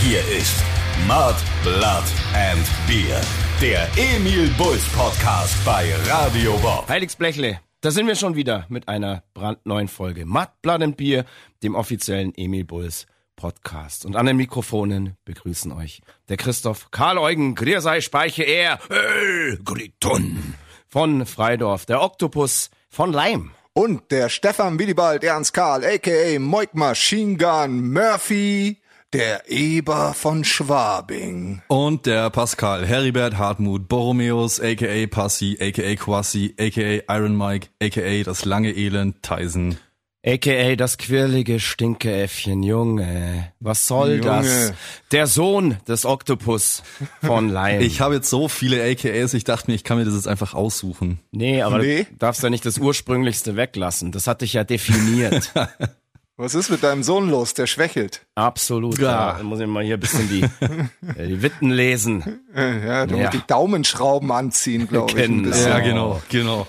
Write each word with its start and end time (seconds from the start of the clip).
Hier 0.00 0.20
ist 0.28 0.54
Mud, 1.08 1.34
Blood 1.64 2.04
and 2.32 2.64
Beer. 2.86 3.20
Der 3.60 3.88
Emil 3.96 4.48
Bulls 4.56 4.84
Podcast 4.90 5.56
bei 5.64 5.92
Radio 6.06 6.56
Bob. 6.58 6.88
Heiligsblechle, 6.88 7.60
da 7.80 7.90
sind 7.90 8.06
wir 8.06 8.14
schon 8.14 8.36
wieder 8.36 8.64
mit 8.68 8.86
einer 8.86 9.24
brandneuen 9.34 9.88
Folge 9.88 10.24
Mud, 10.24 10.48
Blood 10.62 10.82
and 10.82 10.96
Beer, 10.96 11.24
dem 11.64 11.74
offiziellen 11.74 12.32
Emil 12.36 12.64
Bulls 12.64 13.06
Podcast. 13.34 14.06
Und 14.06 14.14
an 14.14 14.26
den 14.26 14.36
Mikrofonen 14.36 15.16
begrüßen 15.24 15.72
euch 15.72 16.00
der 16.28 16.36
Christoph 16.36 16.92
Karl 16.92 17.18
Eugen, 17.18 17.56
Griersei 17.56 18.00
Speiche 18.00 18.44
Er, 18.44 18.78
äh, 18.90 19.56
Griton 19.64 20.54
von 20.86 21.26
Freidorf, 21.26 21.86
der 21.86 22.02
Oktopus 22.02 22.70
von 22.88 23.12
Leim. 23.12 23.50
Und 23.72 24.12
der 24.12 24.28
Stefan 24.28 24.78
Willibald 24.78 25.24
Ernst 25.24 25.52
Karl, 25.54 25.84
a.k.a. 25.84 26.38
Moik 26.38 26.74
Machine 26.74 27.36
Gun 27.36 27.92
Murphy, 27.92 28.78
der 29.12 29.50
Eber 29.50 30.12
von 30.14 30.44
Schwabing. 30.44 31.62
Und 31.68 32.06
der 32.06 32.28
Pascal 32.30 32.86
Heribert 32.86 33.38
Hartmut 33.38 33.88
Borromeus, 33.88 34.60
aka 34.60 35.06
Passi, 35.06 35.56
aka 35.60 35.94
Quassi, 35.96 36.54
aka 36.58 37.02
Iron 37.16 37.36
Mike, 37.36 37.68
aka 37.82 38.22
das 38.22 38.44
lange 38.44 38.72
Elend 38.72 39.22
Tyson. 39.22 39.78
AKA 40.26 40.74
das 40.74 40.98
quirlige 40.98 41.60
Stinkeäffchen, 41.60 42.62
Junge. 42.64 43.52
Was 43.60 43.86
soll 43.86 44.16
Junge. 44.16 44.20
das? 44.22 44.72
Der 45.12 45.26
Sohn 45.28 45.78
des 45.86 46.04
Oktopus 46.04 46.82
von 47.22 47.48
Leim. 47.52 47.80
Ich 47.80 48.00
habe 48.00 48.16
jetzt 48.16 48.28
so 48.28 48.48
viele 48.48 48.82
AKAs, 48.82 49.32
ich 49.32 49.44
dachte 49.44 49.70
mir, 49.70 49.76
ich 49.76 49.84
kann 49.84 49.96
mir 49.96 50.04
das 50.04 50.14
jetzt 50.14 50.26
einfach 50.28 50.54
aussuchen. 50.54 51.20
nee, 51.30 51.62
aber 51.62 51.78
Nee. 51.78 52.04
du 52.10 52.16
darfst 52.18 52.42
ja 52.42 52.50
nicht 52.50 52.66
das 52.66 52.78
Ursprünglichste 52.78 53.54
weglassen. 53.56 54.10
Das 54.10 54.26
hat 54.26 54.42
dich 54.42 54.52
ja 54.54 54.64
definiert. 54.64 55.52
Was 56.40 56.54
ist 56.54 56.70
mit 56.70 56.84
deinem 56.84 57.02
Sohn 57.02 57.28
los? 57.28 57.52
Der 57.54 57.66
schwächelt. 57.66 58.24
Absolut. 58.36 58.96
Ja. 59.00 59.38
Ja. 59.38 59.42
muss 59.42 59.58
ich 59.58 59.66
mal 59.66 59.82
hier 59.84 59.94
ein 59.96 60.00
bisschen 60.00 60.28
die, 60.28 60.42
äh, 61.18 61.26
die 61.26 61.42
Witten 61.42 61.70
lesen. 61.70 62.40
Ja, 62.54 63.06
du 63.06 63.16
Ja. 63.16 63.22
musst 63.22 63.34
die 63.34 63.46
Daumenschrauben 63.46 64.30
anziehen, 64.30 64.86
glaube 64.86 65.18
ich. 65.18 65.24
ein 65.24 65.38
Genau. 65.38 65.48
bisschen. 65.48 65.68
Ja, 65.68 65.80
genau, 65.80 66.22
genau. 66.28 66.66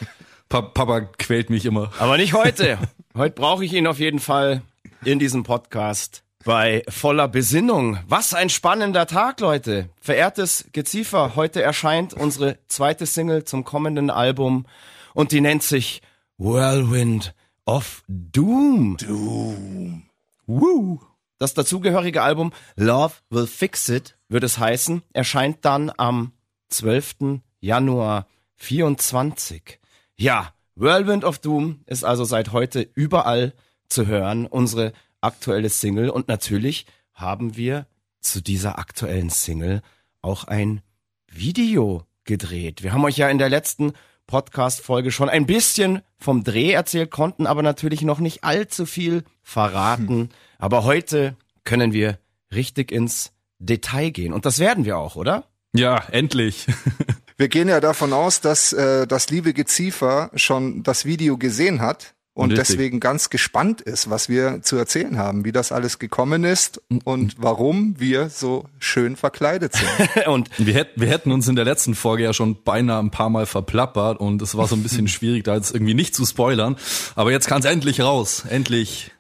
Pa 0.50 0.64
Papa 0.64 1.02
quält 1.02 1.52
mich 1.52 1.66
immer. 1.66 1.92
Aber 2.00 2.17
nicht 2.17 2.34
heute. 2.34 2.80
Heute 3.16 3.36
brauche 3.36 3.64
ich 3.66 3.73
ihn 3.73 3.86
auf 3.86 4.00
jeden 4.00 4.20
Fall 4.20 4.62
in 5.06 5.20
diesem 5.20 5.44
Podcast 5.44 6.23
bei 6.45 6.84
voller 6.90 7.28
Besinnung. 7.28 8.00
Was 8.08 8.34
ein 8.34 8.50
spannender 8.50 9.06
Tag, 9.08 9.40
Leute. 9.42 9.90
Verehrtes 10.02 10.66
Geziefer, 10.72 11.36
heute 11.36 11.62
erscheint 11.62 12.14
unsere 12.14 12.58
zweite 12.67 13.06
Single 13.06 13.44
zum 13.44 13.66
kommenden 13.66 14.09
Album 14.09 14.66
und 15.14 15.31
die 15.31 15.42
nennt 15.42 15.64
sich 15.64 16.02
Whirlwind 16.38 17.34
of 17.70 18.03
Doom. 18.08 18.98
Du. 18.98 20.02
Woo. 20.48 21.00
Das 21.38 21.53
dazugehörige 21.53 22.23
Album 22.23 22.52
Love 22.75 23.14
Will 23.30 23.45
Fix 23.45 23.88
It 23.89 24.17
wird 24.28 24.44
es 24.44 24.58
heißen, 24.58 25.03
erscheint 25.14 25.64
dann 25.66 25.92
am 25.95 26.31
12. 26.70 27.42
Januar 27.59 28.25
24. 28.56 29.80
Ja, 30.16 30.52
Whirlwind 30.73 31.23
of 31.23 31.38
Doom 31.38 31.81
ist 31.86 32.03
also 32.03 32.23
seit 32.23 32.53
heute 32.53 32.90
überall 32.95 33.53
zu 33.88 34.08
hören, 34.08 34.47
unsere 34.47 34.92
aktuelle 35.22 35.70
Single 35.70 36.09
und 36.09 36.28
natürlich 36.28 36.88
haben 37.14 37.56
wir 37.56 37.86
zu 38.20 38.42
dieser 38.42 38.80
aktuellen 38.80 39.30
Single 39.30 39.84
auch 40.23 40.45
ein 40.45 40.81
Video 41.28 42.03
gedreht. 42.23 42.81
Wir 42.81 42.94
haben 42.94 43.06
euch 43.06 43.17
ja 43.17 43.30
in 43.30 43.38
der 43.38 43.50
letzten 43.50 43.94
Podcast-Folge 44.30 45.11
schon 45.11 45.27
ein 45.27 45.47
bisschen 45.47 46.02
vom 46.19 46.44
Dreh 46.44 46.72
erzählt, 46.72 47.09
konnten 47.09 47.47
aber 47.47 47.63
natürlich 47.63 48.03
noch 48.03 48.19
nicht 48.19 48.44
allzu 48.44 48.85
viel 48.85 49.23
verraten. 49.41 50.30
Aber 50.59 50.83
heute 50.83 51.35
können 51.63 51.94
wir 51.94 52.19
richtig 52.53 52.91
ins 52.91 53.31
Detail 53.57 54.11
gehen. 54.11 54.31
Und 54.31 54.45
das 54.45 54.59
werden 54.59 54.85
wir 54.85 54.97
auch, 54.97 55.16
oder? 55.16 55.45
Ja, 55.73 56.03
endlich. 56.11 56.67
Wir 57.38 57.47
gehen 57.47 57.69
ja 57.69 57.79
davon 57.79 58.12
aus, 58.12 58.41
dass 58.41 58.73
äh, 58.73 59.07
das 59.07 59.29
liebe 59.29 59.53
Geziefer 59.53 60.29
schon 60.35 60.84
das 60.84 61.06
Video 61.06 61.38
gesehen 61.38 61.79
hat 61.79 62.13
und 62.39 62.51
Richtig. 62.51 62.69
deswegen 62.69 63.00
ganz 63.01 63.29
gespannt 63.29 63.81
ist, 63.81 64.09
was 64.09 64.29
wir 64.29 64.61
zu 64.61 64.77
erzählen 64.77 65.17
haben, 65.17 65.44
wie 65.44 65.51
das 65.51 65.73
alles 65.73 66.00
gekommen 66.00 66.45
ist 66.45 66.81
und 67.03 67.35
warum 67.38 68.00
wir 68.00 68.29
so 68.29 68.63
schön 68.79 69.17
verkleidet 69.17 69.73
sind. 69.73 70.25
Und 70.27 70.50
Wir 70.57 70.73
hätten, 70.73 71.01
wir 71.01 71.09
hätten 71.09 71.33
uns 71.33 71.50
in 71.50 71.57
der 71.57 71.66
letzten 71.66 71.95
Folge 71.95 72.23
ja 72.23 72.33
schon 72.33 72.63
beinahe 72.63 73.00
ein 73.00 73.11
paar 73.11 73.29
Mal 73.29 73.45
verplappert 73.45 74.22
und 74.22 74.41
es 74.41 74.55
war 74.55 74.67
so 74.67 74.75
ein 74.75 74.83
bisschen 74.83 75.07
schwierig, 75.09 75.44
da 75.44 75.55
jetzt 75.55 75.73
irgendwie 75.73 75.94
nicht 75.94 76.16
zu 76.16 76.25
spoilern. 76.25 76.77
Aber 77.16 77.31
jetzt 77.31 77.47
kann 77.47 77.59
es 77.59 77.66
endlich 77.66 78.00
raus. 78.00 78.45
Endlich 78.50 79.11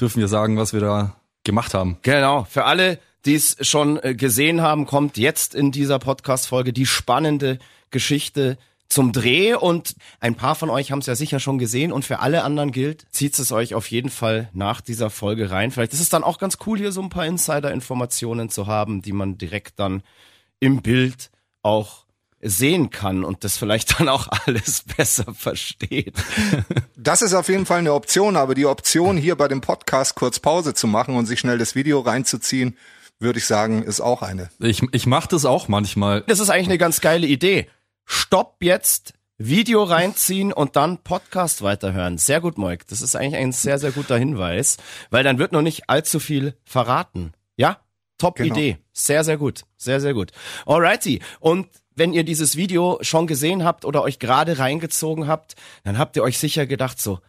dürfen 0.00 0.18
wir 0.18 0.28
sagen, 0.28 0.56
was 0.56 0.72
wir 0.72 0.80
da 0.80 1.14
gemacht 1.44 1.74
haben. 1.74 1.98
genau, 2.02 2.44
für 2.50 2.64
alle, 2.64 2.98
die 3.24 3.36
es 3.36 3.56
schon 3.60 4.02
äh, 4.02 4.14
gesehen 4.16 4.62
haben, 4.62 4.84
kommt 4.84 5.16
jetzt 5.16 5.54
in 5.54 5.70
dieser 5.70 6.00
Podcast-Folge 6.00 6.72
die 6.72 6.86
spannende 6.86 7.60
Geschichte 7.92 8.58
zum 8.88 9.12
Dreh 9.12 9.54
und 9.54 9.94
ein 10.20 10.34
paar 10.34 10.54
von 10.54 10.70
euch 10.70 10.90
haben 10.90 11.00
es 11.00 11.06
ja 11.06 11.14
sicher 11.14 11.40
schon 11.40 11.58
gesehen 11.58 11.92
und 11.92 12.04
für 12.04 12.20
alle 12.20 12.42
anderen 12.42 12.72
gilt, 12.72 13.06
zieht 13.10 13.38
es 13.38 13.52
euch 13.52 13.74
auf 13.74 13.90
jeden 13.90 14.10
Fall 14.10 14.48
nach 14.54 14.80
dieser 14.80 15.10
Folge 15.10 15.50
rein. 15.50 15.70
Vielleicht 15.70 15.92
ist 15.92 16.00
es 16.00 16.08
dann 16.08 16.24
auch 16.24 16.38
ganz 16.38 16.58
cool, 16.66 16.78
hier 16.78 16.92
so 16.92 17.02
ein 17.02 17.10
paar 17.10 17.26
Insider-Informationen 17.26 18.48
zu 18.48 18.66
haben, 18.66 19.02
die 19.02 19.12
man 19.12 19.36
direkt 19.36 19.78
dann 19.78 20.02
im 20.60 20.80
Bild 20.80 21.30
auch 21.62 22.06
sehen 22.40 22.90
kann 22.90 23.24
und 23.24 23.44
das 23.44 23.56
vielleicht 23.58 24.00
dann 24.00 24.08
auch 24.08 24.28
alles 24.46 24.84
besser 24.96 25.34
versteht. 25.34 26.14
Das 26.96 27.22
ist 27.22 27.34
auf 27.34 27.48
jeden 27.48 27.66
Fall 27.66 27.80
eine 27.80 27.92
Option, 27.92 28.36
aber 28.36 28.54
die 28.54 28.66
Option 28.66 29.16
hier 29.16 29.36
bei 29.36 29.48
dem 29.48 29.60
Podcast 29.60 30.14
kurz 30.14 30.38
Pause 30.38 30.74
zu 30.74 30.86
machen 30.86 31.14
und 31.16 31.26
sich 31.26 31.40
schnell 31.40 31.58
das 31.58 31.74
Video 31.74 32.00
reinzuziehen, 32.00 32.76
würde 33.20 33.40
ich 33.40 33.46
sagen, 33.46 33.82
ist 33.82 34.00
auch 34.00 34.22
eine. 34.22 34.48
Ich, 34.60 34.82
ich 34.92 35.06
mache 35.06 35.28
das 35.28 35.44
auch 35.44 35.68
manchmal. 35.68 36.22
Das 36.28 36.38
ist 36.38 36.50
eigentlich 36.50 36.68
eine 36.68 36.78
ganz 36.78 37.00
geile 37.00 37.26
Idee. 37.26 37.68
Stopp 38.10 38.56
jetzt, 38.62 39.12
Video 39.36 39.84
reinziehen 39.84 40.50
und 40.50 40.76
dann 40.76 40.96
Podcast 41.04 41.60
weiterhören. 41.60 42.16
Sehr 42.16 42.40
gut, 42.40 42.56
Moik. 42.56 42.88
Das 42.88 43.02
ist 43.02 43.14
eigentlich 43.14 43.36
ein 43.36 43.52
sehr, 43.52 43.78
sehr 43.78 43.92
guter 43.92 44.16
Hinweis, 44.16 44.78
weil 45.10 45.22
dann 45.22 45.38
wird 45.38 45.52
noch 45.52 45.60
nicht 45.60 45.90
allzu 45.90 46.18
viel 46.18 46.56
verraten. 46.64 47.34
Ja? 47.58 47.82
Top 48.16 48.36
Genau. 48.36 48.54
Idee. 48.54 48.78
Sehr, 48.94 49.24
sehr 49.24 49.36
gut. 49.36 49.64
Sehr, 49.76 50.00
sehr 50.00 50.14
gut. 50.14 50.32
Alrighty. 50.64 51.20
Und 51.38 51.68
wenn 51.94 52.14
ihr 52.14 52.24
dieses 52.24 52.56
Video 52.56 52.98
schon 53.02 53.26
gesehen 53.26 53.62
habt 53.62 53.84
oder 53.84 54.02
euch 54.02 54.18
gerade 54.18 54.58
reingezogen 54.58 55.26
habt, 55.26 55.54
dann 55.84 55.98
habt 55.98 56.16
ihr 56.16 56.22
euch 56.22 56.38
sicher 56.38 56.66
gedacht 56.66 56.98
so, 57.02 57.20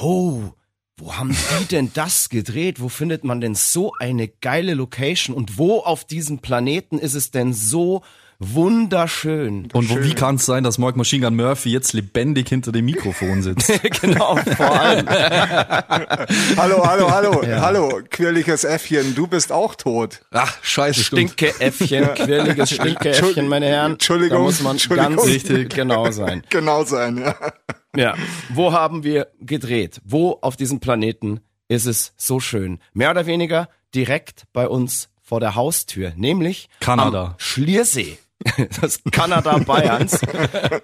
oh, 0.00 0.40
wo 0.96 1.16
haben 1.16 1.36
die 1.60 1.64
denn 1.70 1.90
das 1.92 2.30
gedreht? 2.30 2.80
Wo 2.80 2.88
findet 2.88 3.24
man 3.24 3.42
denn 3.42 3.54
so 3.54 3.92
eine 4.00 4.28
geile 4.28 4.72
Location? 4.72 5.36
Und 5.36 5.58
wo 5.58 5.80
auf 5.80 6.06
diesem 6.06 6.38
Planeten 6.38 6.98
ist 6.98 7.14
es 7.14 7.30
denn 7.30 7.52
so 7.52 8.02
wunderschön? 8.38 9.68
Und 9.72 9.90
wo, 9.90 10.02
wie 10.02 10.14
kann 10.14 10.36
es 10.36 10.46
sein, 10.46 10.64
dass 10.64 10.78
Mark 10.78 10.96
Machine 10.96 11.26
Gun 11.26 11.36
Murphy 11.36 11.70
jetzt 11.70 11.92
lebendig 11.92 12.48
hinter 12.48 12.72
dem 12.72 12.84
Mikrofon 12.84 13.42
sitzt? 13.42 13.72
genau, 14.00 14.36
vor 14.36 14.80
allem. 14.80 15.08
Hallo, 16.56 16.86
hallo, 16.86 17.10
hallo, 17.10 17.42
hallo, 17.46 18.00
quirliges 18.10 18.64
Äffchen, 18.64 19.14
du 19.14 19.26
bist 19.26 19.52
auch 19.52 19.74
tot. 19.74 20.20
Ach, 20.30 20.56
scheiße, 20.62 21.04
stimmt. 21.04 21.32
Stinkeäffchen, 21.32 22.14
quirliges 22.14 22.70
Stinkeäffchen, 22.70 23.48
meine 23.48 23.66
Herren. 23.66 23.92
Entschuldigung, 23.92 24.38
Da 24.38 24.44
muss 24.44 24.62
man 24.62 24.78
ganz 24.78 25.24
Richtig. 25.26 25.74
genau 25.74 26.10
sein. 26.10 26.42
Genau 26.50 26.84
sein, 26.84 27.18
ja. 27.18 27.34
Ja, 27.96 28.14
wo 28.50 28.72
haben 28.72 29.02
wir 29.04 29.28
gedreht? 29.40 30.00
Wo 30.04 30.38
auf 30.40 30.56
diesem 30.56 30.80
Planeten 30.80 31.40
ist 31.68 31.86
es 31.86 32.12
so 32.16 32.40
schön? 32.40 32.78
Mehr 32.92 33.10
oder 33.10 33.26
weniger 33.26 33.68
direkt 33.94 34.44
bei 34.52 34.68
uns 34.68 35.08
vor 35.22 35.40
der 35.40 35.54
Haustür, 35.54 36.12
nämlich 36.16 36.68
Kanada. 36.80 37.24
am 37.24 37.34
Schliersee. 37.38 38.18
Das 38.80 39.02
Kanada 39.10 39.58
Bayerns. 39.66 40.20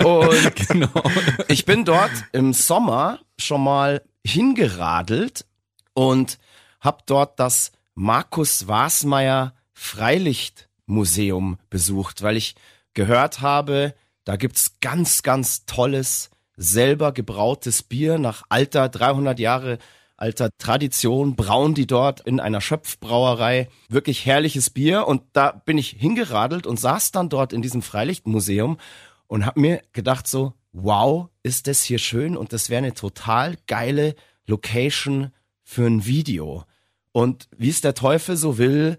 Und 0.04 0.56
Genau. 0.68 1.02
ich 1.48 1.64
bin 1.64 1.84
dort 1.84 2.10
im 2.32 2.52
Sommer 2.52 3.20
schon 3.38 3.62
mal 3.62 4.02
hingeradelt 4.26 5.46
und 5.94 6.38
habe 6.80 7.02
dort 7.06 7.38
das 7.38 7.72
Markus 7.94 8.68
Wasmeier 8.68 9.54
Freilichtmuseum 9.72 11.58
besucht, 11.68 12.22
weil 12.22 12.36
ich 12.36 12.54
gehört 12.94 13.40
habe, 13.40 13.94
da 14.24 14.36
gibt's 14.36 14.76
ganz, 14.80 15.22
ganz 15.22 15.64
tolles, 15.66 16.30
selber 16.56 17.12
gebrautes 17.12 17.82
Bier 17.82 18.18
nach 18.18 18.42
alter 18.48 18.88
300 18.88 19.38
Jahre 19.38 19.78
alter 20.20 20.50
Tradition, 20.58 21.34
brauen 21.34 21.74
die 21.74 21.86
dort 21.86 22.20
in 22.20 22.40
einer 22.40 22.60
Schöpfbrauerei. 22.60 23.68
Wirklich 23.88 24.26
herrliches 24.26 24.70
Bier. 24.70 25.06
Und 25.08 25.22
da 25.32 25.52
bin 25.52 25.78
ich 25.78 25.90
hingeradelt 25.90 26.66
und 26.66 26.78
saß 26.78 27.12
dann 27.12 27.28
dort 27.28 27.52
in 27.52 27.62
diesem 27.62 27.82
Freilichtmuseum 27.82 28.78
und 29.26 29.46
habe 29.46 29.60
mir 29.60 29.82
gedacht 29.92 30.26
so, 30.26 30.54
wow, 30.72 31.28
ist 31.42 31.66
das 31.66 31.82
hier 31.82 31.98
schön 31.98 32.36
und 32.36 32.52
das 32.52 32.70
wäre 32.70 32.78
eine 32.78 32.94
total 32.94 33.56
geile 33.66 34.14
Location 34.46 35.32
für 35.62 35.86
ein 35.86 36.04
Video. 36.04 36.64
Und 37.12 37.48
wie 37.56 37.70
es 37.70 37.80
der 37.80 37.94
Teufel 37.94 38.36
so 38.36 38.58
will, 38.58 38.98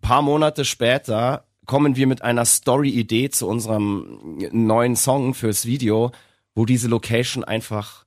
paar 0.00 0.22
Monate 0.22 0.64
später 0.64 1.46
kommen 1.66 1.96
wir 1.96 2.06
mit 2.06 2.22
einer 2.22 2.44
Story-Idee 2.44 3.30
zu 3.30 3.48
unserem 3.48 4.38
neuen 4.52 4.96
Song 4.96 5.34
fürs 5.34 5.66
Video, 5.66 6.12
wo 6.54 6.66
diese 6.66 6.88
Location 6.88 7.42
einfach, 7.42 8.03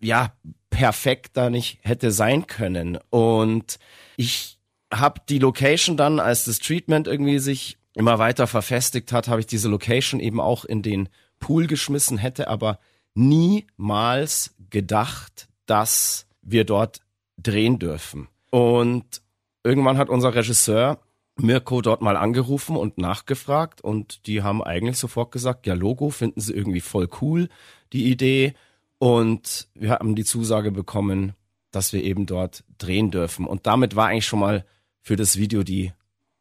ja, 0.00 0.32
perfekt 0.70 1.36
da 1.36 1.50
nicht 1.50 1.78
hätte 1.82 2.10
sein 2.12 2.46
können. 2.46 2.98
Und 3.10 3.78
ich 4.16 4.58
hab 4.92 5.26
die 5.26 5.38
Location 5.38 5.96
dann, 5.96 6.20
als 6.20 6.44
das 6.44 6.58
Treatment 6.58 7.06
irgendwie 7.06 7.38
sich 7.38 7.78
immer 7.94 8.18
weiter 8.18 8.46
verfestigt 8.46 9.12
hat, 9.12 9.28
habe 9.28 9.40
ich 9.40 9.46
diese 9.46 9.68
Location 9.68 10.20
eben 10.20 10.40
auch 10.40 10.64
in 10.64 10.82
den 10.82 11.08
Pool 11.38 11.66
geschmissen, 11.66 12.18
hätte 12.18 12.48
aber 12.48 12.78
niemals 13.14 14.54
gedacht, 14.70 15.48
dass 15.66 16.26
wir 16.40 16.64
dort 16.64 17.00
drehen 17.36 17.78
dürfen. 17.78 18.28
Und 18.50 19.22
irgendwann 19.64 19.98
hat 19.98 20.08
unser 20.08 20.34
Regisseur 20.34 20.98
Mirko 21.36 21.80
dort 21.80 22.02
mal 22.02 22.16
angerufen 22.16 22.76
und 22.76 22.98
nachgefragt 22.98 23.80
und 23.80 24.26
die 24.26 24.42
haben 24.42 24.62
eigentlich 24.62 24.98
sofort 24.98 25.32
gesagt, 25.32 25.66
ja, 25.66 25.74
Logo 25.74 26.10
finden 26.10 26.40
sie 26.40 26.52
irgendwie 26.52 26.80
voll 26.80 27.08
cool, 27.20 27.48
die 27.92 28.10
Idee. 28.10 28.54
Und 29.02 29.66
wir 29.74 29.90
haben 29.90 30.14
die 30.14 30.22
Zusage 30.22 30.70
bekommen, 30.70 31.32
dass 31.72 31.92
wir 31.92 32.04
eben 32.04 32.24
dort 32.24 32.62
drehen 32.78 33.10
dürfen. 33.10 33.48
Und 33.48 33.66
damit 33.66 33.96
war 33.96 34.06
eigentlich 34.06 34.26
schon 34.26 34.38
mal 34.38 34.64
für 35.00 35.16
das 35.16 35.38
Video 35.38 35.64
die, 35.64 35.92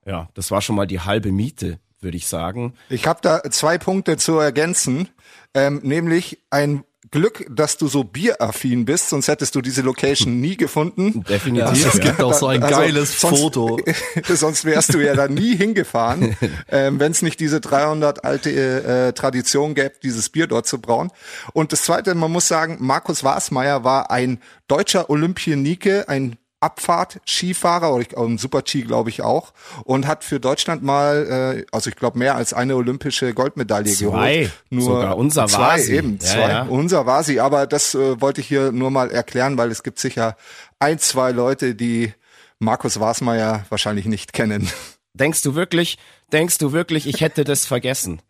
ja, 0.05 0.29
das 0.35 0.51
war 0.51 0.61
schon 0.61 0.75
mal 0.75 0.85
die 0.85 0.99
halbe 0.99 1.31
Miete, 1.31 1.79
würde 2.01 2.17
ich 2.17 2.27
sagen. 2.27 2.75
Ich 2.87 3.07
habe 3.07 3.19
da 3.23 3.41
zwei 3.49 3.79
Punkte 3.79 4.15
zu 4.17 4.37
ergänzen, 4.37 5.09
ähm, 5.55 5.79
nämlich 5.81 6.37
ein 6.51 6.83
Glück, 7.09 7.45
dass 7.49 7.77
du 7.77 7.87
so 7.87 8.03
bieraffin 8.03 8.85
bist, 8.85 9.09
sonst 9.09 9.27
hättest 9.27 9.55
du 9.55 9.61
diese 9.61 9.81
Location 9.81 10.39
nie 10.39 10.55
gefunden. 10.55 11.23
Definitiv. 11.27 11.95
Es 11.95 11.99
gibt 11.99 12.21
auch 12.21 12.33
so 12.33 12.45
ein 12.47 12.61
Also, 12.61 12.75
geiles 12.75 13.19
sonst, 13.19 13.39
Foto. 13.39 13.79
sonst 14.29 14.65
wärst 14.65 14.93
du 14.93 14.99
ja 14.99 15.15
da 15.15 15.27
nie 15.27 15.55
hingefahren, 15.55 16.37
ähm, 16.69 16.99
wenn 16.99 17.11
es 17.11 17.23
nicht 17.23 17.39
diese 17.39 17.59
300 17.59 18.23
alte 18.23 18.51
äh, 18.51 19.13
Tradition 19.13 19.73
gäbe, 19.73 19.93
dieses 20.03 20.29
Bier 20.29 20.45
dort 20.45 20.67
zu 20.67 20.79
brauen. 20.79 21.11
Und 21.53 21.73
das 21.73 21.81
Zweite, 21.81 22.13
man 22.13 22.31
muss 22.31 22.47
sagen, 22.47 22.77
Markus 22.79 23.23
Wasmeier 23.23 23.83
war 23.83 24.11
ein 24.11 24.39
deutscher 24.67 25.09
Olympionike, 25.09 26.07
ein 26.07 26.37
Abfahrt-Skifahrer 26.61 27.91
oder 27.93 28.01
ich, 28.01 28.15
um 28.15 28.37
Super-G 28.37 28.83
glaube 28.83 29.09
ich 29.09 29.21
auch 29.21 29.53
und 29.83 30.07
hat 30.07 30.23
für 30.23 30.39
Deutschland 30.39 30.83
mal, 30.83 31.57
äh, 31.59 31.65
also 31.71 31.89
ich 31.89 31.95
glaube 31.95 32.17
mehr 32.17 32.35
als 32.35 32.53
eine 32.53 32.75
olympische 32.75 33.33
Goldmedaille 33.33 33.91
Zwei. 33.91 34.05
geholt. 34.37 34.51
Nur 34.69 34.83
Sogar 34.83 35.17
unser 35.17 35.47
zwei 35.47 35.59
war 35.59 35.79
sie. 35.79 35.95
eben, 35.95 36.13
Ja, 36.21 36.25
zwei. 36.27 36.49
ja. 36.49 36.61
Unser 36.63 37.05
war 37.05 37.23
sie, 37.23 37.39
aber 37.39 37.67
das 37.67 37.93
äh, 37.95 38.21
wollte 38.21 38.41
ich 38.41 38.47
hier 38.47 38.71
nur 38.71 38.91
mal 38.91 39.11
erklären, 39.11 39.57
weil 39.57 39.71
es 39.71 39.83
gibt 39.83 39.99
sicher 39.99 40.37
ein, 40.79 40.99
zwei 40.99 41.31
Leute, 41.31 41.75
die 41.75 42.13
Markus 42.59 42.99
Wasmeier 42.99 43.65
wahrscheinlich 43.69 44.05
nicht 44.05 44.33
kennen. 44.33 44.69
Denkst 45.13 45.41
du 45.41 45.55
wirklich, 45.55 45.97
denkst 46.31 46.57
du 46.59 46.71
wirklich, 46.71 47.07
ich 47.07 47.21
hätte 47.21 47.43
das 47.43 47.65
vergessen? 47.65 48.21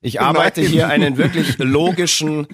Ich 0.00 0.20
arbeite 0.20 0.62
Nein. 0.62 0.70
hier 0.70 0.88
einen 0.88 1.16
wirklich 1.16 1.58
logischen 1.58 2.46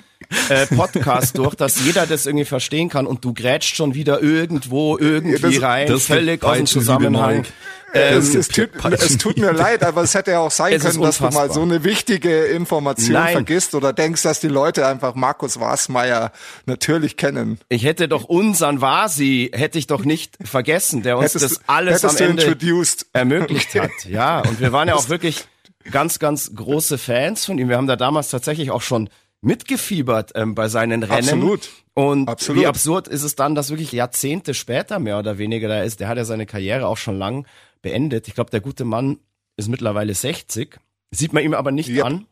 äh, 0.48 0.66
Podcast 0.66 1.36
durch, 1.38 1.54
dass 1.54 1.84
jeder 1.84 2.06
das 2.06 2.26
irgendwie 2.26 2.44
verstehen 2.44 2.88
kann 2.88 3.06
und 3.06 3.24
du 3.24 3.34
grätscht 3.34 3.76
schon 3.76 3.94
wieder 3.94 4.22
irgendwo 4.22 4.96
irgendwie 4.98 5.38
das- 5.56 5.62
rein, 5.62 5.86
das 5.88 6.06
völlig 6.06 6.42
aus 6.44 6.56
dem 6.56 6.66
Zusammenhang. 6.66 7.44
Es, 7.92 8.32
Ähm, 8.32 8.38
es, 8.38 8.46
tut, 8.46 8.68
es 8.92 9.18
tut 9.18 9.36
mir 9.38 9.50
leid, 9.50 9.82
aber 9.82 10.02
es 10.02 10.14
hätte 10.14 10.30
ja 10.30 10.38
auch 10.38 10.52
sein 10.52 10.72
Es 10.72 10.84
können, 10.84 11.02
dass 11.02 11.18
du 11.18 11.24
mal 11.30 11.50
so 11.52 11.62
eine 11.62 11.82
wichtige 11.82 12.44
Information 12.44 13.14
Nein. 13.14 13.32
vergisst 13.32 13.74
oder 13.74 13.92
denkst, 13.92 14.22
dass 14.22 14.38
die 14.38 14.46
Leute 14.46 14.86
einfach 14.86 15.16
Markus 15.16 15.58
Wasmeier 15.58 16.30
natürlich 16.66 17.16
kennen. 17.16 17.58
ich 17.68 17.82
hätte 17.84 18.06
doch 18.06 18.22
unseren 18.22 18.80
Vasi, 18.80 19.50
hätte 19.52 19.76
ich 19.80 19.88
doch 19.88 20.04
nicht 20.04 20.36
vergessen, 20.40 21.02
der 21.02 21.18
uns 21.18 21.34
Hättest 21.34 21.44
das 21.56 21.60
alles 21.66 22.04
am 22.04 22.16
Ende 22.16 22.44
introduced. 22.44 23.06
ermöglicht 23.12 23.74
hat. 23.74 23.90
Ja, 24.08 24.38
und 24.42 24.60
wir 24.60 24.70
waren 24.70 24.86
ja 24.86 24.94
auch 24.94 25.08
wirklich 25.08 25.46
ganz, 25.90 26.20
ganz 26.20 26.52
große 26.54 26.96
Fans 26.96 27.44
von 27.46 27.58
ihm. 27.58 27.68
Wir 27.68 27.76
haben 27.76 27.88
da 27.88 27.96
damals 27.96 28.28
tatsächlich 28.28 28.70
auch 28.70 28.82
schon 28.82 29.10
mitgefiebert 29.42 30.32
ähm, 30.34 30.54
bei 30.54 30.69
seinen 30.69 31.02
Rennen. 31.02 31.28
Absolut. 31.28 31.69
Und 31.94 32.28
Absolut. 32.28 32.62
wie 32.62 32.66
absurd 32.66 33.08
ist 33.08 33.22
es 33.22 33.34
dann, 33.37 33.54
dass 33.54 33.70
wirklich 33.70 33.92
Jahrzehnte 33.92 34.54
später 34.54 34.98
mehr 34.98 35.19
oder 35.19 35.38
weniger 35.38 35.69
da 35.69 35.82
ist. 35.82 36.00
Der 36.00 36.08
hat 36.08 36.16
ja 36.19 36.25
seine 36.25 36.46
Karriere 36.46 36.87
auch 36.87 36.96
schon 36.96 37.19
lang 37.19 37.46
beendet. 37.82 38.28
Ich 38.28 38.34
glaube, 38.34 38.50
der 38.50 38.60
gute 38.60 38.84
Mann 38.84 39.19
ist 39.56 39.69
mittlerweile 39.69 40.14
60. 40.14 40.78
Sieht 41.10 41.32
man 41.32 41.42
ihm 41.42 41.54
aber 41.54 41.70
nicht 41.72 41.88
Yep. 41.88 42.04
an. 42.04 42.26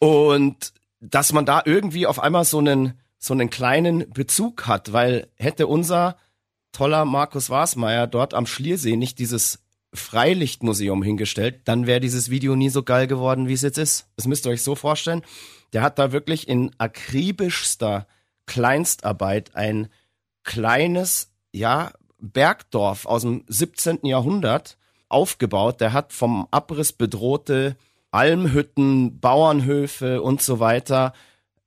Und 0.00 0.72
dass 1.00 1.32
man 1.32 1.46
da 1.46 1.62
irgendwie 1.64 2.06
auf 2.06 2.18
einmal 2.20 2.44
so 2.44 2.58
einen, 2.58 2.94
so 3.18 3.34
einen 3.34 3.50
kleinen 3.50 4.10
Bezug 4.10 4.66
hat, 4.66 4.92
weil 4.92 5.28
hätte 5.36 5.66
unser 5.66 6.16
toller 6.72 7.04
Markus 7.04 7.50
Wasmeier 7.50 8.06
dort 8.06 8.34
am 8.34 8.46
Schliersee 8.46 8.96
nicht 8.96 9.18
dieses 9.18 9.60
Freilichtmuseum 9.94 11.02
hingestellt, 11.02 11.62
dann 11.64 11.86
wäre 11.86 12.00
dieses 12.00 12.30
Video 12.30 12.56
nie 12.56 12.68
so 12.68 12.82
geil 12.82 13.06
geworden, 13.06 13.48
wie 13.48 13.54
es 13.54 13.62
jetzt 13.62 13.78
ist. 13.78 14.06
Das 14.16 14.26
müsst 14.26 14.46
ihr 14.46 14.50
euch 14.50 14.62
so 14.62 14.74
vorstellen. 14.74 15.22
Der 15.72 15.82
hat 15.82 15.98
da 15.98 16.12
wirklich 16.12 16.48
in 16.48 16.70
akribischster 16.78 18.06
Kleinstarbeit 18.46 19.54
ein 19.54 19.88
kleines, 20.44 21.30
ja, 21.52 21.92
Bergdorf 22.20 23.06
aus 23.06 23.22
dem 23.22 23.44
17. 23.46 24.00
Jahrhundert 24.02 24.76
aufgebaut. 25.08 25.80
Der 25.80 25.92
hat 25.92 26.12
vom 26.12 26.48
Abriss 26.50 26.92
bedrohte 26.92 27.76
Almhütten, 28.10 29.20
Bauernhöfe 29.20 30.22
und 30.22 30.42
so 30.42 30.60
weiter 30.60 31.12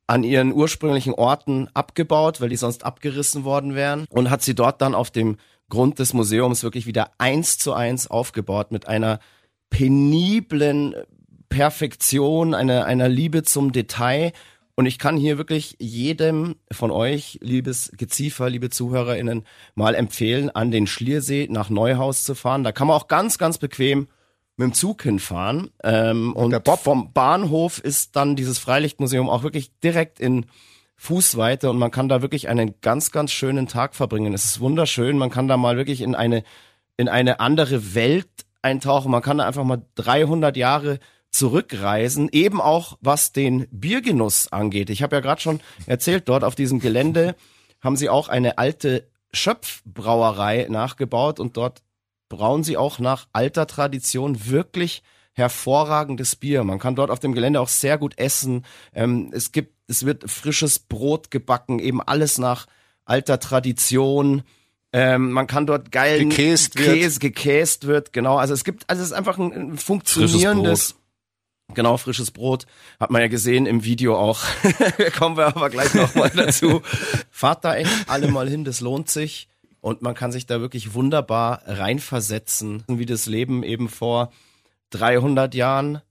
an 0.07 0.24
ihren 0.24 0.51
ursprünglichen 0.51 1.13
Orten 1.13 1.69
abgebaut, 1.74 2.42
weil 2.42 2.50
die 2.50 2.57
sonst 2.57 2.83
abgerissen 2.83 3.45
worden 3.45 3.75
wären 3.75 4.06
und 4.09 4.30
hat 4.30 4.42
sie 4.42 4.56
dort 4.56 4.81
dann 4.81 4.94
auf 4.94 5.09
dem 5.09 5.38
Grund 5.69 6.00
des 6.00 6.13
Museums 6.13 6.63
wirklich 6.63 6.86
wieder 6.86 7.12
eins 7.18 7.57
zu 7.57 7.71
eins 7.74 8.07
aufgebaut 8.07 8.71
mit 8.71 8.88
einer 8.88 9.19
peniblen 9.69 10.95
Perfektion, 11.51 12.56
einer, 12.56 12.86
einer 12.86 13.09
Liebe 13.09 13.44
zum 13.44 13.74
Detail. 13.74 14.31
Und 14.75 14.86
ich 14.86 14.98
kann 14.98 15.18
hier 15.18 15.38
wirklich 15.38 15.75
jedem 15.80 16.56
von 16.71 16.92
euch, 16.92 17.38
liebes 17.42 17.92
Geziefer, 17.95 18.50
liebe 18.50 18.69
ZuhörerInnen, 18.69 19.45
mal 19.75 19.94
empfehlen, 19.94 20.50
an 20.50 20.71
den 20.71 20.88
Schliersee 20.88 21.48
nach 21.51 21.69
Neuhaus 21.69 22.24
zu 22.24 22.36
fahren. 22.36 22.63
Da 22.63 22.71
kann 22.71 22.88
man 22.88 22.95
auch 22.95 23.07
ganz, 23.07 23.38
ganz 23.38 23.57
bequem 23.57 24.07
mit 24.56 24.69
dem 24.69 24.74
Zug 24.74 25.03
hinfahren. 25.03 25.69
Ähm, 25.83 26.33
und 26.33 26.63
Bob? 26.63 26.80
vom 26.80 27.12
Bahnhof 27.13 27.80
ist 27.80 28.15
dann 28.15 28.36
dieses 28.36 28.57
Freilichtmuseum 28.57 29.30
auch 29.30 29.44
wirklich 29.44 29.77
direkt 29.81 30.19
in 30.19 30.45
Fußweite 30.95 31.69
und 31.69 31.77
man 31.77 31.92
kann 31.92 32.09
da 32.09 32.21
wirklich 32.21 32.48
einen 32.48 32.75
ganz, 32.81 33.12
ganz 33.12 33.31
schönen 33.31 33.68
Tag 33.68 33.94
verbringen. 33.94 34.33
Es 34.33 34.45
ist 34.45 34.59
wunderschön. 34.62 35.18
Man 35.18 35.31
kann 35.31 35.48
da 35.48 35.57
mal 35.57 35.75
wirklich 35.75 36.01
in 36.01 36.15
eine, 36.15 36.44
in 36.95 37.09
eine 37.09 37.39
andere 37.39 37.94
Welt 37.94 38.30
eintauchen. 38.62 39.12
Man 39.12 39.21
kann 39.21 39.39
da 39.39 39.48
einfach 39.48 39.63
mal 39.63 39.81
300 39.95 40.56
Jahre 40.56 41.00
zurückreisen, 41.31 42.29
eben 42.31 42.61
auch 42.61 42.97
was 43.01 43.31
den 43.31 43.67
Biergenuss 43.71 44.51
angeht. 44.51 44.89
Ich 44.89 45.01
habe 45.01 45.15
ja 45.15 45.21
gerade 45.21 45.41
schon 45.41 45.61
erzählt, 45.85 46.27
dort 46.27 46.43
auf 46.43 46.55
diesem 46.55 46.79
Gelände 46.79 47.35
haben 47.81 47.95
sie 47.95 48.09
auch 48.09 48.27
eine 48.27 48.57
alte 48.57 49.07
Schöpfbrauerei 49.33 50.67
nachgebaut 50.69 51.39
und 51.39 51.57
dort 51.57 51.81
brauen 52.29 52.63
sie 52.63 52.77
auch 52.77 53.00
nach 53.00 53.27
alter 53.33 53.65
Tradition 53.65 54.47
wirklich 54.47 55.03
hervorragendes 55.33 56.35
Bier. 56.35 56.63
Man 56.63 56.79
kann 56.79 56.95
dort 56.95 57.09
auf 57.09 57.19
dem 57.19 57.33
Gelände 57.33 57.61
auch 57.61 57.69
sehr 57.69 57.97
gut 57.97 58.17
essen. 58.17 58.65
Ähm, 58.93 59.31
es 59.33 59.51
gibt, 59.51 59.73
es 59.88 60.05
wird 60.05 60.29
frisches 60.29 60.79
Brot 60.79 61.31
gebacken, 61.31 61.79
eben 61.79 62.01
alles 62.01 62.38
nach 62.38 62.67
alter 63.05 63.39
Tradition. 63.39 64.43
Ähm, 64.93 65.31
man 65.31 65.47
kann 65.47 65.65
dort 65.65 65.91
geilen 65.91 66.29
Gekäst 66.29 66.77
wird. 66.77 66.93
Käse 66.93 67.19
gekäst 67.19 67.88
wird, 67.88 68.11
genau. 68.11 68.38
Also 68.38 68.53
es 68.53 68.65
gibt, 68.65 68.89
also 68.89 69.01
es 69.01 69.09
ist 69.09 69.13
einfach 69.13 69.38
ein, 69.38 69.53
ein 69.53 69.77
funktionierendes, 69.77 70.95
genau 71.73 71.97
frisches 71.97 72.31
Brot. 72.31 72.65
Hat 72.99 73.11
man 73.11 73.21
ja 73.21 73.27
gesehen 73.27 73.65
im 73.65 73.83
Video 73.83 74.17
auch. 74.17 74.41
Kommen 75.17 75.37
wir 75.37 75.47
aber 75.47 75.69
gleich 75.69 75.93
nochmal 75.93 76.31
dazu. 76.35 76.81
Fahrt 77.29 77.65
da 77.65 77.75
echt 77.75 78.09
alle 78.09 78.27
mal 78.29 78.49
hin, 78.49 78.63
das 78.63 78.81
lohnt 78.81 79.09
sich. 79.09 79.47
Und 79.79 80.01
man 80.01 80.13
kann 80.13 80.31
sich 80.31 80.45
da 80.45 80.61
wirklich 80.61 80.93
wunderbar 80.93 81.63
reinversetzen, 81.65 82.83
wie 82.87 83.07
das 83.07 83.25
Leben 83.25 83.63
eben 83.63 83.89
vor 83.89 84.31
300 84.91 85.55
Jahren 85.55 86.01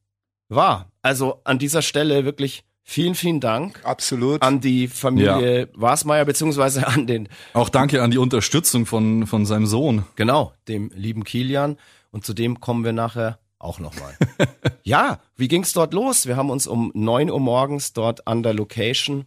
war. 0.49 0.91
Also 1.03 1.41
an 1.45 1.59
dieser 1.59 1.83
Stelle 1.83 2.25
wirklich 2.25 2.65
vielen, 2.83 3.15
vielen 3.15 3.39
Dank 3.41 3.81
Absolut. 3.85 4.43
an 4.43 4.61
die 4.61 4.89
Familie 4.89 5.69
Wasmeier 5.75 6.25
beziehungsweise 6.25 6.87
an 6.89 7.07
den, 7.07 7.29
Auch 7.53 7.69
danke 7.69 8.03
an 8.03 8.11
die 8.11 8.19
Unterstützung 8.19 8.87
von, 8.87 9.27
von 9.29 9.47
seinem 9.47 9.67
Sohn. 9.67 10.05
genau, 10.17 10.53
dem 10.67 10.91
lieben 10.95 11.23
Kilian. 11.23 11.77
Und 12.11 12.25
zu 12.25 12.35
dem 12.35 12.61
kommen 12.61 12.85
wir 12.85 12.93
nachher 12.93 13.39
auch 13.61 13.79
nochmal. 13.79 14.17
ja, 14.83 15.21
wie 15.37 15.49
ging's 15.49 15.73
dort 15.73 15.95
los? 15.95 16.27
Wir 16.27 16.37
haben 16.37 16.51
uns 16.51 16.67
um 16.67 16.91
9 16.95 17.31
Uhr 17.31 17.41
morgens 17.41 17.93
dort 17.93 18.27
an 18.27 18.43
der 18.43 18.55
Location 18.55 19.27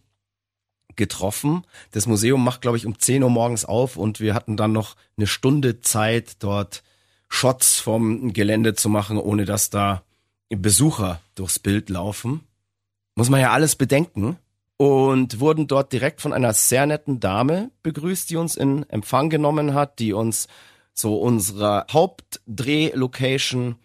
getroffen. 0.96 1.64
Das 1.92 2.06
Museum 2.06 2.44
macht, 2.44 2.60
glaube 2.60 2.76
ich, 2.76 2.86
um 2.86 2.98
10 2.98 3.22
Uhr 3.22 3.30
morgens 3.30 3.64
auf 3.64 3.96
und 3.96 4.20
wir 4.20 4.34
hatten 4.34 4.56
dann 4.56 4.72
noch 4.72 4.96
eine 5.16 5.26
Stunde 5.26 5.80
Zeit, 5.80 6.42
dort 6.42 6.82
Shots 7.28 7.80
vom 7.80 8.32
Gelände 8.32 8.74
zu 8.74 8.88
machen, 8.88 9.18
ohne 9.18 9.44
dass 9.44 9.70
da 9.70 10.02
Besucher 10.50 11.20
durchs 11.34 11.58
Bild 11.58 11.90
laufen. 11.90 12.42
Muss 13.16 13.30
man 13.30 13.40
ja 13.40 13.50
alles 13.50 13.76
bedenken. 13.76 14.38
Und 14.76 15.38
wurden 15.38 15.68
dort 15.68 15.92
direkt 15.92 16.20
von 16.20 16.32
einer 16.32 16.52
sehr 16.52 16.84
netten 16.86 17.20
Dame 17.20 17.70
begrüßt, 17.84 18.28
die 18.28 18.36
uns 18.36 18.56
in 18.56 18.82
Empfang 18.90 19.30
genommen 19.30 19.72
hat, 19.72 20.00
die 20.00 20.12
uns 20.12 20.48
so 20.92 21.16
unserer 21.16 21.86
Hauptdrehlocation 21.92 23.76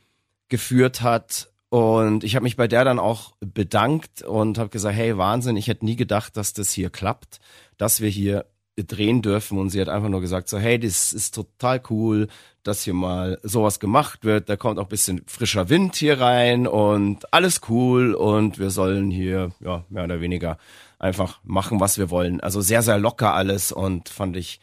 geführt 0.49 1.01
hat. 1.01 1.49
Und 1.69 2.23
ich 2.23 2.35
habe 2.35 2.43
mich 2.43 2.57
bei 2.57 2.67
der 2.67 2.83
dann 2.83 2.99
auch 2.99 3.33
bedankt 3.39 4.23
und 4.23 4.57
habe 4.57 4.69
gesagt, 4.69 4.95
hey 4.95 5.17
Wahnsinn, 5.17 5.55
ich 5.55 5.67
hätte 5.67 5.85
nie 5.85 5.95
gedacht, 5.95 6.35
dass 6.35 6.53
das 6.53 6.71
hier 6.71 6.89
klappt, 6.89 7.39
dass 7.77 8.01
wir 8.01 8.09
hier 8.09 8.45
drehen 8.75 9.21
dürfen 9.21 9.57
und 9.57 9.69
sie 9.69 9.81
hat 9.81 9.89
einfach 9.89 10.09
nur 10.09 10.21
gesagt 10.21 10.49
so, 10.49 10.57
hey, 10.57 10.79
das 10.79 11.13
ist 11.13 11.35
total 11.35 11.81
cool, 11.89 12.27
dass 12.63 12.83
hier 12.83 12.93
mal 12.93 13.39
sowas 13.43 13.79
gemacht 13.79 14.23
wird. 14.23 14.49
Da 14.49 14.55
kommt 14.55 14.79
auch 14.79 14.87
bisschen 14.87 15.21
frischer 15.27 15.69
Wind 15.69 15.95
hier 15.95 16.19
rein 16.19 16.67
und 16.67 17.31
alles 17.33 17.61
cool 17.69 18.13
und 18.13 18.59
wir 18.59 18.69
sollen 18.69 19.11
hier, 19.11 19.51
ja, 19.59 19.83
mehr 19.89 20.03
oder 20.05 20.21
weniger 20.21 20.57
einfach 20.97 21.39
machen, 21.43 21.79
was 21.79 21.97
wir 21.97 22.09
wollen. 22.09 22.41
Also 22.41 22.61
sehr, 22.61 22.81
sehr 22.81 22.97
locker 22.97 23.33
alles 23.33 23.71
und 23.71 24.09
fand 24.09 24.37
ich 24.37 24.59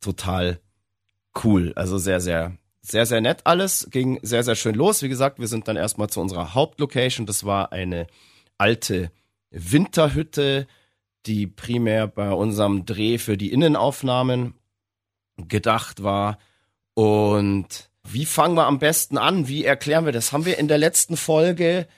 total 0.00 0.60
cool. 1.44 1.72
Also 1.76 1.98
sehr, 1.98 2.20
sehr, 2.20 2.56
sehr, 2.86 3.06
sehr 3.06 3.20
nett 3.20 3.40
alles. 3.44 3.88
Ging 3.90 4.18
sehr, 4.22 4.44
sehr 4.44 4.54
schön 4.54 4.74
los. 4.74 5.02
Wie 5.02 5.08
gesagt, 5.08 5.38
wir 5.38 5.48
sind 5.48 5.68
dann 5.68 5.76
erstmal 5.76 6.08
zu 6.08 6.20
unserer 6.20 6.54
Hauptlocation. 6.54 7.26
Das 7.26 7.44
war 7.44 7.72
eine 7.72 8.06
alte 8.58 9.10
Winterhütte, 9.50 10.66
die 11.26 11.46
primär 11.46 12.06
bei 12.06 12.30
unserem 12.30 12.86
Dreh 12.86 13.18
für 13.18 13.36
die 13.36 13.52
Innenaufnahmen 13.52 14.54
gedacht 15.36 16.02
war. 16.02 16.38
Und 16.94 17.90
wie 18.04 18.24
fangen 18.24 18.54
wir 18.54 18.66
am 18.66 18.78
besten 18.78 19.18
an? 19.18 19.48
Wie 19.48 19.64
erklären 19.64 20.04
wir 20.04 20.12
das? 20.12 20.32
Haben 20.32 20.46
wir 20.46 20.58
in 20.58 20.68
der 20.68 20.78
letzten 20.78 21.16
Folge, 21.16 21.88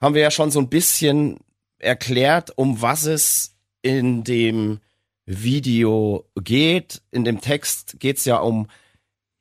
haben 0.00 0.14
wir 0.14 0.22
ja 0.22 0.30
schon 0.30 0.50
so 0.50 0.58
ein 0.58 0.70
bisschen 0.70 1.38
erklärt, 1.78 2.56
um 2.56 2.80
was 2.80 3.04
es 3.04 3.56
in 3.82 4.24
dem 4.24 4.80
Video 5.26 6.24
geht. 6.34 7.02
In 7.10 7.24
dem 7.24 7.40
Text 7.40 8.00
geht 8.00 8.18
es 8.18 8.24
ja 8.24 8.38
um 8.38 8.66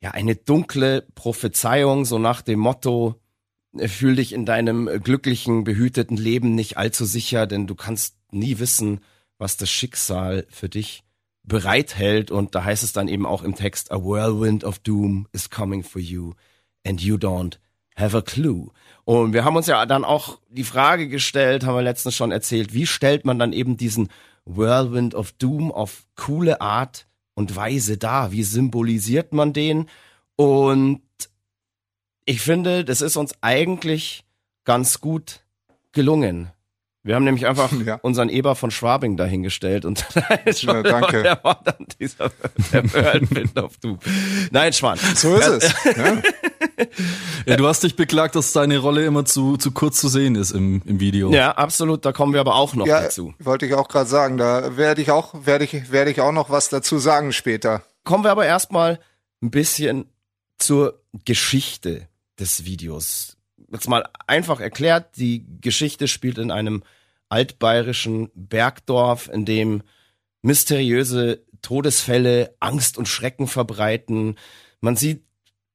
ja 0.02 0.12
eine 0.12 0.36
dunkle 0.36 1.06
Prophezeiung, 1.16 2.06
so 2.06 2.20
nach 2.20 2.42
dem 2.42 2.60
Motto, 2.60 3.20
fühl 3.86 4.16
dich 4.16 4.34
in 4.34 4.46
deinem 4.46 4.90
glücklichen, 5.04 5.64
behüteten 5.64 6.18
Leben 6.18 6.56
nicht 6.56 6.78
allzu 6.78 7.06
sicher, 7.06 7.46
denn 7.46 7.68
du 7.68 7.76
kannst 7.76 8.18
nie 8.32 8.60
wissen, 8.60 9.02
was 9.38 9.58
das 9.58 9.70
Schicksal 9.70 10.46
für 10.50 10.70
dich 10.70 11.04
bereithält. 11.44 12.32
Und 12.32 12.56
da 12.56 12.64
heißt 12.64 12.84
es 12.84 12.94
dann 12.94 13.08
eben 13.08 13.26
auch 13.26 13.44
im 13.44 13.56
Text, 13.56 13.92
a 13.92 13.98
whirlwind 13.98 14.64
of 14.64 14.80
doom 14.80 15.28
is 15.34 15.50
coming 15.50 15.84
for 15.84 16.02
you 16.02 16.34
and 16.86 17.02
you 17.02 17.16
don't 17.16 17.60
have 17.96 18.18
a 18.18 18.22
clue. 18.22 18.72
Und 19.06 19.34
wir 19.34 19.44
haben 19.44 19.56
uns 19.56 19.68
ja 19.68 19.86
dann 19.86 20.04
auch 20.04 20.40
die 20.50 20.64
Frage 20.64 21.08
gestellt, 21.08 21.66
haben 21.66 21.76
wir 21.76 21.82
letztens 21.82 22.16
schon 22.16 22.32
erzählt, 22.32 22.74
wie 22.74 22.88
stellt 22.88 23.26
man 23.26 23.40
dann 23.40 23.54
eben 23.54 23.78
diesen 23.78 24.10
Whirlwind 24.46 25.14
of 25.16 25.32
Doom 25.34 25.72
auf 25.72 26.06
coole 26.16 26.62
Art 26.62 27.08
und 27.40 27.56
Weise 27.56 27.98
dar? 27.98 28.32
Wie 28.32 28.44
symbolisiert 28.44 29.34
man 29.34 29.54
den? 29.54 29.90
Und 30.36 31.02
ich 32.26 32.42
finde, 32.42 32.84
das 32.84 33.02
ist 33.02 33.16
uns 33.16 33.34
eigentlich 33.42 34.26
ganz 34.66 35.00
gut 35.00 35.40
gelungen. 35.94 36.52
Wir 37.02 37.16
haben 37.16 37.24
nämlich 37.24 37.48
einfach 37.48 37.72
ja. 37.86 37.96
unseren 38.02 38.28
Eber 38.30 38.56
von 38.56 38.72
Schwabing 38.72 39.16
dahingestellt 39.16 39.86
und 39.86 40.06
ja, 40.16 40.84
danke. 40.84 41.24
der 41.24 41.44
war 41.44 41.62
dann 41.64 41.88
dieser 42.00 42.30
Whirlwind 42.72 43.58
of 43.58 43.78
Doom. 43.78 44.00
Nein, 44.52 44.74
Schwan. 44.74 45.00
So 45.16 45.36
ist 45.36 45.48
es. 45.48 45.74
Ja. 45.98 46.22
Ja, 47.46 47.56
du 47.56 47.68
hast 47.68 47.84
dich 47.84 47.96
beklagt, 47.96 48.36
dass 48.36 48.52
deine 48.52 48.78
Rolle 48.78 49.06
immer 49.06 49.26
zu, 49.26 49.58
zu 49.58 49.72
kurz 49.72 50.00
zu 50.00 50.08
sehen 50.08 50.36
ist 50.36 50.52
im, 50.52 50.82
im 50.86 51.00
Video. 51.00 51.32
Ja, 51.32 51.52
absolut. 51.52 52.06
Da 52.06 52.12
kommen 52.12 52.34
wir 52.34 52.40
aber 52.40 52.56
auch 52.56 52.74
noch 52.76 52.88
ja, 52.88 53.02
dazu. 53.02 53.34
Wollte 53.40 53.66
ich 53.66 53.74
auch 53.74 53.88
gerade 53.88 54.10
sagen. 54.10 54.38
Da 54.38 54.78
werde 54.78 55.02
ich 55.02 55.12
auch, 55.12 55.46
werde 55.46 55.66
ich, 55.66 55.92
werde 55.92 56.12
ich 56.12 56.22
auch 56.22 56.32
noch 56.32 56.50
was 56.50 56.70
dazu 56.70 56.98
sagen 56.98 57.34
später. 57.34 57.84
Kommen 58.04 58.24
wir 58.24 58.32
aber 58.32 58.46
erstmal 58.46 59.00
ein 59.42 59.52
bisschen 59.52 60.06
zur 60.58 61.02
Geschichte 61.26 62.08
des 62.40 62.66
Videos. 62.66 63.38
Jetzt 63.72 63.88
mal 63.88 64.06
einfach 64.28 64.60
erklärt, 64.60 65.18
die 65.18 65.46
Geschichte 65.62 66.08
spielt 66.08 66.38
in 66.38 66.52
einem 66.52 66.84
altbayerischen 67.30 68.32
Bergdorf, 68.34 69.30
in 69.32 69.46
dem 69.46 69.84
mysteriöse 70.42 71.44
Todesfälle 71.62 72.56
Angst 72.60 72.98
und 72.98 73.08
Schrecken 73.08 73.48
verbreiten. 73.48 74.36
Man 74.82 74.96
sieht 74.96 75.24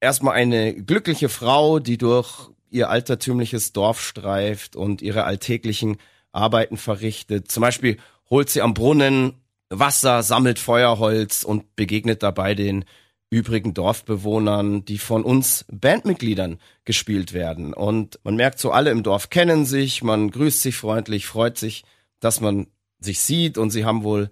erstmal 0.05 0.35
eine 0.35 0.73
glückliche 0.73 1.29
Frau, 1.29 1.79
die 1.79 1.97
durch 1.97 2.49
ihr 2.69 2.89
altertümliches 2.89 3.73
Dorf 3.73 4.01
streift 4.01 4.75
und 4.75 5.01
ihre 5.01 5.23
alltäglichen 5.23 5.97
Arbeiten 6.31 6.77
verrichtet. 6.77 7.51
Zum 7.51 7.61
Beispiel 7.61 7.97
holt 8.29 8.49
sie 8.49 8.61
am 8.61 8.73
Brunnen 8.73 9.33
Wasser, 9.69 10.21
sammelt 10.21 10.59
Feuerholz 10.59 11.43
und 11.43 11.75
begegnet 11.75 12.21
dabei 12.21 12.53
den 12.53 12.85
übrigen 13.31 13.73
Dorfbewohnern, 13.73 14.85
die 14.85 14.99
von 14.99 15.23
uns 15.23 15.65
Bandmitgliedern 15.71 16.59
gespielt 16.85 17.33
werden. 17.33 17.73
Und 17.73 18.19
man 18.23 18.35
merkt 18.35 18.59
so, 18.59 18.71
alle 18.71 18.91
im 18.91 19.01
Dorf 19.01 19.29
kennen 19.29 19.65
sich, 19.65 20.03
man 20.03 20.29
grüßt 20.29 20.61
sich 20.61 20.75
freundlich, 20.75 21.25
freut 21.25 21.57
sich, 21.57 21.83
dass 22.19 22.41
man 22.41 22.67
sich 22.99 23.19
sieht 23.19 23.57
und 23.57 23.71
sie 23.71 23.85
haben 23.85 24.03
wohl 24.03 24.29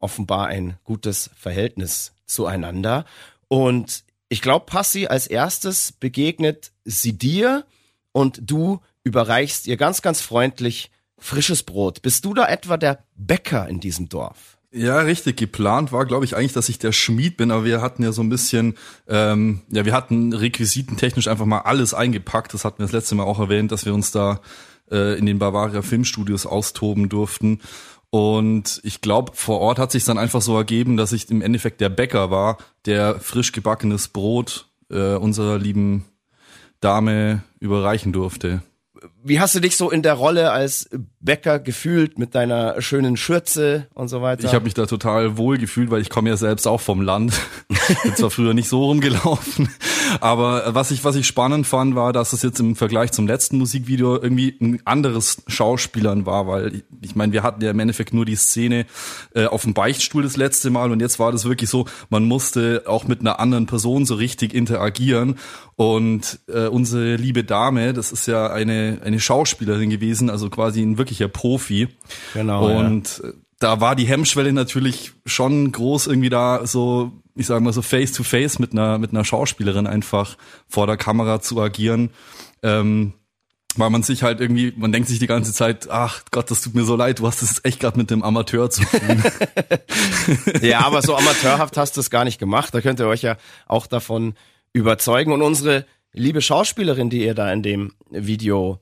offenbar 0.00 0.48
ein 0.48 0.78
gutes 0.82 1.30
Verhältnis 1.36 2.12
zueinander. 2.26 3.04
Und 3.46 4.04
ich 4.32 4.40
glaube, 4.40 4.64
Passi 4.64 5.08
als 5.08 5.26
erstes 5.26 5.92
begegnet 5.92 6.72
sie 6.86 7.12
dir 7.12 7.66
und 8.12 8.40
du 8.42 8.80
überreichst 9.04 9.66
ihr 9.66 9.76
ganz, 9.76 10.00
ganz 10.00 10.22
freundlich 10.22 10.90
frisches 11.18 11.64
Brot. 11.64 12.00
Bist 12.00 12.24
du 12.24 12.32
da 12.32 12.46
etwa 12.48 12.78
der 12.78 13.04
Bäcker 13.14 13.68
in 13.68 13.78
diesem 13.78 14.08
Dorf? 14.08 14.56
Ja, 14.70 15.00
richtig. 15.00 15.36
Geplant 15.36 15.92
war, 15.92 16.06
glaube 16.06 16.24
ich, 16.24 16.34
eigentlich, 16.34 16.54
dass 16.54 16.70
ich 16.70 16.78
der 16.78 16.92
Schmied 16.92 17.36
bin, 17.36 17.50
aber 17.50 17.66
wir 17.66 17.82
hatten 17.82 18.02
ja 18.02 18.12
so 18.12 18.22
ein 18.22 18.30
bisschen, 18.30 18.78
ähm, 19.06 19.60
ja, 19.68 19.84
wir 19.84 19.92
hatten 19.92 20.32
requisitentechnisch 20.32 21.28
einfach 21.28 21.44
mal 21.44 21.60
alles 21.60 21.92
eingepackt. 21.92 22.54
Das 22.54 22.64
hatten 22.64 22.78
wir 22.78 22.86
das 22.86 22.92
letzte 22.92 23.14
Mal 23.14 23.24
auch 23.24 23.38
erwähnt, 23.38 23.70
dass 23.70 23.84
wir 23.84 23.92
uns 23.92 24.12
da 24.12 24.40
äh, 24.90 25.18
in 25.18 25.26
den 25.26 25.38
Bavaria 25.38 25.82
Filmstudios 25.82 26.46
austoben 26.46 27.10
durften. 27.10 27.60
Und 28.14 28.82
ich 28.84 29.00
glaube, 29.00 29.32
vor 29.34 29.60
Ort 29.60 29.78
hat 29.78 29.90
sich 29.90 30.04
dann 30.04 30.18
einfach 30.18 30.42
so 30.42 30.54
ergeben, 30.54 30.98
dass 30.98 31.12
ich 31.12 31.30
im 31.30 31.40
Endeffekt 31.40 31.80
der 31.80 31.88
Bäcker 31.88 32.30
war, 32.30 32.58
der 32.84 33.18
frisch 33.18 33.52
gebackenes 33.52 34.08
Brot 34.08 34.66
äh, 34.90 35.14
unserer 35.14 35.58
lieben 35.58 36.04
Dame 36.82 37.42
überreichen 37.58 38.12
durfte. 38.12 38.60
Wie 39.24 39.40
hast 39.40 39.54
du 39.54 39.60
dich 39.60 39.78
so 39.78 39.90
in 39.90 40.02
der 40.02 40.12
Rolle 40.12 40.52
als 40.52 40.90
Bäcker 41.20 41.58
gefühlt 41.58 42.18
mit 42.18 42.34
deiner 42.34 42.82
schönen 42.82 43.16
Schürze 43.16 43.86
und 43.94 44.08
so 44.08 44.20
weiter? 44.20 44.44
Ich 44.44 44.52
habe 44.52 44.64
mich 44.64 44.74
da 44.74 44.84
total 44.84 45.38
wohl 45.38 45.56
gefühlt, 45.56 45.90
weil 45.90 46.02
ich 46.02 46.10
komme 46.10 46.28
ja 46.28 46.36
selbst 46.36 46.66
auch 46.66 46.82
vom 46.82 47.00
Land. 47.00 47.32
Bin 48.02 48.14
zwar 48.14 48.30
früher 48.30 48.52
nicht 48.52 48.68
so 48.68 48.84
rumgelaufen, 48.84 49.70
aber 50.20 50.74
was 50.74 50.90
ich 50.90 51.04
was 51.04 51.16
ich 51.16 51.26
spannend 51.26 51.66
fand, 51.66 51.94
war, 51.94 52.12
dass 52.12 52.32
es 52.32 52.42
jetzt 52.42 52.60
im 52.60 52.76
Vergleich 52.76 53.12
zum 53.12 53.26
letzten 53.26 53.58
Musikvideo 53.58 54.16
irgendwie 54.16 54.56
ein 54.60 54.80
anderes 54.84 55.42
Schauspielern 55.46 56.26
war, 56.26 56.46
weil 56.46 56.76
ich, 56.76 56.84
ich 57.02 57.16
meine, 57.16 57.32
wir 57.32 57.42
hatten 57.42 57.62
ja 57.62 57.70
im 57.70 57.78
Endeffekt 57.78 58.14
nur 58.14 58.24
die 58.24 58.36
Szene 58.36 58.86
äh, 59.34 59.46
auf 59.46 59.62
dem 59.62 59.74
Beichtstuhl 59.74 60.22
das 60.22 60.36
letzte 60.36 60.70
Mal 60.70 60.90
und 60.92 61.00
jetzt 61.00 61.18
war 61.18 61.32
das 61.32 61.44
wirklich 61.44 61.70
so, 61.70 61.86
man 62.10 62.24
musste 62.24 62.84
auch 62.86 63.06
mit 63.06 63.20
einer 63.20 63.40
anderen 63.40 63.66
Person 63.66 64.06
so 64.06 64.14
richtig 64.14 64.54
interagieren 64.54 65.36
und 65.76 66.40
äh, 66.48 66.66
unsere 66.66 67.16
liebe 67.16 67.44
Dame, 67.44 67.92
das 67.92 68.12
ist 68.12 68.26
ja 68.26 68.50
eine 68.50 69.00
eine 69.04 69.20
Schauspielerin 69.20 69.90
gewesen, 69.90 70.30
also 70.30 70.50
quasi 70.50 70.82
ein 70.82 70.98
wirklicher 70.98 71.28
Profi. 71.28 71.88
Genau. 72.34 72.78
Und 72.78 73.20
ja. 73.22 73.30
da 73.58 73.80
war 73.80 73.96
die 73.96 74.06
Hemmschwelle 74.06 74.52
natürlich 74.52 75.12
schon 75.26 75.72
groß, 75.72 76.06
irgendwie 76.06 76.30
da 76.30 76.66
so, 76.66 77.12
ich 77.34 77.46
sag 77.46 77.62
mal 77.62 77.72
so 77.72 77.82
face 77.82 78.12
to 78.12 78.22
face 78.22 78.58
mit 78.58 78.72
einer, 78.72 78.98
mit 78.98 79.10
einer 79.10 79.24
Schauspielerin 79.24 79.86
einfach 79.86 80.36
vor 80.68 80.86
der 80.86 80.96
Kamera 80.96 81.40
zu 81.40 81.60
agieren. 81.60 82.10
Ähm, 82.62 83.14
weil 83.76 83.90
man 83.90 84.02
sich 84.02 84.22
halt 84.22 84.40
irgendwie, 84.40 84.72
man 84.76 84.92
denkt 84.92 85.08
sich 85.08 85.18
die 85.18 85.26
ganze 85.26 85.52
Zeit, 85.52 85.88
ach 85.88 86.24
Gott, 86.30 86.50
das 86.50 86.60
tut 86.60 86.74
mir 86.74 86.84
so 86.84 86.94
leid, 86.94 87.20
du 87.20 87.26
hast 87.26 87.42
es 87.42 87.64
echt 87.64 87.80
gerade 87.80 87.98
mit 87.98 88.10
dem 88.10 88.22
Amateur 88.22 88.68
zu 88.68 88.84
tun. 88.84 89.22
ja, 90.62 90.80
aber 90.80 91.00
so 91.00 91.16
amateurhaft 91.16 91.76
hast 91.76 91.96
du 91.96 92.00
es 92.00 92.10
gar 92.10 92.24
nicht 92.24 92.38
gemacht. 92.38 92.74
Da 92.74 92.80
könnt 92.80 93.00
ihr 93.00 93.06
euch 93.06 93.22
ja 93.22 93.36
auch 93.66 93.86
davon 93.86 94.34
überzeugen. 94.74 95.32
Und 95.32 95.40
unsere 95.40 95.86
liebe 96.12 96.42
Schauspielerin, 96.42 97.08
die 97.08 97.24
ihr 97.24 97.34
da 97.34 97.50
in 97.50 97.62
dem 97.62 97.92
Video 98.10 98.80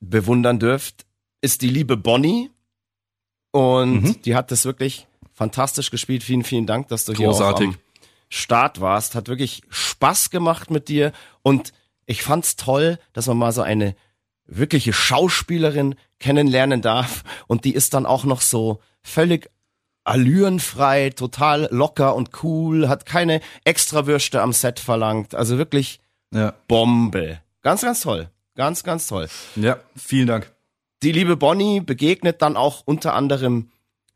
bewundern 0.00 0.58
dürft, 0.58 1.06
ist 1.40 1.62
die 1.62 1.68
liebe 1.68 1.96
Bonnie. 1.96 2.50
Und 3.50 4.02
mhm. 4.02 4.22
die 4.22 4.36
hat 4.36 4.52
das 4.52 4.64
wirklich 4.64 5.08
fantastisch 5.40 5.90
gespielt. 5.90 6.22
Vielen, 6.22 6.44
vielen 6.44 6.66
Dank, 6.66 6.88
dass 6.88 7.06
du 7.06 7.14
Großartig. 7.14 7.68
hier 7.68 7.68
auch 7.70 7.74
am 7.74 7.80
Start 8.28 8.80
warst. 8.82 9.14
Hat 9.14 9.28
wirklich 9.28 9.62
Spaß 9.70 10.28
gemacht 10.28 10.70
mit 10.70 10.88
dir. 10.88 11.12
Und 11.40 11.72
ich 12.04 12.22
fand's 12.22 12.56
toll, 12.56 12.98
dass 13.14 13.26
man 13.26 13.38
mal 13.38 13.50
so 13.50 13.62
eine 13.62 13.96
wirkliche 14.44 14.92
Schauspielerin 14.92 15.94
kennenlernen 16.18 16.82
darf. 16.82 17.24
Und 17.46 17.64
die 17.64 17.72
ist 17.72 17.94
dann 17.94 18.04
auch 18.04 18.24
noch 18.24 18.42
so 18.42 18.82
völlig 19.02 19.48
allürenfrei, 20.04 21.08
total 21.08 21.68
locker 21.70 22.14
und 22.16 22.42
cool, 22.42 22.90
hat 22.90 23.06
keine 23.06 23.40
Extrawürste 23.64 24.42
am 24.42 24.52
Set 24.52 24.78
verlangt. 24.78 25.34
Also 25.34 25.56
wirklich 25.56 26.00
ja. 26.34 26.52
Bombe. 26.68 27.40
Ganz, 27.62 27.80
ganz 27.80 28.02
toll. 28.02 28.28
Ganz, 28.56 28.82
ganz 28.82 29.06
toll. 29.06 29.26
Ja, 29.56 29.78
vielen 29.96 30.26
Dank. 30.26 30.52
Die 31.02 31.12
liebe 31.12 31.38
Bonnie 31.38 31.80
begegnet 31.80 32.42
dann 32.42 32.58
auch 32.58 32.82
unter 32.84 33.14
anderem 33.14 33.70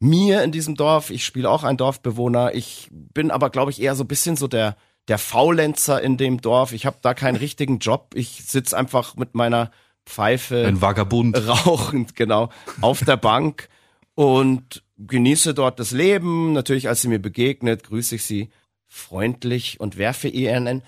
mir 0.05 0.43
in 0.43 0.53
diesem 0.53 0.75
Dorf. 0.77 1.11
Ich 1.11 1.25
spiele 1.25 1.51
auch 1.51 1.65
ein 1.65 1.77
Dorfbewohner. 1.77 2.55
Ich 2.55 2.89
bin 2.91 3.31
aber, 3.31 3.51
glaube 3.51 3.71
ich, 3.71 3.81
eher 3.81 3.95
so 3.95 4.05
ein 4.05 4.09
bisschen 4.09 4.37
so 4.37 4.47
der, 4.47 4.77
der 5.09 5.19
Faulenzer 5.19 6.01
in 6.01 6.17
dem 6.17 6.41
Dorf. 6.41 6.73
Ich 6.73 6.87
habe 6.87 6.99
da 7.01 7.15
keinen 7.15 7.37
richtigen 7.37 7.79
Job. 7.79 8.13
Ich 8.15 8.45
sitz 8.45 8.75
einfach 8.75 9.17
mit 9.17 9.35
meiner 9.35 9.71
Pfeife. 10.07 10.67
Ein 10.67 10.81
Vagabund. 10.81 11.37
Rauchend, 11.49 12.15
genau, 12.15 12.51
auf 12.81 13.05
der 13.05 13.17
Bank. 13.17 13.69
Und 14.15 14.85
genieße 14.99 15.55
dort 15.55 15.81
das 15.81 15.91
Leben. 15.91 16.53
Natürlich, 16.53 16.89
als 16.89 17.03
sie 17.03 17.09
mir 17.09 17.19
begegnet, 17.19 17.85
grüße 17.85 18.17
ich 18.17 18.25
sie 18.25 18.51
freundlich 18.87 19.81
und 19.81 19.97
werfe 19.97 20.29
ihr 20.29 20.55
einen, 20.55 20.83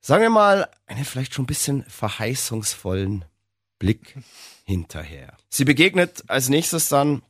sagen 0.00 0.22
wir 0.22 0.30
mal, 0.30 0.68
einen 0.86 1.04
vielleicht 1.04 1.34
schon 1.34 1.42
ein 1.42 1.48
bisschen 1.48 1.84
verheißungsvollen 1.84 3.24
Blick 3.78 4.16
hinterher. 4.64 5.36
Sie 5.50 5.64
begegnet 5.64 6.24
als 6.28 6.48
nächstes 6.48 6.88
dann 6.88 7.22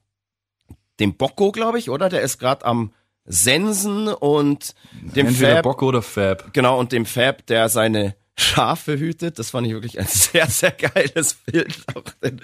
dem 1.01 1.17
Bocco, 1.17 1.53
glaube 1.53 1.79
ich, 1.79 1.91
oder? 1.91 2.09
Der 2.09 2.23
ist 2.23 2.39
gerade 2.39 2.65
am 2.65 2.93
Sensen 3.25 4.09
und 4.09 4.75
dem 4.93 5.29
Entweder 5.29 5.57
Fab. 5.57 5.63
Bocco 5.63 5.89
oder 5.89 6.03
Fab. 6.03 6.53
Genau, 6.53 6.79
und 6.79 6.93
dem 6.93 7.07
Fab, 7.07 7.47
der 7.47 7.69
seine 7.69 8.15
Schafe 8.37 8.99
hütet. 8.99 9.39
Das 9.39 9.51
fand 9.51 9.67
ich 9.67 9.73
wirklich 9.73 9.99
ein 9.99 10.07
sehr, 10.09 10.47
sehr 10.49 10.73
geiles 10.73 11.35
Bild. 11.35 11.85
Auch 11.95 12.03
den, 12.23 12.41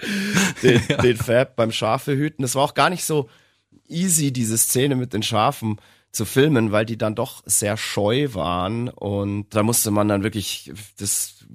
den, 0.63 0.81
ja. 0.89 0.97
den 0.97 1.17
Fab 1.17 1.55
beim 1.55 1.71
Schafe 1.71 2.15
hüten. 2.15 2.41
Das 2.41 2.55
war 2.55 2.63
auch 2.63 2.73
gar 2.73 2.89
nicht 2.89 3.03
so 3.03 3.29
easy, 3.87 4.31
diese 4.31 4.57
Szene 4.57 4.95
mit 4.95 5.13
den 5.13 5.23
Schafen 5.23 5.79
zu 6.11 6.25
filmen, 6.25 6.71
weil 6.71 6.85
die 6.85 6.97
dann 6.97 7.15
doch 7.15 7.43
sehr 7.45 7.77
scheu 7.77 8.33
waren. 8.33 8.89
Und 8.89 9.53
da 9.55 9.63
musste 9.63 9.91
man 9.91 10.07
dann 10.07 10.23
wirklich 10.23 10.71
das, 10.97 11.45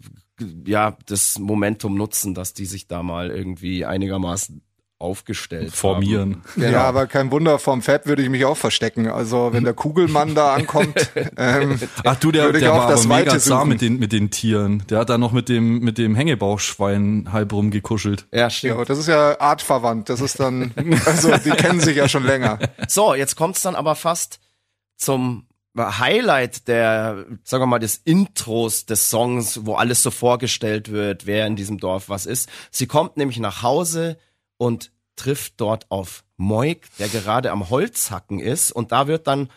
ja, 0.66 0.96
das 1.06 1.38
Momentum 1.38 1.96
nutzen, 1.96 2.34
dass 2.34 2.54
die 2.54 2.66
sich 2.66 2.86
da 2.86 3.02
mal 3.02 3.30
irgendwie 3.30 3.84
einigermaßen 3.84 4.62
aufgestellt 4.98 5.74
formieren. 5.74 6.42
Genau. 6.54 6.68
Ja, 6.68 6.84
aber 6.84 7.06
kein 7.06 7.30
Wunder, 7.30 7.58
vom 7.58 7.82
Fab 7.82 8.06
würde 8.06 8.22
ich 8.22 8.30
mich 8.30 8.46
auch 8.46 8.56
verstecken. 8.56 9.08
Also 9.08 9.50
wenn 9.52 9.64
der 9.64 9.74
Kugelmann 9.74 10.34
da 10.34 10.54
ankommt, 10.54 11.10
ähm, 11.36 11.78
ach 12.02 12.16
du, 12.16 12.32
der, 12.32 12.50
der 12.52 12.72
war 12.72 12.90
aber 12.90 13.04
mega 13.04 13.38
zart 13.38 13.66
mit 13.66 13.82
den 13.82 13.98
mit 13.98 14.12
den 14.12 14.30
Tieren. 14.30 14.84
Der 14.88 15.00
hat 15.00 15.10
da 15.10 15.18
noch 15.18 15.32
mit 15.32 15.50
dem 15.50 15.80
mit 15.80 15.98
dem 15.98 16.14
Hängebauchschwein 16.14 17.28
halb 17.30 17.52
rumgekuschelt. 17.52 18.26
Ja, 18.32 18.48
stimmt. 18.48 18.78
Ja, 18.78 18.84
das 18.86 18.98
ist 18.98 19.08
ja 19.08 19.38
artverwandt. 19.38 20.08
Das 20.08 20.22
ist 20.22 20.40
dann, 20.40 20.72
also 21.04 21.36
die 21.36 21.50
kennen 21.50 21.80
sich 21.80 21.96
ja 21.96 22.08
schon 22.08 22.24
länger. 22.24 22.58
So, 22.88 23.14
jetzt 23.14 23.36
kommt's 23.36 23.60
dann 23.60 23.74
aber 23.74 23.96
fast 23.96 24.40
zum 24.96 25.46
Highlight 25.76 26.68
der, 26.68 27.26
sagen 27.44 27.62
wir 27.62 27.66
mal, 27.66 27.78
des 27.78 27.98
Intros 27.98 28.86
des 28.86 29.10
Songs, 29.10 29.66
wo 29.66 29.74
alles 29.74 30.02
so 30.02 30.10
vorgestellt 30.10 30.90
wird, 30.90 31.26
wer 31.26 31.46
in 31.46 31.56
diesem 31.56 31.78
Dorf 31.78 32.08
was 32.08 32.24
ist. 32.24 32.48
Sie 32.70 32.86
kommt 32.86 33.18
nämlich 33.18 33.38
nach 33.38 33.62
Hause 33.62 34.16
und 34.58 34.92
trifft 35.16 35.60
dort 35.60 35.90
auf 35.90 36.24
Moik, 36.36 36.88
der 36.98 37.08
gerade 37.08 37.50
am 37.50 37.70
Holzhacken 37.70 38.38
ist. 38.38 38.70
Und 38.70 38.92
da 38.92 39.06
wird 39.06 39.26
dann 39.26 39.50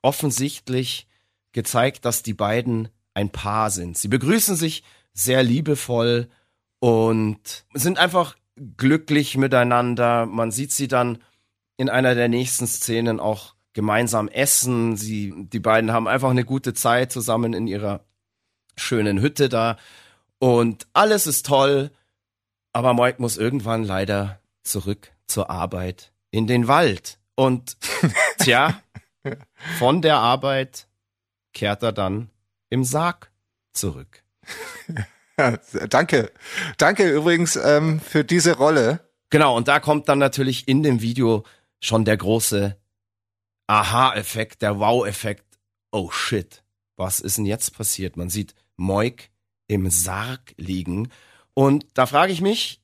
offensichtlich 0.00 1.06
gezeigt, 1.52 2.04
dass 2.04 2.22
die 2.22 2.34
beiden 2.34 2.88
ein 3.14 3.30
Paar 3.30 3.70
sind. 3.70 3.98
Sie 3.98 4.08
begrüßen 4.08 4.56
sich 4.56 4.82
sehr 5.12 5.42
liebevoll 5.42 6.28
und 6.80 7.64
sind 7.74 7.98
einfach 7.98 8.36
glücklich 8.76 9.36
miteinander. 9.36 10.26
Man 10.26 10.50
sieht 10.50 10.72
sie 10.72 10.88
dann 10.88 11.18
in 11.76 11.88
einer 11.88 12.14
der 12.14 12.28
nächsten 12.28 12.66
Szenen 12.66 13.20
auch 13.20 13.54
gemeinsam 13.74 14.28
essen. 14.28 14.96
Sie, 14.96 15.34
die 15.36 15.60
beiden 15.60 15.92
haben 15.92 16.08
einfach 16.08 16.30
eine 16.30 16.44
gute 16.44 16.74
Zeit 16.74 17.12
zusammen 17.12 17.52
in 17.52 17.66
ihrer 17.66 18.04
schönen 18.76 19.20
Hütte 19.20 19.48
da. 19.48 19.76
Und 20.38 20.86
alles 20.92 21.26
ist 21.26 21.46
toll. 21.46 21.90
Aber 22.72 22.94
Moik 22.94 23.20
muss 23.20 23.36
irgendwann 23.36 23.84
leider 23.84 24.40
zurück 24.62 25.12
zur 25.26 25.50
Arbeit 25.50 26.12
in 26.30 26.46
den 26.46 26.68
Wald. 26.68 27.18
Und 27.34 27.76
tja, 28.38 28.82
von 29.78 30.02
der 30.02 30.16
Arbeit 30.16 30.88
kehrt 31.52 31.82
er 31.82 31.92
dann 31.92 32.30
im 32.70 32.84
Sarg 32.84 33.30
zurück. 33.72 34.22
Ja, 35.38 35.56
danke. 35.88 36.30
Danke 36.76 37.10
übrigens 37.10 37.56
ähm, 37.56 38.00
für 38.00 38.22
diese 38.22 38.56
Rolle. 38.56 39.00
Genau, 39.30 39.56
und 39.56 39.66
da 39.66 39.80
kommt 39.80 40.08
dann 40.10 40.18
natürlich 40.18 40.68
in 40.68 40.82
dem 40.82 41.00
Video 41.00 41.44
schon 41.80 42.04
der 42.04 42.18
große 42.18 42.76
Aha-Effekt, 43.66 44.60
der 44.60 44.78
Wow-Effekt. 44.78 45.58
Oh 45.90 46.10
shit, 46.10 46.62
was 46.96 47.18
ist 47.20 47.38
denn 47.38 47.46
jetzt 47.46 47.74
passiert? 47.74 48.18
Man 48.18 48.28
sieht 48.28 48.54
Moik 48.76 49.30
im 49.68 49.88
Sarg 49.88 50.52
liegen. 50.58 51.10
Und 51.54 51.86
da 51.94 52.04
frage 52.04 52.32
ich 52.32 52.42
mich, 52.42 52.81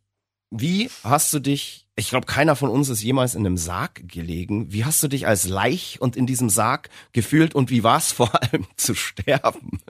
wie 0.51 0.91
hast 1.05 1.33
du 1.33 1.41
dich, 1.41 1.87
ich 1.97 2.11
glaube, 2.11 2.27
keiner 2.27 2.57
von 2.57 2.71
uns 2.71 2.89
ist 2.89 3.03
jemals 3.03 3.35
in 3.35 3.45
einem 3.45 3.57
Sarg 3.57 4.09
gelegen. 4.09 4.73
Wie 4.73 4.85
hast 4.85 5.03
du 5.03 5.09
dich 5.09 5.27
als 5.27 5.49
Leich 5.49 5.99
und 6.01 6.17
in 6.17 6.27
diesem 6.27 6.49
Sarg 6.49 6.89
gefühlt 7.13 7.55
und 7.55 7.71
wie 7.71 7.83
war 7.83 7.99
es 7.99 8.13
vor 8.13 8.31
allem 8.35 8.67
zu 8.77 8.95
sterben? 8.95 9.81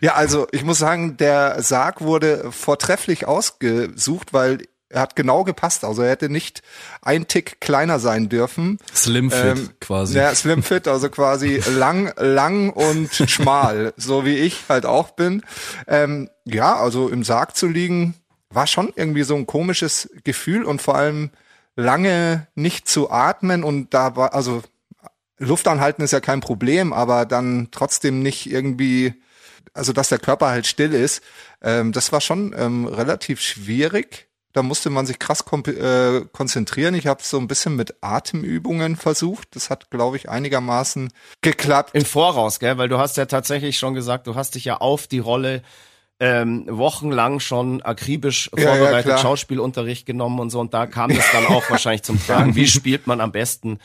ja, 0.00 0.14
also 0.14 0.46
ich 0.52 0.64
muss 0.64 0.78
sagen, 0.78 1.16
der 1.16 1.62
Sarg 1.62 2.00
wurde 2.00 2.50
vortrefflich 2.50 3.26
ausgesucht, 3.26 4.32
weil 4.32 4.58
er 4.92 5.00
hat 5.00 5.16
genau 5.16 5.44
gepasst. 5.44 5.84
Also 5.84 6.02
er 6.02 6.10
hätte 6.10 6.28
nicht 6.28 6.62
ein 7.00 7.26
Tick 7.26 7.60
kleiner 7.60 7.98
sein 7.98 8.28
dürfen. 8.28 8.78
Slimfit 8.94 9.58
ähm, 9.58 9.70
quasi. 9.80 10.16
Ja, 10.18 10.34
Slimfit, 10.34 10.86
also 10.86 11.08
quasi 11.08 11.62
lang, 11.70 12.12
lang 12.16 12.70
und 12.70 13.10
schmal, 13.28 13.94
so 13.96 14.24
wie 14.24 14.36
ich 14.36 14.64
halt 14.68 14.86
auch 14.86 15.10
bin. 15.10 15.42
Ähm, 15.86 16.28
ja, 16.44 16.76
also 16.76 17.08
im 17.08 17.24
Sarg 17.24 17.56
zu 17.56 17.66
liegen, 17.66 18.14
war 18.54 18.66
schon 18.66 18.92
irgendwie 18.94 19.22
so 19.22 19.34
ein 19.34 19.46
komisches 19.46 20.10
Gefühl 20.24 20.64
und 20.64 20.82
vor 20.82 20.96
allem 20.96 21.30
lange 21.76 22.46
nicht 22.54 22.88
zu 22.88 23.10
atmen 23.10 23.64
und 23.64 23.94
da 23.94 24.16
war, 24.16 24.34
also 24.34 24.62
Luft 25.38 25.66
anhalten 25.66 26.02
ist 26.02 26.12
ja 26.12 26.20
kein 26.20 26.40
Problem, 26.40 26.92
aber 26.92 27.26
dann 27.26 27.68
trotzdem 27.70 28.22
nicht 28.22 28.50
irgendwie, 28.50 29.14
also 29.74 29.92
dass 29.92 30.08
der 30.08 30.18
Körper 30.18 30.48
halt 30.48 30.66
still 30.66 30.92
ist, 30.94 31.22
ähm, 31.62 31.92
das 31.92 32.12
war 32.12 32.20
schon 32.20 32.54
ähm, 32.56 32.86
relativ 32.86 33.40
schwierig. 33.40 34.28
Da 34.52 34.62
musste 34.62 34.90
man 34.90 35.06
sich 35.06 35.18
krass 35.18 35.42
äh, 35.66 36.20
konzentrieren. 36.30 36.94
Ich 36.94 37.06
habe 37.06 37.22
so 37.22 37.38
ein 37.38 37.48
bisschen 37.48 37.74
mit 37.74 37.94
Atemübungen 38.02 38.96
versucht. 38.96 39.56
Das 39.56 39.70
hat, 39.70 39.90
glaube 39.90 40.18
ich, 40.18 40.28
einigermaßen 40.28 41.10
geklappt. 41.40 41.92
Im 41.94 42.04
Voraus, 42.04 42.60
gell? 42.60 42.76
Weil 42.76 42.90
du 42.90 42.98
hast 42.98 43.16
ja 43.16 43.24
tatsächlich 43.24 43.78
schon 43.78 43.94
gesagt, 43.94 44.26
du 44.26 44.34
hast 44.34 44.54
dich 44.54 44.66
ja 44.66 44.76
auf 44.76 45.06
die 45.06 45.20
Rolle 45.20 45.62
ähm, 46.22 46.66
wochenlang 46.68 47.40
schon 47.40 47.82
akribisch 47.82 48.48
vorbereitet, 48.56 49.10
ja, 49.10 49.18
Schauspielunterricht 49.18 50.06
genommen 50.06 50.38
und 50.38 50.50
so. 50.50 50.60
Und 50.60 50.72
da 50.72 50.86
kam 50.86 51.12
das 51.12 51.24
dann 51.32 51.46
auch 51.46 51.68
wahrscheinlich 51.68 52.04
zum 52.04 52.24
Tragen. 52.24 52.54
Wie 52.54 52.68
spielt 52.68 53.08
man 53.08 53.20
am 53.20 53.32
besten 53.32 53.80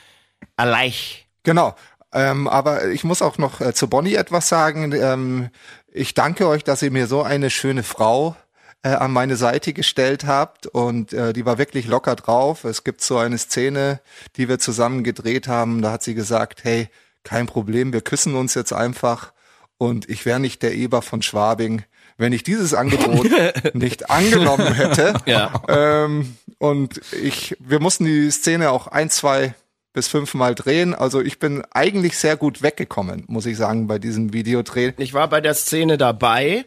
alleich? 0.55 1.27
Genau. 1.41 1.75
Ähm, 2.13 2.47
aber 2.47 2.89
ich 2.89 3.03
muss 3.03 3.23
auch 3.23 3.39
noch 3.39 3.59
äh, 3.59 3.73
zu 3.73 3.89
Bonnie 3.89 4.13
etwas 4.13 4.49
sagen. 4.49 4.91
Ähm, 4.93 5.49
ich 5.91 6.13
danke 6.13 6.47
euch, 6.47 6.63
dass 6.63 6.83
ihr 6.83 6.91
mir 6.91 7.07
so 7.07 7.23
eine 7.23 7.49
schöne 7.49 7.81
Frau 7.81 8.35
äh, 8.83 8.89
an 8.89 9.11
meine 9.11 9.35
Seite 9.35 9.73
gestellt 9.73 10.27
habt 10.27 10.67
und 10.67 11.13
äh, 11.13 11.33
die 11.33 11.43
war 11.43 11.57
wirklich 11.57 11.87
locker 11.87 12.15
drauf. 12.15 12.65
Es 12.65 12.83
gibt 12.83 13.01
so 13.01 13.17
eine 13.17 13.39
Szene, 13.39 13.99
die 14.35 14.47
wir 14.47 14.59
zusammen 14.59 15.03
gedreht 15.03 15.47
haben. 15.47 15.81
Da 15.81 15.91
hat 15.91 16.03
sie 16.03 16.13
gesagt, 16.13 16.63
hey, 16.63 16.87
kein 17.23 17.47
Problem, 17.47 17.93
wir 17.93 18.01
küssen 18.01 18.35
uns 18.35 18.53
jetzt 18.53 18.73
einfach 18.73 19.33
und 19.79 20.07
ich 20.07 20.27
wäre 20.27 20.39
nicht 20.39 20.61
der 20.61 20.75
Eber 20.75 21.01
von 21.01 21.23
Schwabing, 21.23 21.83
wenn 22.17 22.33
ich 22.33 22.43
dieses 22.43 22.73
Angebot 22.73 23.27
nicht 23.73 24.09
angenommen 24.09 24.73
hätte. 24.73 25.13
Ja. 25.25 25.61
Ähm, 25.67 26.37
und 26.57 27.01
ich, 27.11 27.55
wir 27.59 27.79
mussten 27.79 28.05
die 28.05 28.31
Szene 28.31 28.71
auch 28.71 28.87
ein, 28.87 29.09
zwei 29.09 29.53
bis 29.93 30.07
fünfmal 30.07 30.55
drehen. 30.55 30.93
Also 30.93 31.21
ich 31.21 31.39
bin 31.39 31.63
eigentlich 31.71 32.17
sehr 32.17 32.37
gut 32.37 32.61
weggekommen, 32.61 33.25
muss 33.27 33.45
ich 33.45 33.57
sagen, 33.57 33.87
bei 33.87 33.99
diesem 33.99 34.31
Videodreh. 34.31 34.93
Ich 34.97 35.13
war 35.13 35.27
bei 35.27 35.41
der 35.41 35.53
Szene 35.53 35.97
dabei 35.97 36.65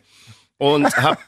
und 0.58 0.84
habe 0.96 1.18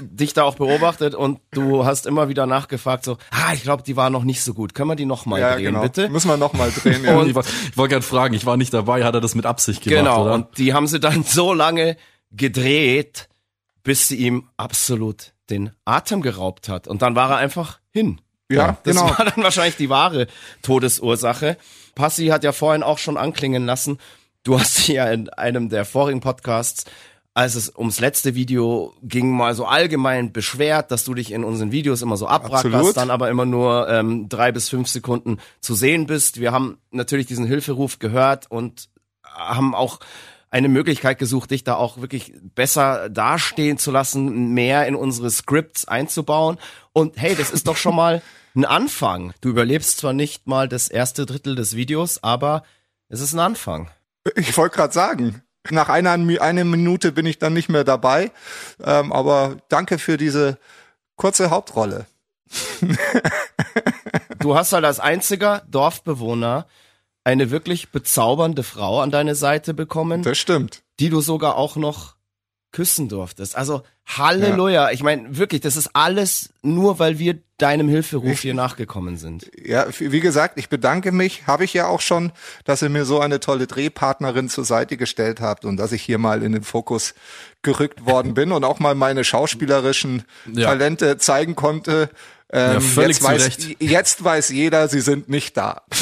dich 0.00 0.34
da 0.34 0.42
auch 0.42 0.56
beobachtet 0.56 1.14
und 1.14 1.40
du 1.50 1.84
hast 1.84 2.06
immer 2.06 2.28
wieder 2.28 2.46
nachgefragt, 2.46 3.04
so, 3.04 3.18
ah, 3.30 3.52
ich 3.54 3.62
glaube, 3.62 3.82
die 3.82 3.96
war 3.96 4.10
noch 4.10 4.24
nicht 4.24 4.42
so 4.42 4.52
gut. 4.52 4.74
Können 4.74 4.90
wir 4.90 4.96
die 4.96 5.06
noch 5.06 5.26
mal 5.26 5.40
ja, 5.40 5.54
drehen, 5.54 5.66
genau. 5.66 5.82
bitte? 5.82 6.08
Müssen 6.08 6.28
wir 6.28 6.36
noch 6.36 6.52
mal 6.52 6.70
drehen, 6.70 7.04
ja. 7.04 7.16
Und 7.16 7.28
ich, 7.28 7.34
wollte 7.34 7.94
gerade 7.94 8.02
fragen, 8.02 8.34
ich 8.34 8.46
war 8.46 8.56
nicht 8.56 8.74
dabei, 8.74 9.04
hat 9.04 9.14
er 9.14 9.20
das 9.20 9.34
mit 9.34 9.46
Absicht 9.46 9.82
gemacht, 9.82 9.98
Genau, 9.98 10.24
oder? 10.24 10.34
und 10.34 10.58
die 10.58 10.74
haben 10.74 10.86
sie 10.86 11.00
dann 11.00 11.22
so 11.22 11.54
lange 11.54 11.96
gedreht, 12.30 13.28
bis 13.84 14.08
sie 14.08 14.16
ihm 14.16 14.48
absolut 14.56 15.32
den 15.50 15.70
Atem 15.84 16.20
geraubt 16.22 16.68
hat. 16.68 16.88
Und 16.88 17.02
dann 17.02 17.14
war 17.14 17.30
er 17.30 17.36
einfach 17.36 17.78
hin. 17.90 18.20
Ja, 18.50 18.76
das 18.82 18.96
genau. 18.96 19.10
war 19.10 19.24
dann 19.24 19.44
wahrscheinlich 19.44 19.76
die 19.76 19.88
wahre 19.88 20.26
Todesursache. 20.62 21.56
Passi 21.94 22.26
hat 22.26 22.42
ja 22.42 22.52
vorhin 22.52 22.82
auch 22.82 22.98
schon 22.98 23.16
anklingen 23.16 23.64
lassen, 23.64 23.98
du 24.42 24.58
hast 24.58 24.74
sie 24.76 24.94
ja 24.94 25.10
in 25.10 25.28
einem 25.30 25.68
der 25.68 25.84
vorigen 25.84 26.20
Podcasts 26.20 26.84
als 27.34 27.56
es 27.56 27.76
ums 27.76 27.98
letzte 27.98 28.36
Video 28.36 28.94
ging, 29.02 29.30
mal 29.32 29.54
so 29.54 29.66
allgemein 29.66 30.32
beschwert, 30.32 30.92
dass 30.92 31.04
du 31.04 31.14
dich 31.14 31.32
in 31.32 31.42
unseren 31.42 31.72
Videos 31.72 32.00
immer 32.00 32.16
so 32.16 32.28
abrackerst, 32.28 32.96
dann 32.96 33.10
aber 33.10 33.28
immer 33.28 33.44
nur 33.44 33.88
ähm, 33.88 34.28
drei 34.28 34.52
bis 34.52 34.68
fünf 34.68 34.88
Sekunden 34.88 35.38
zu 35.60 35.74
sehen 35.74 36.06
bist. 36.06 36.38
Wir 36.38 36.52
haben 36.52 36.78
natürlich 36.92 37.26
diesen 37.26 37.44
Hilferuf 37.44 37.98
gehört 37.98 38.48
und 38.48 38.88
haben 39.24 39.74
auch 39.74 39.98
eine 40.54 40.68
Möglichkeit 40.68 41.18
gesucht, 41.18 41.50
dich 41.50 41.64
da 41.64 41.74
auch 41.74 42.00
wirklich 42.00 42.32
besser 42.54 43.10
dastehen 43.10 43.76
zu 43.76 43.90
lassen, 43.90 44.54
mehr 44.54 44.86
in 44.86 44.94
unsere 44.94 45.28
Scripts 45.28 45.88
einzubauen. 45.88 46.58
Und 46.92 47.16
hey, 47.16 47.34
das 47.34 47.50
ist 47.50 47.66
doch 47.66 47.76
schon 47.76 47.96
mal 47.96 48.22
ein 48.54 48.64
Anfang. 48.64 49.34
Du 49.40 49.48
überlebst 49.48 49.98
zwar 49.98 50.12
nicht 50.12 50.46
mal 50.46 50.68
das 50.68 50.88
erste 50.88 51.26
Drittel 51.26 51.56
des 51.56 51.74
Videos, 51.74 52.22
aber 52.22 52.62
es 53.08 53.20
ist 53.20 53.32
ein 53.34 53.40
Anfang. 53.40 53.90
Ich 54.36 54.56
wollte 54.56 54.76
gerade 54.76 54.92
sagen, 54.92 55.42
nach 55.70 55.88
einer, 55.88 56.12
einer 56.12 56.64
Minute 56.64 57.10
bin 57.10 57.26
ich 57.26 57.40
dann 57.40 57.52
nicht 57.52 57.68
mehr 57.68 57.82
dabei. 57.82 58.30
Ähm, 58.80 59.12
aber 59.12 59.56
danke 59.68 59.98
für 59.98 60.16
diese 60.16 60.58
kurze 61.16 61.50
Hauptrolle. 61.50 62.06
du 64.38 64.54
hast 64.54 64.72
halt 64.72 64.84
als 64.84 65.00
einziger 65.00 65.64
Dorfbewohner 65.68 66.68
eine 67.24 67.50
wirklich 67.50 67.90
bezaubernde 67.90 68.62
Frau 68.62 69.00
an 69.00 69.10
deine 69.10 69.34
Seite 69.34 69.74
bekommen, 69.74 70.22
Das 70.22 70.38
stimmt. 70.38 70.82
die 71.00 71.08
du 71.10 71.20
sogar 71.20 71.56
auch 71.56 71.76
noch 71.76 72.14
küssen 72.72 73.08
durftest. 73.08 73.56
Also 73.56 73.82
Halleluja. 74.06 74.90
Ich 74.90 75.02
meine, 75.02 75.38
wirklich, 75.38 75.60
das 75.62 75.76
ist 75.76 75.90
alles 75.94 76.52
nur, 76.62 76.98
weil 76.98 77.18
wir 77.18 77.38
deinem 77.56 77.88
Hilferuf 77.88 78.40
hier 78.40 78.52
nachgekommen 78.52 79.16
sind. 79.16 79.50
Ja, 79.64 79.86
wie 79.98 80.20
gesagt, 80.20 80.58
ich 80.58 80.68
bedanke 80.68 81.10
mich, 81.12 81.46
habe 81.46 81.64
ich 81.64 81.72
ja 81.72 81.86
auch 81.86 82.00
schon, 82.02 82.32
dass 82.64 82.82
ihr 82.82 82.90
mir 82.90 83.04
so 83.06 83.20
eine 83.20 83.40
tolle 83.40 83.66
Drehpartnerin 83.66 84.48
zur 84.50 84.64
Seite 84.64 84.96
gestellt 84.98 85.40
habt 85.40 85.64
und 85.64 85.76
dass 85.78 85.92
ich 85.92 86.02
hier 86.02 86.18
mal 86.18 86.42
in 86.42 86.52
den 86.52 86.64
Fokus 86.64 87.14
gerückt 87.62 88.04
worden 88.04 88.34
bin 88.34 88.52
und 88.52 88.64
auch 88.64 88.78
mal 88.80 88.94
meine 88.94 89.24
schauspielerischen 89.24 90.24
Ja. 90.52 90.66
Talente 90.66 91.16
zeigen 91.16 91.54
konnte. 91.54 92.10
Ähm, 92.56 92.74
Ja, 92.74 92.80
völlig 92.80 93.16
jetzt, 93.16 93.22
zu 93.22 93.24
weiß, 93.28 93.44
Recht. 93.46 93.82
jetzt 93.82 94.22
weiß 94.24 94.48
jeder, 94.50 94.86
sie 94.88 95.00
sind 95.00 95.28
nicht 95.28 95.56
da. 95.56 95.82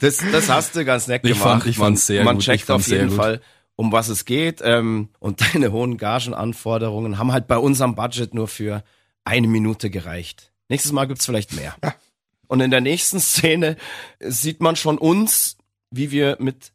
Das, 0.00 0.18
das 0.32 0.48
hast 0.48 0.76
du 0.76 0.84
ganz 0.84 1.06
nett 1.08 1.24
Ich 1.24 1.32
gemacht. 1.32 1.62
fand- 1.62 1.66
ich 1.66 1.78
man, 1.78 1.86
fand's 1.88 2.06
sehr 2.06 2.24
man 2.24 2.36
gut, 2.36 2.44
checkt 2.44 2.70
auf 2.70 2.86
jeden 2.88 3.08
gut. 3.08 3.16
Fall, 3.16 3.40
um 3.76 3.90
was 3.92 4.08
es 4.08 4.24
geht. 4.24 4.60
Ähm, 4.62 5.08
und 5.18 5.40
deine 5.54 5.72
hohen 5.72 5.96
Gagenanforderungen 5.96 7.18
haben 7.18 7.32
halt 7.32 7.46
bei 7.46 7.58
unserem 7.58 7.94
Budget 7.94 8.34
nur 8.34 8.48
für 8.48 8.82
eine 9.24 9.48
Minute 9.48 9.90
gereicht. 9.90 10.52
Nächstes 10.68 10.92
Mal 10.92 11.06
gibt's 11.06 11.26
vielleicht 11.26 11.54
mehr. 11.54 11.74
Und 12.46 12.60
in 12.60 12.70
der 12.70 12.80
nächsten 12.80 13.20
Szene 13.20 13.76
sieht 14.20 14.60
man 14.60 14.76
schon 14.76 14.98
uns, 14.98 15.56
wie 15.90 16.10
wir 16.10 16.36
mit 16.40 16.72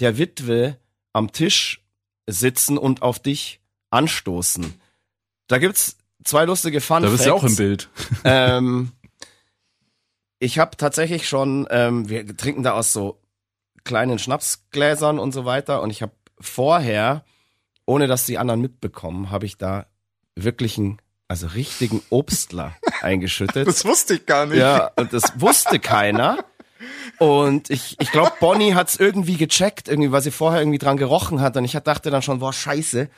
der 0.00 0.18
Witwe 0.18 0.76
am 1.12 1.32
Tisch 1.32 1.82
sitzen 2.26 2.76
und 2.78 3.02
auf 3.02 3.18
dich 3.20 3.60
anstoßen. 3.90 4.74
Da 5.48 5.58
gibt's 5.58 5.96
zwei 6.24 6.44
lustige 6.44 6.80
Fun 6.80 7.02
Da 7.02 7.08
bist 7.08 7.24
du 7.24 7.28
ja 7.28 7.34
auch 7.34 7.44
im. 7.44 7.56
Bild. 7.56 7.88
Ähm, 8.24 8.92
ich 10.38 10.58
habe 10.58 10.76
tatsächlich 10.76 11.28
schon, 11.28 11.66
ähm, 11.70 12.08
wir 12.08 12.36
trinken 12.36 12.62
da 12.62 12.72
aus 12.72 12.92
so 12.92 13.20
kleinen 13.84 14.18
Schnapsgläsern 14.18 15.18
und 15.18 15.32
so 15.32 15.44
weiter. 15.44 15.80
Und 15.80 15.90
ich 15.90 16.02
habe 16.02 16.12
vorher, 16.38 17.24
ohne 17.86 18.06
dass 18.06 18.26
die 18.26 18.38
anderen 18.38 18.60
mitbekommen, 18.60 19.30
habe 19.30 19.46
ich 19.46 19.56
da 19.56 19.86
wirklich 20.34 20.76
einen, 20.76 20.98
also 21.28 21.46
richtigen 21.46 22.02
Obstler 22.10 22.76
eingeschüttet. 23.00 23.66
Das 23.66 23.84
wusste 23.84 24.14
ich 24.14 24.26
gar 24.26 24.46
nicht. 24.46 24.58
Ja, 24.58 24.90
und 24.96 25.12
das 25.12 25.40
wusste 25.40 25.78
keiner. 25.78 26.44
Und 27.18 27.70
ich, 27.70 27.96
ich 27.98 28.12
glaube, 28.12 28.32
Bonnie 28.38 28.74
hat's 28.74 28.96
irgendwie 28.96 29.36
gecheckt, 29.36 29.88
irgendwie, 29.88 30.12
weil 30.12 30.20
sie 30.20 30.30
vorher 30.30 30.60
irgendwie 30.60 30.78
dran 30.78 30.98
gerochen 30.98 31.40
hat. 31.40 31.56
Und 31.56 31.64
ich 31.64 31.72
dachte 31.72 32.10
dann 32.10 32.20
schon, 32.20 32.40
boah, 32.40 32.52
scheiße, 32.52 33.08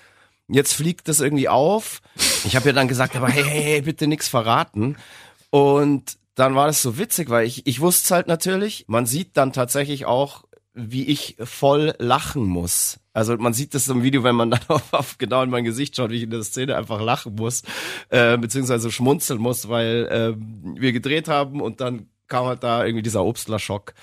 jetzt 0.49 0.73
fliegt 0.75 1.09
das 1.09 1.21
irgendwie 1.21 1.49
auf. 1.49 2.01
Ich 2.45 2.57
habe 2.57 2.69
ihr 2.69 2.73
dann 2.73 2.89
gesagt, 2.89 3.17
aber 3.17 3.29
hey, 3.29 3.45
hey, 3.45 3.63
hey, 3.63 3.81
bitte 3.83 4.07
nix 4.07 4.29
verraten. 4.29 4.97
Und 5.51 6.19
dann 6.35 6.55
war 6.55 6.67
das 6.67 6.83
so 6.83 6.99
witzig, 6.99 7.31
weil 7.31 7.47
ich, 7.47 7.67
ich 7.67 7.81
wusste 7.81 8.15
halt 8.15 8.29
natürlich, 8.29 8.85
man 8.89 9.07
sieht 9.07 9.37
dann 9.37 9.53
tatsächlich 9.53 10.07
auch, 10.07 10.45
wie 10.73 11.07
ich 11.07 11.37
voll 11.43 11.95
lachen 11.99 12.45
muss. 12.45 13.01
Also 13.13 13.37
man 13.37 13.53
sieht 13.53 13.75
das 13.75 13.89
im 13.89 14.05
Video, 14.05 14.23
wenn 14.23 14.37
man 14.37 14.51
dann 14.51 14.61
auf, 14.69 14.93
auf 14.93 15.19
genau 15.19 15.43
in 15.43 15.51
mein 15.51 15.65
Gesicht 15.65 15.97
schaut, 15.97 16.11
wie 16.11 16.17
ich 16.17 16.23
in 16.23 16.31
der 16.31 16.45
Szene 16.45 16.77
einfach 16.77 17.01
lachen 17.01 17.35
muss, 17.35 17.63
äh, 18.11 18.39
beziehungsweise 18.39 18.93
schmunzeln 18.93 19.41
muss, 19.41 19.69
weil 19.69 20.09
ähm, 20.11 20.77
wir 20.79 20.93
gedreht 20.93 21.27
haben 21.27 21.61
und 21.61 21.81
dann 21.81 22.09
kam 22.29 22.47
halt 22.47 22.63
da 22.63 22.85
irgendwie 22.85 23.03
dieser 23.03 23.25
Obstler-Schock. 23.25 23.95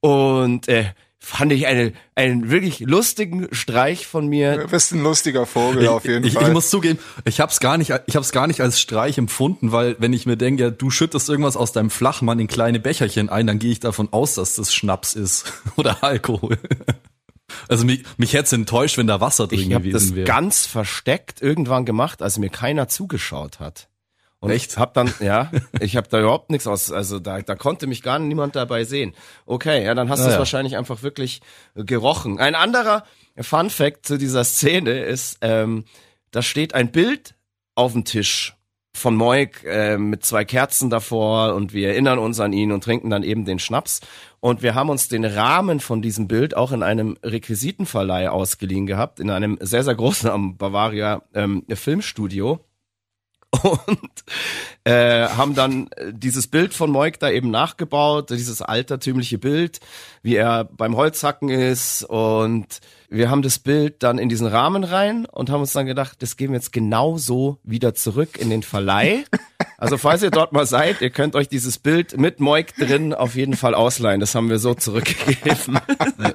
Und 0.00 0.68
äh, 0.68 0.92
fand 1.24 1.52
ich 1.52 1.66
eine, 1.66 1.92
einen 2.14 2.50
wirklich 2.50 2.80
lustigen 2.80 3.48
Streich 3.52 4.06
von 4.06 4.28
mir. 4.28 4.58
Du 4.58 4.68
bist 4.68 4.92
ein 4.92 5.02
lustiger 5.02 5.46
Vogel 5.46 5.88
auf 5.88 6.04
jeden 6.04 6.24
ich, 6.24 6.34
Fall. 6.34 6.44
ich 6.44 6.52
muss 6.52 6.70
zugeben, 6.70 6.98
ich 7.24 7.40
hab's 7.40 7.60
gar 7.60 7.78
nicht, 7.78 7.92
ich 8.06 8.16
hab's 8.16 8.30
gar 8.30 8.46
nicht 8.46 8.60
als 8.60 8.78
Streich 8.78 9.16
empfunden, 9.16 9.72
weil 9.72 9.96
wenn 9.98 10.12
ich 10.12 10.26
mir 10.26 10.36
denke, 10.36 10.62
ja, 10.62 10.70
du 10.70 10.90
schüttest 10.90 11.28
irgendwas 11.28 11.56
aus 11.56 11.72
deinem 11.72 11.90
Flachmann 11.90 12.38
in 12.38 12.46
kleine 12.46 12.78
Becherchen 12.78 13.30
ein, 13.30 13.46
dann 13.46 13.58
gehe 13.58 13.72
ich 13.72 13.80
davon 13.80 14.08
aus, 14.12 14.34
dass 14.34 14.56
das 14.56 14.74
Schnaps 14.74 15.14
ist 15.14 15.52
oder 15.76 16.04
Alkohol. 16.04 16.58
Also 17.68 17.84
mich, 17.84 18.04
mich 18.16 18.34
hätte 18.34 18.54
enttäuscht, 18.56 18.98
wenn 18.98 19.06
da 19.06 19.20
Wasser 19.20 19.46
drin 19.46 19.60
Ich 19.60 19.74
habe 19.74 19.90
das 19.90 20.02
gewesen 20.02 20.16
wäre. 20.16 20.26
ganz 20.26 20.66
versteckt 20.66 21.40
irgendwann 21.40 21.84
gemacht, 21.84 22.22
als 22.22 22.38
mir 22.38 22.50
keiner 22.50 22.88
zugeschaut 22.88 23.60
hat. 23.60 23.88
Und 24.44 24.50
Echt? 24.50 24.76
hab 24.76 24.94
dann, 24.94 25.12
ja, 25.20 25.50
ich 25.80 25.96
habe 25.96 26.08
da 26.08 26.20
überhaupt 26.20 26.50
nichts 26.50 26.66
aus, 26.66 26.92
also 26.92 27.18
da, 27.18 27.40
da 27.40 27.54
konnte 27.54 27.86
mich 27.86 28.02
gar 28.02 28.18
niemand 28.18 28.54
dabei 28.56 28.84
sehen. 28.84 29.14
Okay, 29.46 29.84
ja, 29.84 29.94
dann 29.94 30.08
hast 30.10 30.20
du 30.20 30.24
Ah, 30.24 30.28
es 30.28 30.32
ja. 30.34 30.38
wahrscheinlich 30.38 30.76
einfach 30.76 31.02
wirklich 31.02 31.40
äh, 31.74 31.84
gerochen. 31.84 32.38
Ein 32.38 32.54
anderer 32.54 33.04
Fun 33.40 33.70
Fact 33.70 34.06
zu 34.06 34.18
dieser 34.18 34.44
Szene 34.44 35.00
ist, 35.00 35.38
ähm, 35.40 35.84
da 36.30 36.42
steht 36.42 36.74
ein 36.74 36.92
Bild 36.92 37.34
auf 37.74 37.92
dem 37.92 38.04
Tisch 38.04 38.54
von 38.96 39.16
Moik 39.16 39.64
äh, 39.64 39.98
mit 39.98 40.24
zwei 40.24 40.44
Kerzen 40.44 40.88
davor 40.88 41.54
und 41.54 41.72
wir 41.72 41.88
erinnern 41.88 42.18
uns 42.20 42.38
an 42.38 42.52
ihn 42.52 42.70
und 42.70 42.84
trinken 42.84 43.10
dann 43.10 43.24
eben 43.24 43.44
den 43.44 43.58
Schnaps. 43.58 44.00
Und 44.38 44.62
wir 44.62 44.74
haben 44.76 44.88
uns 44.90 45.08
den 45.08 45.24
Rahmen 45.24 45.80
von 45.80 46.00
diesem 46.00 46.28
Bild 46.28 46.56
auch 46.56 46.70
in 46.70 46.82
einem 46.84 47.16
Requisitenverleih 47.24 48.28
ausgeliehen 48.28 48.86
gehabt, 48.86 49.18
in 49.18 49.30
einem 49.30 49.58
sehr, 49.60 49.82
sehr 49.82 49.94
großen 49.96 50.30
am 50.30 50.56
Bavaria 50.56 51.22
ähm, 51.34 51.64
Filmstudio 51.74 52.60
und 53.62 54.24
äh, 54.84 55.28
haben 55.28 55.54
dann 55.54 55.88
äh, 55.96 56.12
dieses 56.12 56.46
Bild 56.46 56.74
von 56.74 56.90
Moik 56.90 57.18
da 57.18 57.30
eben 57.30 57.50
nachgebaut, 57.50 58.30
dieses 58.30 58.62
altertümliche 58.62 59.38
Bild, 59.38 59.80
wie 60.22 60.36
er 60.36 60.64
beim 60.64 60.96
Holzhacken 60.96 61.48
ist 61.48 62.04
und 62.04 62.80
wir 63.08 63.30
haben 63.30 63.42
das 63.42 63.58
Bild 63.58 64.02
dann 64.02 64.18
in 64.18 64.28
diesen 64.28 64.46
Rahmen 64.46 64.82
rein 64.82 65.26
und 65.26 65.50
haben 65.50 65.60
uns 65.60 65.72
dann 65.72 65.86
gedacht, 65.86 66.20
das 66.20 66.36
geben 66.36 66.52
wir 66.52 66.58
jetzt 66.58 66.72
genau 66.72 67.16
so 67.16 67.58
wieder 67.62 67.94
zurück 67.94 68.38
in 68.38 68.50
den 68.50 68.62
Verleih. 68.62 69.24
Also 69.84 69.98
falls 69.98 70.22
ihr 70.22 70.30
dort 70.30 70.52
mal 70.52 70.64
seid, 70.64 71.02
ihr 71.02 71.10
könnt 71.10 71.36
euch 71.36 71.46
dieses 71.46 71.78
Bild 71.78 72.16
mit 72.16 72.40
Moik 72.40 72.74
drin 72.76 73.12
auf 73.12 73.34
jeden 73.34 73.54
Fall 73.54 73.74
ausleihen. 73.74 74.18
Das 74.18 74.34
haben 74.34 74.48
wir 74.48 74.58
so 74.58 74.72
zurückgegeben. 74.72 75.78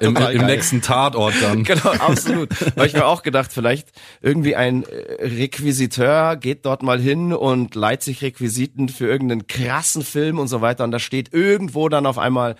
Im, 0.00 0.16
im 0.16 0.46
nächsten 0.46 0.82
Tatort 0.82 1.34
dann. 1.42 1.64
Genau, 1.70 1.90
absolut. 1.90 2.48
Weil 2.76 2.86
ich 2.86 2.94
mir 2.94 3.06
auch 3.06 3.22
gedacht, 3.22 3.52
vielleicht 3.52 3.88
irgendwie 4.22 4.56
ein 4.56 4.84
äh, 4.84 5.26
Requisiteur 5.26 6.36
geht 6.36 6.64
dort 6.64 6.82
mal 6.82 7.00
hin 7.00 7.32
und 7.32 7.74
leiht 7.74 8.02
sich 8.02 8.22
Requisiten 8.22 8.88
für 8.88 9.06
irgendeinen 9.06 9.46
krassen 9.46 10.02
Film 10.02 10.38
und 10.38 10.48
so 10.48 10.60
weiter. 10.60 10.84
Und 10.84 10.92
da 10.92 11.00
steht 11.00 11.32
irgendwo 11.32 11.88
dann 11.88 12.06
auf 12.06 12.18
einmal 12.18 12.54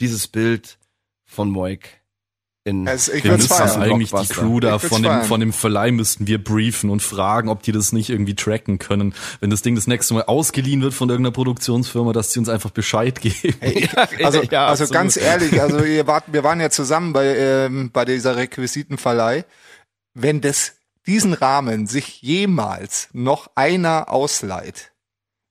dieses 0.00 0.28
Bild 0.28 0.78
von 1.24 1.50
Moik 1.50 2.00
in 2.66 2.86
ich 2.88 3.22
Wir 3.22 3.32
müssen 3.32 3.52
eigentlich 3.52 4.10
die. 4.10 4.26
Crew 4.26 4.58
da 4.58 4.78
von 4.78 5.02
dem, 5.02 5.22
von 5.22 5.38
dem 5.38 5.52
Verleih 5.52 5.92
müssten 5.92 6.26
wir 6.26 6.42
briefen 6.42 6.90
und 6.90 7.00
fragen, 7.00 7.48
ob 7.48 7.62
die 7.62 7.70
das 7.70 7.92
nicht 7.92 8.10
irgendwie 8.10 8.34
tracken 8.34 8.78
können. 8.78 9.14
Wenn 9.40 9.50
das 9.50 9.62
Ding 9.62 9.76
das 9.76 9.86
nächste 9.86 10.14
Mal 10.14 10.24
ausgeliehen 10.24 10.82
wird 10.82 10.92
von 10.92 11.08
irgendeiner 11.08 11.32
Produktionsfirma, 11.32 12.12
dass 12.12 12.32
sie 12.32 12.40
uns 12.40 12.48
einfach 12.48 12.70
Bescheid 12.70 13.20
geben. 13.20 13.54
Also, 14.22 14.42
Ja, 14.42 14.66
also 14.66 14.86
ganz 14.88 15.16
ehrlich, 15.16 15.60
also 15.60 15.84
ihr 15.84 16.06
wart, 16.06 16.24
wir 16.32 16.42
waren 16.42 16.60
ja 16.60 16.70
zusammen 16.70 17.12
bei, 17.12 17.36
ähm, 17.36 17.90
bei 17.92 18.04
dieser 18.04 18.36
Requisitenverleih. 18.36 19.44
Wenn 20.14 20.40
das 20.40 20.72
diesen 21.06 21.34
Rahmen 21.34 21.86
sich 21.86 22.20
jemals 22.22 23.08
noch 23.12 23.50
einer 23.54 24.10
ausleiht, 24.10 24.92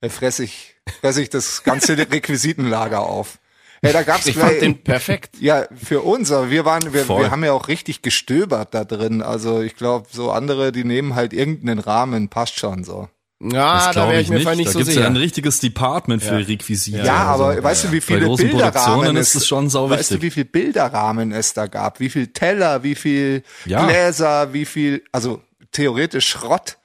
dann 0.00 0.10
fress 0.10 0.38
ich, 0.38 0.76
fress 1.00 1.16
ich 1.16 1.30
das 1.30 1.62
ganze 1.62 1.96
Requisitenlager 2.12 3.00
auf. 3.00 3.38
Ja, 3.82 3.92
da 3.92 4.02
gab's 4.02 4.26
Ich 4.26 4.34
gleich, 4.34 4.48
fand 4.50 4.62
den 4.62 4.82
perfekt. 4.82 5.36
ja, 5.40 5.66
für 5.74 6.00
uns, 6.02 6.32
aber 6.32 6.50
wir 6.50 6.64
waren, 6.64 6.92
wir, 6.92 7.04
Voll. 7.04 7.22
wir 7.24 7.30
haben 7.30 7.44
ja 7.44 7.52
auch 7.52 7.68
richtig 7.68 8.02
gestöbert 8.02 8.74
da 8.74 8.84
drin. 8.84 9.22
Also 9.22 9.60
ich 9.62 9.76
glaube, 9.76 10.06
so 10.10 10.30
andere, 10.30 10.72
die 10.72 10.84
nehmen 10.84 11.14
halt 11.14 11.32
irgendeinen 11.32 11.78
Rahmen, 11.78 12.28
passt 12.28 12.58
schon 12.58 12.84
so. 12.84 13.08
Ja, 13.38 13.74
Das 13.74 13.84
da 13.86 13.92
glaube 13.92 14.12
wäre 14.12 14.20
ich 14.22 14.28
ich 14.28 14.32
mir 14.32 14.38
nicht. 14.38 14.56
nicht 14.56 14.66
da 14.68 14.72
so 14.72 14.78
gibt's 14.78 14.92
sicher. 14.94 15.02
ja 15.02 15.06
ein 15.08 15.16
richtiges 15.16 15.60
Department 15.60 16.22
für 16.22 16.38
Ja. 16.40 16.46
Requisite. 16.46 16.98
Ja, 17.04 17.16
aber 17.24 17.62
weißt 17.62 17.84
du, 17.84 17.92
wie 17.92 18.00
viele 18.00 18.34
Bilderrahmen 18.34 19.14
es, 19.18 19.28
ist 19.34 19.42
es 19.42 19.46
schon 19.46 19.68
sau 19.68 19.90
weißt 19.90 20.12
du, 20.12 20.22
wie 20.22 20.30
viel 20.30 20.46
Bilderrahmen 20.46 21.32
es 21.32 21.52
da 21.52 21.66
gab? 21.66 22.00
Wie 22.00 22.08
viel 22.08 22.28
Teller, 22.28 22.82
wie 22.82 22.94
viel 22.94 23.42
Ja. 23.66 23.84
Gläser, 23.86 24.54
wie 24.54 24.64
viel, 24.64 25.02
also 25.12 25.42
theoretisch 25.70 26.26
Schrott. 26.30 26.78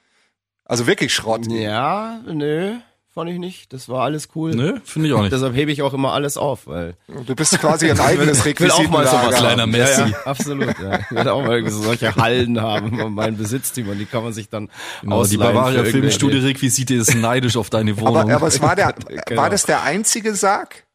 Also 0.66 0.88
wirklich 0.88 1.14
Schrott. 1.14 1.48
ja, 1.50 2.20
nö, 2.28 2.76
fand 3.14 3.30
ich 3.30 3.38
nicht. 3.40 3.74
Das 3.74 3.90
war 3.90 4.04
alles 4.04 4.30
cool. 4.36 4.52
Nö, 4.52 4.80
finde 4.84 5.08
ich 5.10 5.14
auch 5.14 5.22
nicht. 5.22 5.32
Deshalb 5.34 5.54
hebe 5.56 5.72
ich 5.72 5.82
auch 5.82 5.94
immer 5.94 6.14
alles 6.14 6.38
auf, 6.38 6.68
weil 6.68 6.96
Du 7.26 7.36
bist 7.36 7.60
quasi 7.60 7.90
ein 7.92 8.00
eigenes 8.00 8.46
ich 8.46 8.60
will 8.60 8.72
auch 8.72 8.88
mal 8.90 9.06
sowas 9.06 9.14
Requisitenlager. 9.26 9.38
Kleiner 9.38 9.68
Messi. 9.68 10.02
Ja, 10.02 10.08
ja, 10.08 10.18
absolut. 10.26 10.80
Ja. 10.80 11.00
Ich 11.00 11.12
werde 11.12 11.34
auch 11.34 11.42
mal 11.44 11.54
irgendwie 11.58 11.74
so 11.74 11.82
solche 11.84 12.16
Hallen 12.16 12.62
haben 12.62 12.98
von 12.98 13.14
meinen 13.14 13.38
Besitztümern, 13.38 13.98
die 14.00 14.06
kann 14.06 14.24
man 14.24 14.34
sich 14.34 14.50
dann 14.50 14.70
Genau, 15.02 15.18
die 15.26 15.36
ausleihen 15.38 15.54
Bavaria 15.56 15.72
für 15.72 15.78
irgendwelche- 15.90 15.92
Filmstudio 16.20 16.40
Requisite 16.42 16.94
ist 16.96 17.16
neidisch 17.16 17.58
auf 17.58 17.70
deine 17.70 18.00
Wohnung. 18.00 18.18
Aber, 18.18 18.34
aber 18.34 18.48
es 18.48 18.62
war 18.62 18.76
der, 18.76 18.94
Genau. 19.28 19.42
war 19.42 19.50
das 19.50 19.64
der 19.66 19.84
einzige 19.84 20.34
Sarg? 20.36 20.86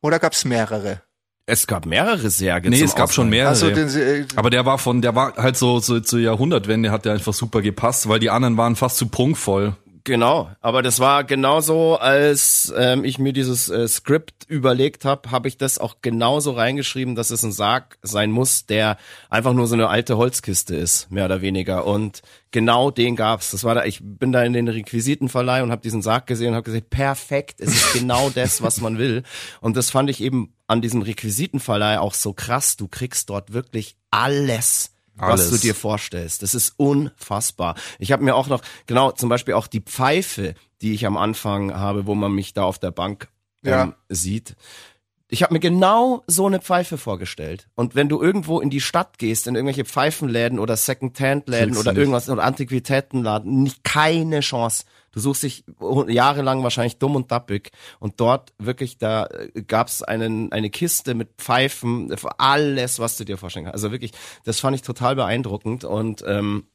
Oder 0.00 0.18
gab's 0.18 0.44
mehrere? 0.44 1.02
Es 1.50 1.66
gab 1.66 1.86
mehrere 1.86 2.28
Särge. 2.28 2.68
nee, 2.68 2.76
zum 2.78 2.84
es 2.86 2.94
gab 2.94 3.10
schon 3.10 3.28
Ausleihen. 3.28 3.30
mehrere. 3.30 3.48
Also 3.48 3.70
den, 3.70 3.88
äh, 4.22 4.26
aber 4.36 4.50
der 4.50 4.66
war 4.66 4.78
von, 4.78 5.00
der 5.00 5.14
war 5.14 5.34
halt 5.36 5.56
so, 5.56 5.80
so 5.80 5.98
zur 6.00 6.20
Jahrhundertwende 6.20 6.90
hat 6.90 7.04
der 7.06 7.14
einfach 7.14 7.32
super 7.32 7.62
gepasst, 7.62 8.06
weil 8.08 8.18
die 8.20 8.28
anderen 8.30 8.56
waren 8.58 8.76
fast 8.76 8.98
zu 8.98 9.08
prunkvoll. 9.08 9.74
Genau, 10.08 10.50
aber 10.62 10.80
das 10.80 11.00
war 11.00 11.22
genauso, 11.22 11.96
als 11.96 12.72
ähm, 12.74 13.04
ich 13.04 13.18
mir 13.18 13.34
dieses 13.34 13.68
äh, 13.68 13.86
Skript 13.86 14.46
überlegt 14.48 15.04
habe, 15.04 15.30
habe 15.30 15.48
ich 15.48 15.58
das 15.58 15.76
auch 15.76 15.96
genauso 16.00 16.52
reingeschrieben, 16.52 17.14
dass 17.14 17.28
es 17.28 17.42
ein 17.42 17.52
Sarg 17.52 17.98
sein 18.00 18.30
muss, 18.30 18.64
der 18.64 18.96
einfach 19.28 19.52
nur 19.52 19.66
so 19.66 19.74
eine 19.74 19.88
alte 19.90 20.16
Holzkiste 20.16 20.74
ist, 20.74 21.10
mehr 21.10 21.26
oder 21.26 21.42
weniger. 21.42 21.84
Und 21.84 22.22
genau 22.52 22.90
den 22.90 23.16
gab's. 23.16 23.50
Das 23.50 23.64
war 23.64 23.74
da, 23.74 23.84
ich 23.84 24.00
bin 24.02 24.32
da 24.32 24.42
in 24.44 24.54
den 24.54 24.68
Requisitenverleih 24.68 25.62
und 25.62 25.72
habe 25.72 25.82
diesen 25.82 26.00
Sarg 26.00 26.26
gesehen 26.26 26.48
und 26.48 26.54
habe 26.54 26.64
gesagt, 26.64 26.88
perfekt, 26.88 27.60
es 27.60 27.74
ist 27.74 27.92
genau 27.92 28.30
das, 28.34 28.62
was 28.62 28.80
man 28.80 28.96
will. 28.96 29.24
Und 29.60 29.76
das 29.76 29.90
fand 29.90 30.08
ich 30.08 30.22
eben 30.22 30.54
an 30.68 30.80
diesem 30.80 31.02
Requisitenverleih 31.02 31.98
auch 31.98 32.14
so 32.14 32.32
krass. 32.32 32.78
Du 32.78 32.88
kriegst 32.88 33.28
dort 33.28 33.52
wirklich 33.52 33.98
alles 34.10 34.92
was 35.18 35.40
Alles. 35.40 35.50
du 35.50 35.56
dir 35.58 35.74
vorstellst. 35.74 36.42
Das 36.42 36.54
ist 36.54 36.74
unfassbar. 36.76 37.74
Ich 37.98 38.12
habe 38.12 38.24
mir 38.24 38.34
auch 38.34 38.46
noch, 38.48 38.62
genau, 38.86 39.10
zum 39.12 39.28
Beispiel 39.28 39.54
auch 39.54 39.66
die 39.66 39.80
Pfeife, 39.80 40.54
die 40.80 40.92
ich 40.92 41.06
am 41.06 41.16
Anfang 41.16 41.74
habe, 41.74 42.06
wo 42.06 42.14
man 42.14 42.32
mich 42.32 42.54
da 42.54 42.62
auf 42.64 42.78
der 42.78 42.90
Bank 42.90 43.28
ähm, 43.64 43.70
Ja. 43.70 43.94
sieht. 44.08 44.56
Ich 45.30 45.42
habe 45.42 45.52
mir 45.52 45.60
genau 45.60 46.22
so 46.26 46.46
eine 46.46 46.58
Pfeife 46.60 46.96
vorgestellt. 46.96 47.68
Und 47.74 47.94
wenn 47.94 48.08
du 48.08 48.22
irgendwo 48.22 48.60
in 48.60 48.70
die 48.70 48.80
Stadt 48.80 49.18
gehst, 49.18 49.46
in 49.46 49.56
irgendwelche 49.56 49.84
Pfeifenläden 49.84 50.58
oder 50.58 50.74
Second-Hand-Läden 50.76 51.76
oder 51.76 51.94
irgendwas 51.94 52.30
oder 52.30 52.44
Antiquitätenladen, 52.44 53.62
nicht 53.62 53.84
keine 53.84 54.40
Chance. 54.40 54.84
Du 55.18 55.22
suchst 55.22 55.42
dich 55.42 55.64
jahrelang 56.06 56.62
wahrscheinlich 56.62 57.00
dumm 57.00 57.16
und 57.16 57.32
dappig 57.32 57.72
und 57.98 58.20
dort 58.20 58.52
wirklich, 58.60 58.98
da 58.98 59.26
äh, 59.26 59.62
gab's 59.62 60.00
einen 60.00 60.52
eine 60.52 60.70
Kiste 60.70 61.14
mit 61.14 61.30
Pfeifen, 61.38 62.16
für 62.16 62.38
alles, 62.38 63.00
was 63.00 63.16
du 63.16 63.24
dir 63.24 63.36
vorstellen 63.36 63.64
kannst. 63.64 63.74
Also 63.74 63.90
wirklich, 63.90 64.12
das 64.44 64.60
fand 64.60 64.76
ich 64.76 64.82
total 64.82 65.16
beeindruckend 65.16 65.82
und 65.82 66.22
ähm, 66.24 66.68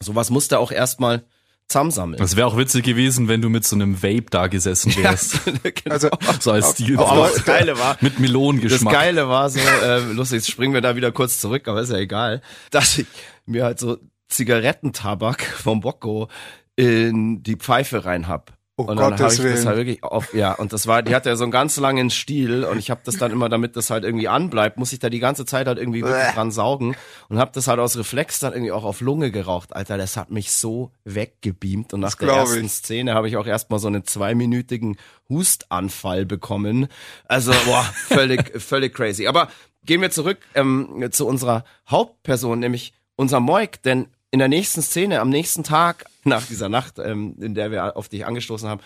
sowas 0.00 0.30
musste 0.30 0.58
auch 0.58 0.72
erstmal 0.72 1.26
zusammensammeln. 1.68 2.20
Es 2.20 2.34
wäre 2.34 2.48
auch 2.48 2.56
witzig 2.56 2.84
gewesen, 2.84 3.28
wenn 3.28 3.40
du 3.40 3.50
mit 3.50 3.64
so 3.64 3.76
einem 3.76 4.02
Vape 4.02 4.26
da 4.30 4.48
gesessen 4.48 4.92
wärst. 4.96 5.44
genau. 5.62 5.94
Also, 5.94 6.08
so 6.40 6.50
als 6.50 6.72
Stil. 6.72 6.98
aber 6.98 7.30
das 7.32 7.44
Geile 7.44 7.78
war, 7.78 7.98
mit 8.00 8.14
Das 8.14 8.18
Melonengeschmack. 8.18 8.92
Geile 8.92 9.28
war 9.28 9.48
so, 9.48 9.60
äh, 9.60 10.00
lustig, 10.12 10.38
jetzt 10.38 10.50
springen 10.50 10.74
wir 10.74 10.80
da 10.80 10.96
wieder 10.96 11.12
kurz 11.12 11.38
zurück, 11.38 11.68
aber 11.68 11.82
ist 11.82 11.92
ja 11.92 11.98
egal, 11.98 12.42
dass 12.72 12.98
ich 12.98 13.06
mir 13.44 13.62
halt 13.62 13.78
so 13.78 13.98
Zigarettentabak 14.28 15.44
vom 15.44 15.80
Bocco 15.80 16.26
in 16.76 17.42
die 17.42 17.56
Pfeife 17.56 18.04
rein 18.04 18.28
hab. 18.28 18.56
Oh 18.78 18.82
und 18.82 18.98
dann 18.98 19.04
habe 19.04 19.14
ich 19.14 19.20
das 19.20 19.42
Willen. 19.42 19.66
halt 19.66 19.78
wirklich 19.78 20.02
auf, 20.02 20.34
ja, 20.34 20.52
und 20.52 20.74
das 20.74 20.86
war, 20.86 21.02
die 21.02 21.14
hatte 21.14 21.30
ja 21.30 21.36
so 21.36 21.44
einen 21.44 21.50
ganz 21.50 21.78
langen 21.78 22.10
Stiel 22.10 22.62
und 22.62 22.78
ich 22.78 22.90
habe 22.90 23.00
das 23.04 23.16
dann 23.16 23.32
immer, 23.32 23.48
damit 23.48 23.74
das 23.74 23.88
halt 23.88 24.04
irgendwie 24.04 24.28
anbleibt, 24.28 24.76
muss 24.76 24.92
ich 24.92 24.98
da 24.98 25.08
die 25.08 25.18
ganze 25.18 25.46
Zeit 25.46 25.66
halt 25.66 25.78
irgendwie 25.78 26.02
wirklich 26.02 26.34
dran 26.34 26.50
saugen 26.50 26.94
und 27.30 27.38
habe 27.38 27.52
das 27.54 27.68
halt 27.68 27.80
aus 27.80 27.96
Reflex 27.96 28.38
dann 28.38 28.52
irgendwie 28.52 28.72
auch 28.72 28.84
auf 28.84 29.00
Lunge 29.00 29.30
geraucht. 29.30 29.74
Alter, 29.74 29.96
das 29.96 30.18
hat 30.18 30.30
mich 30.30 30.52
so 30.52 30.90
weggebeamt 31.04 31.94
und 31.94 32.00
nach 32.00 32.16
der 32.16 32.28
ersten 32.28 32.66
ich. 32.66 32.72
Szene 32.72 33.14
habe 33.14 33.28
ich 33.28 33.38
auch 33.38 33.46
erstmal 33.46 33.78
so 33.78 33.88
einen 33.88 34.04
zweiminütigen 34.04 34.98
Hustanfall 35.30 36.26
bekommen. 36.26 36.88
Also, 37.28 37.52
boah, 37.64 37.82
völlig, 37.94 38.60
völlig 38.60 38.94
crazy. 38.94 39.26
Aber 39.26 39.48
gehen 39.86 40.02
wir 40.02 40.10
zurück 40.10 40.40
ähm, 40.54 41.08
zu 41.12 41.26
unserer 41.26 41.64
Hauptperson, 41.88 42.58
nämlich 42.58 42.92
unser 43.16 43.40
Moik, 43.40 43.82
denn 43.84 44.08
in 44.30 44.38
der 44.38 44.48
nächsten 44.48 44.82
Szene, 44.82 45.20
am 45.20 45.30
nächsten 45.30 45.64
Tag 45.64 46.04
nach 46.26 46.46
dieser 46.46 46.68
Nacht, 46.68 46.98
ähm, 46.98 47.36
in 47.40 47.54
der 47.54 47.70
wir 47.70 47.96
auf 47.96 48.08
dich 48.08 48.26
angestoßen 48.26 48.68
haben, 48.68 48.80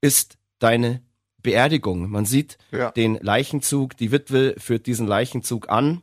ist 0.00 0.38
deine 0.58 1.02
Beerdigung. 1.42 2.10
Man 2.10 2.24
sieht 2.24 2.58
Ja. 2.72 2.90
den 2.90 3.14
Leichenzug, 3.20 3.96
die 3.96 4.10
Witwe 4.12 4.54
führt 4.58 4.86
diesen 4.86 5.06
Leichenzug 5.06 5.68
an 5.68 6.02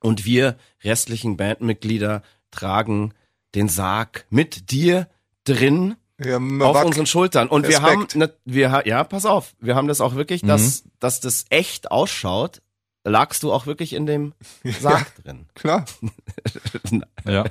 und 0.00 0.24
wir 0.24 0.56
restlichen 0.84 1.36
Bandmitglieder 1.36 2.22
tragen 2.50 3.12
den 3.54 3.68
Sarg 3.68 4.26
mit 4.30 4.70
dir 4.70 5.08
drin 5.44 5.96
Ja, 6.22 6.36
auf 6.36 6.84
unseren 6.84 7.06
Schultern. 7.06 7.48
Und 7.48 7.66
wir 7.66 7.80
haben, 7.82 8.02
Respekt. 8.02 8.16
ne, 8.16 8.32
wir, 8.44 8.82
ja, 8.84 9.02
pass 9.04 9.24
auf, 9.26 9.54
wir 9.58 9.74
haben 9.76 9.88
das 9.88 10.00
auch 10.00 10.14
wirklich, 10.14 10.42
dass, 10.42 10.84
dass 10.98 11.20
das 11.20 11.46
echt 11.48 11.90
ausschaut. 11.90 12.60
Lagst 13.02 13.42
du 13.42 13.50
auch 13.52 13.64
wirklich 13.66 13.94
in 13.94 14.04
dem 14.04 14.34
Sarg 14.80 15.06
drin? 15.24 15.46
klar. 15.54 15.84
Ja. 17.26 17.44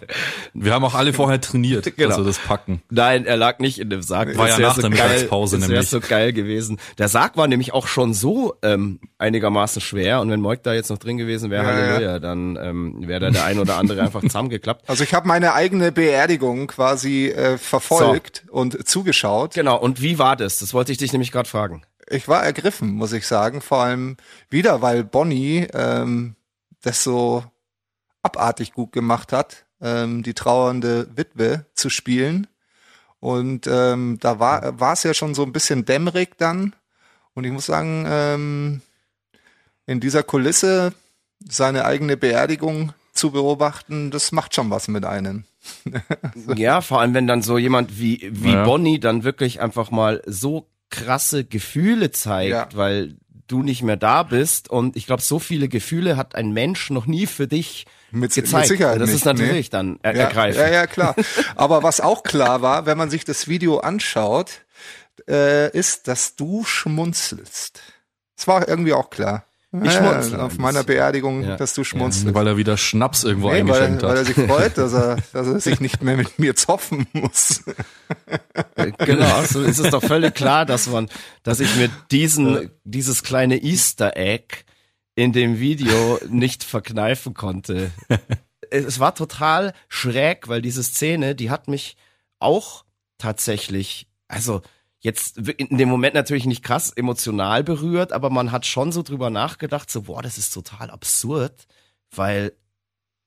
Wir 0.56 0.74
haben 0.74 0.84
auch 0.84 0.96
alle 0.96 1.14
vorher 1.14 1.40
trainiert, 1.40 1.96
Genau. 1.96 2.10
also 2.16 2.24
das 2.26 2.40
Packen. 2.40 2.82
Nein, 2.90 3.26
er 3.28 3.38
lag 3.38 3.60
nicht 3.60 3.78
in 3.78 3.92
dem 3.92 4.02
Sarg. 4.02 4.36
War 4.36 4.48
Das 4.48 4.58
ja 4.58 4.68
nach 4.68 4.76
der 4.80 4.90
geil, 4.90 5.10
Mittagspause 5.10 5.58
Das 5.58 5.70
wäre 5.70 5.74
nämlich. 5.74 5.90
so 5.90 6.00
geil 6.00 6.34
gewesen. 6.34 6.80
Der 6.98 7.08
Sarg 7.08 7.38
war 7.38 7.48
nämlich 7.48 7.72
auch 7.72 7.86
schon 7.88 8.16
so 8.16 8.56
ähm, 8.64 9.00
einigermaßen 9.20 9.80
schwer 9.82 10.22
und 10.22 10.32
wenn 10.32 10.42
Moik 10.42 10.64
da 10.64 10.74
jetzt 10.74 10.90
noch 10.90 10.98
drin 10.98 11.18
gewesen 11.18 11.52
wäre, 11.52 11.64
Ja, 11.64 11.70
Halleluja, 11.70 12.20
dann 12.20 12.58
ähm, 12.60 13.08
wäre 13.08 13.20
da 13.20 13.30
der 13.30 13.46
ein 13.46 13.60
oder 13.60 13.78
andere 13.78 14.02
einfach 14.02 14.22
zusammengeklappt. 14.22 14.90
Also 14.90 15.04
ich 15.04 15.14
habe 15.14 15.28
meine 15.28 15.54
eigene 15.54 15.92
Beerdigung 15.92 16.66
quasi 16.66 17.28
äh, 17.28 17.60
verfolgt 17.60 18.46
und 18.50 18.88
zugeschaut. 18.88 19.54
Genau, 19.54 19.78
und 19.78 20.02
wie 20.02 20.18
war 20.18 20.36
das? 20.36 20.58
Das 20.60 20.74
wollte 20.74 20.92
ich 20.92 20.98
dich 20.98 21.12
nämlich 21.14 21.32
gerade 21.32 21.48
fragen. 21.48 21.84
Ich 22.10 22.28
war 22.28 22.44
ergriffen, 22.44 22.92
muss 22.92 23.12
ich 23.14 23.28
sagen. 23.28 23.62
Vor 23.62 23.80
allem 23.84 24.18
wieder, 24.50 24.82
weil 24.82 25.04
Bonnie 25.04 25.68
ähm, 25.74 26.36
das 26.82 27.04
so 27.04 27.44
abartig 28.24 28.74
gut 28.74 28.92
gemacht 28.92 29.32
hat, 29.32 29.66
ähm, 29.82 30.24
die 30.24 30.34
trauernde 30.34 31.08
Witwe 31.16 31.66
zu 31.74 31.90
spielen. 31.90 32.48
Und 33.20 33.68
ähm, 33.68 34.18
da 34.22 34.40
war 34.40 34.80
war 34.80 34.94
es 34.94 35.04
ja 35.04 35.14
schon 35.14 35.36
so 35.36 35.44
ein 35.44 35.52
bisschen 35.52 35.86
dämmerig 35.86 36.38
dann. 36.38 36.76
Und 37.34 37.44
ich 37.44 37.52
muss 37.52 37.66
sagen, 37.66 38.06
ähm, 38.08 38.82
in 39.86 40.00
dieser 40.00 40.24
Kulisse 40.24 40.94
seine 41.48 41.86
eigene 41.86 42.18
Beerdigung 42.18 42.94
zu 43.14 43.32
beobachten, 43.32 44.12
das 44.12 44.32
macht 44.32 44.56
schon 44.56 44.70
was 44.70 44.88
mit 44.88 45.06
einem. 45.06 45.44
Ja, 46.56 46.82
vor 46.82 47.02
allem 47.02 47.14
wenn 47.14 47.28
dann 47.28 47.42
so 47.42 47.58
jemand 47.58 48.00
wie, 48.00 48.30
wie 48.32 48.54
Ja. 48.54 48.64
Bonnie 48.64 49.00
dann 49.00 49.24
wirklich 49.24 49.62
einfach 49.62 49.92
mal 49.92 50.22
so 50.26 50.68
krasse 50.90 51.46
Gefühle 51.46 52.12
zeigt, 52.12 52.52
Ja. 52.52 52.68
weil 52.74 53.16
du 53.48 53.64
nicht 53.64 53.82
mehr 53.82 53.98
da 53.98 54.24
bist. 54.24 54.70
Und 54.70 54.96
ich 54.96 55.06
glaube, 55.08 55.22
so 55.24 55.40
viele 55.40 55.68
Gefühle 55.70 56.18
hat 56.18 56.36
ein 56.36 56.52
Mensch 56.52 56.90
noch 56.92 57.06
nie 57.08 57.26
für 57.26 57.48
dich 57.48 57.86
Mit- 58.12 58.34
gezeigt. 58.34 58.54
mit 58.54 58.68
Sicherheit 58.68 59.02
das 59.02 59.10
nicht, 59.10 59.18
ist 59.18 59.26
natürlich 59.26 59.68
nee. 59.68 59.72
dann 59.72 60.00
er 60.04 60.16
Ja, 60.16 60.24
ergreifend. 60.26 60.62
ja, 60.68 60.72
ja, 60.72 60.88
klar. 60.88 61.16
Aber 61.56 61.82
was 61.84 62.00
auch 62.02 62.24
klar 62.24 62.62
war, 62.62 62.86
wenn 62.86 62.98
man 62.98 63.10
sich 63.10 63.26
das 63.26 63.48
Video 63.48 63.80
anschaut, 63.80 64.66
äh, 65.28 65.76
ist, 65.78 66.08
dass 66.08 66.36
du 66.36 66.64
schmunzelst. 66.64 67.82
Das 68.36 68.48
war 68.48 68.68
irgendwie 68.68 68.94
auch 68.94 69.10
klar. 69.10 69.46
Ich 69.72 69.92
schmunzle 69.92 70.32
Ja, 70.32 70.38
ein 70.38 70.40
auf 70.40 70.58
meiner. 70.58 70.84
Beerdigung, 70.84 71.44
Ja. 71.44 71.56
dass 71.56 71.76
du 71.76 71.84
schmunzelst. 71.84 72.34
Weil 72.34 72.48
er 72.48 72.58
wieder 72.58 72.76
Schnaps 72.76 73.24
irgendwo 73.24 73.50
Nee, 73.50 73.54
weil, 73.68 73.84
eingeschenkt 73.84 74.02
weil 74.04 74.16
er 74.16 74.20
hat. 74.22 74.26
sich 74.26 74.36
freut, 74.36 74.78
dass 74.80 74.94
er, 74.94 75.18
dass 75.34 75.48
er 75.48 75.60
sich 75.60 75.80
nicht 75.80 76.02
mehr 76.02 76.18
mit 76.18 76.40
mir 76.40 76.56
zoffen 76.56 77.06
muss. 77.14 77.62
Genau, 78.98 79.44
so 79.44 79.62
ist 79.62 79.80
es 79.80 79.92
doch 79.92 80.04
völlig 80.04 80.34
klar, 80.34 80.66
dass 80.66 80.88
man, 80.88 81.08
dass 81.44 81.60
ich 81.60 81.76
mir 81.76 81.90
diesen, 82.12 82.72
dieses 82.84 83.24
kleine 83.24 83.62
Easter 83.62 84.16
Egg 84.18 84.64
in 85.16 85.34
dem 85.34 85.60
Video 85.60 86.20
nicht 86.30 86.64
verkneifen 86.64 87.34
konnte. 87.34 87.92
Es 88.72 89.00
war 89.00 89.16
total 89.16 89.74
schräg, 89.88 90.48
weil 90.48 90.62
diese 90.62 90.84
Szene, 90.84 91.34
die 91.34 91.50
hat 91.50 91.68
mich 91.68 91.98
auch 92.38 92.86
tatsächlich, 93.18 94.08
also 94.28 94.62
jetzt 95.02 95.38
in 95.38 95.78
dem 95.78 95.90
Moment 95.90 96.14
natürlich 96.14 96.46
nicht 96.46 96.64
krass 96.64 96.92
emotional 96.92 97.64
berührt, 97.64 98.12
aber 98.14 98.30
man 98.30 98.52
hat 98.52 98.66
schon 98.66 98.92
so 98.92 99.02
drüber 99.04 99.30
nachgedacht, 99.30 99.90
so, 99.90 100.04
boah, 100.04 100.22
das 100.22 100.38
ist 100.38 100.54
total 100.54 100.90
absurd, 100.92 101.54
weil 102.14 102.54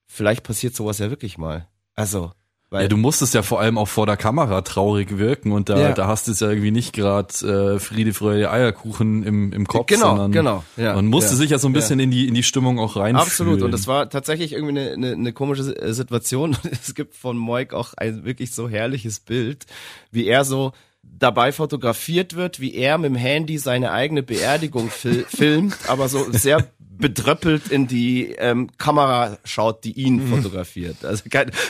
vielleicht 0.06 0.42
passiert 0.42 0.74
sowas 0.74 0.98
ja 0.98 1.08
wirklich 1.10 1.38
mal. 1.38 1.66
Also, 1.94 2.32
weil 2.68 2.82
Ja, 2.82 2.88
du 2.88 2.96
musstest 2.96 3.34
ja 3.34 3.42
vor 3.42 3.60
allem 3.60 3.76
auch 3.78 3.88
vor 3.88 4.06
der 4.06 4.16
Kamera 4.16 4.60
traurig 4.62 5.18
wirken 5.18 5.52
und 5.52 5.68
da, 5.68 5.78
Ja. 5.78 5.92
da 5.92 6.06
hast 6.06 6.26
du 6.28 6.32
es 6.32 6.40
ja 6.40 6.48
irgendwie 6.48 6.70
nicht 6.70 6.92
gerade 6.94 7.74
äh, 7.76 7.78
Friede, 7.78 8.12
Freude, 8.14 8.50
Eierkuchen 8.50 9.22
im, 9.22 9.52
im 9.52 9.66
Kopf, 9.66 9.86
Genau, 9.88 10.08
sondern 10.08 10.32
genau, 10.32 10.64
ja, 10.76 10.94
man 10.94 11.06
musste 11.06 11.32
ja, 11.32 11.36
sich 11.36 11.50
ja 11.50 11.58
so 11.58 11.68
ein 11.68 11.72
bisschen 11.74 12.00
in 12.00 12.10
die 12.10 12.28
in 12.28 12.34
die 12.34 12.42
Stimmung 12.42 12.78
auch 12.78 12.96
reinfühlen. 12.96 13.16
Absolut. 13.16 13.62
Und 13.62 13.72
das 13.72 13.86
war 13.86 14.08
tatsächlich 14.10 14.52
irgendwie 14.52 14.78
eine, 14.80 14.92
eine, 14.92 15.12
eine 15.12 15.32
komische 15.32 15.64
Si- 15.64 15.92
Situation. 15.94 16.56
Es 16.70 16.94
gibt 16.94 17.14
von 17.14 17.36
Moik 17.36 17.72
auch 17.74 17.92
ein 17.94 18.24
wirklich 18.24 18.54
so 18.54 18.68
herrliches 18.70 19.20
Bild, 19.20 19.66
wie 20.10 20.26
er 20.26 20.44
so 20.46 20.72
dabei 21.18 21.52
fotografiert 21.52 22.34
wird, 22.34 22.60
wie 22.60 22.74
er 22.74 22.98
mit 22.98 23.10
dem 23.10 23.16
Handy 23.16 23.58
seine 23.58 23.92
eigene 23.92 24.22
Beerdigung 24.22 24.90
fil 24.90 25.24
filmt, 25.28 25.76
aber 25.88 26.08
so 26.08 26.30
sehr 26.32 26.66
bedröppelt 26.98 27.68
in 27.68 27.86
die 27.86 28.32
ähm, 28.38 28.70
Kamera 28.78 29.38
schaut, 29.44 29.84
die 29.84 29.92
ihn 29.92 30.26
fotografiert. 30.28 31.04
Also 31.04 31.24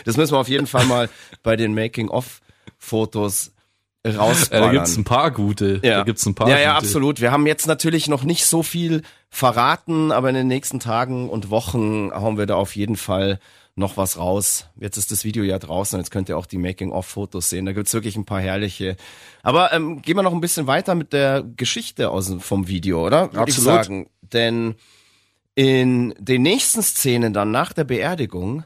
das 0.04 0.16
müssen 0.16 0.32
wir 0.34 0.38
auf 0.38 0.48
jeden 0.48 0.66
Fall 0.66 0.84
mal 0.86 1.08
bei 1.42 1.56
den 1.56 1.74
Making-of-Fotos 1.74 3.52
ja, 4.04 4.12
da 4.12 4.18
rausballern. 4.18 4.72
gibt's 4.72 4.96
ein 4.96 5.04
paar 5.04 5.30
gute. 5.30 5.78
Da 5.78 6.02
gibt's 6.02 6.26
ein 6.26 6.34
paar 6.34 6.48
Ja, 6.48 6.58
ja, 6.58 6.74
gute. 6.74 6.86
absolut. 6.86 7.20
Wir 7.20 7.30
haben 7.32 7.46
jetzt 7.46 7.66
natürlich 7.66 8.08
noch 8.08 8.24
nicht 8.24 8.46
so 8.46 8.62
viel 8.62 9.02
verraten, 9.30 10.12
aber 10.12 10.28
in 10.28 10.34
den 10.34 10.48
nächsten 10.48 10.80
Tagen 10.80 11.28
und 11.30 11.50
Wochen 11.50 12.10
hauen 12.12 12.36
wir 12.36 12.46
da 12.46 12.56
auf 12.56 12.74
jeden 12.76 12.96
Fall 12.96 13.38
noch 13.74 13.96
was 13.96 14.18
raus. 14.18 14.66
Jetzt 14.78 14.96
ist 14.96 15.10
das 15.10 15.24
Video 15.24 15.44
ja 15.44 15.58
draußen, 15.58 15.98
jetzt 15.98 16.10
könnt 16.10 16.28
ihr 16.28 16.36
auch 16.36 16.46
die 16.46 16.58
Making-of-Fotos 16.58 17.48
sehen. 17.48 17.66
Da 17.66 17.72
gibt's 17.72 17.94
wirklich 17.94 18.16
ein 18.16 18.24
paar 18.24 18.40
herrliche. 18.40 18.96
Aber 19.42 19.72
ähm, 19.72 20.02
gehen 20.02 20.16
wir 20.16 20.22
noch 20.22 20.34
ein 20.34 20.40
bisschen 20.40 20.66
weiter 20.66 20.94
mit 20.94 21.12
der 21.12 21.42
Geschichte 21.42 22.10
aus, 22.10 22.34
vom 22.40 22.68
Video, 22.68 23.06
oder? 23.06 23.32
Würde 23.32 23.50
ich 23.50 23.56
Absolut. 23.56 23.84
sagen. 23.84 24.10
Denn 24.20 24.74
in 25.54 26.14
den 26.18 26.42
nächsten 26.42 26.82
Szenen 26.82 27.32
dann 27.32 27.50
nach 27.50 27.72
der 27.72 27.84
Beerdigung 27.84 28.64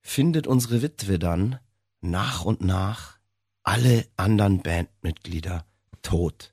findet 0.00 0.46
unsere 0.46 0.82
Witwe 0.82 1.18
dann 1.18 1.58
nach 2.00 2.44
und 2.44 2.60
nach 2.62 3.18
alle 3.62 4.06
anderen 4.16 4.62
Bandmitglieder 4.62 5.64
tot. 6.02 6.52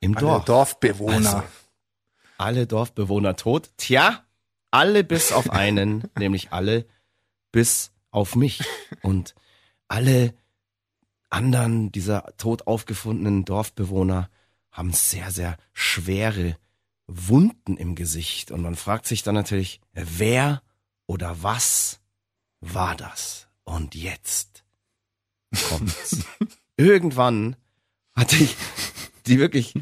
Im 0.00 0.16
Alle 0.16 0.26
Dorf. 0.26 0.44
Dorfbewohner. 0.44 1.14
Also, 1.14 1.42
alle 2.38 2.66
Dorfbewohner 2.66 3.36
tot. 3.36 3.70
Tja, 3.76 4.24
alle 4.70 5.04
bis 5.04 5.32
auf 5.32 5.50
einen, 5.50 6.04
nämlich 6.18 6.52
alle 6.52 6.86
bis 7.56 7.90
auf 8.10 8.36
mich. 8.36 8.60
Und 9.02 9.34
alle 9.88 10.34
anderen 11.30 11.90
dieser 11.90 12.34
tot 12.36 12.66
aufgefundenen 12.66 13.46
Dorfbewohner 13.46 14.28
haben 14.70 14.92
sehr, 14.92 15.30
sehr 15.30 15.56
schwere 15.72 16.58
Wunden 17.06 17.78
im 17.78 17.94
Gesicht. 17.94 18.50
Und 18.50 18.60
man 18.60 18.74
fragt 18.74 19.06
sich 19.06 19.22
dann 19.22 19.34
natürlich, 19.34 19.80
wer 19.94 20.62
oder 21.06 21.42
was 21.42 22.00
war 22.60 22.94
das? 22.94 23.48
Und 23.64 23.94
jetzt 23.94 24.62
kommt's. 25.70 26.26
Irgendwann 26.76 27.56
hatte 28.14 28.36
ich 28.36 28.54
die 29.26 29.38
wirklich 29.38 29.72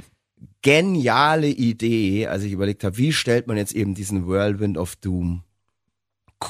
geniale 0.63 1.49
Idee, 1.49 2.29
als 2.29 2.45
ich 2.45 2.53
überlegt 2.53 2.85
habe, 2.85 2.99
wie 2.99 3.13
stellt 3.13 3.49
man 3.49 3.57
jetzt 3.57 3.75
eben 3.75 3.97
diesen 3.97 4.29
Whirlwind 4.29 4.79
of 4.79 4.95
Doom 4.95 5.43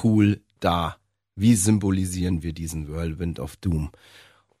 cool 0.03 0.39
dar? 0.59 0.99
Wie 1.35 1.55
symbolisieren 1.55 2.43
wir 2.43 2.53
diesen 2.53 2.87
Whirlwind 2.87 3.39
of 3.39 3.57
Doom? 3.57 3.91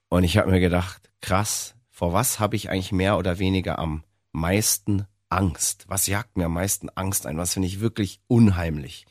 Und 0.09 0.25
ich 0.25 0.37
habe 0.37 0.51
mir 0.51 0.59
gedacht, 0.59 1.09
krass, 1.21 1.75
vor 1.89 2.11
was 2.11 2.39
habe 2.39 2.57
ich 2.57 2.69
eigentlich 2.69 2.91
mehr 2.91 3.17
oder 3.17 3.39
weniger 3.39 3.79
am 3.79 4.03
meisten 4.33 5.07
Angst? 5.29 5.85
Was 5.87 6.07
jagt 6.07 6.35
mir 6.35 6.45
am 6.45 6.53
meisten 6.53 6.89
Angst 6.89 7.25
ein? 7.25 7.37
Was 7.37 7.53
finde 7.53 7.69
ich 7.69 7.79
wirklich 7.79 8.19
unheimlich? 8.27 9.05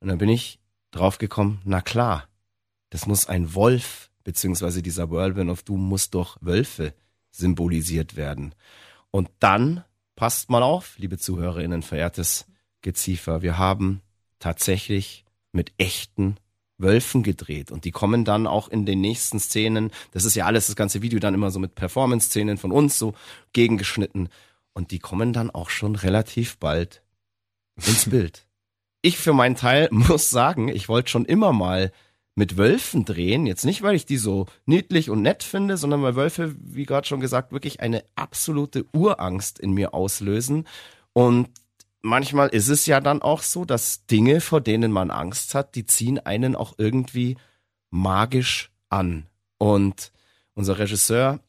Und 0.00 0.08
dann 0.08 0.18
bin 0.18 0.28
ich 0.28 0.58
draufgekommen, 0.90 1.60
na 1.64 1.80
klar, 1.80 2.28
das 2.90 3.06
muss 3.06 3.28
ein 3.28 3.54
Wolf, 3.54 4.10
beziehungsweise 4.24 4.82
dieser 4.82 5.10
Whirlwind 5.10 5.50
of 5.50 5.62
Doom 5.62 5.88
muss 5.88 6.10
durch 6.10 6.36
Wölfe 6.40 6.92
symbolisiert 7.30 8.16
werden. 8.16 8.54
Und 9.12 9.30
dann, 9.38 9.84
passt 10.16 10.50
mal 10.50 10.64
auf, 10.64 10.98
liebe 10.98 11.18
ZuhörerInnen, 11.18 11.82
verehrtes 11.82 12.46
Geziefer, 12.82 13.42
wir 13.42 13.58
haben 13.58 14.02
tatsächlich 14.40 15.24
mit 15.52 15.72
echten 15.78 16.36
Wölfen 16.80 17.22
gedreht 17.22 17.70
und 17.70 17.84
die 17.84 17.90
kommen 17.90 18.24
dann 18.24 18.46
auch 18.46 18.68
in 18.68 18.86
den 18.86 19.00
nächsten 19.00 19.38
Szenen, 19.38 19.90
das 20.12 20.24
ist 20.24 20.34
ja 20.34 20.46
alles, 20.46 20.66
das 20.66 20.76
ganze 20.76 21.02
Video 21.02 21.18
dann 21.18 21.34
immer 21.34 21.50
so 21.50 21.58
mit 21.58 21.74
Performance-Szenen 21.74 22.58
von 22.58 22.72
uns 22.72 22.98
so 22.98 23.14
gegengeschnitten 23.52 24.28
und 24.72 24.90
die 24.90 24.98
kommen 24.98 25.32
dann 25.32 25.50
auch 25.50 25.70
schon 25.70 25.96
relativ 25.96 26.58
bald 26.58 27.02
ins 27.76 28.08
Bild. 28.08 28.46
Ich 29.02 29.18
für 29.18 29.32
meinen 29.32 29.56
Teil 29.56 29.88
muss 29.92 30.30
sagen, 30.30 30.68
ich 30.68 30.88
wollte 30.88 31.10
schon 31.10 31.24
immer 31.24 31.52
mal 31.52 31.92
mit 32.34 32.56
Wölfen 32.56 33.04
drehen. 33.04 33.46
Jetzt 33.46 33.64
nicht, 33.64 33.82
weil 33.82 33.94
ich 33.94 34.06
die 34.06 34.16
so 34.16 34.46
niedlich 34.64 35.10
und 35.10 35.22
nett 35.22 35.42
finde, 35.42 35.76
sondern 35.76 36.02
weil 36.02 36.16
Wölfe, 36.16 36.54
wie 36.58 36.86
gerade 36.86 37.06
schon 37.06 37.20
gesagt, 37.20 37.52
wirklich 37.52 37.80
eine 37.80 38.04
absolute 38.14 38.86
Urangst 38.94 39.58
in 39.58 39.72
mir 39.72 39.94
auslösen. 39.94 40.66
Und 41.12 41.48
manchmal 42.02 42.48
ist 42.48 42.68
es 42.68 42.86
ja 42.86 43.00
dann 43.00 43.22
auch 43.22 43.42
so, 43.42 43.64
dass 43.64 44.06
Dinge, 44.06 44.40
vor 44.40 44.60
denen 44.60 44.92
man 44.92 45.10
Angst 45.10 45.54
hat, 45.54 45.74
die 45.74 45.86
ziehen 45.86 46.18
einen 46.18 46.56
auch 46.56 46.74
irgendwie 46.78 47.36
magisch 47.90 48.70
an. 48.88 49.26
Und 49.58 50.12
unser 50.54 50.78
Regisseur 50.78 51.40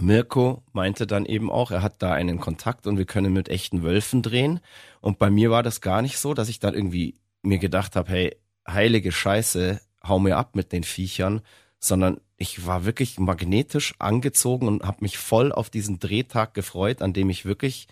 Mirko 0.00 0.62
meinte 0.72 1.06
dann 1.06 1.26
eben 1.26 1.50
auch, 1.50 1.70
er 1.70 1.82
hat 1.82 2.02
da 2.02 2.12
einen 2.12 2.38
Kontakt 2.40 2.86
und 2.86 2.98
wir 2.98 3.04
können 3.04 3.32
mit 3.32 3.48
echten 3.48 3.82
Wölfen 3.82 4.22
drehen. 4.22 4.60
Und 5.00 5.18
bei 5.18 5.30
mir 5.30 5.50
war 5.50 5.62
das 5.62 5.80
gar 5.80 6.02
nicht 6.02 6.18
so, 6.18 6.34
dass 6.34 6.48
ich 6.48 6.60
dann 6.60 6.74
irgendwie 6.74 7.14
mir 7.42 7.58
gedacht 7.58 7.96
habe, 7.96 8.10
hey, 8.10 8.36
heilige 8.66 9.12
Scheiße, 9.12 9.80
hau 10.06 10.18
mir 10.18 10.36
ab 10.36 10.54
mit 10.54 10.72
den 10.72 10.84
Viechern, 10.84 11.40
sondern 11.80 12.20
ich 12.36 12.66
war 12.66 12.84
wirklich 12.84 13.18
magnetisch 13.18 13.94
angezogen 13.98 14.68
und 14.68 14.82
habe 14.84 14.98
mich 15.00 15.18
voll 15.18 15.52
auf 15.52 15.70
diesen 15.70 15.98
Drehtag 15.98 16.54
gefreut, 16.54 17.02
an 17.02 17.12
dem 17.12 17.30
ich 17.30 17.44
wirklich 17.44 17.88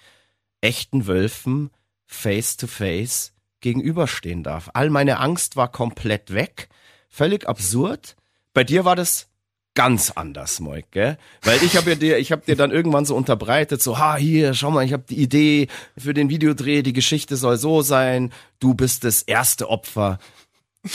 echten 0.61 1.07
Wölfen 1.07 1.71
face 2.07 2.57
to 2.57 2.67
face 2.67 3.33
gegenüberstehen 3.61 4.43
darf. 4.43 4.71
All 4.75 4.91
meine 4.91 5.19
Angst 5.19 5.57
war 5.57 5.71
komplett 5.71 6.33
weg, 6.33 6.69
völlig 7.09 7.49
absurd. 7.49 8.17
Bei 8.55 8.65
dir 8.65 8.85
war 8.85 8.97
das 8.97 9.29
ganz 9.75 10.11
anders, 10.11 10.59
Moik, 10.61 10.91
gell? 10.91 11.19
Weil 11.43 11.63
ich 11.63 11.77
habe 11.77 11.91
ja 11.91 11.97
dir, 11.97 12.19
ich 12.19 12.33
habe 12.33 12.43
dir 12.47 12.57
dann 12.57 12.71
irgendwann 12.71 13.05
so 13.05 13.15
unterbreitet, 13.15 13.83
so, 13.83 13.99
ha, 13.99 14.17
hier, 14.17 14.55
schau 14.55 14.71
mal, 14.71 14.85
ich 14.85 14.93
habe 14.93 15.05
die 15.09 15.21
Idee 15.21 15.69
für 15.97 16.15
den 16.15 16.31
Videodreh, 16.31 16.83
die 16.83 16.95
Geschichte 16.95 17.37
soll 17.37 17.59
so 17.59 17.83
sein, 17.83 18.33
du 18.59 18.75
bist 18.75 19.05
das 19.05 19.23
erste 19.23 19.69
Opfer 19.69 20.19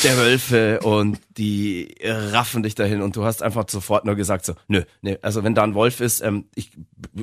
der 0.04 0.18
Wölfe 0.18 0.80
und 0.82 1.20
die 1.38 1.96
raffen 2.04 2.64
dich 2.64 2.76
dahin 2.76 3.02
und 3.02 3.16
du 3.16 3.24
hast 3.24 3.44
einfach 3.44 3.66
sofort 3.70 4.06
nur 4.06 4.16
gesagt 4.16 4.46
so, 4.46 4.54
nö, 4.68 4.84
nö, 5.02 5.16
also 5.22 5.44
wenn 5.44 5.56
da 5.56 5.64
ein 5.64 5.74
Wolf 5.74 6.00
ist, 6.00 6.22
ähm, 6.22 6.46
ich 6.56 6.72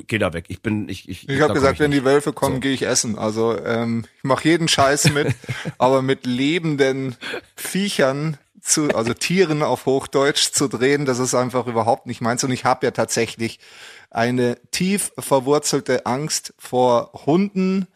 geh 0.07 0.17
da 0.17 0.33
weg. 0.33 0.45
Ich 0.49 0.61
bin, 0.61 0.89
ich, 0.89 1.09
ich. 1.09 1.27
Ich 1.27 1.41
habe 1.41 1.53
gesagt, 1.53 1.79
wenn 1.79 1.91
die 1.91 2.03
Wölfe 2.03 2.33
kommen, 2.33 2.55
So. 2.55 2.61
gehe 2.61 2.73
ich 2.73 2.83
essen. 2.83 3.17
Also 3.17 3.57
ähm, 3.57 4.05
ich 4.17 4.23
mache 4.23 4.47
jeden 4.47 4.67
Scheiß 4.67 5.11
mit, 5.11 5.35
aber 5.77 6.01
mit 6.01 6.25
lebenden 6.25 7.15
Viechern 7.55 8.37
zu, 8.61 8.89
also 8.89 9.13
Tieren 9.13 9.63
auf 9.63 9.85
Hochdeutsch 9.85 10.51
zu 10.51 10.67
drehen, 10.67 11.05
das 11.05 11.19
ist 11.19 11.33
einfach 11.35 11.67
überhaupt 11.67 12.05
nicht 12.05 12.21
meins. 12.21 12.43
Und 12.43 12.51
ich 12.51 12.65
habe 12.65 12.85
ja 12.85 12.91
tatsächlich 12.91 13.59
eine 14.11 14.57
tief 14.71 15.11
verwurzelte 15.17 16.05
Angst 16.05 16.53
vor 16.57 17.11
Hunden 17.25 17.87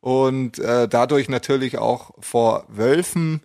und 0.00 0.58
äh, 0.58 0.88
dadurch 0.88 1.28
natürlich 1.28 1.78
auch 1.78 2.12
vor 2.20 2.64
Wölfen. 2.68 3.40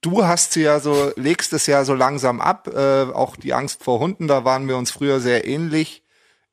Du 0.00 0.26
hast 0.26 0.52
sie 0.52 0.62
ja 0.62 0.80
so, 0.80 1.12
legst 1.16 1.52
es 1.52 1.66
ja 1.66 1.84
so 1.84 1.94
langsam 1.94 2.40
ab, 2.40 2.68
äh, 2.68 3.02
auch 3.04 3.36
die 3.36 3.54
Angst 3.54 3.82
vor 3.84 4.00
Hunden, 4.00 4.28
da 4.28 4.44
waren 4.44 4.68
wir 4.68 4.76
uns 4.76 4.90
früher 4.90 5.20
sehr 5.20 5.46
ähnlich. 5.46 6.02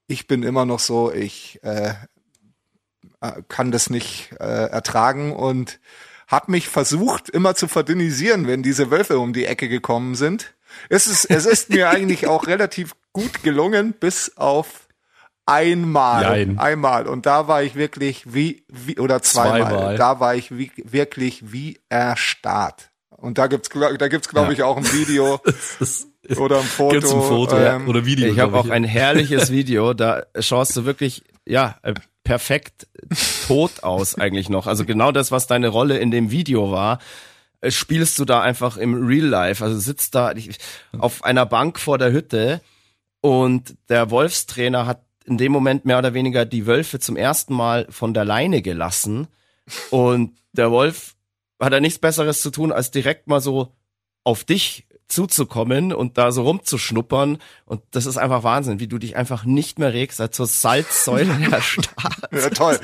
Ich 0.07 0.27
bin 0.27 0.43
immer 0.43 0.65
noch 0.65 0.79
so, 0.79 1.11
ich 1.11 1.59
äh, 1.63 1.93
äh, 3.21 3.41
kann 3.47 3.71
das 3.71 3.89
nicht 3.89 4.31
äh, 4.39 4.69
ertragen 4.69 5.35
und 5.35 5.79
habe 6.27 6.51
mich 6.51 6.67
versucht, 6.67 7.29
immer 7.29 7.55
zu 7.55 7.67
verdünnisieren, 7.67 8.47
wenn 8.47 8.63
diese 8.63 8.91
Wölfe 8.91 9.19
um 9.19 9.33
die 9.33 9.45
Ecke 9.45 9.69
gekommen 9.69 10.15
sind. 10.15 10.55
Es 10.89 11.07
ist, 11.07 11.25
es 11.25 11.45
ist 11.45 11.69
mir 11.69 11.89
eigentlich 11.91 12.27
auch 12.27 12.47
relativ 12.47 12.95
gut 13.13 13.43
gelungen, 13.43 13.93
bis 13.93 14.37
auf 14.37 14.87
einmal. 15.45 16.23
Jein. 16.23 16.59
Einmal. 16.59 17.07
Und 17.07 17.25
da 17.25 17.47
war 17.47 17.63
ich 17.63 17.75
wirklich 17.75 18.33
wie, 18.33 18.65
wie 18.67 18.99
oder 18.99 19.21
zweimal. 19.21 19.71
Zweimal. 19.71 19.97
Da 19.97 20.19
war 20.19 20.35
ich 20.35 20.55
wie, 20.55 20.71
wirklich 20.75 21.51
wie 21.51 21.79
erstarrt. 21.89 22.91
Und 23.17 23.37
da 23.37 23.47
gibt's, 23.47 23.69
da 23.69 24.07
gibt's, 24.07 24.29
glaube 24.29 24.53
ich, 24.53 24.63
auch 24.63 24.77
ein 24.77 24.85
Video 24.93 25.39
oder 26.37 26.59
ein 26.59 26.63
Foto. 26.65 26.93
Gibt's 26.93 27.11
ein 27.11 27.21
Foto 27.21 27.57
ähm, 27.57 27.87
oder 27.87 28.05
Video? 28.05 28.31
Ich 28.31 28.39
habe 28.39 28.57
auch 28.57 28.69
ein 28.69 28.83
herrliches 28.83 29.51
Video, 29.51 29.93
da 29.93 30.23
schaust 30.39 30.75
du 30.77 30.85
wirklich, 30.85 31.23
ja, 31.45 31.77
äh, 31.81 31.93
perfekt 32.23 32.87
tot 33.47 33.83
aus 33.83 34.15
eigentlich 34.15 34.49
noch. 34.49 34.67
Also 34.67 34.85
genau 34.85 35.11
das, 35.11 35.31
was 35.31 35.47
deine 35.47 35.69
Rolle 35.69 35.97
in 35.97 36.11
dem 36.11 36.29
Video 36.29 36.71
war, 36.71 36.99
äh, 37.61 37.71
spielst 37.71 38.19
du 38.19 38.25
da 38.25 38.41
einfach 38.41 38.77
im 38.77 39.05
Real 39.07 39.25
Life. 39.25 39.63
Also 39.63 39.79
sitzt 39.79 40.13
da 40.13 40.33
ich- 40.33 40.57
auf 40.99 41.23
einer 41.23 41.45
Bank 41.45 41.79
vor 41.79 41.97
der 41.97 42.11
Hütte 42.11 42.61
und 43.21 43.75
der 43.89 44.11
Wolfstrainer 44.11 44.85
hat 44.85 45.01
in 45.25 45.37
dem 45.37 45.51
Moment 45.51 45.85
mehr 45.85 45.97
oder 45.97 46.13
weniger 46.13 46.45
die 46.45 46.67
Wölfe 46.67 46.99
zum 46.99 47.17
ersten 47.17 47.53
Mal 47.53 47.87
von 47.89 48.13
der 48.13 48.25
Leine 48.25 48.61
gelassen 48.61 49.27
und 49.89 50.37
der 50.53 50.71
Wolf 50.71 51.15
hat 51.59 51.73
er 51.73 51.79
nichts 51.81 51.99
Besseres 51.99 52.41
zu 52.41 52.51
tun, 52.51 52.71
als 52.71 52.91
direkt 52.91 53.27
mal 53.27 53.41
so 53.41 53.75
auf 54.23 54.43
dich 54.43 54.86
zuzukommen 55.07 55.93
und 55.93 56.17
da 56.17 56.31
so 56.31 56.43
rumzuschnuppern. 56.43 57.37
Und 57.65 57.81
das 57.91 58.05
ist 58.05 58.17
einfach 58.17 58.43
Wahnsinn, 58.43 58.79
wie 58.79 58.87
du 58.87 58.97
dich 58.97 59.15
einfach 59.15 59.45
nicht 59.45 59.79
mehr 59.79 59.93
regst, 59.93 60.19
als 60.21 60.35
zur 60.35 60.47
Salzsäule 60.47 61.33
der 61.49 61.61
Stadt. 61.61 61.89
Ja, 62.31 62.49
toll. 62.49 62.79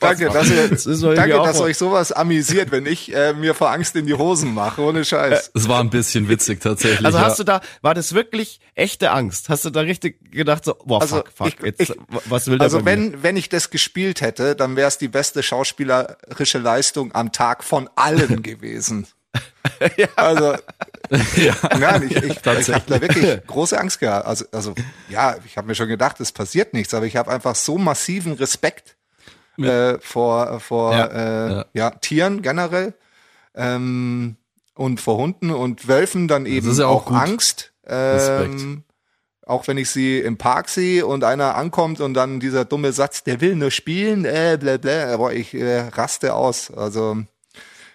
danke, 0.00 0.28
dass 0.30 0.48
ihr, 0.48 0.68
Das 0.68 0.84
danke, 0.84 1.28
dass 1.30 1.58
mal- 1.58 1.64
euch 1.64 1.76
sowas 1.76 2.12
amüsiert, 2.12 2.70
wenn 2.70 2.86
ich 2.86 3.14
äh, 3.14 3.32
mir 3.32 3.54
vor 3.54 3.70
Angst 3.70 3.96
in 3.96 4.06
die 4.06 4.14
Hosen 4.14 4.54
mache. 4.54 4.80
Ohne 4.82 5.04
Scheiß. 5.04 5.50
Es 5.54 5.68
war 5.68 5.80
ein 5.80 5.90
bisschen 5.90 6.28
witzig 6.28 6.60
tatsächlich. 6.60 7.04
Also 7.04 7.18
ja. 7.18 7.24
hast 7.24 7.38
du 7.38 7.44
da, 7.44 7.60
war 7.82 7.94
das 7.94 8.14
wirklich 8.14 8.60
echte 8.74 9.10
Angst? 9.10 9.48
Hast 9.48 9.64
du 9.64 9.70
da 9.70 9.80
richtig 9.80 10.30
gedacht 10.30 10.64
so, 10.64 10.74
boah, 10.84 11.00
Also 11.02 11.16
fuck, 11.16 11.30
fuck, 11.34 11.48
ich- 11.48 11.64
jetzt, 11.78 11.80
ich- 11.80 11.92
was 12.26 12.46
will 12.46 12.58
der 12.58 12.64
Also 12.64 12.78
mir? 12.78 12.86
wenn, 12.86 13.22
wenn 13.22 13.36
ich 13.36 13.48
das 13.48 13.70
gespielt 13.70 14.20
hätte, 14.20 14.54
dann 14.56 14.76
wäre 14.76 14.88
es 14.88 14.98
die 14.98 15.08
beste 15.08 15.42
schauspielerische 15.42 16.58
Leistung 16.58 17.14
am 17.14 17.32
Tag 17.32 17.64
von 17.64 17.90
allen 17.96 18.42
gewesen. 18.42 19.06
Also 20.16 20.56
nein, 21.78 22.04
ich, 22.08 22.16
ich, 22.16 22.24
ich 22.24 22.46
habe 22.46 22.82
da 22.86 23.00
wirklich 23.00 23.46
große 23.46 23.78
Angst 23.78 23.98
gehabt. 23.98 24.26
Also, 24.26 24.44
also 24.52 24.74
ja, 25.08 25.36
ich 25.44 25.56
habe 25.56 25.66
mir 25.66 25.74
schon 25.74 25.88
gedacht, 25.88 26.20
es 26.20 26.32
passiert 26.32 26.72
nichts, 26.72 26.94
aber 26.94 27.06
ich 27.06 27.16
habe 27.16 27.30
einfach 27.30 27.54
so 27.54 27.78
massiven 27.78 28.34
Respekt 28.34 28.96
äh, 29.58 29.98
vor, 30.00 30.60
vor 30.60 30.92
Ja, 30.92 31.06
äh, 31.06 31.50
ja. 31.52 31.64
ja. 31.72 31.90
Tieren 31.90 32.42
generell 32.42 32.94
ähm, 33.54 34.36
und 34.74 35.00
vor 35.00 35.16
Hunden 35.16 35.50
und 35.50 35.88
Wölfen 35.88 36.28
dann 36.28 36.46
eben 36.46 36.72
ja 36.72 36.86
auch 36.86 37.06
auch. 37.06 37.12
Angst. 37.12 37.72
Ähm, 37.86 38.84
auch 39.44 39.66
wenn 39.66 39.78
ich 39.78 39.90
sie 39.90 40.20
im 40.20 40.38
Park 40.38 40.68
sehe 40.68 41.04
und 41.04 41.24
einer 41.24 41.56
ankommt 41.56 42.00
und 42.00 42.14
dann 42.14 42.38
dieser 42.38 42.64
dumme 42.64 42.92
Satz, 42.92 43.24
der 43.24 43.40
will 43.40 43.56
nur 43.56 43.72
spielen, 43.72 44.24
äh, 44.24 44.56
bla 44.60 44.76
bla, 44.76 45.12
aber 45.12 45.32
ich 45.32 45.54
äh, 45.54 45.80
raste 45.80 46.34
aus. 46.34 46.70
Also 46.70 47.24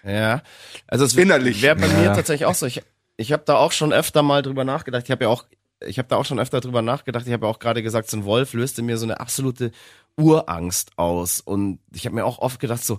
Ja, 0.06 0.42
also 0.86 1.04
es 1.04 1.16
Innerlich. 1.16 1.62
wäre 1.62 1.76
bei 1.76 1.86
Ja, 1.88 1.98
mir 1.98 2.12
tatsächlich 2.12 2.46
auch 2.46 2.54
so. 2.54 2.66
Ich, 2.66 2.82
ich 3.16 3.32
habe 3.32 3.42
da 3.44 3.56
auch 3.56 3.72
schon 3.72 3.92
öfter 3.92 4.22
mal 4.22 4.42
drüber 4.42 4.64
nachgedacht. 4.64 5.04
Ich 5.04 5.10
habe 5.10 5.24
ja 5.24 5.30
auch 5.30 5.44
ich 5.84 5.98
habe 5.98 6.08
da 6.08 6.16
auch 6.16 6.24
schon 6.24 6.40
öfter 6.40 6.60
drüber 6.60 6.80
nachgedacht. 6.80 7.26
Ich 7.26 7.32
habe 7.32 7.46
ja 7.46 7.52
auch 7.52 7.58
gerade 7.58 7.82
gesagt, 7.82 8.08
so 8.08 8.16
ein 8.16 8.24
Wolf 8.24 8.54
löste 8.54 8.82
mir 8.82 8.96
so 8.96 9.04
eine 9.04 9.20
absolute 9.20 9.72
Urangst 10.16 10.92
aus. 10.96 11.40
Und 11.40 11.80
ich 11.94 12.06
habe 12.06 12.14
mir 12.16 12.24
auch 12.24 12.38
oft 12.38 12.60
gedacht, 12.60 12.82
so 12.84 12.98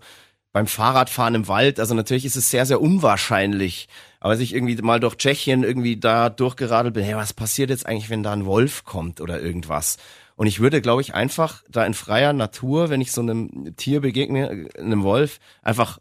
beim 0.53 0.67
Fahrradfahren 0.67 1.35
im 1.35 1.47
Wald, 1.47 1.79
also 1.79 1.93
natürlich 1.93 2.25
ist 2.25 2.35
es 2.35 2.49
sehr, 2.49 2.65
sehr 2.65 2.81
unwahrscheinlich, 2.81 3.89
aber 4.19 4.31
als 4.31 4.39
ich 4.39 4.55
irgendwie 4.55 4.75
mal 4.77 4.99
durch 4.99 5.15
Tschechien 5.15 5.63
irgendwie 5.63 5.97
da 5.97 6.29
durchgeradelt 6.29 6.93
bin, 6.95 7.03
hey, 7.03 7.15
was 7.15 7.33
passiert 7.33 7.69
jetzt 7.69 7.85
eigentlich, 7.85 8.09
wenn 8.09 8.23
da 8.23 8.31
ein 8.33 8.45
Wolf 8.45 8.83
kommt 8.83 9.21
oder 9.21 9.39
irgendwas? 9.41 9.97
Und 10.35 10.47
ich 10.47 10.59
würde, 10.59 10.81
glaube 10.81 11.01
ich, 11.01 11.13
einfach 11.13 11.63
da 11.69 11.85
in 11.85 11.93
freier 11.93 12.33
Natur, 12.33 12.89
wenn 12.89 13.01
ich 13.01 13.11
so 13.11 13.21
einem 13.21 13.75
Tier 13.75 14.01
begegne, 14.01 14.67
einem 14.77 15.03
Wolf, 15.03 15.39
einfach 15.63 15.99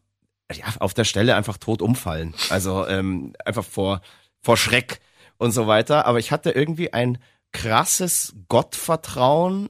ja, 0.52 0.66
auf 0.78 0.94
der 0.94 1.04
Stelle 1.04 1.34
einfach 1.34 1.58
tot 1.58 1.82
umfallen. 1.82 2.34
Also 2.50 2.86
ähm, 2.86 3.32
einfach 3.44 3.64
vor, 3.64 4.00
vor 4.42 4.56
Schreck 4.56 5.00
und 5.38 5.52
so 5.52 5.66
weiter. 5.66 6.06
Aber 6.06 6.18
ich 6.18 6.30
hatte 6.30 6.50
irgendwie 6.50 6.92
ein 6.92 7.18
krasses 7.52 8.34
Gottvertrauen, 8.48 9.68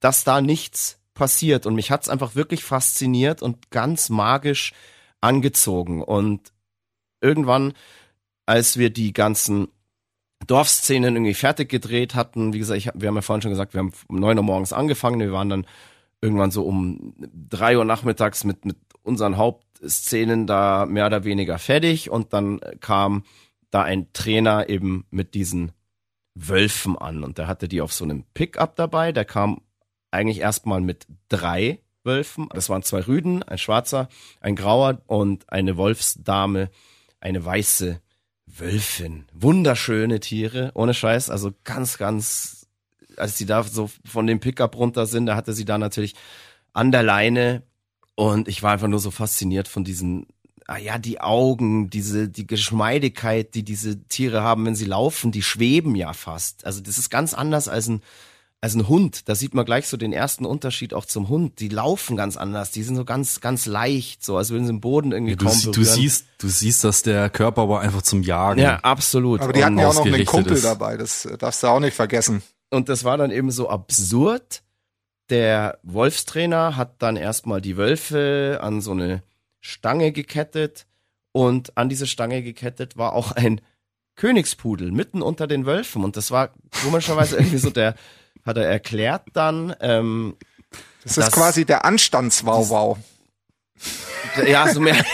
dass 0.00 0.24
da 0.24 0.40
nichts 0.40 1.00
passiert. 1.14 1.66
Und 1.66 1.74
mich 1.74 1.90
hat's 1.90 2.08
einfach 2.08 2.34
wirklich 2.34 2.64
fasziniert 2.64 3.42
und 3.42 3.70
ganz 3.70 4.08
magisch 4.08 4.72
angezogen. 5.20 6.02
Und 6.02 6.52
irgendwann, 7.20 7.72
als 8.46 8.76
wir 8.76 8.90
die 8.90 9.12
ganzen 9.12 9.68
Dorfszenen 10.46 11.16
irgendwie 11.16 11.34
fertig 11.34 11.68
gedreht 11.68 12.14
hatten, 12.14 12.52
wie 12.52 12.58
gesagt, 12.58 12.78
ich, 12.78 12.90
wir 12.94 13.08
haben 13.08 13.16
ja 13.16 13.22
vorhin 13.22 13.42
schon 13.42 13.50
gesagt, 13.50 13.74
wir 13.74 13.80
haben 13.80 13.92
um 14.06 14.20
neun 14.20 14.38
Uhr 14.38 14.44
morgens 14.44 14.72
angefangen, 14.72 15.20
wir 15.20 15.32
waren 15.32 15.48
dann 15.48 15.66
irgendwann 16.20 16.50
so 16.50 16.64
um 16.64 17.14
drei 17.18 17.78
Uhr 17.78 17.84
nachmittags 17.84 18.44
mit, 18.44 18.64
mit 18.64 18.76
unseren 19.02 19.36
Hauptszenen 19.76 20.46
da 20.46 20.86
mehr 20.86 21.06
oder 21.06 21.24
weniger 21.24 21.58
fertig 21.58 22.10
und 22.10 22.32
dann 22.32 22.60
kam 22.80 23.24
da 23.70 23.82
ein 23.82 24.12
Trainer 24.12 24.68
eben 24.68 25.06
mit 25.10 25.34
diesen 25.34 25.72
Wölfen 26.34 26.96
an 26.96 27.24
und 27.24 27.38
der 27.38 27.46
hatte 27.46 27.68
die 27.68 27.80
auf 27.80 27.92
so 27.92 28.04
einem 28.04 28.24
Pickup 28.34 28.76
dabei, 28.76 29.12
der 29.12 29.24
kam 29.24 29.60
eigentlich 30.10 30.40
erstmal 30.40 30.80
mit 30.80 31.06
drei 31.28 31.80
Wölfen. 32.04 32.48
Das 32.54 32.68
waren 32.68 32.82
zwei 32.82 33.00
Rüden, 33.00 33.42
ein 33.42 33.58
schwarzer, 33.58 34.08
ein 34.40 34.54
grauer 34.54 35.02
und 35.06 35.50
eine 35.50 35.76
Wolfsdame, 35.76 36.70
eine 37.20 37.44
weiße 37.44 38.00
Wölfin. 38.46 39.26
Wunderschöne 39.32 40.20
Tiere, 40.20 40.70
ohne 40.74 40.94
Scheiß. 40.94 41.30
Also 41.30 41.52
ganz, 41.64 41.98
ganz, 41.98 42.68
als 43.16 43.36
sie 43.36 43.46
da 43.46 43.62
so 43.64 43.90
von 44.04 44.26
dem 44.26 44.40
Pickup 44.40 44.76
runter 44.76 45.06
sind, 45.06 45.26
da 45.26 45.36
hatte 45.36 45.52
sie 45.52 45.64
da 45.64 45.78
natürlich 45.78 46.14
an 46.72 46.92
der 46.92 47.02
Leine 47.02 47.62
und 48.16 48.48
ich 48.48 48.62
war 48.62 48.72
einfach 48.72 48.88
nur 48.88 48.98
so 48.98 49.12
fasziniert 49.12 49.68
von 49.68 49.84
diesen, 49.84 50.26
ah 50.66 50.78
ja, 50.78 50.98
die 50.98 51.20
Augen, 51.20 51.90
diese, 51.90 52.28
die 52.28 52.46
Geschmeidigkeit, 52.46 53.54
die 53.54 53.62
diese 53.62 54.02
Tiere 54.08 54.42
haben, 54.42 54.66
wenn 54.66 54.74
sie 54.74 54.86
laufen, 54.86 55.30
die 55.30 55.42
schweben 55.42 55.94
ja 55.94 56.12
fast. 56.12 56.66
Also 56.66 56.80
das 56.80 56.98
ist 56.98 57.10
ganz 57.10 57.32
anders 57.32 57.68
als 57.68 57.88
ein 57.88 58.02
als 58.62 58.74
ein 58.74 58.88
Hund, 58.88 59.28
da 59.28 59.34
sieht 59.34 59.54
man 59.54 59.64
gleich 59.64 59.86
so 59.86 59.96
den 59.96 60.12
ersten 60.12 60.46
Unterschied 60.46 60.94
auch 60.94 61.04
zum 61.04 61.28
Hund. 61.28 61.60
Die 61.60 61.68
laufen 61.68 62.16
ganz 62.16 62.36
anders, 62.36 62.70
die 62.70 62.82
sind 62.82 62.96
so 62.96 63.04
ganz, 63.04 63.40
ganz 63.40 63.66
leicht, 63.66 64.24
so 64.24 64.36
als 64.36 64.50
würden 64.50 64.64
sie 64.64 64.72
den 64.72 64.80
Boden 64.80 65.12
irgendwie 65.12 65.32
ja, 65.32 65.36
du, 65.36 65.44
kaum 65.44 65.58
berühren. 65.58 65.72
Du 65.74 65.84
siehst, 65.84 66.26
du 66.38 66.48
siehst, 66.48 66.82
dass 66.82 67.02
der 67.02 67.28
Körper 67.28 67.62
aber 67.62 67.80
einfach 67.80 68.02
zum 68.02 68.22
Jagen. 68.22 68.60
Ja, 68.60 68.76
absolut. 68.76 69.40
Aber 69.42 69.52
die 69.52 69.62
hatten 69.62 69.78
ja 69.78 69.88
auch 69.88 69.94
noch 69.94 70.06
einen 70.06 70.24
Kumpel 70.24 70.54
ist. 70.54 70.64
dabei, 70.64 70.96
das 70.96 71.28
darfst 71.38 71.62
du 71.62 71.66
auch 71.66 71.80
nicht 71.80 71.94
vergessen. 71.94 72.42
Und 72.70 72.88
das 72.88 73.04
war 73.04 73.16
dann 73.18 73.30
eben 73.30 73.50
so 73.50 73.68
absurd. 73.68 74.62
Der 75.28 75.78
Wolfstrainer 75.82 76.76
hat 76.76 77.02
dann 77.02 77.16
erstmal 77.16 77.60
die 77.60 77.76
Wölfe 77.76 78.58
an 78.62 78.80
so 78.80 78.92
eine 78.92 79.22
Stange 79.60 80.12
gekettet 80.12 80.86
und 81.32 81.76
an 81.76 81.88
diese 81.88 82.06
Stange 82.06 82.42
gekettet 82.42 82.96
war 82.96 83.12
auch 83.12 83.32
ein 83.32 83.60
Königspudel 84.14 84.92
mitten 84.92 85.22
unter 85.22 85.46
den 85.46 85.66
Wölfen 85.66 86.04
und 86.04 86.16
das 86.16 86.30
war 86.30 86.50
komischerweise 86.82 87.36
irgendwie 87.38 87.58
so 87.58 87.70
der 87.70 87.94
hat 88.44 88.56
er 88.56 88.66
erklärt 88.66 89.24
dann. 89.32 89.74
Ähm, 89.80 90.36
das 91.02 91.18
ist 91.18 91.32
quasi 91.32 91.64
der 91.64 91.84
Anstandswauwau. 91.84 92.96
Ja, 94.46 94.72
so 94.72 94.80
mehr. 94.80 95.04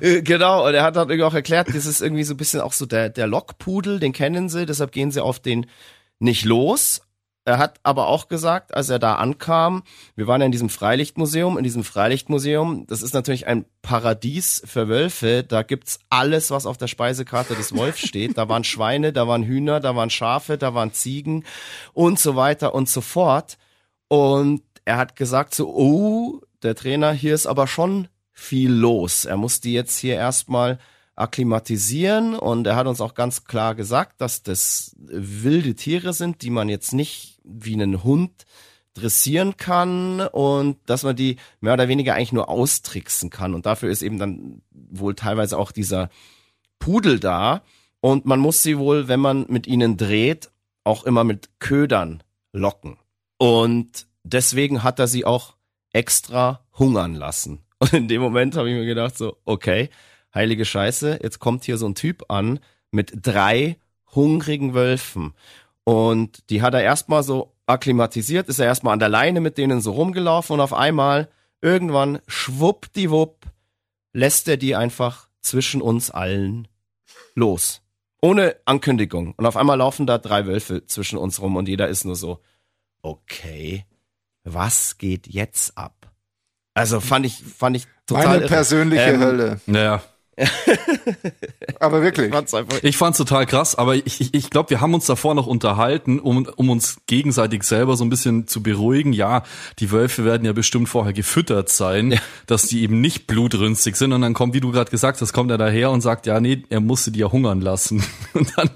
genau, 0.00 0.66
und 0.66 0.74
er 0.74 0.82
hat 0.82 0.96
dann 0.96 1.08
irgendwie 1.08 1.24
auch 1.24 1.34
erklärt, 1.34 1.68
das 1.68 1.86
ist 1.86 2.00
irgendwie 2.00 2.24
so 2.24 2.34
ein 2.34 2.36
bisschen 2.36 2.60
auch 2.60 2.72
so 2.72 2.86
der, 2.86 3.08
der 3.08 3.26
Lockpudel, 3.26 4.00
den 4.00 4.12
kennen 4.12 4.48
sie, 4.48 4.66
deshalb 4.66 4.92
gehen 4.92 5.10
sie 5.10 5.22
auf 5.22 5.38
den 5.38 5.66
nicht 6.18 6.44
los. 6.44 7.02
Er 7.44 7.58
hat 7.58 7.80
aber 7.82 8.06
auch 8.06 8.28
gesagt, 8.28 8.72
als 8.72 8.88
er 8.88 9.00
da 9.00 9.16
ankam, 9.16 9.82
wir 10.14 10.28
waren 10.28 10.40
ja 10.40 10.46
in 10.46 10.52
diesem 10.52 10.68
Freilichtmuseum, 10.68 11.58
in 11.58 11.64
diesem 11.64 11.82
Freilichtmuseum, 11.82 12.86
das 12.86 13.02
ist 13.02 13.14
natürlich 13.14 13.48
ein 13.48 13.64
Paradies 13.82 14.62
für 14.64 14.88
Wölfe, 14.88 15.42
da 15.42 15.64
gibt's 15.64 15.98
alles, 16.08 16.52
was 16.52 16.66
auf 16.66 16.78
der 16.78 16.86
Speisekarte 16.86 17.56
des 17.56 17.74
Wolfs 17.74 18.00
steht. 18.06 18.38
Da 18.38 18.48
waren 18.48 18.62
Schweine, 18.62 19.12
da 19.12 19.26
waren 19.26 19.42
Hühner, 19.42 19.80
da 19.80 19.96
waren 19.96 20.10
Schafe, 20.10 20.56
da 20.56 20.74
waren 20.74 20.92
Ziegen 20.92 21.44
und 21.92 22.20
so 22.20 22.36
weiter 22.36 22.74
und 22.74 22.88
so 22.88 23.00
fort. 23.00 23.58
Und 24.06 24.62
er 24.84 24.96
hat 24.98 25.16
gesagt 25.16 25.54
so, 25.54 25.74
oh, 25.74 26.42
der 26.62 26.76
Trainer, 26.76 27.12
hier 27.12 27.34
ist 27.34 27.46
aber 27.46 27.66
schon 27.66 28.06
viel 28.30 28.70
los. 28.70 29.24
Er 29.24 29.36
muss 29.36 29.60
die 29.60 29.72
jetzt 29.72 29.98
hier 29.98 30.14
erstmal 30.14 30.78
akklimatisieren 31.14 32.34
und 32.34 32.66
er 32.66 32.76
hat 32.76 32.86
uns 32.86 33.00
auch 33.00 33.14
ganz 33.14 33.44
klar 33.44 33.74
gesagt, 33.74 34.20
dass 34.20 34.42
das 34.42 34.94
wilde 34.98 35.74
Tiere 35.74 36.12
sind, 36.12 36.42
die 36.42 36.50
man 36.50 36.68
jetzt 36.68 36.92
nicht 36.92 37.31
wie 37.44 37.74
einen 37.74 38.02
Hund 38.02 38.46
dressieren 38.94 39.56
kann 39.56 40.20
und 40.20 40.78
dass 40.86 41.02
man 41.02 41.16
die 41.16 41.36
mehr 41.60 41.72
oder 41.74 41.88
weniger 41.88 42.14
eigentlich 42.14 42.32
nur 42.32 42.48
austricksen 42.48 43.30
kann. 43.30 43.54
Und 43.54 43.66
dafür 43.66 43.90
ist 43.90 44.02
eben 44.02 44.18
dann 44.18 44.62
wohl 44.70 45.14
teilweise 45.14 45.58
auch 45.58 45.72
dieser 45.72 46.10
Pudel 46.78 47.18
da. 47.18 47.62
Und 48.00 48.26
man 48.26 48.40
muss 48.40 48.62
sie 48.62 48.78
wohl, 48.78 49.08
wenn 49.08 49.20
man 49.20 49.46
mit 49.48 49.66
ihnen 49.66 49.96
dreht, 49.96 50.50
auch 50.84 51.04
immer 51.04 51.24
mit 51.24 51.48
Ködern 51.58 52.22
locken. 52.52 52.98
Und 53.38 54.06
deswegen 54.24 54.82
hat 54.82 54.98
er 54.98 55.06
sie 55.06 55.24
auch 55.24 55.54
extra 55.92 56.60
hungern 56.78 57.14
lassen. 57.14 57.60
Und 57.78 57.92
in 57.92 58.08
dem 58.08 58.20
Moment 58.20 58.56
habe 58.56 58.68
ich 58.70 58.76
mir 58.76 58.84
gedacht 58.84 59.16
so, 59.16 59.36
okay, 59.44 59.88
heilige 60.34 60.64
Scheiße, 60.64 61.20
jetzt 61.22 61.38
kommt 61.38 61.64
hier 61.64 61.78
so 61.78 61.86
ein 61.86 61.94
Typ 61.94 62.30
an 62.30 62.60
mit 62.90 63.12
drei 63.22 63.76
hungrigen 64.14 64.74
Wölfen. 64.74 65.34
Und 65.84 66.48
die 66.50 66.62
hat 66.62 66.74
er 66.74 66.82
erstmal 66.82 67.22
so 67.22 67.54
akklimatisiert, 67.66 68.48
ist 68.48 68.58
er 68.58 68.66
erstmal 68.66 68.92
an 68.92 68.98
der 68.98 69.08
Leine 69.08 69.40
mit 69.40 69.58
denen 69.58 69.80
so 69.80 69.92
rumgelaufen 69.92 70.54
und 70.54 70.60
auf 70.60 70.72
einmal, 70.72 71.28
irgendwann, 71.60 72.20
schwuppdiwupp, 72.26 73.46
lässt 74.12 74.48
er 74.48 74.56
die 74.56 74.76
einfach 74.76 75.28
zwischen 75.40 75.82
uns 75.82 76.10
allen 76.10 76.68
los. 77.34 77.82
Ohne 78.20 78.56
Ankündigung. 78.64 79.34
Und 79.36 79.46
auf 79.46 79.56
einmal 79.56 79.78
laufen 79.78 80.06
da 80.06 80.18
drei 80.18 80.46
Wölfe 80.46 80.86
zwischen 80.86 81.18
uns 81.18 81.40
rum 81.40 81.56
und 81.56 81.68
jeder 81.68 81.88
ist 81.88 82.04
nur 82.04 82.14
so, 82.14 82.40
okay, 83.02 83.84
was 84.44 84.98
geht 84.98 85.26
jetzt 85.26 85.76
ab? 85.76 86.10
Also 86.74 87.00
fand 87.00 87.26
ich, 87.26 87.42
fand 87.42 87.76
ich 87.76 87.86
total. 88.06 88.26
Meine 88.38 88.46
persönliche 88.46 89.10
ähm, 89.10 89.20
Hölle. 89.20 89.60
Naja. 89.66 90.02
aber 91.80 92.02
wirklich. 92.02 92.32
Ich 92.82 92.96
fand's 92.96 93.18
total 93.18 93.44
krass, 93.44 93.74
aber 93.74 93.96
ich, 93.96 94.20
ich, 94.20 94.34
ich 94.34 94.50
glaube, 94.50 94.70
wir 94.70 94.80
haben 94.80 94.94
uns 94.94 95.04
davor 95.04 95.34
noch 95.34 95.46
unterhalten, 95.46 96.18
um, 96.18 96.48
um 96.56 96.70
uns 96.70 96.98
gegenseitig 97.06 97.64
selber 97.64 97.96
so 97.96 98.04
ein 98.04 98.10
bisschen 98.10 98.46
zu 98.46 98.62
beruhigen. 98.62 99.12
Ja, 99.12 99.42
die 99.78 99.90
Wölfe 99.90 100.24
werden 100.24 100.44
ja 100.44 100.52
bestimmt 100.52 100.88
vorher 100.88 101.12
gefüttert 101.12 101.68
sein, 101.68 102.12
ja. 102.12 102.18
dass 102.46 102.66
die 102.66 102.82
eben 102.82 103.00
nicht 103.00 103.26
blutrünstig 103.26 103.96
sind. 103.96 104.12
Und 104.12 104.22
dann 104.22 104.32
kommt, 104.32 104.54
wie 104.54 104.60
du 104.60 104.72
gerade 104.72 104.90
gesagt 104.90 105.20
hast, 105.20 105.34
kommt 105.34 105.50
er 105.50 105.58
daher 105.58 105.90
und 105.90 106.00
sagt, 106.00 106.26
ja, 106.26 106.40
nee, 106.40 106.62
er 106.70 106.80
musste 106.80 107.10
die 107.10 107.20
ja 107.20 107.30
hungern 107.30 107.60
lassen. 107.60 108.02
Und 108.32 108.52
dann, 108.56 108.70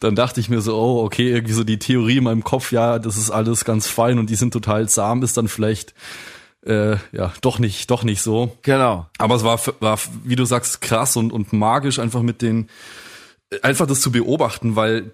dann 0.00 0.14
dachte 0.14 0.40
ich 0.40 0.48
mir 0.48 0.62
so, 0.62 0.76
oh, 0.76 1.04
okay, 1.04 1.30
irgendwie 1.30 1.52
so 1.52 1.62
die 1.62 1.78
Theorie 1.78 2.18
in 2.18 2.24
meinem 2.24 2.42
Kopf, 2.42 2.72
ja, 2.72 2.98
das 2.98 3.18
ist 3.18 3.30
alles 3.30 3.64
ganz 3.64 3.86
fein 3.86 4.18
und 4.18 4.30
die 4.30 4.34
sind 4.34 4.52
total 4.52 4.88
zahm, 4.88 5.22
ist 5.22 5.36
dann 5.36 5.48
vielleicht 5.48 5.94
äh, 6.64 6.96
ja, 7.12 7.32
doch 7.40 7.58
nicht, 7.58 7.90
doch 7.90 8.04
nicht 8.04 8.22
so. 8.22 8.56
Genau. 8.62 9.06
Aber 9.18 9.34
es 9.34 9.44
war, 9.44 9.60
war, 9.80 9.98
wie 10.24 10.36
du 10.36 10.44
sagst, 10.44 10.80
krass 10.80 11.16
und, 11.16 11.32
und 11.32 11.52
magisch 11.52 11.98
einfach 11.98 12.22
mit 12.22 12.42
den, 12.42 12.68
äh, 13.50 13.60
einfach 13.62 13.86
das 13.86 14.00
zu 14.00 14.10
beobachten, 14.10 14.76
weil 14.76 15.12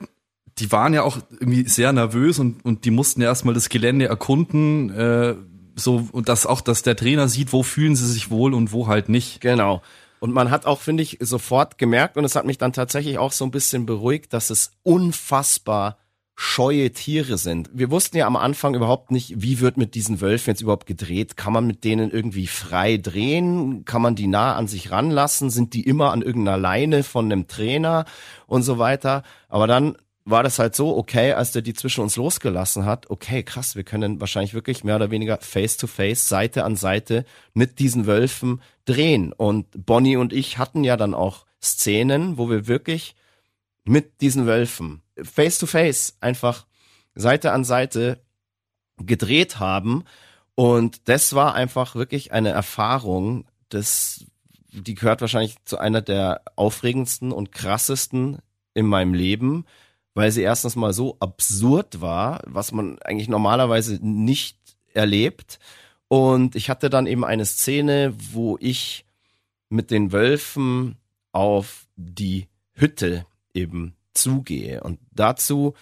die 0.59 0.71
waren 0.73 0.95
ja 0.95 1.03
auch 1.03 1.19
irgendwie 1.31 1.69
sehr 1.69 1.93
nervös 1.93 2.39
und, 2.39 2.65
und 2.65 2.85
die 2.85 2.91
mussten 2.91 3.23
ja 3.23 3.29
erstmal 3.29 3.55
das 3.55 3.69
Gelände 3.69 4.07
erkunden, 4.07 4.91
äh, 4.91 5.35
so, 5.77 6.09
und 6.13 6.29
dass 6.29 6.47
auch, 6.47 6.61
dass 6.61 6.83
der 6.83 6.97
Trainer 6.97 7.29
sieht, 7.29 7.53
wo 7.53 7.63
fühlen 7.63 7.97
sie 7.97 8.07
sich 8.07 8.31
wohl 8.31 8.55
und 8.55 8.73
wo 8.73 8.87
halt 8.87 9.09
nicht. 9.09 9.41
Genau. 9.41 9.83
Und 10.19 10.35
man 10.35 10.51
hat 10.51 10.67
auch, 10.67 10.81
finde 10.81 11.03
ich, 11.03 11.17
sofort 11.21 11.79
gemerkt, 11.79 12.19
und 12.19 12.25
es 12.25 12.37
hat 12.37 12.45
mich 12.45 12.59
dann 12.59 12.75
tatsächlich 12.75 13.17
auch 13.17 13.33
so 13.33 13.45
ein 13.45 13.51
bisschen 13.51 13.87
beruhigt, 13.87 14.35
dass 14.35 14.51
es 14.51 14.73
unfassbar 14.83 15.97
scheue 16.43 16.91
Tiere 16.91 17.37
sind. 17.37 17.69
Wir 17.71 17.91
wussten 17.91 18.17
ja 18.17 18.27
am 18.27 18.35
Anfang 18.35 18.75
überhaupt 18.75 19.11
nicht, 19.11 19.43
wie 19.43 19.61
wird 19.61 19.77
mit 19.77 19.95
diesen 19.95 20.23
Wölfen 20.23 20.53
jetzt 20.53 20.63
überhaupt 20.63 20.87
gedreht? 20.87 21.37
Kann 21.37 21.53
man 21.53 21.67
mit 21.67 21.85
denen 21.85 22.11
irgendwie 22.11 22.47
frei 22.47 22.97
drehen? 22.97 23.85
Kann 23.85 24.01
man 24.01 24.15
die 24.15 24.27
nah 24.27 24.57
an 24.57 24.67
sich 24.67 24.91
ranlassen? 24.91 25.51
Sind 25.51 25.75
die 25.75 25.83
immer 25.83 26.13
an 26.13 26.23
irgendeiner 26.23 26.57
Leine 26.57 27.03
von 27.03 27.27
einem 27.27 27.47
Trainer 27.47 28.07
und 28.47 28.63
so 28.63 28.79
weiter? 28.79 29.23
Aber 29.51 29.67
dann 29.67 29.99
war 30.25 30.43
das 30.43 30.59
halt 30.59 30.75
so, 30.75 30.97
okay, 30.97 31.35
als 31.35 31.53
der 31.53 31.61
die 31.61 31.75
zwischen 31.75 32.01
uns 32.01 32.17
losgelassen 32.17 32.87
hat, 32.87 33.11
okay, 33.11 33.43
krass, 33.43 33.77
wir 33.77 33.85
können 33.85 34.19
wahrscheinlich 34.19 34.55
wirklich 34.55 34.83
mehr 34.83 34.97
oder 34.97 35.11
weniger 35.11 35.37
face 35.43 35.77
to 35.77 35.87
face, 35.87 36.27
Seite 36.27 36.65
an 36.65 36.75
Seite 36.75 37.27
mit 37.53 37.79
diesen 37.81 38.07
Wölfen 38.07 38.63
drehen. 38.87 39.35
Und 39.35 39.67
Bonnie 39.85 40.17
und 40.17 40.33
ich 40.33 40.57
hatten 40.57 40.85
ja 40.85 40.97
dann 40.97 41.13
auch 41.13 41.45
Szenen, 41.63 42.39
wo 42.39 42.49
wir 42.49 42.67
wirklich 42.67 43.15
mit 43.85 44.23
diesen 44.23 44.47
Wölfen 44.47 45.03
face 45.25 45.59
to 45.59 45.67
face 45.67 46.17
einfach 46.21 46.67
Seite 47.15 47.53
an 47.53 47.65
Seite 47.65 48.21
gedreht 48.99 49.59
haben. 49.59 50.05
Und 50.55 51.09
das 51.09 51.35
war 51.35 51.55
einfach 51.55 51.95
wirklich 51.95 52.33
eine 52.33 52.51
Erfahrung, 52.51 53.47
das, 53.69 54.27
die 54.73 54.95
gehört 54.95 55.21
wahrscheinlich 55.21 55.57
zu 55.65 55.79
einer 55.79 56.03
der 56.03 56.43
aufregendsten 56.57 57.33
und 57.33 57.53
krassesten 57.53 58.39
in 58.75 58.87
meinem 58.87 59.15
Leben, 59.15 59.65
weil 60.15 60.31
sie 60.33 60.43
erstens 60.43 60.77
mal 60.77 60.93
so 60.93 61.17
absurd 61.21 62.01
war, 62.01 62.43
was 62.47 62.73
man 62.73 62.99
eigentlich 63.01 63.29
normalerweise 63.29 63.99
nicht 64.03 64.59
erlebt. 64.93 65.59
Und 66.09 66.57
ich 66.57 66.69
hatte 66.69 66.91
dann 66.91 67.07
eben 67.07 67.25
eine 67.25 67.47
Szene, 67.47 68.13
wo 68.33 68.59
ich 68.61 69.07
mit 69.69 69.91
den 69.91 70.13
Wölfen 70.13 70.97
auf 71.33 71.87
die 71.97 72.49
Hütte 72.73 73.25
eben 73.55 73.95
zugehe. 74.15 74.83
Und 74.83 74.99
dazu 75.13 75.75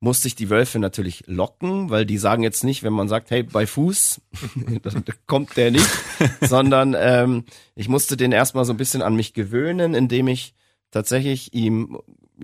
musste 0.00 0.26
ich 0.26 0.34
die 0.34 0.50
Wölfe 0.50 0.80
natürlich 0.80 1.24
locken, 1.26 1.88
weil 1.88 2.04
die 2.04 2.18
sagen 2.18 2.42
jetzt 2.42 2.64
nicht, 2.64 2.82
wenn 2.82 2.92
man 2.92 3.08
sagt, 3.08 3.30
hey, 3.30 3.44
bei 3.44 3.66
Fuß, 3.68 4.20
dann 4.82 5.04
kommt 5.26 5.56
der 5.56 5.70
nicht, 5.70 5.88
sondern 6.40 6.96
ähm, 6.98 7.44
ich 7.76 7.88
musste 7.88 8.16
den 8.16 8.32
erstmal 8.32 8.64
so 8.64 8.72
ein 8.72 8.78
bisschen 8.78 9.00
an 9.00 9.14
mich 9.14 9.32
gewöhnen, 9.32 9.94
indem 9.94 10.26
ich 10.26 10.54
tatsächlich 10.90 11.54
ihm 11.54 12.00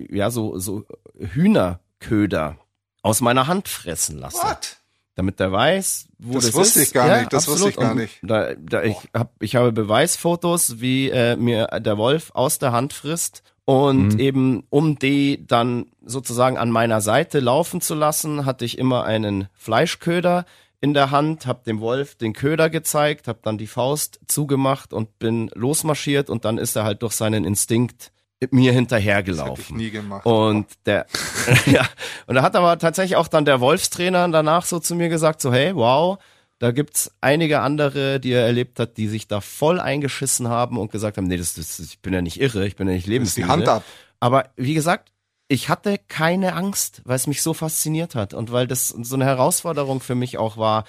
ja 0.09 0.31
so 0.31 0.57
so 0.57 0.85
Hühnerköder 1.17 2.57
aus 3.01 3.19
meiner 3.19 3.47
Hand 3.47 3.67
fressen 3.67 4.17
lasse. 4.17 4.37
What? 4.37 4.77
Damit 5.15 5.41
der 5.41 5.51
weiß, 5.51 6.07
wo 6.17 6.35
das, 6.35 6.45
Das 6.45 6.53
wusste 6.55 6.79
ist. 6.79 6.87
ich 6.87 6.93
gar 6.93 7.07
ja, 7.07 7.19
nicht, 7.19 7.33
das 7.33 7.49
wusste 7.49 7.67
absolut. 7.67 7.73
ich 7.73 7.79
gar 7.79 7.95
nicht. 7.95 8.19
Da, 8.23 8.55
da, 8.55 8.83
ich, 8.83 8.95
hab, 9.13 9.33
ich 9.43 9.57
habe 9.57 9.73
Beweisfotos, 9.73 10.79
wie 10.79 11.09
äh, 11.09 11.35
mir 11.35 11.67
der 11.67 11.97
Wolf 11.97 12.31
aus 12.33 12.57
der 12.57 12.71
Hand 12.71 12.93
frisst. 12.93 13.43
Und 13.69 14.13
Mhm. 14.15 14.19
eben, 14.19 14.63
um 14.71 14.97
die 14.97 15.45
dann 15.45 15.85
sozusagen 16.03 16.57
an 16.57 16.71
meiner 16.71 17.01
Seite 17.01 17.39
laufen 17.39 17.81
zu 17.81 17.93
lassen, 17.93 18.47
hatte 18.47 18.65
ich 18.65 18.79
immer 18.79 19.03
einen 19.03 19.47
Fleischköder 19.53 20.45
in 20.81 20.95
der 20.95 21.11
Hand, 21.11 21.45
habe 21.45 21.63
dem 21.67 21.79
Wolf 21.79 22.15
den 22.15 22.33
Köder 22.33 22.71
gezeigt, 22.71 23.27
habe 23.27 23.37
dann 23.43 23.59
die 23.59 23.67
Faust 23.67 24.21
zugemacht 24.25 24.91
und 24.91 25.19
bin 25.19 25.51
losmarschiert 25.53 26.31
und 26.31 26.45
dann 26.45 26.57
ist 26.57 26.75
er 26.75 26.83
halt 26.83 27.03
durch 27.03 27.13
seinen 27.13 27.45
Instinkt 27.45 28.11
mir 28.49 28.71
hinterhergelaufen. 28.73 29.55
Das 29.55 29.65
hätte 29.65 29.73
ich 29.73 29.77
nie 29.77 29.91
gemacht. 29.91 30.25
Und 30.25 30.65
der, 30.87 31.05
ja, 31.67 31.87
und 32.25 32.33
da 32.33 32.41
hat 32.41 32.55
aber 32.55 32.79
tatsächlich 32.79 33.17
auch 33.17 33.27
dann 33.27 33.45
der 33.45 33.59
Wolfstrainer 33.61 34.27
danach 34.29 34.65
so 34.65 34.79
zu 34.79 34.95
mir 34.95 35.09
gesagt, 35.09 35.41
so, 35.41 35.53
hey, 35.53 35.75
wow, 35.75 36.17
da 36.59 36.71
gibt's 36.71 37.11
einige 37.21 37.61
andere, 37.61 38.19
die 38.19 38.33
er 38.33 38.45
erlebt 38.45 38.79
hat, 38.79 38.97
die 38.97 39.07
sich 39.07 39.27
da 39.27 39.41
voll 39.41 39.79
eingeschissen 39.79 40.49
haben 40.49 40.77
und 40.77 40.91
gesagt 40.91 41.17
haben, 41.17 41.27
nee, 41.27 41.37
das, 41.37 41.53
das 41.53 41.79
ich 41.79 42.01
bin 42.01 42.13
ja 42.13 42.21
nicht 42.21 42.39
irre, 42.39 42.67
ich 42.67 42.75
bin 42.75 42.87
ja 42.87 42.93
nicht 42.93 43.07
die 43.07 43.11
lebensmüde. 43.11 43.47
Hand 43.47 43.67
ab. 43.67 43.83
Aber 44.19 44.49
wie 44.57 44.73
gesagt, 44.73 45.13
ich 45.47 45.69
hatte 45.69 45.97
keine 46.09 46.53
Angst, 46.53 47.01
weil 47.05 47.15
es 47.15 47.25
mich 47.25 47.41
so 47.41 47.53
fasziniert 47.55 48.13
hat 48.13 48.33
und 48.33 48.51
weil 48.51 48.67
das 48.67 48.89
so 48.89 49.15
eine 49.15 49.25
Herausforderung 49.25 49.99
für 49.99 50.13
mich 50.13 50.37
auch 50.37 50.57
war. 50.57 50.83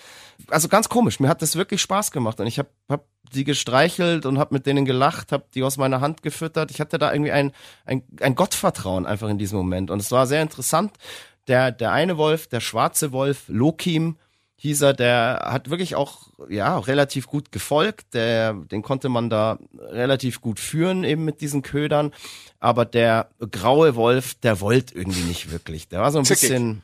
Also 0.49 0.68
ganz 0.68 0.89
komisch, 0.89 1.18
mir 1.18 1.29
hat 1.29 1.41
das 1.41 1.57
wirklich 1.57 1.81
Spaß 1.81 2.11
gemacht 2.11 2.41
und 2.41 2.47
ich 2.47 2.59
habe 2.59 2.68
hab 2.89 3.07
die 3.33 3.45
gestreichelt 3.45 4.27
und 4.27 4.39
habe 4.39 4.53
mit 4.53 4.66
denen 4.66 4.85
gelacht, 4.85 5.33
habe 5.33 5.45
die 5.55 5.62
aus 5.62 5.79
meiner 5.79 6.01
Hand 6.01 6.23
gefüttert. 6.23 6.71
Ich 6.73 6.81
hatte 6.81 6.99
da 6.99 7.12
irgendwie 7.12 7.31
ein, 7.31 7.53
ein, 7.87 8.03
ein 8.21 8.35
Gottvertrauen 8.35 9.07
einfach 9.07 9.29
in 9.29 9.39
diesem 9.39 9.57
Moment 9.57 9.91
und 9.91 10.01
es 10.01 10.11
war 10.11 10.27
sehr 10.27 10.43
interessant. 10.43 10.93
Der, 11.47 11.73
der 11.73 11.93
eine 11.93 12.18
Wolf, 12.18 12.49
der 12.49 12.61
schwarze 12.61 13.12
Wolf, 13.12 13.45
Lokim, 13.47 14.18
hieß 14.61 14.83
er, 14.83 14.93
der 14.93 15.49
hat 15.51 15.71
wirklich 15.71 15.95
auch 15.95 16.29
ja 16.51 16.79
relativ 16.79 17.27
gut 17.27 17.51
gefolgt. 17.51 18.13
Der, 18.13 18.53
den 18.53 18.83
konnte 18.83 19.09
man 19.09 19.31
da 19.31 19.59
relativ 19.79 20.43
gut 20.43 20.61
führen 20.61 21.03
eben 21.03 21.25
mit 21.25 21.41
diesen 21.41 21.63
Ködern. 21.63 22.13
Aber 22.59 22.85
der 22.85 23.31
graue 23.51 23.95
Wolf, 23.97 24.35
der 24.35 24.61
wollte 24.61 24.95
irgendwie 24.95 25.23
nicht 25.23 25.51
wirklich. 25.51 25.89
Der 25.89 26.01
war 26.01 26.13
so 26.13 26.19
ein 26.19 26.27
Zickig. 26.27 26.43
bisschen 26.51 26.83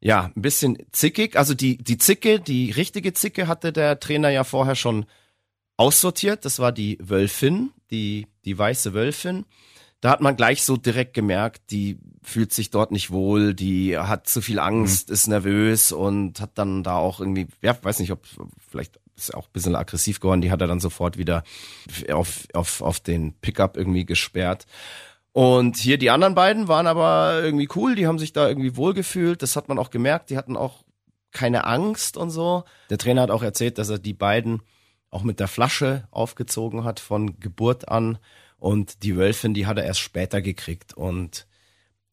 ja 0.00 0.30
ein 0.36 0.42
bisschen 0.42 0.76
zickig. 0.92 1.36
Also 1.36 1.54
die 1.54 1.78
die 1.78 1.96
Zicke, 1.96 2.40
die 2.40 2.72
richtige 2.72 3.14
Zicke 3.14 3.48
hatte 3.48 3.72
der 3.72 4.00
Trainer 4.00 4.28
ja 4.28 4.44
vorher 4.44 4.74
schon 4.74 5.06
aussortiert. 5.78 6.44
Das 6.44 6.58
war 6.58 6.72
die 6.72 6.98
Wölfin, 7.00 7.70
die 7.90 8.26
die 8.44 8.58
weiße 8.58 8.92
Wölfin 8.92 9.46
da 10.00 10.10
hat 10.10 10.20
man 10.20 10.36
gleich 10.36 10.62
so 10.62 10.76
direkt 10.76 11.14
gemerkt, 11.14 11.70
die 11.70 11.98
fühlt 12.22 12.52
sich 12.52 12.70
dort 12.70 12.92
nicht 12.92 13.10
wohl, 13.10 13.54
die 13.54 13.98
hat 13.98 14.28
zu 14.28 14.40
viel 14.40 14.58
Angst, 14.58 15.10
ist 15.10 15.26
nervös 15.26 15.92
und 15.92 16.40
hat 16.40 16.52
dann 16.54 16.82
da 16.82 16.96
auch 16.96 17.20
irgendwie, 17.20 17.48
ja, 17.62 17.76
weiß 17.82 17.98
nicht, 17.98 18.12
ob 18.12 18.24
vielleicht 18.68 19.00
ist 19.16 19.34
auch 19.34 19.46
ein 19.46 19.52
bisschen 19.52 19.74
aggressiv 19.74 20.20
geworden, 20.20 20.40
die 20.40 20.52
hat 20.52 20.60
er 20.60 20.68
dann 20.68 20.78
sofort 20.78 21.18
wieder 21.18 21.42
auf, 22.12 22.46
auf, 22.52 22.80
auf 22.80 23.00
den 23.00 23.34
Pickup 23.40 23.76
irgendwie 23.76 24.06
gesperrt. 24.06 24.66
Und 25.32 25.76
hier 25.76 25.98
die 25.98 26.10
anderen 26.10 26.34
beiden 26.34 26.68
waren 26.68 26.86
aber 26.86 27.40
irgendwie 27.42 27.68
cool, 27.74 27.94
die 27.94 28.06
haben 28.06 28.18
sich 28.18 28.32
da 28.32 28.48
irgendwie 28.48 28.76
wohlgefühlt, 28.76 29.42
das 29.42 29.56
hat 29.56 29.68
man 29.68 29.78
auch 29.78 29.90
gemerkt, 29.90 30.30
die 30.30 30.36
hatten 30.36 30.56
auch 30.56 30.84
keine 31.32 31.64
Angst 31.64 32.16
und 32.16 32.30
so. 32.30 32.64
Der 32.90 32.98
Trainer 32.98 33.22
hat 33.22 33.30
auch 33.30 33.42
erzählt, 33.42 33.78
dass 33.78 33.88
er 33.88 33.98
die 33.98 34.14
beiden 34.14 34.62
auch 35.10 35.22
mit 35.22 35.40
der 35.40 35.48
Flasche 35.48 36.06
aufgezogen 36.10 36.84
hat 36.84 37.00
von 37.00 37.40
Geburt 37.40 37.88
an. 37.88 38.18
Und 38.58 39.02
die 39.02 39.16
Wölfin, 39.16 39.54
die 39.54 39.66
hat 39.66 39.78
er 39.78 39.84
erst 39.84 40.00
später 40.00 40.42
gekriegt. 40.42 40.94
Und 40.94 41.46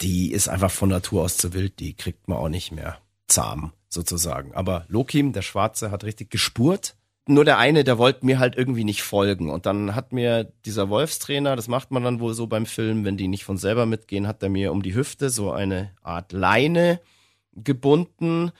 die 0.01 0.31
ist 0.31 0.47
einfach 0.47 0.71
von 0.71 0.89
Natur 0.89 1.23
aus 1.23 1.37
zu 1.37 1.53
wild. 1.53 1.79
Die 1.79 1.93
kriegt 1.93 2.27
man 2.27 2.37
auch 2.37 2.49
nicht 2.49 2.71
mehr 2.71 2.99
zahm, 3.27 3.73
sozusagen. 3.89 4.53
Aber 4.53 4.85
Lokim, 4.87 5.33
der 5.33 5.41
Schwarze, 5.41 5.91
hat 5.91 6.03
richtig 6.03 6.29
gespurt. 6.29 6.95
Nur 7.27 7.43
der 7.43 7.57
eine, 7.57 7.83
der 7.83 7.97
wollte 7.97 8.25
mir 8.25 8.37
halt 8.37 8.55
irgendwie 8.55 8.83
nicht 8.83 9.01
folgen. 9.01 9.49
Und 9.49 9.65
dann 9.65 9.95
hat 9.95 10.13
mir 10.13 10.51
dieser 10.65 10.89
Wolfstrainer, 10.89 11.55
das 11.55 11.67
macht 11.67 11.89
man 11.89 12.03
dann 12.03 12.19
wohl 12.19 12.35
so 12.35 12.45
beim 12.45 12.67
Film, 12.67 13.03
wenn 13.03 13.17
die 13.17 13.27
nicht 13.27 13.45
von 13.45 13.57
selber 13.57 13.87
mitgehen, 13.87 14.27
hat 14.27 14.43
er 14.43 14.49
mir 14.49 14.71
um 14.71 14.83
die 14.83 14.93
Hüfte 14.93 15.31
so 15.31 15.51
eine 15.51 15.91
Art 16.03 16.33
Leine 16.33 17.01
gebunden, 17.53 18.51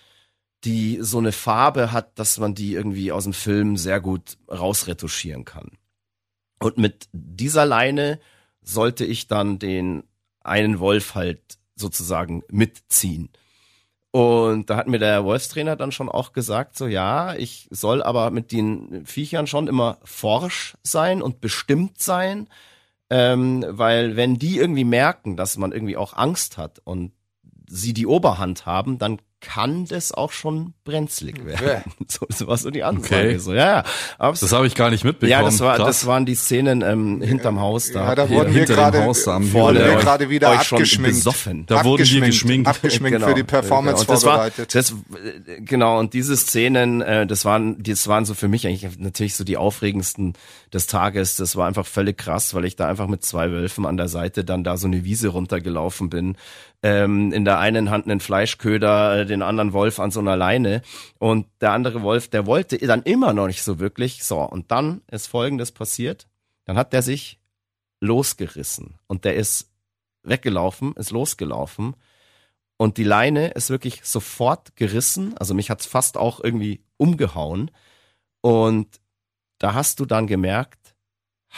die 0.64 0.98
so 1.02 1.20
eine 1.20 1.32
Farbe 1.32 1.92
hat, 1.92 2.18
dass 2.18 2.40
man 2.40 2.56
die 2.56 2.74
irgendwie 2.74 3.12
aus 3.12 3.26
dem 3.26 3.34
Film 3.34 3.78
sehr 3.78 4.02
gut 4.02 4.38
rausretuschieren 4.50 5.46
kann. 5.46 5.72
Und 6.60 6.78
mit 6.78 7.08
dieser 7.12 7.66
Leine 7.66 8.20
sollte 8.62 9.06
ich 9.06 9.28
dann 9.28 9.60
den 9.60 10.04
einen 10.42 10.80
Wolf 10.80 11.16
halt 11.16 11.42
sozusagen 11.76 12.44
mitziehen. 12.50 13.30
Und 14.12 14.70
da 14.70 14.78
hat 14.78 14.88
mir 14.88 15.00
der 15.00 15.26
Wolfstrainer 15.26 15.76
dann 15.76 15.92
schon 15.92 16.08
auch 16.08 16.32
gesagt, 16.32 16.78
so 16.78 16.88
ja, 16.88 17.36
ich 17.36 17.68
soll 17.70 18.02
aber 18.02 18.32
mit 18.32 18.54
den 18.54 19.06
Viechern 19.06 19.46
schon 19.46 19.68
immer 19.68 19.98
forsch 20.06 20.78
sein 20.84 21.22
und 21.22 21.42
bestimmt 21.42 22.02
sein, 22.02 22.48
ähm, 23.10 23.66
weil 23.68 24.16
wenn 24.16 24.40
die 24.40 24.58
irgendwie 24.58 24.86
merken, 24.86 25.36
dass 25.36 25.58
man 25.58 25.74
irgendwie 25.74 25.98
auch 25.98 26.14
Angst 26.14 26.58
hat 26.58 26.80
und 26.86 27.12
sie 27.68 27.94
die 27.94 28.08
Oberhand 28.08 28.66
haben, 28.66 29.00
dann 29.00 29.20
kann 29.46 29.86
das 29.86 30.12
auch 30.12 30.32
schon 30.32 30.74
brenzlig 30.84 31.46
werden. 31.46 31.84
So, 32.08 32.26
so 32.30 32.48
war 32.48 32.58
so 32.58 32.70
die 32.72 32.84
Ansage. 32.84 33.16
Okay. 33.16 33.38
So, 33.40 33.54
ja, 33.54 33.66
ja. 33.78 33.84
Aber 34.18 34.38
Das 34.38 34.52
habe 34.52 34.68
ich 34.68 34.76
gar 34.76 34.90
nicht 34.90 35.04
mitbekommen. 35.04 35.32
ja, 35.32 35.42
das 35.42 35.60
war, 35.60 35.76
Krass. 35.78 35.88
das 35.88 36.06
waren 36.06 36.26
die 36.26 36.36
Szenen 36.36 36.82
ähm, 36.82 37.22
hinterm 37.22 37.60
Haus 37.60 37.92
da. 37.92 38.10
Ja, 38.10 38.16
da 38.16 38.28
Hier 38.28 38.38
wurden 38.38 38.54
wir 38.54 38.60
hinter 38.60 38.74
dem 38.74 38.78
gerade 38.80 39.04
Haus 39.04 39.26
haben 39.28 39.46
wir 39.46 39.54
wurden 39.54 39.76
Vorne 39.78 39.80
wir 39.92 39.98
euch- 39.98 40.04
gerade 40.04 40.30
wieder 40.30 40.52
abgeschminkt. 40.52 41.18
besoffen. 41.18 41.66
Da 41.66 41.84
wurden 41.84 42.06
wir 42.08 42.22
geschminkt. 42.22 42.68
Abgeschminkt 42.68 43.22
für 43.24 43.34
die 43.34 43.44
Performance 43.44 44.06
genau. 44.06 44.12
Und 44.14 44.16
das 44.18 44.26
war, 44.26 44.34
vorbereitet. 44.34 44.76
Das, 44.76 44.92
äh, 44.92 45.62
genau, 45.62 46.00
und 46.00 46.14
diese 46.14 46.38
Szenen, 46.38 47.02
äh, 47.02 47.26
das 47.28 47.44
waren, 47.46 47.82
das 47.82 48.08
waren 48.08 48.26
so 48.26 48.34
für 48.34 48.48
mich 48.48 48.68
eigentlich 48.68 48.98
natürlich 49.00 49.36
so 49.36 49.44
die 49.44 49.58
aufregendsten 49.58 50.34
des 50.74 50.88
Tages. 50.88 51.36
Das 51.38 51.56
war 51.56 51.68
einfach 51.68 51.86
völlig 51.86 52.18
krass, 52.18 52.54
weil 52.54 52.66
ich 52.66 52.76
da 52.76 52.88
einfach 52.88 53.08
mit 53.08 53.24
zwei 53.24 53.50
Wölfen 53.52 53.86
an 53.86 53.98
der 53.98 54.08
Seite 54.08 54.44
dann 54.44 54.64
da 54.64 54.78
so 54.78 54.88
eine 54.88 55.04
Wiese 55.04 55.30
runtergelaufen 55.30 56.10
bin. 56.10 56.38
Ähm, 56.84 57.32
in 57.32 57.46
der 57.46 57.60
einen 57.60 57.90
Hand 57.90 58.06
einen 58.06 58.20
Fleischköder, 58.20 59.22
äh, 59.22 59.26
den 59.26 59.42
anderen 59.42 59.74
Wolf 59.74 60.00
an 60.00 60.12
so 60.12 60.20
einer 60.20 60.36
Leine. 60.36 60.82
Und 61.18 61.48
der 61.62 61.72
andere 61.72 62.02
Wolf, 62.04 62.30
der 62.30 62.46
wollte 62.46 62.78
dann 62.78 63.04
immer 63.04 63.34
noch 63.34 63.48
nicht 63.48 63.64
so 63.64 63.80
wirklich. 63.80 64.24
So, 64.24 64.40
und 64.42 64.72
dann 64.72 65.02
ist 65.10 65.28
Folgendes 65.28 65.72
passiert. 65.72 66.28
Dann 66.66 66.78
hat 66.78 66.94
der 66.94 67.02
sich 67.02 67.40
losgerissen 68.02 69.00
und 69.08 69.26
der 69.26 69.36
ist 69.36 69.72
weggelaufen, 70.24 70.94
ist 70.96 71.12
losgelaufen 71.12 71.96
und 72.78 72.98
die 72.98 73.04
Leine 73.04 73.50
ist 73.50 73.70
wirklich 73.70 74.02
sofort 74.04 74.76
gerissen. 74.76 75.38
Also 75.38 75.54
mich 75.54 75.70
hat's 75.70 75.86
fast 75.86 76.18
auch 76.18 76.44
irgendwie 76.44 76.84
umgehauen. 76.98 77.72
Und 78.42 79.00
da 79.60 79.74
hast 79.74 80.00
du 80.00 80.06
dann 80.06 80.28
gemerkt, 80.28 80.96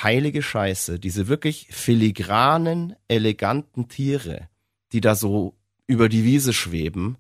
heilige 0.04 0.44
Scheiße, 0.44 1.00
diese 1.00 1.28
wirklich 1.28 1.68
filigranen, 1.72 2.96
eleganten 3.08 3.88
Tiere, 3.90 4.48
die 4.92 5.02
da 5.02 5.16
so 5.16 5.56
über 5.88 6.10
die 6.10 6.24
Wiese 6.24 6.54
schweben, 6.54 7.18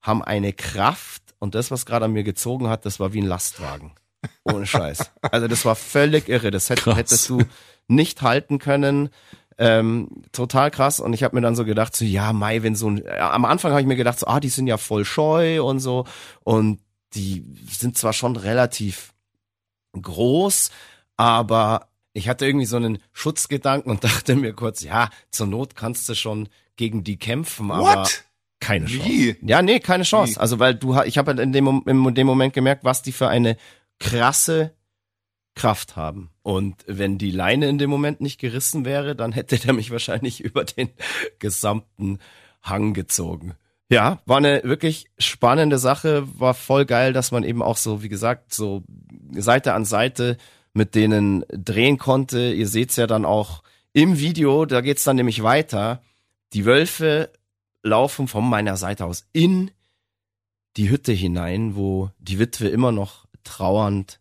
haben 0.00 0.22
eine 0.22 0.52
Kraft 0.52 1.22
und 1.38 1.54
das, 1.54 1.70
was 1.70 1.86
gerade 1.86 2.06
an 2.06 2.12
mir 2.12 2.24
gezogen 2.24 2.68
hat, 2.68 2.86
das 2.86 3.00
war 3.00 3.12
wie 3.12 3.22
ein 3.22 3.26
Lastwagen. 3.26 3.92
Ohne 4.44 4.66
Scheiß. 4.66 5.10
Also 5.20 5.48
das 5.48 5.64
war 5.64 5.76
völlig 5.76 6.28
irre. 6.28 6.50
Das 6.50 6.70
hätt, 6.70 6.86
hättest 6.86 7.28
du 7.28 7.42
nicht 7.88 8.22
halten 8.22 8.58
können. 8.58 9.10
Ähm, 9.58 10.08
total 10.32 10.70
krass. 10.70 11.00
Und 11.00 11.12
ich 11.12 11.22
habe 11.22 11.36
mir 11.36 11.42
dann 11.42 11.56
so 11.56 11.64
gedacht, 11.64 11.94
so 11.94 12.04
ja, 12.04 12.32
Mai, 12.32 12.62
wenn 12.62 12.74
so 12.74 12.90
ein, 12.90 13.04
ja, 13.04 13.32
am 13.32 13.44
Anfang 13.44 13.72
habe 13.72 13.80
ich 13.80 13.86
mir 13.86 13.96
gedacht, 13.96 14.18
so, 14.18 14.26
ah, 14.26 14.40
die 14.40 14.48
sind 14.48 14.66
ja 14.66 14.78
voll 14.78 15.04
scheu 15.04 15.62
und 15.62 15.80
so. 15.80 16.06
Und 16.42 16.80
die 17.14 17.44
sind 17.70 17.96
zwar 17.96 18.12
schon 18.12 18.36
relativ 18.36 19.14
groß, 19.92 20.70
aber 21.16 21.88
ich 22.12 22.28
hatte 22.28 22.46
irgendwie 22.46 22.66
so 22.66 22.76
einen 22.76 22.98
Schutzgedanken 23.12 23.90
und 23.90 24.04
dachte 24.04 24.34
mir 24.34 24.52
kurz, 24.52 24.82
ja, 24.82 25.10
zur 25.30 25.46
Not 25.46 25.76
kannst 25.76 26.08
du 26.08 26.14
schon 26.14 26.48
gegen 26.76 27.04
die 27.04 27.16
kämpfen, 27.16 27.70
aber 27.70 28.02
What? 28.02 28.24
keine 28.60 28.86
Chance. 28.86 29.08
Wie? 29.08 29.36
Ja, 29.42 29.62
nee, 29.62 29.80
keine 29.80 30.04
Chance. 30.04 30.36
Wie? 30.36 30.38
Also 30.38 30.58
weil 30.58 30.74
du, 30.74 31.00
ich 31.02 31.18
habe 31.18 31.30
halt 31.30 31.40
in 31.40 31.52
dem, 31.52 31.82
in 31.86 32.14
dem 32.14 32.26
Moment 32.26 32.54
gemerkt, 32.54 32.84
was 32.84 33.02
die 33.02 33.12
für 33.12 33.28
eine 33.28 33.56
krasse 33.98 34.72
Kraft 35.54 35.96
haben. 35.96 36.30
Und 36.42 36.84
wenn 36.86 37.16
die 37.18 37.30
Leine 37.30 37.68
in 37.68 37.78
dem 37.78 37.90
Moment 37.90 38.20
nicht 38.20 38.40
gerissen 38.40 38.84
wäre, 38.84 39.14
dann 39.14 39.32
hätte 39.32 39.58
der 39.58 39.72
mich 39.72 39.90
wahrscheinlich 39.90 40.40
über 40.44 40.64
den 40.64 40.90
gesamten 41.38 42.18
Hang 42.62 42.94
gezogen. 42.94 43.54
Ja, 43.90 44.20
war 44.26 44.38
eine 44.38 44.62
wirklich 44.64 45.06
spannende 45.18 45.78
Sache, 45.78 46.26
war 46.40 46.54
voll 46.54 46.86
geil, 46.86 47.12
dass 47.12 47.30
man 47.30 47.44
eben 47.44 47.62
auch 47.62 47.76
so, 47.76 48.02
wie 48.02 48.08
gesagt, 48.08 48.52
so 48.52 48.82
Seite 49.32 49.74
an 49.74 49.84
Seite 49.84 50.38
mit 50.72 50.94
denen 50.94 51.44
drehen 51.50 51.98
konnte. 51.98 52.52
Ihr 52.52 52.66
seht's 52.66 52.96
ja 52.96 53.06
dann 53.06 53.24
auch 53.24 53.62
im 53.92 54.18
Video, 54.18 54.64
da 54.64 54.80
geht's 54.80 55.04
dann 55.04 55.16
nämlich 55.16 55.42
weiter. 55.42 56.02
Die 56.54 56.64
Wölfe 56.64 57.32
laufen 57.82 58.28
von 58.28 58.48
meiner 58.48 58.76
Seite 58.76 59.04
aus 59.04 59.26
in 59.32 59.72
die 60.76 60.88
Hütte 60.88 61.12
hinein, 61.12 61.74
wo 61.74 62.10
die 62.18 62.38
Witwe 62.38 62.68
immer 62.68 62.92
noch 62.92 63.26
trauernd 63.42 64.20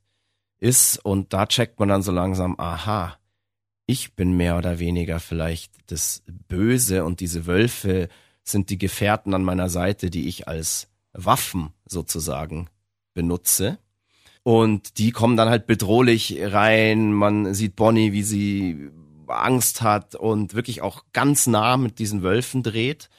ist 0.60 0.98
und 0.98 1.34
da 1.34 1.46
checkt 1.46 1.80
man 1.80 1.90
dann 1.90 2.02
so 2.02 2.12
langsam, 2.12 2.60
aha, 2.60 3.18
ich 3.86 4.16
bin 4.16 4.36
mehr 4.36 4.58
oder 4.58 4.80
weniger 4.80 5.20
vielleicht 5.20 5.74
das 5.88 6.24
Böse 6.26 7.06
und 7.06 7.20
diese 7.20 7.46
Wölfe 7.46 8.10
sind 8.44 8.70
die 8.70 8.78
Gefährten 8.78 9.34
an 9.34 9.44
meiner 9.44 9.70
Seite, 9.70 10.10
die 10.10 10.28
ich 10.28 10.48
als 10.48 10.88
Waffen 11.14 11.70
sozusagen 11.86 12.68
benutze. 13.14 13.78
Und 14.42 14.98
die 14.98 15.12
kommen 15.12 15.38
dann 15.38 15.50
halt 15.50 15.68
bedrohlich 15.68 16.38
rein. 16.42 17.14
Man 17.14 17.54
sieht 17.54 17.76
Bonnie, 17.76 18.12
wie 18.12 18.24
sie 18.24 18.90
Angst 19.28 19.82
hat 19.82 20.16
und 20.16 20.54
wirklich 20.54 20.82
auch 20.82 21.04
ganz 21.14 21.48
nah 21.48 21.78
mit 21.78 22.00
diesen 22.00 22.24
Wölfen 22.24 22.64
dreht. 22.64 23.10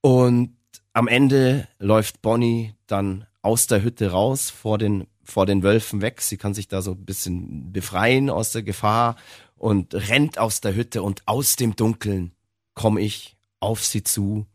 Und 0.00 0.56
am 0.92 1.08
Ende 1.08 1.68
läuft 1.78 2.22
Bonnie 2.22 2.74
dann 2.86 3.26
aus 3.40 3.66
der 3.66 3.82
Hütte 3.82 4.10
raus, 4.10 4.50
vor 4.50 4.78
den, 4.78 5.06
vor 5.22 5.46
den 5.46 5.62
Wölfen 5.62 6.00
weg. 6.00 6.20
Sie 6.20 6.36
kann 6.36 6.54
sich 6.54 6.68
da 6.68 6.82
so 6.82 6.92
ein 6.92 7.04
bisschen 7.04 7.72
befreien 7.72 8.30
aus 8.30 8.52
der 8.52 8.62
Gefahr 8.62 9.16
und 9.56 9.94
rennt 9.94 10.38
aus 10.38 10.60
der 10.60 10.74
Hütte 10.74 11.02
und 11.02 11.22
aus 11.26 11.56
dem 11.56 11.76
Dunkeln 11.76 12.32
komme 12.74 13.00
ich 13.00 13.36
auf 13.60 13.84
sie 13.84 14.02
zu 14.02 14.46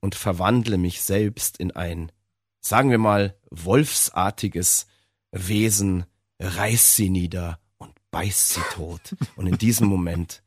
und 0.00 0.14
verwandle 0.14 0.78
mich 0.78 1.02
selbst 1.02 1.58
in 1.58 1.72
ein, 1.72 2.12
sagen 2.60 2.90
wir 2.90 2.98
mal, 2.98 3.36
wolfsartiges 3.50 4.86
Wesen, 5.30 6.06
reiß 6.38 6.96
sie 6.96 7.10
nieder 7.10 7.58
beiß 8.10 8.54
sie 8.54 8.60
tot. 8.72 9.00
Und 9.36 9.46
in 9.46 9.58
diesem 9.58 9.86
Moment 9.88 10.42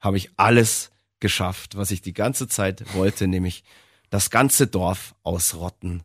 habe 0.00 0.16
ich 0.16 0.30
alles 0.36 0.90
geschafft, 1.20 1.76
was 1.76 1.90
ich 1.90 2.02
die 2.02 2.12
ganze 2.12 2.48
Zeit 2.48 2.94
wollte, 2.94 3.26
nämlich 3.26 3.64
das 4.10 4.30
ganze 4.30 4.66
Dorf 4.66 5.14
ausrotten 5.22 6.02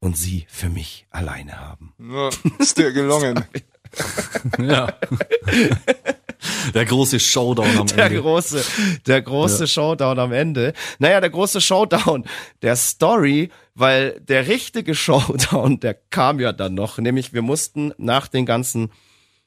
und 0.00 0.16
sie 0.16 0.46
für 0.48 0.68
mich 0.68 1.06
alleine 1.10 1.58
haben. 1.60 1.94
Ja, 1.98 2.30
ist 2.58 2.78
dir 2.78 2.92
gelungen. 2.92 3.44
Ja. 4.58 4.92
Der 6.74 6.84
große 6.84 7.18
Showdown 7.18 7.78
am 7.78 7.86
Der 7.86 8.06
Ende. 8.06 8.20
große, 8.20 8.62
der 9.06 9.22
große 9.22 9.66
Showdown 9.66 10.18
am 10.18 10.32
Ende. 10.32 10.74
Naja, 10.98 11.20
der 11.20 11.30
große 11.30 11.60
Showdown 11.60 12.24
der 12.62 12.76
Story, 12.76 13.50
weil 13.74 14.20
der 14.20 14.48
richtige 14.48 14.94
Showdown, 14.94 15.80
der 15.80 15.94
kam 15.94 16.40
ja 16.40 16.52
dann 16.52 16.74
noch, 16.74 16.98
nämlich 16.98 17.32
wir 17.32 17.42
mussten 17.42 17.92
nach 17.96 18.28
den 18.28 18.44
ganzen 18.44 18.90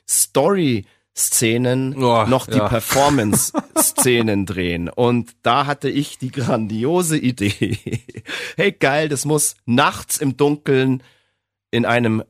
Story-Szenen 0.10 1.95
Oh, 1.95 2.26
noch 2.26 2.47
die 2.47 2.57
ja. 2.57 2.68
Performance-Szenen 2.70 4.45
drehen. 4.45 4.89
Und 4.89 5.36
da 5.43 5.66
hatte 5.66 5.89
ich 5.89 6.18
die 6.18 6.32
grandiose 6.32 7.18
Idee. 7.18 7.78
hey, 8.57 8.72
geil, 8.72 9.10
das 9.10 9.26
muss 9.26 9.55
nachts 9.66 10.18
im 10.18 10.36
Dunkeln 10.36 11.03
in 11.72 11.86
einem 11.86 12.24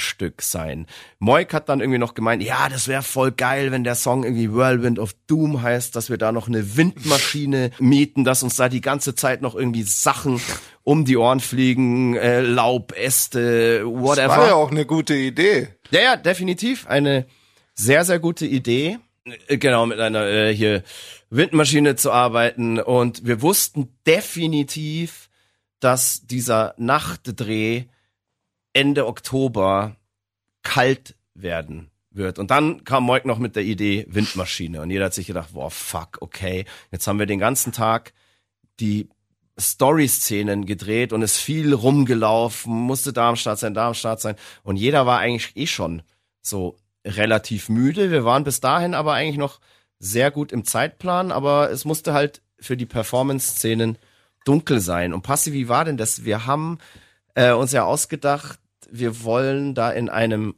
Waldstück 0.00 0.42
sein. 0.42 0.86
Moik 1.18 1.52
hat 1.52 1.68
dann 1.68 1.80
irgendwie 1.80 1.98
noch 1.98 2.14
gemeint, 2.14 2.42
ja, 2.42 2.68
das 2.68 2.88
wäre 2.88 3.02
voll 3.02 3.32
geil, 3.32 3.70
wenn 3.70 3.84
der 3.84 3.94
Song 3.94 4.24
irgendwie 4.24 4.52
Whirlwind 4.52 4.98
of 4.98 5.14
Doom 5.26 5.60
heißt, 5.62 5.94
dass 5.94 6.08
wir 6.10 6.16
da 6.16 6.32
noch 6.32 6.48
eine 6.48 6.76
Windmaschine 6.76 7.70
mieten, 7.78 8.24
dass 8.24 8.42
uns 8.42 8.56
da 8.56 8.68
die 8.68 8.80
ganze 8.80 9.14
Zeit 9.14 9.42
noch 9.42 9.54
irgendwie 9.54 9.82
Sachen 9.82 10.40
um 10.82 11.04
die 11.04 11.16
Ohren 11.18 11.40
fliegen, 11.40 12.16
äh, 12.16 12.40
Laub, 12.40 12.92
Äste, 12.96 13.80
Das 13.80 13.86
whatever. 13.86 14.28
war 14.36 14.46
ja 14.48 14.54
auch 14.54 14.70
eine 14.70 14.86
gute 14.86 15.14
Idee. 15.14 15.68
Ja, 15.90 16.00
ja, 16.00 16.16
definitiv 16.16 16.86
eine 16.86 17.26
sehr, 17.74 18.04
sehr 18.04 18.18
gute 18.18 18.46
Idee. 18.46 18.98
Äh, 19.48 19.58
Genau, 19.58 19.84
mit 19.86 20.00
einer 20.00 20.26
äh, 20.26 20.54
hier 20.54 20.82
Windmaschine 21.28 21.94
zu 21.96 22.10
arbeiten. 22.10 22.80
Und 22.80 23.26
wir 23.26 23.42
wussten 23.42 23.88
definitiv, 24.06 25.28
dass 25.78 26.26
dieser 26.26 26.74
Nachtdreh 26.78 27.84
Ende 28.72 29.06
Oktober 29.06 29.96
kalt 30.62 31.16
werden 31.34 31.90
wird. 32.10 32.38
Und 32.38 32.50
dann 32.50 32.84
kam 32.84 33.04
Moik 33.04 33.24
noch 33.24 33.38
mit 33.38 33.56
der 33.56 33.62
Idee 33.62 34.06
Windmaschine. 34.08 34.80
Und 34.82 34.90
jeder 34.90 35.06
hat 35.06 35.14
sich 35.14 35.26
gedacht, 35.26 35.50
boah, 35.52 35.70
fuck, 35.70 36.18
okay. 36.20 36.64
Jetzt 36.90 37.06
haben 37.06 37.18
wir 37.18 37.26
den 37.26 37.38
ganzen 37.38 37.72
Tag 37.72 38.12
die 38.80 39.08
Story-Szenen 39.58 40.66
gedreht 40.66 41.12
und 41.12 41.22
ist 41.22 41.36
viel 41.36 41.74
rumgelaufen, 41.74 42.72
musste 42.72 43.12
da 43.12 43.28
am 43.28 43.36
Start 43.36 43.58
sein, 43.58 43.74
da 43.74 43.88
am 43.88 43.94
Start 43.94 44.20
sein. 44.20 44.36
Und 44.62 44.76
jeder 44.76 45.06
war 45.06 45.18
eigentlich 45.18 45.56
eh 45.56 45.66
schon 45.66 46.02
so 46.40 46.76
relativ 47.04 47.68
müde. 47.68 48.10
Wir 48.10 48.24
waren 48.24 48.44
bis 48.44 48.60
dahin 48.60 48.94
aber 48.94 49.14
eigentlich 49.14 49.38
noch 49.38 49.60
sehr 49.98 50.30
gut 50.30 50.50
im 50.52 50.64
Zeitplan, 50.64 51.30
aber 51.30 51.70
es 51.70 51.84
musste 51.84 52.14
halt 52.14 52.40
für 52.58 52.76
die 52.76 52.86
Performance-Szenen 52.86 53.98
dunkel 54.44 54.80
sein. 54.80 55.12
Und 55.12 55.22
Passi, 55.22 55.52
wie 55.52 55.68
war 55.68 55.84
denn 55.84 55.98
das? 55.98 56.24
Wir 56.24 56.46
haben 56.46 56.78
äh, 57.34 57.52
uns 57.52 57.72
ja 57.72 57.84
ausgedacht, 57.84 58.58
wir 58.90 59.22
wollen 59.24 59.74
da 59.74 59.90
in 59.90 60.08
einem 60.08 60.54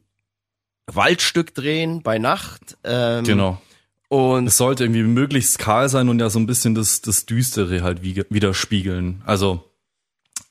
Waldstück 0.87 1.55
drehen 1.55 2.03
bei 2.03 2.19
Nacht. 2.19 2.77
Ähm, 2.85 3.25
Genau. 3.25 3.61
Und 4.09 4.47
Es 4.47 4.59
sollte 4.59 4.85
irgendwie 4.85 5.05
möglichst 5.05 5.59
kahl 5.59 5.89
sein 5.89 6.11
und 6.11 6.19
ja 6.19 6.29
so 6.29 6.39
ein 6.39 6.47
bisschen 6.47 6.75
das, 6.75 7.01
das 7.01 7.25
Düstere 7.25 7.83
halt 7.83 8.03
widerspiegeln. 8.03 9.23
Also 9.25 9.72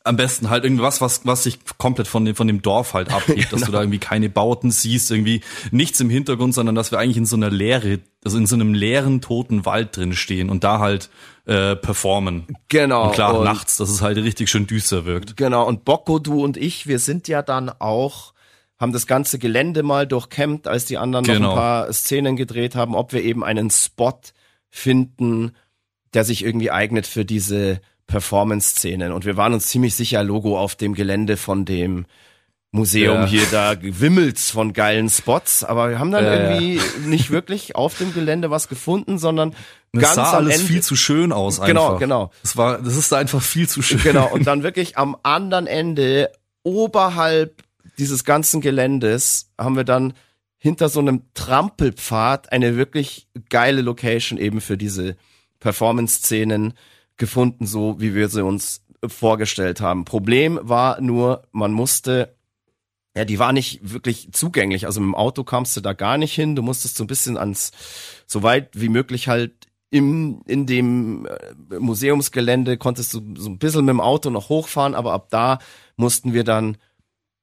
am 0.03 0.15
besten 0.15 0.49
halt 0.49 0.63
irgendwas, 0.63 0.99
was, 1.01 1.25
was 1.25 1.43
sich 1.43 1.59
komplett 1.77 2.07
von 2.07 2.25
dem, 2.25 2.35
von 2.35 2.47
dem 2.47 2.61
Dorf 2.61 2.93
halt 2.93 3.09
abhebt, 3.13 3.53
dass 3.53 3.61
du 3.61 3.71
da 3.71 3.79
irgendwie 3.81 3.99
keine 3.99 4.29
Bauten 4.29 4.71
siehst, 4.71 5.11
irgendwie 5.11 5.41
nichts 5.71 5.99
im 5.99 6.09
Hintergrund, 6.09 6.53
sondern 6.53 6.75
dass 6.75 6.91
wir 6.91 6.99
eigentlich 6.99 7.17
in 7.17 7.25
so 7.25 7.35
einer 7.35 7.49
Leere, 7.49 7.99
also 8.23 8.37
in 8.37 8.47
so 8.47 8.55
einem 8.55 8.73
leeren, 8.73 9.21
toten 9.21 9.65
Wald 9.65 9.95
drin 9.95 10.13
stehen 10.13 10.49
und 10.49 10.63
da 10.63 10.79
halt 10.79 11.09
äh, 11.45 11.75
performen. 11.75 12.47
genau. 12.69 13.07
Und 13.07 13.13
klar, 13.13 13.39
und, 13.39 13.45
nachts, 13.45 13.77
dass 13.77 13.89
es 13.89 14.01
halt 14.01 14.17
richtig 14.17 14.49
schön 14.49 14.67
düster 14.67 15.05
wirkt. 15.05 15.37
Genau, 15.37 15.67
und 15.67 15.85
Bocco, 15.85 16.19
du 16.19 16.43
und 16.43 16.57
ich, 16.57 16.87
wir 16.87 16.99
sind 16.99 17.27
ja 17.27 17.41
dann 17.41 17.69
auch, 17.69 18.33
haben 18.79 18.93
das 18.93 19.07
ganze 19.07 19.37
Gelände 19.39 19.83
mal 19.83 20.07
durchkämmt, 20.07 20.67
als 20.67 20.85
die 20.85 20.97
anderen 20.97 21.25
noch 21.25 21.33
Genau. 21.33 21.49
ein 21.51 21.55
paar 21.55 21.93
Szenen 21.93 22.35
gedreht 22.35 22.75
haben, 22.75 22.95
ob 22.95 23.13
wir 23.13 23.23
eben 23.23 23.43
einen 23.43 23.69
Spot 23.69 24.19
finden, 24.69 25.51
der 26.13 26.23
sich 26.23 26.43
irgendwie 26.43 26.71
eignet 26.71 27.05
für 27.07 27.25
diese 27.25 27.81
Performance-Szenen. 28.11 29.11
Und 29.13 29.25
wir 29.25 29.37
waren 29.37 29.53
uns 29.53 29.67
ziemlich 29.67 29.95
sicher, 29.95 30.23
Logo 30.23 30.59
auf 30.59 30.75
dem 30.75 30.93
Gelände 30.93 31.37
von 31.37 31.65
dem 31.65 32.05
Museum 32.73 33.15
Ja. 33.21 33.25
hier, 33.25 33.43
da 33.51 33.75
wimmelt's 33.81 34.49
von 34.51 34.71
geilen 34.73 35.09
Spots, 35.09 35.63
aber 35.63 35.89
wir 35.89 35.99
haben 35.99 36.11
dann 36.11 36.23
Ja, 36.23 36.33
ja. 36.35 36.51
irgendwie 36.51 36.79
nicht 37.07 37.31
wirklich 37.31 37.75
auf 37.75 37.97
dem 37.97 38.13
Gelände 38.13 38.49
was 38.49 38.67
gefunden, 38.69 39.17
sondern 39.17 39.53
Es 39.93 40.01
ganz 40.01 40.15
sah 40.15 40.31
alles 40.33 40.55
Ende. 40.55 40.67
viel 40.67 40.81
zu 40.83 40.95
schön 40.95 41.31
aus 41.33 41.59
einfach. 41.59 41.67
Genau, 41.67 41.97
genau. 41.97 42.31
Das 42.43 42.55
war, 42.55 42.77
das 42.81 42.95
ist 42.95 43.11
einfach 43.13 43.41
viel 43.41 43.67
zu 43.67 43.81
schön. 43.81 44.01
Genau, 44.03 44.29
und 44.31 44.45
dann 44.47 44.63
wirklich 44.63 44.97
am 44.97 45.17
anderen 45.23 45.67
Ende, 45.67 46.31
oberhalb 46.63 47.63
dieses 47.97 48.23
ganzen 48.23 48.61
Geländes, 48.61 49.49
haben 49.57 49.75
wir 49.75 49.83
dann 49.83 50.13
hinter 50.57 50.87
so 50.89 50.99
einem 51.01 51.23
Trampelpfad 51.33 52.51
eine 52.53 52.77
wirklich 52.77 53.27
geile 53.49 53.81
Location 53.81 54.37
eben 54.37 54.61
für 54.61 54.77
diese 54.77 55.17
Performance-Szenen 55.59 56.73
gefunden, 57.21 57.67
so 57.67 58.01
wie 58.01 58.15
wir 58.15 58.29
sie 58.29 58.43
uns 58.43 58.81
vorgestellt 59.05 59.79
haben. 59.79 60.05
Problem 60.05 60.59
war 60.63 60.99
nur, 60.99 61.43
man 61.51 61.71
musste, 61.71 62.35
ja, 63.15 63.25
die 63.25 63.37
war 63.37 63.53
nicht 63.53 63.79
wirklich 63.93 64.29
zugänglich. 64.31 64.87
Also 64.87 64.99
mit 65.01 65.09
dem 65.09 65.15
Auto 65.15 65.43
kamst 65.43 65.77
du 65.77 65.81
da 65.81 65.93
gar 65.93 66.17
nicht 66.17 66.33
hin. 66.33 66.55
Du 66.55 66.63
musstest 66.63 66.97
so 66.97 67.03
ein 67.03 67.07
bisschen 67.07 67.37
ans, 67.37 67.71
so 68.25 68.41
weit 68.41 68.69
wie 68.73 68.89
möglich 68.89 69.27
halt 69.27 69.53
im, 69.91 70.41
in 70.47 70.65
dem 70.65 71.27
äh, 71.27 71.77
Museumsgelände 71.79 72.77
konntest 72.77 73.13
du 73.13 73.21
so 73.37 73.49
ein 73.49 73.59
bisschen 73.59 73.85
mit 73.85 73.93
dem 73.93 74.01
Auto 74.01 74.29
noch 74.31 74.49
hochfahren, 74.49 74.95
aber 74.95 75.13
ab 75.13 75.27
da 75.29 75.59
mussten 75.97 76.33
wir 76.33 76.43
dann 76.43 76.77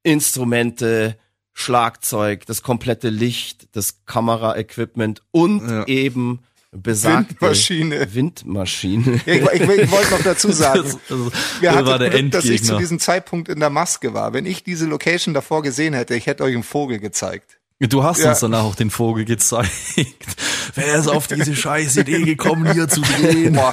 Instrumente, 0.02 1.16
Schlagzeug, 1.52 2.46
das 2.46 2.62
komplette 2.62 3.10
Licht, 3.10 3.68
das 3.76 4.04
Kameraequipment 4.06 5.22
und 5.30 5.68
Ja. 5.68 5.86
eben 5.86 6.40
besagte 6.70 7.30
Windmaschine. 7.30 8.14
Windmaschine. 8.14 9.20
Ich, 9.26 9.26
ich, 9.26 9.60
ich 9.60 9.90
wollte 9.90 10.10
noch 10.10 10.22
dazu 10.22 10.52
sagen, 10.52 10.82
Das, 10.82 10.98
also, 11.10 11.32
wir 11.60 11.68
das 11.68 11.76
hatten 11.76 11.86
war 11.86 11.98
der 11.98 12.10
Glück, 12.10 12.30
dass 12.32 12.44
ich 12.44 12.62
zu 12.62 12.76
diesem 12.76 12.98
Zeitpunkt 12.98 13.48
in 13.48 13.60
der 13.60 13.70
Maske 13.70 14.14
war. 14.14 14.32
Wenn 14.32 14.46
ich 14.46 14.64
diese 14.64 14.86
Location 14.86 15.34
davor 15.34 15.62
gesehen 15.62 15.94
hätte, 15.94 16.14
ich 16.14 16.26
hätte 16.26 16.44
euch 16.44 16.54
einen 16.54 16.62
Vogel 16.62 16.98
gezeigt. 16.98 17.57
Du 17.80 18.02
hast 18.02 18.18
Ja. 18.24 18.30
uns 18.30 18.40
danach 18.40 18.64
auch 18.64 18.74
den 18.74 18.90
Vogel 18.90 19.24
gezeigt. 19.24 19.70
Wer 20.74 20.96
ist 20.96 21.06
auf 21.06 21.28
diese 21.28 21.54
scheiß 21.54 21.96
Idee 21.98 22.22
gekommen, 22.22 22.72
hier 22.72 22.88
zu 22.88 23.00
drehen? 23.02 23.54
Ja, 23.54 23.72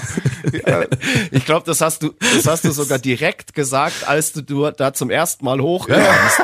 Ich 1.32 1.44
glaube, 1.46 1.66
das 1.66 1.82
hast 1.82 2.04
du, 2.04 2.14
das 2.36 2.46
hast 2.46 2.66
du 2.66 2.72
sogar 2.72 3.00
direkt 3.00 3.56
gesagt, 3.56 4.08
als 4.08 4.32
du, 4.34 4.42
du 4.44 4.70
da 4.70 4.94
zum 4.94 5.10
ersten 5.10 5.44
Mal 5.46 5.60
hochkamst. 5.60 6.40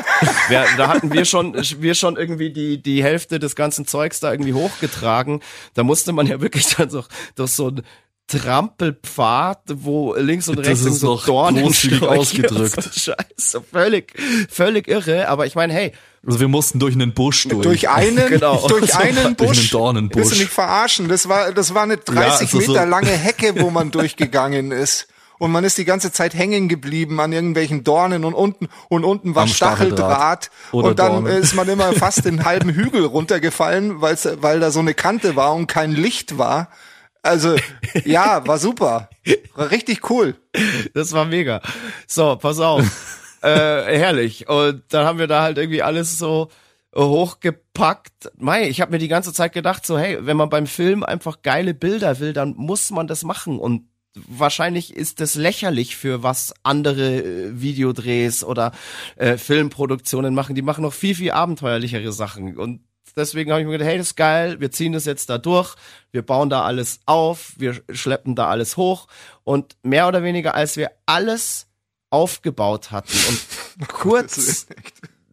Wir, 0.48 0.64
da 0.76 0.88
hatten 0.88 1.12
wir 1.12 1.24
schon, 1.24 1.54
wir 1.54 1.94
schon 1.94 2.16
irgendwie 2.16 2.52
die, 2.52 2.82
die 2.82 3.02
Hälfte 3.02 3.38
des 3.38 3.54
ganzen 3.54 3.86
Zeugs 3.86 4.18
da 4.18 4.32
irgendwie 4.32 4.54
hochgetragen. 4.54 5.40
Da 5.74 5.84
musste 5.84 6.12
man 6.12 6.26
ja 6.26 6.40
wirklich 6.40 6.66
dann 6.74 6.90
so, 6.90 7.04
durch 7.36 7.52
so 7.52 7.68
ein 7.68 7.82
Trampelpfad, 8.26 9.62
wo 9.74 10.14
links 10.16 10.48
und 10.48 10.58
Das 10.58 10.66
rechts 10.66 10.82
so 11.00 11.16
großzügig 11.16 12.02
ausgedrückt. 12.02 12.76
und 12.76 12.92
So 12.94 13.12
Scheiße, 13.12 13.62
völlig, 13.70 14.14
völlig 14.50 14.88
irre. 14.88 15.28
Aber 15.28 15.46
ich 15.46 15.54
meine, 15.54 15.72
hey, 15.72 15.92
Also 16.24 16.38
wir 16.40 16.48
mussten 16.48 16.78
durch 16.78 16.94
einen 16.94 17.12
Busch 17.14 17.48
durch. 17.48 17.62
durch 17.62 17.88
einen, 17.88 18.26
Genau. 18.28 18.66
durch 18.68 18.94
einen 18.94 19.36
Durch 19.36 19.48
Busch. 19.48 19.58
einen 19.58 19.70
Dornenbusch. 19.70 20.16
Willst 20.16 20.32
du 20.36 20.38
mich 20.38 20.48
verarschen? 20.48 21.08
Das 21.08 21.28
war, 21.28 21.52
das 21.52 21.74
war 21.74 21.82
eine 21.82 21.96
30 21.96 22.52
also 22.52 22.60
so- 22.60 22.72
Meter 22.72 22.86
lange 22.86 23.10
Hecke, 23.10 23.60
wo 23.60 23.70
man 23.70 23.90
durchgegangen 23.90 24.70
ist. 24.70 25.08
Und 25.38 25.50
man 25.50 25.64
ist 25.64 25.76
die 25.76 25.84
ganze 25.84 26.12
Zeit 26.12 26.34
hängen 26.34 26.68
geblieben 26.68 27.18
an 27.18 27.32
irgendwelchen 27.32 27.82
Dornen 27.82 28.24
und 28.24 28.34
unten, 28.34 28.68
und 28.88 29.02
unten 29.02 29.34
war 29.34 29.42
Am 29.42 29.48
Stacheldraht. 29.48 30.44
Stacheldraht. 30.44 30.50
Oder 30.70 30.88
Und 30.90 30.98
dann 31.00 31.12
Dornen. 31.24 31.42
ist 31.42 31.54
man 31.56 31.68
immer 31.68 31.92
fast 31.94 32.24
den 32.24 32.44
halben 32.44 32.68
Hügel 32.74 33.04
runtergefallen, 33.04 34.00
weil's, 34.00 34.28
weil 34.40 34.60
da 34.60 34.70
so 34.70 34.78
eine 34.78 34.94
Kante 34.94 35.34
war 35.34 35.52
und 35.54 35.66
kein 35.66 35.90
Licht 35.90 36.38
war. 36.38 36.68
Also, 37.24 37.56
ja, 38.04 38.46
war 38.46 38.58
super. 38.58 39.08
War 39.56 39.72
richtig 39.72 40.08
cool. 40.10 40.36
Das 40.94 41.12
war 41.12 41.24
mega. 41.24 41.60
So, 42.06 42.36
pass 42.36 42.60
auf. 42.60 42.84
Äh, 43.42 43.98
herrlich. 43.98 44.48
Und 44.48 44.84
dann 44.88 45.06
haben 45.06 45.18
wir 45.18 45.26
da 45.26 45.42
halt 45.42 45.58
irgendwie 45.58 45.82
alles 45.82 46.18
so 46.18 46.48
hochgepackt. 46.94 48.32
Mei, 48.36 48.68
ich 48.68 48.80
habe 48.80 48.92
mir 48.92 48.98
die 48.98 49.08
ganze 49.08 49.32
Zeit 49.32 49.52
gedacht, 49.52 49.86
so, 49.86 49.98
hey, 49.98 50.18
wenn 50.20 50.36
man 50.36 50.50
beim 50.50 50.66
Film 50.66 51.02
einfach 51.02 51.42
geile 51.42 51.74
Bilder 51.74 52.20
will, 52.20 52.32
dann 52.32 52.54
muss 52.56 52.90
man 52.90 53.06
das 53.06 53.24
machen. 53.24 53.58
Und 53.58 53.88
wahrscheinlich 54.14 54.94
ist 54.94 55.20
das 55.20 55.34
lächerlich 55.34 55.96
für 55.96 56.22
was 56.22 56.54
andere 56.62 57.22
äh, 57.22 57.60
Videodrehs 57.60 58.44
oder 58.44 58.72
äh, 59.16 59.36
Filmproduktionen 59.36 60.34
machen. 60.34 60.54
Die 60.54 60.62
machen 60.62 60.82
noch 60.82 60.92
viel, 60.92 61.14
viel 61.14 61.30
abenteuerlichere 61.30 62.12
Sachen. 62.12 62.58
Und 62.58 62.82
deswegen 63.16 63.50
habe 63.50 63.62
ich 63.62 63.66
mir 63.66 63.72
gedacht, 63.72 63.88
hey, 63.88 63.98
das 63.98 64.08
ist 64.08 64.16
geil, 64.16 64.60
wir 64.60 64.70
ziehen 64.70 64.92
das 64.92 65.06
jetzt 65.06 65.30
da 65.30 65.38
durch, 65.38 65.74
wir 66.10 66.22
bauen 66.22 66.50
da 66.50 66.62
alles 66.62 67.00
auf, 67.06 67.54
wir 67.56 67.82
schleppen 67.90 68.34
da 68.34 68.48
alles 68.48 68.76
hoch. 68.76 69.08
Und 69.44 69.76
mehr 69.82 70.08
oder 70.08 70.22
weniger, 70.22 70.54
als 70.54 70.76
wir 70.76 70.90
alles 71.06 71.68
aufgebaut 72.12 72.90
hatten 72.90 73.16
und 73.28 73.88
kurz 73.88 74.66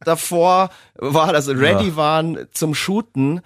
davor 0.01 0.69
war, 0.95 1.33
wir 1.33 1.59
ready 1.61 1.89
Ja. 1.89 1.95
waren 1.95 2.47
zum 2.51 2.73
Shooten, 2.75 3.41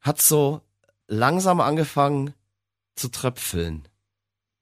hat 0.00 0.20
so 0.20 0.62
langsam 1.08 1.60
angefangen 1.60 2.34
zu 2.96 3.08
tröpfeln. 3.08 3.86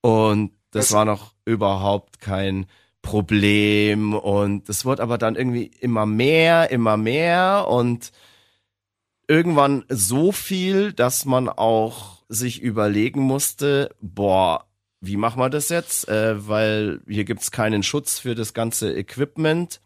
Und 0.00 0.52
das, 0.70 0.88
Das- 0.88 0.92
war 0.94 1.04
noch 1.04 1.34
überhaupt 1.44 2.20
kein 2.20 2.66
Problem. 3.02 4.14
Und 4.14 4.68
es 4.68 4.84
wurde 4.84 5.02
aber 5.02 5.16
dann 5.18 5.36
irgendwie 5.36 5.66
immer 5.80 6.06
mehr, 6.06 6.70
immer 6.70 6.96
mehr 6.96 7.66
und 7.68 8.10
irgendwann 9.28 9.84
so 9.88 10.32
viel, 10.32 10.92
dass 10.92 11.24
man 11.24 11.48
auch 11.48 12.22
sich 12.28 12.60
überlegen 12.60 13.20
musste, 13.22 13.94
boah, 14.00 14.64
wie 15.00 15.16
machen 15.16 15.40
wir 15.40 15.50
das 15.50 15.68
jetzt? 15.68 16.08
Äh, 16.08 16.46
weil 16.48 17.00
hier 17.06 17.24
gibt's 17.24 17.50
keinen 17.50 17.82
Schutz 17.82 18.18
für 18.18 18.34
das 18.34 18.54
ganze 18.54 18.92
Equipment. 18.92 19.80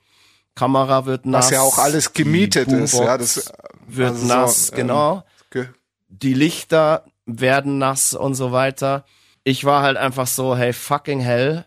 Kamera 0.55 1.07
wird 1.07 1.27
nass. 1.27 1.47
Was 1.47 1.51
ja 1.53 1.63
auch 1.63 1.79
alles 1.79 2.13
gemietet 2.13 2.69
ist. 2.69 2.95
Ja, 2.95 3.17
das 3.19 3.53
wird 3.87 4.11
also 4.11 4.21
so, 4.21 4.27
nass, 4.27 4.71
ähm, 4.71 4.77
genau 4.77 5.25
ge- 5.51 5.69
die 6.09 6.35
Lichter 6.35 7.05
werden 7.27 7.79
nass 7.79 8.15
und 8.15 8.35
so 8.35 8.53
weiter. 8.53 9.05
Ich 9.45 9.65
war 9.65 9.83
halt 9.83 9.97
einfach 9.97 10.27
so, 10.27 10.57
hey, 10.57 10.73
fucking 10.73 11.21
hell, 11.21 11.67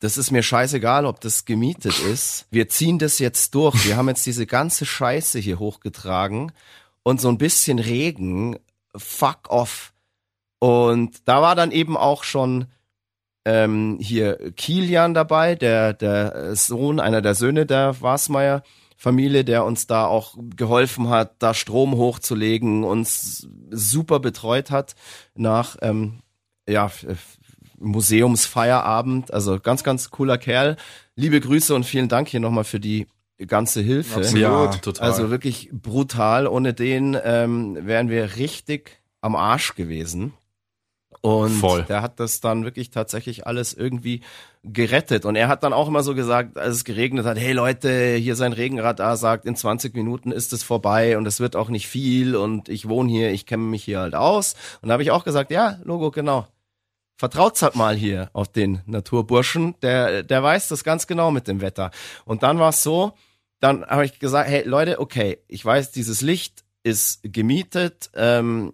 das 0.00 0.16
ist 0.16 0.30
mir 0.30 0.42
scheißegal, 0.42 1.06
ob 1.06 1.20
das 1.20 1.44
gemietet 1.44 1.98
ist. 2.00 2.46
Wir 2.50 2.68
ziehen 2.68 2.98
das 2.98 3.18
jetzt 3.18 3.54
durch. 3.54 3.86
Wir 3.86 3.96
haben 3.96 4.08
jetzt 4.08 4.26
diese 4.26 4.46
ganze 4.46 4.84
Scheiße 4.84 5.38
hier 5.38 5.58
hochgetragen 5.58 6.52
und 7.02 7.20
so 7.20 7.28
ein 7.28 7.38
bisschen 7.38 7.78
Regen, 7.78 8.58
fuck 8.96 9.48
off. 9.48 9.92
Und 10.58 11.26
da 11.26 11.40
war 11.40 11.54
dann 11.54 11.70
eben 11.70 11.96
auch 11.96 12.24
schon 12.24 12.66
ähm, 13.44 13.98
hier 14.00 14.52
Kilian 14.52 15.14
dabei, 15.14 15.54
der, 15.54 15.92
der 15.92 16.56
Sohn, 16.56 17.00
einer 17.00 17.22
der 17.22 17.34
Söhne 17.34 17.66
der 17.66 18.00
Wasmeier. 18.00 18.62
Familie, 18.96 19.44
der 19.44 19.64
uns 19.64 19.86
da 19.86 20.06
auch 20.06 20.34
geholfen 20.56 21.10
hat, 21.10 21.34
da 21.40 21.52
Strom 21.52 21.96
hochzulegen, 21.96 22.84
uns 22.84 23.46
super 23.70 24.18
betreut 24.18 24.70
hat 24.70 24.94
nach 25.34 25.76
ähm, 25.82 26.20
ja, 26.66 26.90
Museumsfeierabend. 27.78 29.32
Also 29.32 29.60
ganz, 29.60 29.84
ganz 29.84 30.10
cooler 30.10 30.38
Kerl. 30.38 30.76
Liebe 31.16 31.40
Grüße 31.40 31.74
und 31.74 31.84
vielen 31.84 32.08
Dank 32.08 32.28
hier 32.28 32.40
nochmal 32.40 32.64
für 32.64 32.80
die 32.80 33.06
ganze 33.46 33.80
Hilfe. 33.80 34.20
Absolut. 34.20 34.40
Ja, 34.40 34.66
total. 34.68 35.06
Also 35.06 35.30
wirklich 35.30 35.70
brutal. 35.72 36.46
Ohne 36.46 36.72
den 36.72 37.16
ähm, 37.22 37.76
wären 37.82 38.08
wir 38.08 38.36
richtig 38.36 39.02
am 39.20 39.36
Arsch 39.36 39.74
gewesen. 39.74 40.32
Und 41.24 41.52
Voll. 41.52 41.84
der 41.84 42.02
hat 42.02 42.20
das 42.20 42.42
dann 42.42 42.64
wirklich 42.64 42.90
tatsächlich 42.90 43.46
alles 43.46 43.72
irgendwie 43.72 44.20
gerettet. 44.62 45.24
Und 45.24 45.36
er 45.36 45.48
hat 45.48 45.62
dann 45.62 45.72
auch 45.72 45.88
immer 45.88 46.02
so 46.02 46.14
gesagt, 46.14 46.58
als 46.58 46.76
es 46.76 46.84
geregnet 46.84 47.24
hat, 47.24 47.38
hey 47.38 47.52
Leute, 47.54 48.16
hier 48.16 48.36
sein 48.36 48.52
Regenradar 48.52 49.16
sagt, 49.16 49.46
in 49.46 49.56
20 49.56 49.94
Minuten 49.94 50.32
ist 50.32 50.52
es 50.52 50.62
vorbei 50.62 51.16
und 51.16 51.24
es 51.26 51.40
wird 51.40 51.56
auch 51.56 51.70
nicht 51.70 51.88
viel 51.88 52.36
und 52.36 52.68
ich 52.68 52.90
wohne 52.90 53.10
hier, 53.10 53.32
ich 53.32 53.46
kenne 53.46 53.62
mich 53.62 53.84
hier 53.84 54.00
halt 54.00 54.14
aus. 54.14 54.54
Und 54.82 54.90
da 54.90 54.92
habe 54.92 55.02
ich 55.02 55.12
auch 55.12 55.24
gesagt, 55.24 55.50
ja, 55.50 55.78
Logo, 55.84 56.10
genau. 56.10 56.46
Vertraut's 57.16 57.62
halt 57.62 57.74
mal 57.74 57.96
hier 57.96 58.28
auf 58.34 58.48
den 58.48 58.82
Naturburschen, 58.84 59.76
der, 59.80 60.24
der 60.24 60.42
weiß 60.42 60.68
das 60.68 60.84
ganz 60.84 61.06
genau 61.06 61.30
mit 61.30 61.48
dem 61.48 61.62
Wetter. 61.62 61.90
Und 62.26 62.42
dann 62.42 62.58
war 62.58 62.68
es 62.68 62.82
so, 62.82 63.14
dann 63.60 63.86
habe 63.86 64.04
ich 64.04 64.18
gesagt, 64.18 64.50
hey 64.50 64.64
Leute, 64.64 65.00
okay, 65.00 65.38
ich 65.48 65.64
weiß, 65.64 65.90
dieses 65.90 66.20
Licht 66.20 66.64
ist 66.82 67.20
gemietet, 67.22 68.10
ähm, 68.14 68.72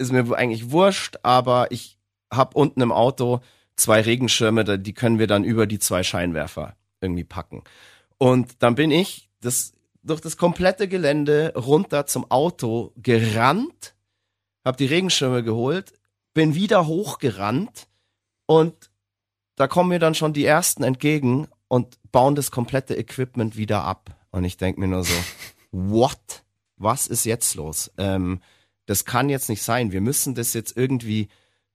ist 0.00 0.12
mir 0.12 0.34
eigentlich 0.34 0.70
wurscht, 0.70 1.18
aber 1.22 1.70
ich 1.70 1.98
hab 2.32 2.56
unten 2.56 2.80
im 2.80 2.92
Auto 2.92 3.40
zwei 3.76 4.00
Regenschirme, 4.00 4.78
die 4.78 4.94
können 4.94 5.18
wir 5.18 5.26
dann 5.26 5.44
über 5.44 5.66
die 5.66 5.78
zwei 5.78 6.02
Scheinwerfer 6.02 6.74
irgendwie 7.00 7.24
packen. 7.24 7.62
Und 8.18 8.62
dann 8.62 8.74
bin 8.74 8.90
ich 8.90 9.30
das, 9.40 9.72
durch 10.02 10.20
das 10.20 10.36
komplette 10.36 10.88
Gelände 10.88 11.52
runter 11.56 12.06
zum 12.06 12.30
Auto 12.30 12.92
gerannt, 12.96 13.94
hab 14.64 14.76
die 14.76 14.86
Regenschirme 14.86 15.42
geholt, 15.42 15.92
bin 16.34 16.54
wieder 16.54 16.86
hochgerannt 16.86 17.88
und 18.46 18.90
da 19.56 19.68
kommen 19.68 19.90
mir 19.90 19.98
dann 19.98 20.14
schon 20.14 20.32
die 20.32 20.44
ersten 20.44 20.82
entgegen 20.82 21.48
und 21.68 21.98
bauen 22.12 22.34
das 22.34 22.50
komplette 22.50 22.96
Equipment 22.96 23.56
wieder 23.56 23.84
ab. 23.84 24.16
Und 24.30 24.44
ich 24.44 24.56
denk 24.56 24.78
mir 24.78 24.88
nur 24.88 25.04
so, 25.04 25.14
what? 25.70 26.44
Was 26.76 27.06
ist 27.06 27.26
jetzt 27.26 27.56
los? 27.56 27.90
Ähm, 27.98 28.40
das 28.90 29.04
kann 29.04 29.28
jetzt 29.28 29.48
nicht 29.48 29.62
sein. 29.62 29.92
Wir 29.92 30.00
müssen 30.00 30.34
das 30.34 30.52
jetzt 30.52 30.76
irgendwie 30.76 31.28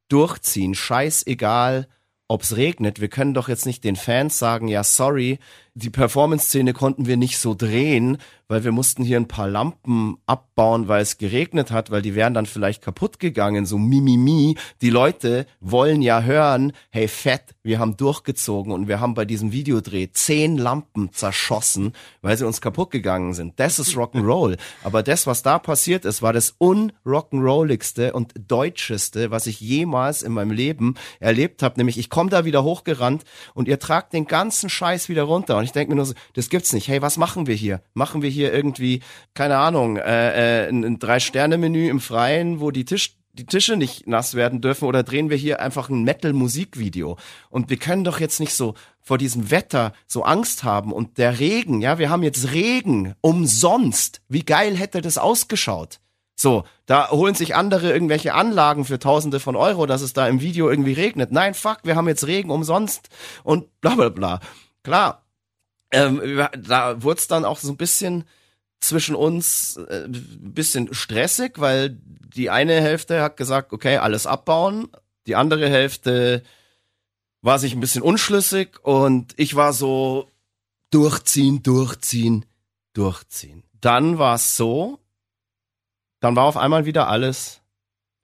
durchziehen. 0.09 0.75
Scheißegal, 0.75 1.87
ob's 2.27 2.57
regnet. 2.57 2.99
Wir 2.99 3.07
können 3.07 3.33
doch 3.33 3.47
jetzt 3.47 3.65
nicht 3.65 3.85
den 3.85 3.95
Fans 3.95 4.37
sagen, 4.37 4.67
ja, 4.67 4.83
sorry, 4.83 5.39
die 5.77 5.89
Performance-Szene 5.89 6.71
konnten 6.71 7.05
wir 7.05 7.17
nicht 7.17 7.37
so 7.37 7.53
drehen, 7.53 8.17
weil 8.47 8.63
wir 8.63 8.71
mussten 8.71 9.03
hier 9.03 9.17
ein 9.17 9.27
paar 9.27 9.49
Lampen 9.49 10.17
abbauen, 10.25 10.87
weil 10.87 11.01
es 11.01 11.17
geregnet 11.17 11.71
hat, 11.71 11.91
weil 11.91 12.01
die 12.01 12.15
wären 12.15 12.33
dann 12.33 12.45
vielleicht 12.45 12.81
kaputt 12.81 13.19
gegangen, 13.19 13.65
so 13.65 13.77
mimimi. 13.77 14.55
Die 14.81 14.89
Leute 14.89 15.47
wollen 15.59 16.01
ja 16.01 16.21
hören, 16.21 16.71
hey 16.91 17.07
fett, 17.07 17.55
wir 17.63 17.79
haben 17.79 17.97
durchgezogen 17.97 18.71
und 18.71 18.87
wir 18.87 19.01
haben 19.01 19.15
bei 19.15 19.25
diesem 19.25 19.51
Videodreh 19.51 20.09
zehn 20.13 20.57
Lampen 20.57 21.11
zerschossen, 21.11 21.93
weil 22.21 22.37
sie 22.37 22.45
uns 22.45 22.61
kaputt 22.61 22.91
gegangen 22.91 23.33
sind. 23.33 23.59
Das 23.59 23.77
ist 23.79 23.95
Rock'n'Roll. 23.95 24.57
Aber 24.83 25.03
das, 25.03 25.27
was 25.27 25.43
da 25.43 25.59
passiert 25.59 26.05
ist, 26.05 26.21
war 26.21 26.31
das 26.31 26.55
unrock'n'rolligste 26.59 28.11
und 28.11 28.33
deutscheste, 28.47 29.31
was 29.31 29.47
ich 29.47 29.59
jemals 29.59 30.21
in 30.21 30.31
meinem 30.31 30.51
Leben 30.51 30.95
erlebt 31.19 31.63
habe. 31.63 31.75
Nämlich, 31.77 31.97
ich 31.97 32.09
komme 32.09 32.29
da 32.29 32.45
wieder 32.45 32.63
hochgerannt 32.63 33.23
und 33.55 33.67
ihr 33.67 33.79
tragt 33.79 34.13
den 34.13 34.25
ganzen 34.25 34.69
Scheiß 34.69 35.09
wieder 35.09 35.23
runter. 35.23 35.64
Ich 35.65 35.73
denke 35.73 35.91
mir 35.91 35.97
nur 35.97 36.05
so, 36.05 36.13
das 36.33 36.49
gibt's 36.49 36.71
nicht. 36.73 36.87
Hey, 36.87 37.01
was 37.01 37.17
machen 37.17 37.47
wir 37.47 37.55
hier? 37.55 37.81
Machen 37.93 38.21
wir 38.21 38.29
hier 38.29 38.53
irgendwie, 38.53 39.01
keine 39.33 39.57
Ahnung, 39.57 39.97
äh, 39.97 40.65
äh, 40.65 40.69
ein, 40.69 40.83
ein 40.85 40.99
Drei-Sterne-Menü 40.99 41.89
im 41.89 41.99
Freien, 41.99 42.59
wo 42.61 42.71
die 42.71 42.85
Tisch 42.85 43.17
die 43.35 43.45
Tische 43.45 43.75
nicht 43.75 44.07
nass 44.07 44.33
werden 44.35 44.61
dürfen 44.61 44.87
oder 44.87 45.03
drehen 45.03 45.29
wir 45.29 45.37
hier 45.37 45.59
einfach 45.59 45.89
ein 45.89 46.03
Metal-Musikvideo. 46.03 47.17
Und 47.49 47.69
wir 47.69 47.77
können 47.77 48.03
doch 48.03 48.19
jetzt 48.19 48.39
nicht 48.39 48.53
so 48.53 48.75
vor 49.01 49.17
diesem 49.17 49.51
Wetter 49.51 49.93
so 50.07 50.23
Angst 50.23 50.63
haben 50.63 50.93
und 50.93 51.17
der 51.17 51.39
Regen, 51.39 51.81
ja, 51.81 51.99
wir 51.99 52.09
haben 52.09 52.23
jetzt 52.23 52.53
Regen 52.53 53.13
umsonst. 53.21 54.21
Wie 54.29 54.43
geil 54.43 54.77
hätte 54.77 55.01
das 55.01 55.17
ausgeschaut? 55.17 55.99
So, 56.37 56.63
da 56.85 57.11
holen 57.11 57.35
sich 57.35 57.55
andere 57.55 57.91
irgendwelche 57.93 58.33
Anlagen 58.33 58.83
für 58.83 58.99
Tausende 58.99 59.39
von 59.39 59.55
Euro, 59.55 59.85
dass 59.85 60.01
es 60.01 60.13
da 60.13 60.27
im 60.27 60.41
Video 60.41 60.69
irgendwie 60.69 60.93
regnet. 60.93 61.31
Nein, 61.31 61.53
fuck, 61.53 61.79
wir 61.83 61.95
haben 61.95 62.07
jetzt 62.07 62.27
Regen 62.27 62.51
umsonst 62.51 63.09
und 63.43 63.79
bla 63.79 63.95
bla 63.95 64.09
bla. 64.09 64.39
Klar, 64.83 65.24
ähm, 65.95 66.47
da 66.57 67.01
wurde 67.01 67.19
es 67.19 67.27
dann 67.27 67.45
auch 67.45 67.59
so 67.59 67.71
ein 67.71 67.77
bisschen 67.77 68.25
zwischen 68.79 69.15
uns 69.15 69.77
äh, 69.77 70.07
bisschen 70.07 70.93
stressig, 70.93 71.59
weil 71.59 71.97
die 71.99 72.49
eine 72.49 72.81
Hälfte 72.81 73.21
hat 73.21 73.37
gesagt, 73.37 73.73
okay, 73.73 73.97
alles 73.97 74.27
abbauen. 74.27 74.89
Die 75.27 75.35
andere 75.35 75.69
Hälfte 75.69 76.43
war 77.41 77.59
sich 77.59 77.73
ein 77.73 77.79
bisschen 77.79 78.01
unschlüssig 78.01 78.79
und 78.83 79.33
ich 79.37 79.55
war 79.55 79.73
so 79.73 80.29
durchziehen, 80.91 81.63
durchziehen, 81.63 82.45
durchziehen. 82.93 83.63
Dann 83.73 84.17
war 84.17 84.35
es 84.35 84.57
so, 84.57 84.99
dann 86.19 86.35
war 86.35 86.45
auf 86.45 86.57
einmal 86.57 86.85
wieder 86.85 87.07
alles 87.07 87.61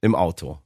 im 0.01 0.15
Auto. 0.15 0.59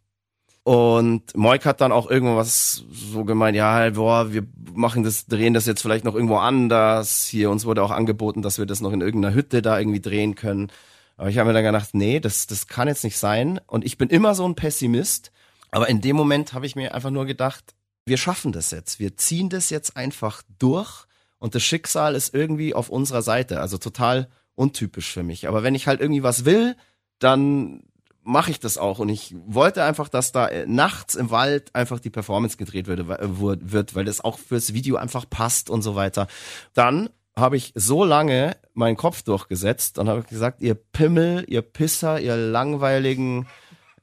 Und 0.65 1.37
Moik 1.37 1.63
hat 1.63 1.79
dann 1.79 1.91
auch 1.91 2.09
irgendwas 2.09 2.85
so 2.91 3.23
gemeint, 3.23 3.55
ja, 3.55 3.87
boah, 3.91 4.33
wir 4.33 4.47
machen 4.73 5.03
das, 5.03 5.27
drehen 5.27 5.53
das 5.53 5.67
jetzt 5.67 5.83
vielleicht 5.83 6.03
noch 6.03 6.15
irgendwo 6.15 6.37
anders. 6.37 7.27
Hier, 7.27 7.51
uns 7.51 7.65
wurde 7.65 7.83
auch 7.83 7.91
angeboten, 7.91 8.41
dass 8.41 8.57
wir 8.57 8.65
das 8.65 8.81
noch 8.81 8.91
in 8.91 9.01
irgendeiner 9.01 9.35
Hütte 9.35 9.61
da 9.61 9.77
irgendwie 9.77 10.01
drehen 10.01 10.33
können. 10.33 10.71
Aber 11.17 11.29
ich 11.29 11.37
habe 11.37 11.49
mir 11.49 11.53
dann 11.53 11.65
gedacht, 11.65 11.89
nee, 11.93 12.19
das, 12.19 12.47
das 12.47 12.65
kann 12.65 12.87
jetzt 12.87 13.03
nicht 13.03 13.19
sein. 13.19 13.59
Und 13.67 13.85
ich 13.85 13.99
bin 13.99 14.09
immer 14.09 14.33
so 14.33 14.43
ein 14.43 14.55
Pessimist. 14.55 15.31
Aber 15.69 15.87
in 15.87 16.01
dem 16.01 16.15
Moment 16.15 16.53
habe 16.53 16.65
ich 16.65 16.75
mir 16.75 16.95
einfach 16.95 17.11
nur 17.11 17.27
gedacht, 17.27 17.75
wir 18.07 18.17
schaffen 18.17 18.51
das 18.51 18.71
jetzt. 18.71 18.99
Wir 18.99 19.15
ziehen 19.17 19.49
das 19.49 19.69
jetzt 19.69 19.95
einfach 19.95 20.41
durch. 20.57 21.05
Und 21.37 21.53
das 21.53 21.61
Schicksal 21.61 22.15
ist 22.15 22.33
irgendwie 22.33 22.73
auf 22.73 22.89
unserer 22.89 23.21
Seite. 23.21 23.61
Also 23.61 23.77
total 23.77 24.29
untypisch 24.55 25.13
für 25.13 25.21
mich. 25.21 25.47
Aber 25.47 25.61
wenn 25.61 25.75
ich 25.75 25.85
halt 25.85 26.01
irgendwie 26.01 26.23
was 26.23 26.43
will, 26.43 26.75
dann 27.19 27.83
mache 28.25 28.51
ich 28.51 28.59
das 28.59 28.77
auch. 28.77 28.99
Und 28.99 29.09
ich 29.09 29.33
wollte 29.45 29.83
einfach, 29.83 30.09
dass 30.09 30.31
da 30.31 30.47
äh, 30.47 30.65
nachts 30.67 31.15
im 31.15 31.31
Wald 31.31 31.73
einfach 31.73 31.99
die 31.99 32.09
Performance 32.09 32.57
gedreht 32.57 32.87
äh, 32.87 33.05
wird, 33.07 33.95
weil 33.95 34.05
das 34.05 34.21
auch 34.21 34.39
fürs 34.39 34.73
Video 34.73 34.97
einfach 34.97 35.29
passt 35.29 35.69
und 35.69 35.81
so 35.81 35.95
weiter. 35.95 36.27
Dann 36.73 37.09
habe 37.37 37.57
ich 37.57 37.71
so 37.75 38.03
lange 38.03 38.55
meinen 38.73 38.97
Kopf 38.97 39.21
durchgesetzt 39.21 39.99
und 39.99 40.09
habe 40.09 40.23
gesagt, 40.23 40.61
ihr 40.61 40.75
Pimmel, 40.75 41.45
ihr 41.47 41.61
Pisser, 41.61 42.19
ihr 42.19 42.35
langweiligen 42.37 43.47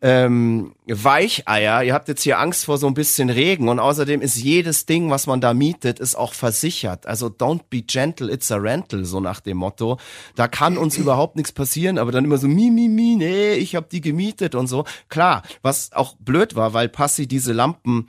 ähm, 0.05 0.75
Weicheier. 0.87 1.85
Ihr 1.85 1.95
habt 1.95 2.09
jetzt 2.09 2.25
hier 2.25 2.41
Angst 2.41 2.65
vor 2.65 2.77
so 2.77 2.89
ein 2.89 2.95
bisschen 2.95 3.31
Regen 3.31 3.69
und 3.69 3.79
außerdem 3.79 4.21
ist 4.21 4.37
jedes 4.37 4.85
Ding, 4.85 5.11
was 5.11 5.29
man 5.29 5.41
da 5.41 5.55
mietet, 5.55 6.01
ist 6.01 6.17
auch 6.17 6.35
versichert. 6.35 7.07
Also 7.07 7.29
don't 7.29 7.63
be 7.71 7.83
gentle, 7.83 8.31
it's 8.31 8.51
a 8.51 8.57
rental, 8.57 9.05
so 9.05 9.21
nach 9.21 9.39
dem 9.39 9.59
Motto. 9.59 9.99
Da 10.35 10.49
kann 10.49 10.77
uns 10.77 10.97
überhaupt 10.97 11.37
nichts 11.37 11.53
passieren, 11.53 11.99
aber 11.99 12.11
dann 12.11 12.25
immer 12.25 12.39
so 12.39 12.49
mi 12.49 12.71
mi 12.71 12.89
mi, 12.89 13.15
nee, 13.15 13.55
ich 13.55 13.77
hab 13.77 13.91
die 13.91 14.01
gemietet 14.01 14.57
und 14.57 14.67
so. 14.67 14.85
Klar, 15.09 15.43
was 15.63 15.93
auch 15.93 16.17
blöd 16.19 16.57
war, 16.57 16.75
weil 16.75 16.89
Passi 16.89 17.29
diese 17.29 17.53
Lampen 17.53 18.09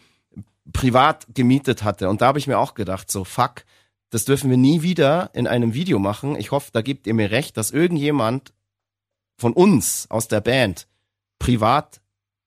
privat 0.74 1.28
gemietet 1.36 1.84
hatte 1.84 2.10
und 2.10 2.22
da 2.22 2.28
habe 2.28 2.40
ich 2.40 2.48
mir 2.48 2.58
auch 2.58 2.74
gedacht, 2.74 3.12
so 3.12 3.24
fuck, 3.24 3.66
das 4.10 4.26
dürfen 4.26 4.50
wir 4.50 4.58
nie 4.58 4.82
wieder 4.82 5.30
in 5.34 5.46
einem 5.46 5.76
Video 5.76 6.00
machen. 6.00 6.36
Ich 6.38 6.50
hoffe, 6.50 6.72
da 6.74 6.82
gebt 6.82 7.06
ihr 7.06 7.14
mir 7.14 7.30
recht, 7.30 7.56
dass 7.56 7.70
irgendjemand 7.70 8.52
von 9.38 9.54
uns 9.54 10.08
aus 10.10 10.28
der 10.28 10.42
Band 10.42 10.88
privat 11.44 12.00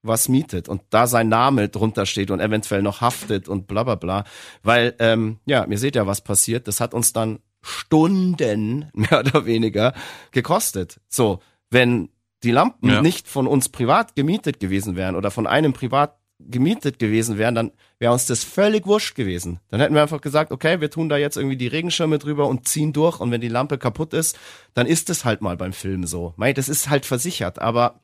was 0.03 0.29
mietet 0.29 0.71
und 0.71 0.83
da 0.89 1.07
sein 1.07 1.29
Name 1.29 1.69
drunter 1.69 2.07
steht 2.07 2.31
und 2.31 2.41
eventuell 2.41 2.81
noch 2.81 3.03
haftet 3.03 3.47
und 3.47 3.67
bla 3.67 3.83
bla 3.83 3.97
bla. 3.97 4.25
Weil, 4.63 4.95
ähm, 5.01 5.39
ja, 5.45 5.67
ihr 5.67 5.79
seht 5.79 5.97
ja, 5.97 6.07
was 6.07 6.23
passiert. 6.23 6.67
Das 6.67 6.81
hat 6.81 6.95
uns 6.95 7.13
dann 7.13 7.41
Stunden, 7.61 8.89
mehr 8.95 9.21
oder 9.21 9.45
weniger, 9.45 9.93
gekostet. 10.31 11.01
So, 11.09 11.41
wenn 11.69 12.09
die 12.43 12.53
Lampen 12.53 12.89
ja. 12.89 13.03
nicht 13.03 13.29
von 13.29 13.47
uns 13.47 13.69
privat 13.69 14.17
gemietet 14.17 14.61
gewesen 14.61 14.97
wären 14.97 15.15
oder 15.15 15.31
von 15.31 15.47
einem 15.47 15.75
privat 15.75 16.17
gemietet 16.39 16.99
gewesen 16.99 17.37
wären, 17.37 17.55
dann 17.55 17.73
wäre 17.99 18.13
uns 18.13 18.27
das 18.27 18.45
völlig 18.45 18.87
wurscht 18.87 19.15
gewesen. 19.15 19.61
Dann 19.69 19.81
hätten 19.81 19.95
wir 19.95 20.03
einfach 20.03 20.21
gesagt, 20.23 20.53
okay, 20.53 20.81
wir 20.81 20.91
tun 20.91 21.09
da 21.09 21.19
jetzt 21.19 21.37
irgendwie 21.37 21.57
die 21.57 21.67
Regenschirme 21.67 22.19
drüber 22.19 22.47
und 22.47 22.67
ziehen 22.67 22.93
durch 22.93 23.21
und 23.21 23.31
wenn 23.31 23.41
die 23.41 23.49
Lampe 23.49 23.77
kaputt 23.77 24.15
ist, 24.15 24.39
dann 24.75 24.87
ist 24.87 25.11
es 25.11 25.25
halt 25.25 25.43
mal 25.43 25.57
beim 25.57 25.73
Film 25.73 26.07
so. 26.07 26.33
Mei, 26.37 26.53
das 26.53 26.69
ist 26.69 26.89
halt 26.89 27.05
versichert, 27.05 27.59
aber 27.59 28.01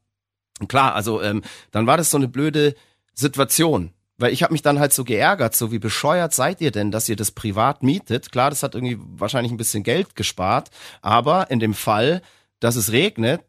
klar, 0.69 0.95
also 0.95 1.23
ähm, 1.23 1.43
dann 1.71 1.87
war 1.87 1.97
das 1.97 2.11
so 2.11 2.17
eine 2.17 2.29
blöde 2.29 2.75
Situation. 3.15 3.93
Weil 4.19 4.33
ich 4.33 4.43
habe 4.43 4.53
mich 4.53 4.63
dann 4.63 4.79
halt 4.79 4.93
so 4.93 5.05
geärgert, 5.05 5.57
so 5.57 5.73
wie 5.73 5.79
bescheuert 5.79 6.33
seid 6.33 6.61
ihr 6.61 6.71
denn, 6.71 6.93
dass 6.93 7.09
ihr 7.09 7.17
das 7.17 7.33
privat 7.33 7.83
mietet? 7.83 8.31
Klar, 8.31 8.51
das 8.51 8.63
hat 8.63 8.75
irgendwie 8.75 8.99
wahrscheinlich 9.01 9.51
ein 9.51 9.57
bisschen 9.57 9.83
Geld 9.83 10.15
gespart, 10.15 10.71
aber 11.01 11.51
in 11.51 11.59
dem 11.59 11.75
Fall, 11.75 12.23
dass 12.61 12.77
es 12.77 12.93
regnet, 12.93 13.43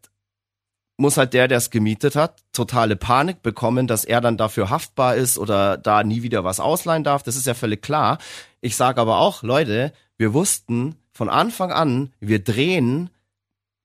muss 0.96 1.16
halt 1.16 1.34
der, 1.34 1.48
der 1.48 1.58
es 1.58 1.70
gemietet 1.70 2.16
hat, 2.16 2.42
totale 2.52 2.96
Panik 2.96 3.42
bekommen, 3.42 3.86
dass 3.86 4.04
er 4.04 4.20
dann 4.20 4.36
dafür 4.36 4.70
haftbar 4.70 5.16
ist 5.16 5.38
oder 5.38 5.76
da 5.76 6.02
nie 6.04 6.22
wieder 6.22 6.44
was 6.44 6.60
ausleihen 6.60 7.04
darf. 7.04 7.22
Das 7.22 7.36
ist 7.36 7.46
ja 7.46 7.54
völlig 7.54 7.82
klar. 7.82 8.18
Ich 8.60 8.76
sage 8.76 9.00
aber 9.00 9.18
auch, 9.18 9.42
Leute, 9.42 9.92
wir 10.16 10.34
wussten 10.34 10.96
von 11.12 11.28
Anfang 11.28 11.72
an, 11.72 12.12
wir 12.20 12.42
drehen 12.42 13.10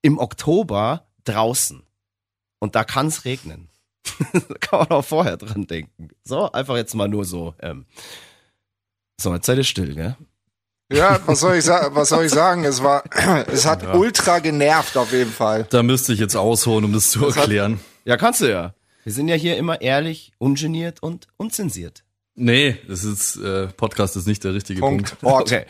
im 0.02 0.18
Oktober 0.18 1.06
draußen. 1.24 1.84
Und 2.60 2.76
da 2.76 2.84
kann 2.84 3.08
es 3.08 3.26
regnen. 3.26 3.70
da 4.34 4.56
kann 4.60 4.80
man 4.80 4.90
auch 4.90 5.06
vorher 5.06 5.38
dran 5.38 5.68
denken. 5.68 6.10
So, 6.24 6.52
einfach 6.52 6.76
jetzt 6.76 6.94
mal 6.94 7.08
nur 7.08 7.26
so. 7.26 7.56
Ähm. 7.60 7.86
So, 9.20 9.34
jetzt 9.34 9.46
seid 9.46 9.58
ihr 9.58 9.64
still, 9.64 9.96
gell? 9.96 10.16
Ja, 10.92 11.20
was 11.26 11.42
soll 11.42 11.58
ich 11.58 11.66
sagen? 11.66 11.96
Was 11.96 12.10
soll 12.10 12.26
ich 12.26 12.32
sagen? 12.32 12.64
Es 12.64 12.82
war, 12.82 13.04
es 13.48 13.66
hat 13.66 13.84
ja. 13.84 13.94
ultra 13.94 14.40
genervt 14.40 14.98
auf 14.98 15.12
jeden 15.12 15.32
Fall. 15.32 15.68
Da 15.70 15.84
müsste 15.84 16.14
ich 16.14 16.20
jetzt 16.20 16.36
ausholen, 16.36 16.86
um 16.86 16.94
das 16.94 17.12
zu 17.12 17.20
das 17.20 17.38
erklären. 17.38 17.74
Hat, 17.74 17.82
ja, 18.06 18.18
kannst 18.18 18.42
du 18.42 18.50
ja. 18.50 18.74
Wir 19.04 19.14
sind 19.14 19.28
ja 19.28 19.36
hier 19.36 19.58
immer 19.58 19.82
ehrlich, 19.82 20.34
ungeniert 20.40 21.02
und 21.02 21.28
unzensiert. 21.38 22.04
Nee, 22.36 22.78
das 22.88 23.04
ist 23.04 23.36
äh, 23.38 23.68
Podcast 23.68 24.16
ist 24.16 24.28
nicht 24.28 24.44
der 24.44 24.54
richtige 24.54 24.80
Punkt. 24.80 25.20
Punkt. 25.20 25.42
Okay. 25.42 25.66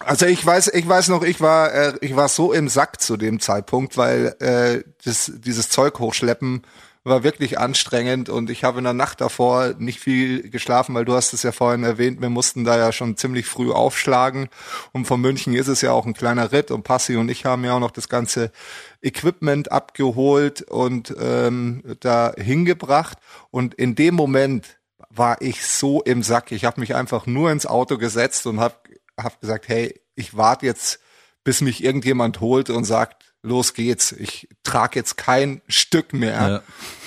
Also 0.00 0.26
ich 0.26 0.44
weiß, 0.44 0.68
ich 0.74 0.88
weiß 0.88 1.08
noch, 1.08 1.22
ich 1.22 1.40
war, 1.40 1.72
äh, 1.72 1.94
ich 2.00 2.14
war 2.14 2.28
so 2.28 2.52
im 2.52 2.68
Sack 2.68 3.00
zu 3.00 3.16
dem 3.16 3.40
Zeitpunkt, 3.40 3.96
weil 3.96 4.36
äh, 4.38 4.82
das, 5.04 5.32
dieses 5.34 5.70
Zeug 5.70 5.98
hochschleppen 5.98 6.62
war 7.04 7.24
wirklich 7.24 7.58
anstrengend 7.58 8.28
und 8.28 8.50
ich 8.50 8.64
habe 8.64 8.78
in 8.78 8.84
der 8.84 8.92
Nacht 8.92 9.20
davor 9.20 9.74
nicht 9.78 9.98
viel 9.98 10.50
geschlafen, 10.50 10.94
weil 10.94 11.04
du 11.04 11.14
hast 11.14 11.32
es 11.32 11.42
ja 11.42 11.52
vorhin 11.52 11.82
erwähnt, 11.82 12.20
wir 12.20 12.28
mussten 12.28 12.64
da 12.64 12.76
ja 12.76 12.92
schon 12.92 13.16
ziemlich 13.16 13.46
früh 13.46 13.72
aufschlagen 13.72 14.48
und 14.92 15.06
von 15.06 15.20
München 15.20 15.54
ist 15.54 15.68
es 15.68 15.80
ja 15.80 15.92
auch 15.92 16.06
ein 16.06 16.14
kleiner 16.14 16.52
Ritt 16.52 16.70
und 16.70 16.82
Passi 16.82 17.16
und 17.16 17.30
ich 17.30 17.44
haben 17.44 17.64
ja 17.64 17.74
auch 17.74 17.80
noch 17.80 17.90
das 17.90 18.08
ganze 18.08 18.52
Equipment 19.00 19.72
abgeholt 19.72 20.62
und 20.62 21.14
ähm, 21.18 21.82
da 22.00 22.32
hingebracht 22.36 23.18
und 23.50 23.74
in 23.74 23.94
dem 23.94 24.14
Moment 24.14 24.78
war 25.10 25.40
ich 25.40 25.66
so 25.66 26.02
im 26.02 26.22
Sack. 26.22 26.52
Ich 26.52 26.64
habe 26.64 26.80
mich 26.80 26.94
einfach 26.94 27.26
nur 27.26 27.50
ins 27.50 27.66
Auto 27.66 27.96
gesetzt 27.96 28.46
und 28.46 28.60
habe 28.60 28.76
hab 29.18 29.40
gesagt, 29.40 29.68
hey, 29.68 30.00
ich 30.14 30.36
warte 30.36 30.66
jetzt, 30.66 31.00
bis 31.44 31.60
mich 31.60 31.82
irgendjemand 31.82 32.40
holt 32.40 32.70
und 32.70 32.84
sagt, 32.84 33.28
los 33.42 33.74
geht's. 33.74 34.12
Ich 34.12 34.48
trage 34.62 34.98
jetzt 34.98 35.16
kein 35.16 35.62
Stück 35.68 36.12
mehr. 36.12 36.48
Ja. 36.48 36.62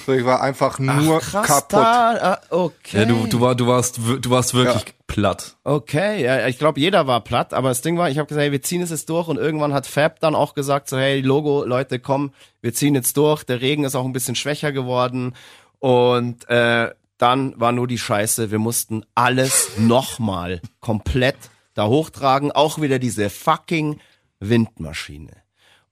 So, 0.06 0.14
ich 0.14 0.26
war 0.26 0.42
einfach 0.42 0.80
nur 0.80 1.18
Ach, 1.18 1.32
krass, 1.32 1.48
kaputt. 1.48 1.74
Da, 1.74 2.34
ah, 2.34 2.42
okay. 2.50 3.00
Ja, 3.00 3.06
du, 3.06 3.28
du, 3.28 3.40
war, 3.40 3.56
du, 3.56 3.68
warst, 3.68 3.98
du 3.98 4.30
warst 4.30 4.54
wirklich 4.54 4.84
ja. 4.84 4.94
platt. 5.08 5.58
Okay, 5.64 6.24
ja, 6.24 6.48
ich 6.48 6.58
glaube, 6.58 6.80
jeder 6.80 7.06
war 7.06 7.22
platt, 7.22 7.54
aber 7.54 7.70
das 7.70 7.82
Ding 7.82 7.98
war, 7.98 8.10
ich 8.10 8.18
habe 8.18 8.28
gesagt, 8.28 8.42
hey, 8.42 8.52
wir 8.52 8.64
ziehen 8.64 8.82
es 8.82 8.90
jetzt 8.90 9.10
durch 9.10 9.28
und 9.28 9.38
irgendwann 9.38 9.74
hat 9.74 9.86
Fab 9.86 10.20
dann 10.20 10.34
auch 10.34 10.56
gesagt, 10.56 10.90
so 10.90 10.98
hey, 10.98 11.22
Logo, 11.22 11.64
Leute, 11.66 12.00
komm, 12.00 12.34
wir 12.62 12.74
ziehen 12.74 12.96
jetzt 12.96 13.16
durch. 13.18 13.44
Der 13.44 13.62
Regen 13.62 13.84
ist 13.84 13.96
auch 13.96 14.06
ein 14.06 14.14
bisschen 14.14 14.36
schwächer 14.36 14.72
geworden 14.72 15.36
und 15.80 16.50
äh, 16.50 16.90
dann 17.18 17.60
war 17.60 17.72
nur 17.72 17.88
die 17.88 18.00
Scheiße, 18.00 18.50
wir 18.50 18.60
mussten 18.60 19.06
alles 19.14 19.72
nochmal 19.78 20.62
komplett 20.80 21.38
da 21.74 21.88
hochtragen, 21.88 22.52
auch 22.52 22.82
wieder 22.82 23.00
diese 23.00 23.30
fucking 23.30 24.00
Windmaschine. 24.40 25.32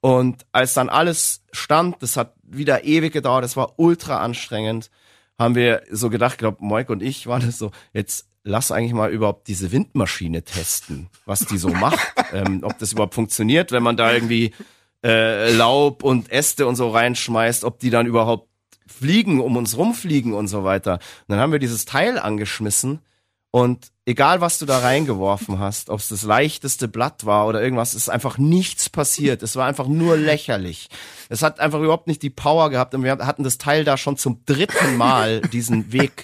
Und 0.02 0.46
als 0.52 0.74
dann 0.74 0.90
alles 0.90 1.44
stand, 1.52 2.02
das 2.02 2.18
hat 2.18 2.34
wieder 2.44 2.84
ewig 2.84 3.14
gedauert, 3.14 3.44
das 3.44 3.58
war 3.58 3.78
ultra 3.78 4.22
anstrengend, 4.22 4.90
haben 5.38 5.56
wir 5.56 5.84
so 5.92 6.10
gedacht, 6.10 6.38
glaube 6.38 6.64
Moik 6.64 6.90
und 6.90 7.04
ich 7.04 7.28
waren 7.28 7.46
das 7.46 7.58
so, 7.58 7.72
jetzt 7.94 8.28
lass 8.44 8.72
eigentlich 8.72 8.94
mal 8.94 9.12
überhaupt 9.12 9.48
diese 9.48 9.72
Windmaschine 9.72 10.44
testen, 10.44 11.10
was 11.26 11.42
die 11.42 11.58
so 11.58 11.70
macht, 11.70 12.14
ähm, 12.34 12.62
ob 12.64 12.78
das 12.80 12.94
überhaupt 12.94 13.14
funktioniert, 13.14 13.72
wenn 13.72 13.84
man 13.84 13.98
da 13.98 14.14
irgendwie 14.14 14.54
äh, 15.04 15.54
Laub 15.54 16.04
und 16.04 16.32
Äste 16.32 16.68
und 16.68 16.76
so 16.76 16.90
reinschmeißt, 16.90 17.64
ob 17.64 17.80
die 17.80 17.90
dann 17.90 18.06
überhaupt 18.06 18.50
fliegen, 18.88 19.40
um 19.40 19.56
uns 19.56 19.78
rumfliegen 19.78 20.34
und 20.34 20.48
so 20.48 20.64
weiter. 20.64 20.94
Und 20.94 21.30
dann 21.30 21.40
haben 21.40 21.52
wir 21.52 21.60
dieses 21.60 21.86
Teil 21.86 22.18
angeschmissen 22.18 23.00
und 23.52 23.92
egal, 24.10 24.42
was 24.42 24.58
du 24.58 24.66
da 24.66 24.80
reingeworfen 24.80 25.60
hast, 25.60 25.92
ob 25.92 26.00
es 26.00 26.10
das 26.10 26.24
leichteste 26.24 26.88
Blatt 26.88 27.28
war 27.28 27.46
oder 27.48 27.62
irgendwas, 27.62 27.94
ist 27.94 28.10
einfach 28.10 28.40
nichts 28.40 28.90
passiert. 28.90 29.44
Es 29.44 29.56
war 29.56 29.68
einfach 29.68 29.88
nur 29.88 30.18
lächerlich. 30.18 30.90
Es 31.30 31.44
hat 31.44 31.60
einfach 31.60 31.80
überhaupt 31.80 32.08
nicht 32.08 32.24
die 32.24 32.32
Power 32.32 32.72
gehabt 32.72 32.96
und 32.96 33.04
wir 33.04 33.12
hatten 33.12 33.44
das 33.44 33.60
Teil 33.60 33.84
da 33.84 33.98
schon 33.98 34.18
zum 34.18 34.42
dritten 34.48 34.98
Mal 34.98 35.42
diesen 35.42 35.94
Weg 35.94 36.24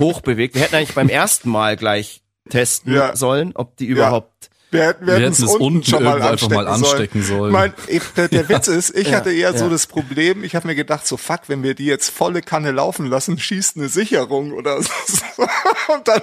hochbewegt. 0.00 0.56
Wir 0.56 0.62
hätten 0.62 0.74
eigentlich 0.74 0.96
beim 0.96 1.08
ersten 1.08 1.48
Mal 1.48 1.76
gleich 1.76 2.22
testen 2.50 2.92
ja. 2.92 3.14
sollen, 3.14 3.52
ob 3.54 3.76
die 3.76 3.86
überhaupt 3.86 4.50
Wir 4.72 4.84
hätten, 4.86 5.06
wir 5.06 5.18
Wir 5.18 5.26
hätten 5.26 5.32
es 5.44 5.50
unten, 5.50 5.62
unten 5.62 5.84
schon 5.90 6.02
mal 6.02 6.20
anstecken, 6.22 6.54
mal 6.54 6.66
anstecken 6.66 7.22
sollen. 7.22 7.52
Mein, 7.52 7.72
ich, 7.86 8.02
der, 8.16 8.28
der 8.28 8.48
Witz 8.48 8.68
ist, 8.68 8.96
ich 8.96 9.08
Ja, 9.10 9.18
hatte 9.18 9.30
eher 9.32 9.56
so 9.56 9.66
ja. 9.66 9.70
das 9.70 9.86
Problem, 9.86 10.42
ich 10.44 10.54
habe 10.56 10.66
mir 10.66 10.74
gedacht, 10.74 11.06
so 11.06 11.16
fuck, 11.16 11.40
wenn 11.48 11.62
wir 11.62 11.74
die 11.74 11.84
jetzt 11.86 12.10
volle 12.10 12.40
Kanne 12.42 12.70
laufen 12.72 13.06
lassen, 13.06 13.38
schießt 13.38 13.76
eine 13.76 13.88
Sicherung 13.88 14.52
oder 14.52 14.82
so. 14.82 14.90
Und 15.94 16.06
dann, 16.08 16.20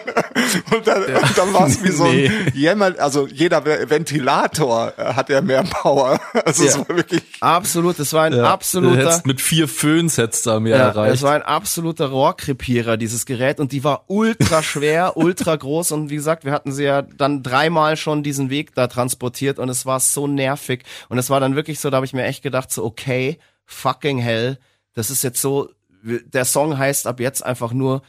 und 0.73 0.87
dann, 0.87 1.03
und 1.03 1.37
dann 1.37 1.53
war 1.53 1.67
es 1.67 1.83
wie 1.83 1.91
so 1.91 2.05
ein 2.05 2.09
Nee. 2.15 2.31
Jämmer, 2.53 2.93
also 2.97 3.27
jeder 3.27 3.63
Ventilator 3.65 4.93
äh, 4.97 5.13
hat 5.13 5.29
ja 5.29 5.41
mehr 5.41 5.63
Power. 5.63 6.19
Also 6.45 6.63
es 6.65 6.75
Ja. 6.75 6.87
war 6.87 6.95
wirklich 6.95 7.21
Absolut, 7.41 7.99
es 7.99 8.13
war 8.13 8.23
ein 8.23 8.31
Du 8.31 8.47
absoluter. 8.47 9.21
mit 9.25 9.41
vier 9.41 9.67
Föhns 9.67 10.17
hättest 10.17 10.47
da 10.47 10.59
mehr 10.59 10.77
Ja, 10.77 10.87
erreicht. 10.87 11.15
es 11.15 11.21
war 11.21 11.33
ein 11.33 11.41
absoluter 11.41 12.07
Rohrkrepierer, 12.07 12.97
dieses 12.97 13.25
Gerät, 13.25 13.59
und 13.59 13.71
die 13.73 13.83
war 13.83 14.05
ultra 14.07 14.63
schwer, 14.63 15.17
ultra 15.17 15.55
groß, 15.55 15.91
und 15.91 16.09
wie 16.09 16.15
gesagt, 16.15 16.45
wir 16.45 16.51
hatten 16.51 16.71
sie 16.71 16.85
ja 16.85 17.01
dann 17.01 17.43
dreimal 17.43 17.97
schon 17.97 18.23
diesen 18.23 18.38
Weg 18.49 18.73
da 18.75 18.87
transportiert, 18.87 19.59
und 19.59 19.67
es 19.67 19.85
war 19.85 19.99
so 19.99 20.27
nervig, 20.27 20.83
und 21.09 21.17
es 21.17 21.29
war 21.29 21.39
dann 21.39 21.55
wirklich 21.55 21.79
so, 21.79 21.89
da 21.89 21.97
habe 21.97 22.05
ich 22.05 22.13
mir 22.13 22.23
echt 22.23 22.43
gedacht, 22.43 22.71
so, 22.71 22.85
okay, 22.85 23.37
fucking 23.65 24.19
hell, 24.19 24.57
das 24.93 25.09
ist 25.09 25.23
jetzt 25.23 25.41
so, 25.41 25.69
der 26.03 26.45
Song 26.45 26.77
heißt 26.77 27.07
ab 27.07 27.19
jetzt 27.19 27.45
einfach 27.45 27.73
nur, 27.73 28.01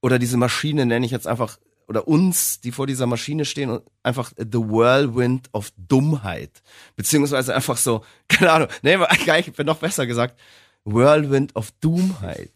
oder 0.00 0.18
diese 0.18 0.36
Maschine 0.36 0.86
nenne 0.86 1.04
ich 1.04 1.12
jetzt 1.12 1.26
einfach, 1.26 1.58
oder 1.86 2.08
uns, 2.08 2.60
die 2.60 2.72
vor 2.72 2.86
dieser 2.86 3.06
Maschine 3.06 3.44
stehen, 3.44 3.80
einfach 4.02 4.32
The 4.36 4.58
Whirlwind 4.58 5.48
of 5.52 5.72
Dummheit. 5.76 6.62
Beziehungsweise 6.96 7.54
einfach 7.54 7.76
so, 7.76 8.04
keine 8.28 8.52
Ahnung, 8.52 8.68
nee, 8.82 8.96
gar 9.26 9.36
nicht, 9.36 9.58
noch 9.64 9.78
besser 9.78 10.06
gesagt, 10.06 10.40
Whirlwind 10.84 11.54
of 11.56 11.72
Doomheit. 11.80 12.50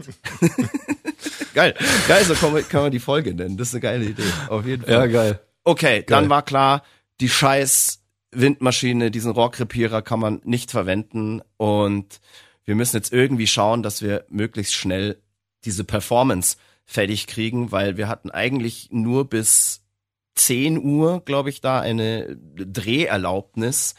geil, 1.55 1.75
geil, 2.09 2.25
so 2.25 2.35
kann 2.35 2.53
man, 2.53 2.67
kann 2.69 2.83
man 2.83 2.91
die 2.91 3.01
Folge 3.01 3.35
nennen. 3.35 3.57
Das 3.57 3.69
ist 3.69 3.75
eine 3.75 3.81
geile 3.83 4.05
Idee, 4.07 4.23
auf 4.49 4.65
jeden 4.65 4.85
Fall. 4.85 4.93
ja, 4.93 5.07
geil. 5.07 5.41
Okay, 5.65 6.05
dann 6.07 6.25
Geil. 6.25 6.31
war 6.31 6.43
klar, 6.43 6.83
die 7.21 7.29
scheiß 7.29 8.03
Windmaschine, 8.33 9.11
diesen 9.11 9.31
Rohrkrepierer 9.33 10.03
kann 10.03 10.21
man 10.21 10.41
nicht 10.45 10.71
verwenden 10.71 11.41
und 11.57 12.21
wir 12.65 12.75
müssen 12.75 12.97
jetzt 12.97 13.13
irgendwie 13.13 13.47
schauen, 13.47 13.83
dass 13.83 14.03
wir 14.03 14.25
möglichst 14.29 14.75
schnell 14.75 15.23
diese 15.65 15.85
Performance 15.85 16.57
fertig 16.85 17.27
kriegen, 17.27 17.73
weil 17.73 17.97
wir 17.97 18.09
hatten 18.09 18.31
eigentlich 18.31 18.89
nur 18.91 19.29
bis 19.29 19.83
10 20.35 20.83
Uhr, 20.83 21.23
glaube 21.25 21.51
ich, 21.51 21.61
da 21.61 21.81
eine 21.81 22.37
Dreherlaubnis. 22.37 23.95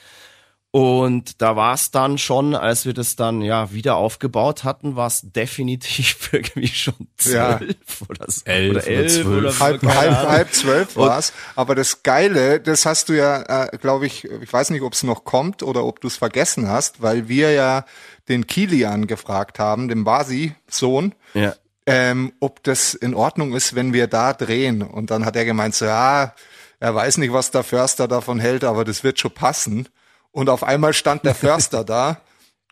Und 0.78 1.41
da 1.41 1.55
war 1.55 1.73
es 1.73 1.91
dann 1.91 2.17
schon, 2.17 2.53
als 2.53 2.86
wir 2.86 2.93
das 2.93 3.15
dann 3.15 3.39
ja 3.41 3.71
wieder 3.71 3.95
aufgebaut 3.95 4.65
hatten, 4.65 4.97
war 4.97 5.07
es 5.07 5.21
definitiv 5.23 6.30
irgendwie 6.34 6.67
schon 6.67 6.95
Ja. 7.23 7.59
zwölf 7.59 8.01
oder 8.09 8.26
so. 8.30 8.41
Elf 8.43 8.69
oder 8.71 8.80
oder 8.80 8.88
elf 8.88 9.13
zwölf. 9.13 9.28
oder 9.38 9.59
halb, 9.65 9.84
halb, 9.86 10.11
halb 10.28 10.53
zwölf 10.53 10.97
war's. 10.97 11.32
Aber 11.55 11.76
das 11.76 12.03
Geile, 12.03 12.59
das 12.59 12.86
hast 12.86 13.07
du 13.07 13.13
ja, 13.13 13.67
äh, 13.67 13.78
glaube 13.78 14.05
ich, 14.05 14.26
ich 14.26 14.51
weiß 14.51 14.69
nicht, 14.71 14.82
ob 14.82 14.91
es 14.91 15.03
noch 15.03 15.23
kommt 15.23 15.63
oder 15.63 15.86
ob 15.86 16.01
du 16.01 16.07
es 16.09 16.17
vergessen 16.17 16.67
hast, 16.67 17.01
weil 17.01 17.30
wir 17.30 17.51
ja 17.53 17.86
den 18.28 18.45
Kilian 18.45 19.07
gefragt 19.07 19.59
haben, 19.59 19.88
den 19.88 20.03
Basi-Sohn, 20.03 21.15
Ja. 21.36 21.55
ähm, 21.86 22.34
ob 22.41 22.61
das 22.63 22.93
in 22.95 23.13
Ordnung 23.13 23.53
ist, 23.55 23.76
wenn 23.76 23.93
wir 23.93 24.07
da 24.07 24.34
drehen. 24.34 24.82
Und 24.82 25.09
dann 25.09 25.23
hat 25.26 25.38
er 25.38 25.45
gemeint, 25.45 25.73
so, 25.73 25.86
ja, 25.86 26.34
er 26.82 26.93
weiß 26.95 27.15
nicht, 27.19 27.32
was 27.32 27.51
der 27.51 27.63
Förster 27.63 28.09
davon 28.09 28.41
hält, 28.41 28.65
aber 28.65 28.84
das 28.84 29.05
wird 29.05 29.21
schon 29.21 29.32
passen. 29.34 29.88
Und 30.36 30.49
auf 30.49 30.63
einmal 30.63 30.93
stand 30.93 31.23
der 31.23 31.33
Förster 31.45 31.86
da 31.86 32.19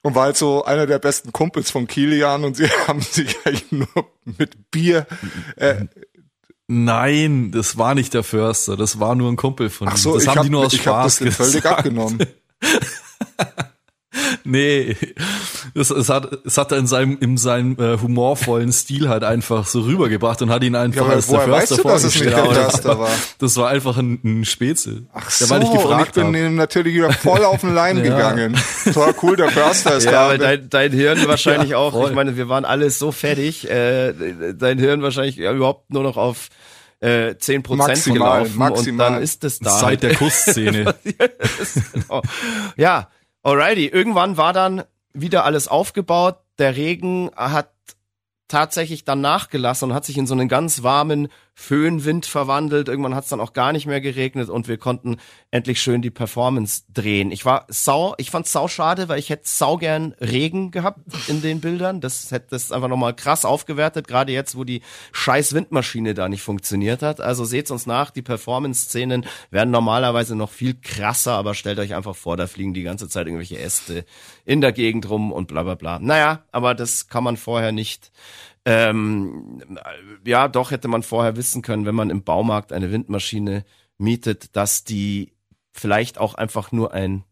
und 0.02 0.16
war 0.16 0.24
halt 0.26 0.38
so 0.38 0.66
einer 0.66 0.86
der 0.86 1.00
besten 1.00 1.32
Kumpels 1.32 1.72
von 1.72 1.88
Kilian 1.88 2.44
und 2.44 2.58
sie 2.58 2.68
haben 2.88 3.00
sich 3.02 3.38
eigentlich 3.46 3.72
nur 3.72 3.88
mit 4.26 4.70
Bier 4.70 5.08
äh, 5.56 5.86
Nein, 6.68 7.52
das 7.52 7.78
war 7.78 7.94
nicht 7.96 8.14
der 8.14 8.24
Förster, 8.24 8.76
das 8.78 9.00
war 9.00 9.16
nur 9.16 9.32
ein 9.32 9.36
Kumpel 9.38 9.70
von 9.70 9.88
Ach 9.88 9.94
ihm. 9.94 9.98
so, 9.98 10.14
das 10.16 10.24
ich 10.24 10.30
haben 10.30 10.38
hab, 10.38 10.44
die 10.46 10.50
nur 10.50 10.66
aus 10.66 10.74
ich 10.74 10.88
hab 10.88 11.04
das 11.04 11.16
Spaß 11.16 11.18
den 11.20 11.32
völlig 11.32 11.54
gesagt. 11.56 11.78
abgenommen. 11.80 12.26
Nee, 14.44 14.96
das, 15.74 15.90
es 15.90 16.10
hat, 16.10 16.32
es 16.46 16.58
hat 16.58 16.72
er 16.72 16.78
in 16.78 16.88
seinem, 16.88 17.18
in 17.20 17.38
seinem 17.38 17.78
äh, 17.80 17.98
humorvollen 18.00 18.72
Stil 18.72 19.10
halt 19.10 19.24
einfach 19.24 19.66
so 19.66 19.82
rübergebracht 19.82 20.42
und 20.42 20.50
hat 20.50 20.64
ihn 20.64 20.76
einfach 20.76 21.08
Ja, 21.08 21.14
als 21.14 21.28
der 21.28 21.36
woher 21.38 21.52
weißt 21.52 21.68
Förster 21.76 21.84
du, 21.84 21.90
dass 21.90 22.04
es 22.04 22.20
nicht 22.22 22.34
vorgestellt. 22.34 22.86
war? 23.00 23.10
Das 23.40 23.58
war 23.58 23.70
einfach 23.70 23.98
ein, 23.98 24.20
ein 24.24 24.46
Spätzle. 24.46 25.04
Ach 25.14 25.30
so, 25.30 25.50
war 25.50 25.60
nicht 25.60 25.70
und 25.70 25.76
ich 25.78 25.82
gefragt 25.84 26.14
bin 26.16 26.28
hab. 26.28 26.36
ihm 26.36 26.56
natürlich 26.56 26.94
wieder 26.96 27.12
voll 27.14 27.44
auf 27.46 27.62
den 27.62 27.74
Leim 27.74 28.04
gegangen. 28.04 28.56
Toll, 28.94 29.16
cool, 29.24 29.36
der 29.36 29.50
Förster 29.50 29.96
ist 29.98 30.06
Ja, 30.06 30.12
da. 30.12 30.26
aber 30.26 30.38
dein, 30.38 30.70
dein 30.70 30.92
Hirn 30.92 31.26
wahrscheinlich 31.28 31.72
Ja, 31.72 31.78
auch. 31.78 31.92
voll. 31.94 32.10
Ich 32.10 32.16
meine, 32.16 32.38
wir 32.38 32.50
waren 32.50 32.66
alle 32.66 32.90
so 32.92 33.12
fertig. 33.12 33.70
Äh, 33.70 34.14
dein 34.54 34.78
Hirn 34.80 35.02
wahrscheinlich 35.02 35.38
ja, 35.38 35.52
überhaupt 35.54 35.92
nur 35.92 36.04
noch 36.04 36.18
auf 36.18 36.50
äh, 37.00 37.32
10% 37.32 37.76
Maximal, 37.76 38.18
gelaufen. 38.44 38.58
maximal. 38.58 39.08
Und 39.08 39.14
dann 39.16 39.24
ist 39.24 39.44
es 39.44 39.60
da. 39.60 39.72
Seit 39.72 39.84
halt. 39.84 40.04
der 40.04 40.16
Kussszene. 40.16 40.96
genau. 41.94 42.22
Ja, 42.78 43.10
alrighty. 43.44 43.88
Irgendwann 43.88 44.38
war 44.38 44.54
dann 44.54 44.84
wieder 45.14 45.46
alles 45.46 45.68
aufgebaut. 45.68 46.38
Der 46.58 46.76
Regen 46.76 47.32
hat 47.36 47.70
tatsächlich 48.48 49.04
dann 49.04 49.22
nachgelassen 49.22 49.90
und 49.90 49.96
hat 49.96 50.06
sich 50.06 50.18
in 50.18 50.28
so 50.28 50.34
einen 50.34 50.48
ganz 50.48 50.84
warmen 50.84 51.30
Föhnwind 51.56 52.26
verwandelt. 52.26 52.88
Irgendwann 52.88 53.14
hat 53.14 53.26
es 53.26 53.30
dann 53.30 53.40
auch 53.40 53.54
gar 53.54 53.74
nicht 53.74 53.86
mehr 53.86 54.02
geregnet 54.02 54.50
und 54.50 54.68
wir 54.68 54.78
konnten 54.78 55.18
endlich 55.52 55.82
schön 55.82 56.02
die 56.02 56.10
Performance 56.10 56.84
drehen. 56.92 57.32
Ich 57.32 57.46
war 57.46 57.66
sau, 57.68 58.16
ich 58.18 58.32
fand 58.32 58.48
sau 58.48 58.68
schade, 58.68 59.08
weil 59.08 59.20
ich 59.20 59.30
hätte 59.30 59.44
sau 59.46 59.78
gern 59.78 60.14
Regen 60.20 60.72
gehabt 60.72 61.00
in 61.28 61.42
den 61.44 61.62
Bildern. 61.62 62.02
Das 62.02 62.32
hätte 62.32 62.48
das 62.50 62.72
einfach 62.72 62.88
nochmal 62.88 63.16
krass 63.16 63.46
aufgewertet, 63.46 64.08
gerade 64.08 64.32
jetzt, 64.32 64.58
wo 64.58 64.64
die 64.64 64.82
scheiß 65.12 65.54
Windmaschine 65.54 66.16
da 66.16 66.28
nicht 66.28 66.42
funktioniert 66.42 67.04
hat. 67.04 67.22
Also 67.22 67.46
seht's 67.46 67.70
uns 67.70 67.86
nach, 67.86 68.10
die 68.10 68.24
Performance-Szenen 68.24 69.26
werden 69.52 69.70
normalerweise 69.70 70.36
noch 70.36 70.50
viel 70.50 70.76
krasser, 70.82 71.34
aber 71.34 71.54
stellt 71.54 71.78
euch 71.78 71.94
einfach 71.94 72.16
vor, 72.16 72.36
da 72.36 72.48
fliegen 72.48 72.74
die 72.74 72.84
ganze 72.84 73.08
Zeit 73.08 73.28
irgendwelche 73.28 73.60
Äste 73.60 74.06
in 74.44 74.60
der 74.60 74.72
Gegend 74.72 75.08
rum 75.08 75.32
und 75.32 75.48
bla 75.48 75.62
bla 75.62 75.76
bla. 75.76 76.00
Naja, 76.00 76.44
aber 76.52 76.74
das 76.74 77.08
kann 77.08 77.24
man 77.24 77.38
vorher 77.38 77.72
nicht 77.72 78.12
ähm, 78.66 79.62
ja, 80.26 80.48
doch 80.48 80.72
hätte 80.72 80.88
man 80.88 81.04
vorher 81.04 81.36
wissen 81.36 81.62
können, 81.62 81.86
wenn 81.86 81.96
man 81.96 82.10
im 82.10 82.24
Baumarkt 82.24 82.72
eine 82.72 82.92
Windmaschine 82.92 83.66
mietet, 83.98 84.56
dass 84.56 84.84
die 84.84 85.34
vielleicht 85.72 86.18
auch 86.18 86.36
einfach 86.36 86.72
nur 86.72 86.94
ein 86.94 87.24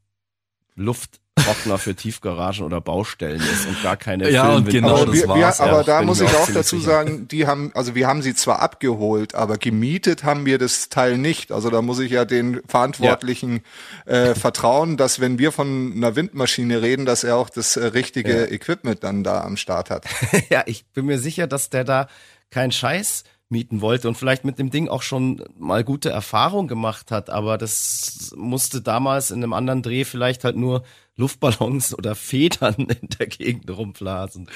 Lufttrockner 1.38 1.78
für 1.78 1.96
Tiefgaragen 1.96 2.66
oder 2.66 2.82
Baustellen 2.82 3.42
ist 3.42 3.68
und 3.68 3.82
gar 3.84 3.98
keine 3.98 4.30
Ja, 4.30 4.56
und 4.56 4.70
genau 4.70 4.98
aber 4.98 5.06
das 5.08 5.16
wir, 5.16 5.28
war's 5.28 5.60
wir, 5.60 5.66
aber 5.66 5.82
auch, 5.82 5.86
da 5.86 6.02
muss 6.02 6.22
ich 6.22 6.30
auch 6.30 6.50
dazu 6.52 6.78
sicher. 6.78 6.92
sagen, 6.92 7.28
die 7.28 7.48
haben, 7.48 7.72
also 7.74 7.96
wir 7.96 8.08
haben 8.08 8.22
sie 8.22 8.36
zwar 8.36 8.60
abgeholt, 8.60 9.36
aber 9.36 9.58
gemietet 9.58 10.24
haben 10.24 10.46
wir 10.46 10.58
das 10.58 10.90
Teil 10.90 11.18
nicht. 11.18 11.52
Also 11.52 11.70
da 11.70 11.82
muss 11.82 12.00
ich 12.00 12.12
ja 12.12 12.26
den 12.26 12.62
Verantwortlichen 12.68 13.62
äh, 14.06 14.36
vertrauen, 14.36 14.98
dass 14.98 15.20
wenn 15.20 15.40
wir 15.40 15.52
von 15.52 15.94
einer 15.96 16.16
Windmaschine 16.16 16.82
reden, 16.82 17.06
dass 17.06 17.24
er 17.24 17.38
auch 17.38 17.50
das 17.50 17.78
äh, 17.78 17.86
richtige 17.88 18.52
Equipment 18.52 19.04
dann 19.04 19.24
da 19.24 19.44
am 19.44 19.58
Start 19.58 19.90
hat. 19.90 20.06
ja, 20.50 20.64
ich 20.66 20.86
bin 20.88 21.06
mir 21.06 21.20
sicher, 21.20 21.48
dass 21.48 21.70
der 21.70 21.84
da 21.84 22.08
keinen 22.50 22.72
Scheiß 22.72 23.24
mieten 23.52 23.82
wollte 23.82 24.08
und 24.08 24.16
vielleicht 24.16 24.46
mit 24.46 24.58
dem 24.60 24.70
Ding 24.70 24.88
auch 24.88 25.02
schon 25.02 25.44
mal 25.58 25.84
gute 25.84 26.10
Erfahrung 26.10 26.70
gemacht 26.70 27.12
hat, 27.12 27.30
aber 27.30 27.58
das 27.58 28.34
musste 28.36 28.82
damals 28.82 29.30
in 29.30 29.44
einem 29.44 29.52
anderen 29.52 29.84
Dreh 29.84 30.06
vielleicht 30.06 30.46
halt 30.46 30.56
nur 30.56 30.84
Luftballons 31.16 31.98
oder 31.98 32.16
Federn 32.16 32.76
in 32.78 33.10
der 33.20 33.28
Gegend 33.28 33.70
rumblasen. 33.70 34.50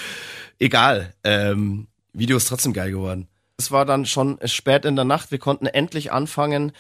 Egal, 0.60 1.14
ähm, 1.24 1.88
Video 2.14 2.38
ist 2.38 2.48
trotzdem 2.48 2.74
geil 2.74 2.92
geworden. 2.92 3.28
Es 3.58 3.72
war 3.72 3.86
dann 3.86 4.06
schon 4.06 4.40
spät 4.46 4.86
in 4.86 4.96
der 4.96 5.06
Nacht, 5.06 5.32
wir 5.32 5.40
konnten 5.40 5.66
endlich 5.66 6.12
anfangen, 6.12 6.72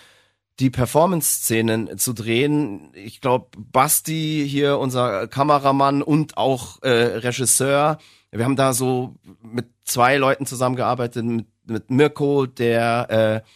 die 0.59 0.69
Performance-Szenen 0.69 1.97
zu 1.97 2.13
drehen. 2.13 2.91
Ich 2.93 3.19
glaube, 3.19 3.47
Basti 3.57 4.45
hier, 4.47 4.77
unser 4.79 5.27
Kameramann 5.27 6.01
und 6.01 6.37
auch 6.37 6.81
äh, 6.81 6.89
Regisseur, 6.89 7.97
wir 8.31 8.45
haben 8.45 8.55
da 8.55 8.73
so 8.73 9.15
mit 9.41 9.67
zwei 9.85 10.17
Leuten 10.17 10.45
zusammengearbeitet, 10.45 11.23
mit, 11.23 11.47
mit 11.65 11.89
Mirko, 11.89 12.45
der 12.45 13.43
äh, 13.43 13.49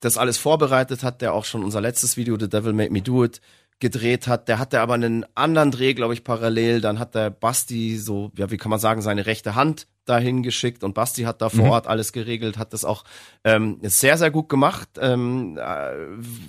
das 0.00 0.18
alles 0.18 0.36
vorbereitet 0.36 1.02
hat, 1.02 1.22
der 1.22 1.32
auch 1.32 1.44
schon 1.44 1.64
unser 1.64 1.80
letztes 1.80 2.16
Video, 2.16 2.36
The 2.38 2.48
Devil 2.48 2.72
Made 2.72 2.90
Me 2.90 3.02
Do 3.02 3.24
It, 3.24 3.40
gedreht 3.78 4.26
hat. 4.26 4.48
Der 4.48 4.58
hatte 4.58 4.80
aber 4.80 4.94
einen 4.94 5.26
anderen 5.34 5.70
Dreh, 5.70 5.94
glaube 5.94 6.14
ich, 6.14 6.24
parallel. 6.24 6.80
Dann 6.80 6.98
hat 6.98 7.14
der 7.14 7.30
Basti 7.30 7.96
so, 7.98 8.32
ja, 8.36 8.50
wie 8.50 8.56
kann 8.56 8.70
man 8.70 8.78
sagen, 8.80 9.02
seine 9.02 9.26
rechte 9.26 9.54
Hand 9.54 9.86
dahin 10.06 10.42
geschickt 10.42 10.84
und 10.84 10.94
Basti 10.94 11.22
hat 11.22 11.42
da 11.42 11.48
vor 11.48 11.70
Ort 11.70 11.86
alles 11.86 12.12
geregelt, 12.12 12.58
hat 12.58 12.72
das 12.72 12.84
auch 12.84 13.04
ähm, 13.44 13.78
sehr, 13.82 14.16
sehr 14.16 14.30
gut 14.30 14.48
gemacht. 14.48 14.88
Ähm, 15.00 15.58
äh, 15.58 15.60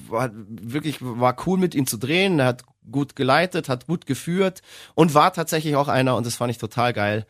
war 0.10 0.30
wirklich 0.34 0.98
war 1.02 1.36
cool 1.46 1.58
mit 1.58 1.76
ihm 1.76 1.88
zu 1.88 1.98
drehen. 1.98 2.40
Er 2.40 2.46
hat 2.46 2.64
gut 2.90 3.16
geleitet, 3.16 3.68
hat 3.68 3.88
gut 3.88 4.06
geführt 4.06 4.62
und 4.96 5.14
war 5.14 5.34
tatsächlich 5.34 5.76
auch 5.76 5.88
einer, 5.88 6.16
und 6.16 6.26
das 6.26 6.36
fand 6.36 6.52
ich 6.52 6.60
total 6.60 6.94
geil. 6.94 7.26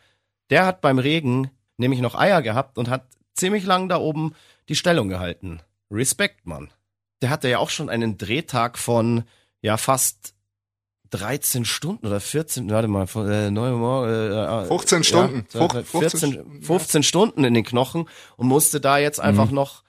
Der 0.50 0.66
hat 0.66 0.80
beim 0.80 0.98
Regen 0.98 1.50
nämlich 1.76 2.00
noch 2.00 2.14
Eier 2.14 2.42
gehabt 2.42 2.78
und 2.78 2.88
hat 2.88 3.06
ziemlich 3.34 3.64
lang 3.64 3.88
da 3.88 3.96
oben 3.96 4.34
die 4.68 4.76
Stellung 4.76 5.08
gehalten. 5.08 5.60
Respekt, 5.90 6.46
Mann. 6.46 6.70
Der 7.22 7.30
hatte 7.30 7.48
ja 7.48 7.58
auch 7.58 7.70
schon 7.70 7.88
einen 7.88 8.18
Drehtag 8.18 8.78
von 8.78 9.24
ja 9.62 9.76
fast 9.76 10.34
13 11.10 11.64
Stunden 11.64 12.06
oder 12.06 12.20
14, 12.20 12.70
warte 12.70 12.86
mal, 12.88 13.06
von, 13.06 13.30
äh, 13.30 13.50
9 13.50 13.72
Uhr, 13.72 13.78
morgen, 13.78 14.08
äh, 14.10 14.62
äh, 14.62 14.66
15 14.66 15.04
Stunden. 15.04 15.46
Ja, 15.54 15.68
15 15.68 15.84
14, 16.32 16.62
15 16.62 17.02
Stunden 17.02 17.44
in 17.44 17.54
den 17.54 17.64
Knochen 17.64 18.08
und 18.36 18.46
musste 18.46 18.80
da 18.80 18.98
jetzt 18.98 19.20
einfach 19.20 19.50
noch 19.50 19.82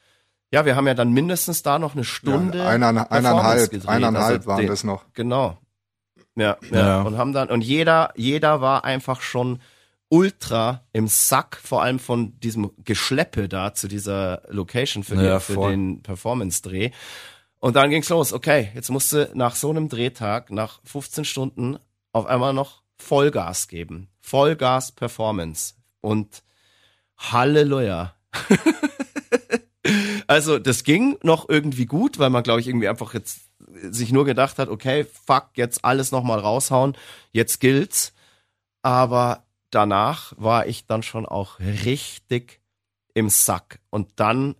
ja, 0.52 0.66
wir 0.66 0.76
haben 0.76 0.88
ja 0.88 0.96
dann 0.96 1.12
mindestens 1.14 1.62
da 1.62 1.78
noch 1.78 1.94
eine 1.94 2.04
Stunde. 2.04 2.58
Ja, 2.58 2.70
eineinhalb, 2.70 3.12
eineinhalb, 3.12 3.70
gedreht. 3.70 3.88
eineinhalb 3.88 4.34
Also 4.38 4.48
waren 4.48 4.58
den- 4.62 4.68
das 4.68 4.84
noch. 4.84 5.06
Genau. 5.14 5.60
Ja, 6.36 6.58
ja, 6.72 6.80
Ja. 6.80 7.02
Und 7.04 7.20
haben 7.20 7.34
dann, 7.34 7.50
und 7.50 7.62
jeder, 7.62 8.12
jeder 8.16 8.60
war 8.60 8.84
einfach 8.84 9.22
schon 9.22 9.60
ultra 10.08 10.82
im 10.92 11.08
Sack, 11.08 11.60
vor 11.64 11.84
allem 11.84 12.00
von 12.00 12.40
diesem 12.40 12.72
Geschleppe 12.84 13.48
da 13.48 13.76
zu 13.76 13.88
dieser 13.88 14.42
Location 14.50 15.04
für, 15.04 15.16
Ja, 15.18 15.38
den, 15.38 15.40
für 15.40 15.70
den 15.70 16.02
Performance-Dreh. 16.02 16.90
Und 17.60 17.76
dann 17.76 17.90
ging's 17.90 18.10
los. 18.10 18.34
Okay, 18.34 18.72
jetzt 18.74 18.90
musste 18.90 19.32
nach 19.34 19.56
so 19.56 19.70
einem 19.70 19.90
Drehtag, 19.90 20.50
nach 20.50 20.80
15 20.86 21.26
Stunden, 21.26 21.78
auf 22.14 22.26
einmal 22.26 22.54
noch 22.54 22.84
Vollgas 22.98 23.68
geben. 23.68 24.10
Vollgas 24.22 24.92
Performance. 24.92 25.76
Und 26.02 26.44
Halleluja. 27.18 28.16
also, 30.28 30.58
das 30.58 30.84
ging 30.84 31.18
noch 31.22 31.50
irgendwie 31.50 31.86
gut, 31.86 32.18
weil 32.18 32.30
man, 32.30 32.44
glaube 32.44 32.62
ich, 32.62 32.68
irgendwie 32.68 32.88
einfach 32.88 33.14
jetzt 33.14 33.42
sich 33.82 34.12
nur 34.12 34.26
gedacht 34.26 34.58
hat, 34.58 34.70
okay, 34.70 35.06
fuck, 35.26 35.50
jetzt 35.56 35.84
alles 35.84 36.12
nochmal 36.12 36.40
raushauen, 36.40 36.98
jetzt 37.32 37.60
gilt's. 37.60 38.14
Aber 38.82 39.44
danach 39.70 40.34
war 40.38 40.68
ich 40.68 40.86
dann 40.86 41.04
schon 41.04 41.26
auch 41.26 41.60
richtig 41.60 42.62
im 43.14 43.30
Sack. 43.30 43.80
Und 43.90 44.12
dann 44.16 44.56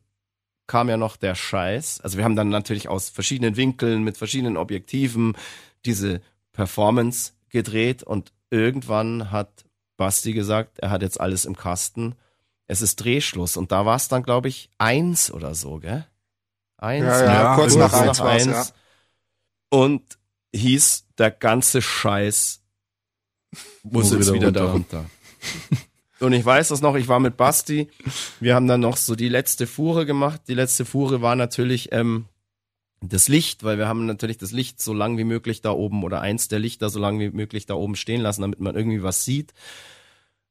kam 0.70 0.88
ja 0.88 0.98
noch 0.98 1.18
der 1.18 1.36
Scheiß. 1.36 2.00
Also 2.02 2.18
wir 2.18 2.24
haben 2.24 2.36
dann 2.36 2.50
natürlich 2.50 2.88
aus 2.88 3.10
verschiedenen 3.10 3.58
Winkeln, 3.58 4.04
mit 4.04 4.18
verschiedenen 4.18 4.56
Objektiven 4.56 5.36
diese 5.84 6.22
Performance 6.54 7.34
gedreht 7.50 8.04
und 8.04 8.32
irgendwann 8.52 9.32
hat 9.32 9.66
Basti 9.98 10.32
gesagt, 10.32 10.80
er 10.80 10.92
hat 10.92 11.02
jetzt 11.02 11.20
alles 11.20 11.46
im 11.46 11.58
Kasten. 11.58 12.16
Es 12.68 12.82
ist 12.82 12.98
Drehschluss 12.98 13.58
und 13.58 13.72
da 13.72 13.86
war 13.86 13.96
es 13.96 14.10
dann, 14.10 14.22
glaube 14.22 14.48
ich, 14.48 14.70
eins 14.78 15.32
oder 15.32 15.56
so, 15.56 15.80
gell? 15.80 16.06
Eins, 16.78 17.04
Ja, 17.04 17.24
ja, 17.24 17.34
Ja, 17.34 17.56
kurz 17.56 17.74
kurz 17.74 17.94
nach 17.94 18.00
eins 18.00 18.20
war's, 18.20 18.46
ja. 18.46 18.66
Und 19.70 20.20
hieß, 20.54 21.08
der 21.18 21.32
ganze 21.32 21.82
Scheiß 21.82 22.62
muss 23.84 24.12
jetzt 24.12 24.32
wieder, 24.32 24.50
wieder 24.50 24.52
da 24.52 24.72
runter. 24.72 24.98
runter. 25.00 25.10
Und 26.20 26.34
ich 26.34 26.44
weiß 26.44 26.70
das 26.70 26.82
noch, 26.82 26.96
ich 26.96 27.08
war 27.08 27.20
mit 27.20 27.38
Basti, 27.38 27.90
wir 28.40 28.56
haben 28.56 28.68
dann 28.68 28.82
noch 28.82 28.98
so 28.98 29.16
die 29.16 29.30
letzte 29.30 29.68
Fuhre 29.68 30.06
gemacht. 30.06 30.42
Die 30.48 30.54
letzte 30.54 30.86
Fuhre 30.86 31.22
war 31.22 31.36
natürlich 31.36 31.92
ähm, 31.92 32.26
das 33.02 33.28
Licht, 33.28 33.64
weil 33.64 33.78
wir 33.78 33.88
haben 33.88 34.06
natürlich 34.06 34.38
das 34.38 34.52
Licht 34.52 34.82
so 34.82 34.94
lang 34.94 35.18
wie 35.18 35.24
möglich 35.24 35.62
da 35.62 35.72
oben 35.72 36.04
oder 36.04 36.22
eins 36.22 36.48
der 36.50 36.60
Lichter 36.60 36.90
so 36.90 37.00
lang 37.00 37.20
wie 37.20 37.30
möglich 37.30 37.66
da 37.66 37.76
oben 37.76 37.96
stehen 37.96 38.22
lassen, 38.22 38.42
damit 38.42 38.60
man 38.60 38.76
irgendwie 38.76 39.04
was 39.04 39.24
sieht. 39.24 39.54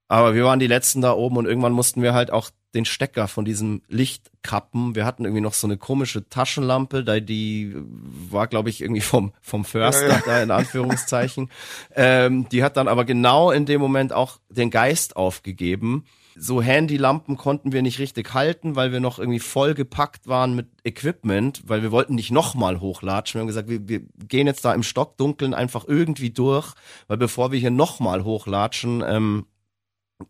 Aber 0.08 0.34
wir 0.34 0.44
waren 0.44 0.58
die 0.58 0.66
letzten 0.66 1.02
da 1.02 1.12
oben 1.12 1.36
und 1.36 1.46
irgendwann 1.46 1.72
mussten 1.72 2.00
wir 2.00 2.14
halt 2.14 2.30
auch 2.30 2.50
den 2.74 2.84
Stecker 2.84 3.28
von 3.28 3.44
diesem 3.44 3.82
Licht 3.88 4.30
kappen. 4.42 4.94
Wir 4.94 5.04
hatten 5.06 5.24
irgendwie 5.24 5.40
noch 5.40 5.54
so 5.54 5.66
eine 5.66 5.78
komische 5.78 6.28
Taschenlampe, 6.28 7.02
da 7.02 7.18
die 7.20 7.74
war, 7.76 8.46
glaube 8.46 8.68
ich, 8.70 8.82
irgendwie 8.82 9.00
vom, 9.00 9.32
vom 9.40 9.64
Förster, 9.64 10.08
Ja, 10.08 10.14
ja. 10.16 10.22
da 10.26 10.42
in 10.42 10.50
Anführungszeichen. 10.50 11.50
ähm, 11.94 12.48
die 12.50 12.62
hat 12.62 12.76
dann 12.76 12.88
aber 12.88 13.04
genau 13.04 13.50
in 13.50 13.64
dem 13.66 13.80
Moment 13.80 14.12
auch 14.12 14.38
den 14.50 14.70
Geist 14.70 15.16
aufgegeben. 15.16 16.04
So 16.40 16.62
Handylampen 16.62 17.36
konnten 17.36 17.72
wir 17.72 17.82
nicht 17.82 17.98
richtig 17.98 18.32
halten, 18.32 18.76
weil 18.76 18.92
wir 18.92 19.00
noch 19.00 19.18
irgendwie 19.18 19.40
voll 19.40 19.74
gepackt 19.74 20.28
waren 20.28 20.54
mit 20.54 20.68
Equipment, 20.84 21.62
weil 21.66 21.82
wir 21.82 21.90
wollten 21.90 22.14
nicht 22.14 22.30
nochmal 22.30 22.80
hochlatschen. 22.80 23.38
Wir 23.38 23.40
haben 23.40 23.48
gesagt, 23.48 23.68
wir, 23.68 23.88
wir 23.88 24.02
gehen 24.28 24.46
jetzt 24.46 24.64
da 24.64 24.72
im 24.72 24.84
Stockdunkeln 24.84 25.52
einfach 25.52 25.84
irgendwie 25.88 26.30
durch, 26.30 26.74
weil 27.08 27.16
bevor 27.16 27.50
wir 27.50 27.58
hier 27.58 27.72
nochmal 27.72 28.22
hochlatschen, 28.22 29.02
ähm, 29.04 29.46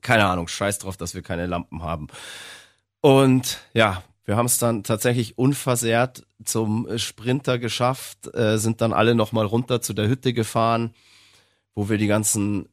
keine 0.01 0.27
Ahnung, 0.27 0.49
scheiß 0.49 0.79
drauf, 0.79 0.97
dass 0.97 1.15
wir 1.15 1.23
keine 1.23 1.47
Lampen 1.47 1.83
haben. 1.83 2.09
Und 3.01 3.59
ja, 3.75 4.03
wir 4.25 4.37
haben 4.37 4.47
es 4.47 4.59
dann 4.59 4.83
tatsächlich 4.85 5.39
unversehrt 5.39 6.27
zum 6.45 6.87
Sprinter 6.99 7.59
geschafft, 7.59 8.33
äh, 8.35 8.59
sind 8.59 8.81
dann 8.81 8.93
alle 8.93 9.15
nochmal 9.15 9.47
runter 9.47 9.81
zu 9.81 9.95
der 9.95 10.09
Hütte 10.09 10.33
gefahren, 10.33 10.95
wo 11.75 11.89
wir 11.89 11.97
die 11.99 12.07
ganzen 12.09 12.69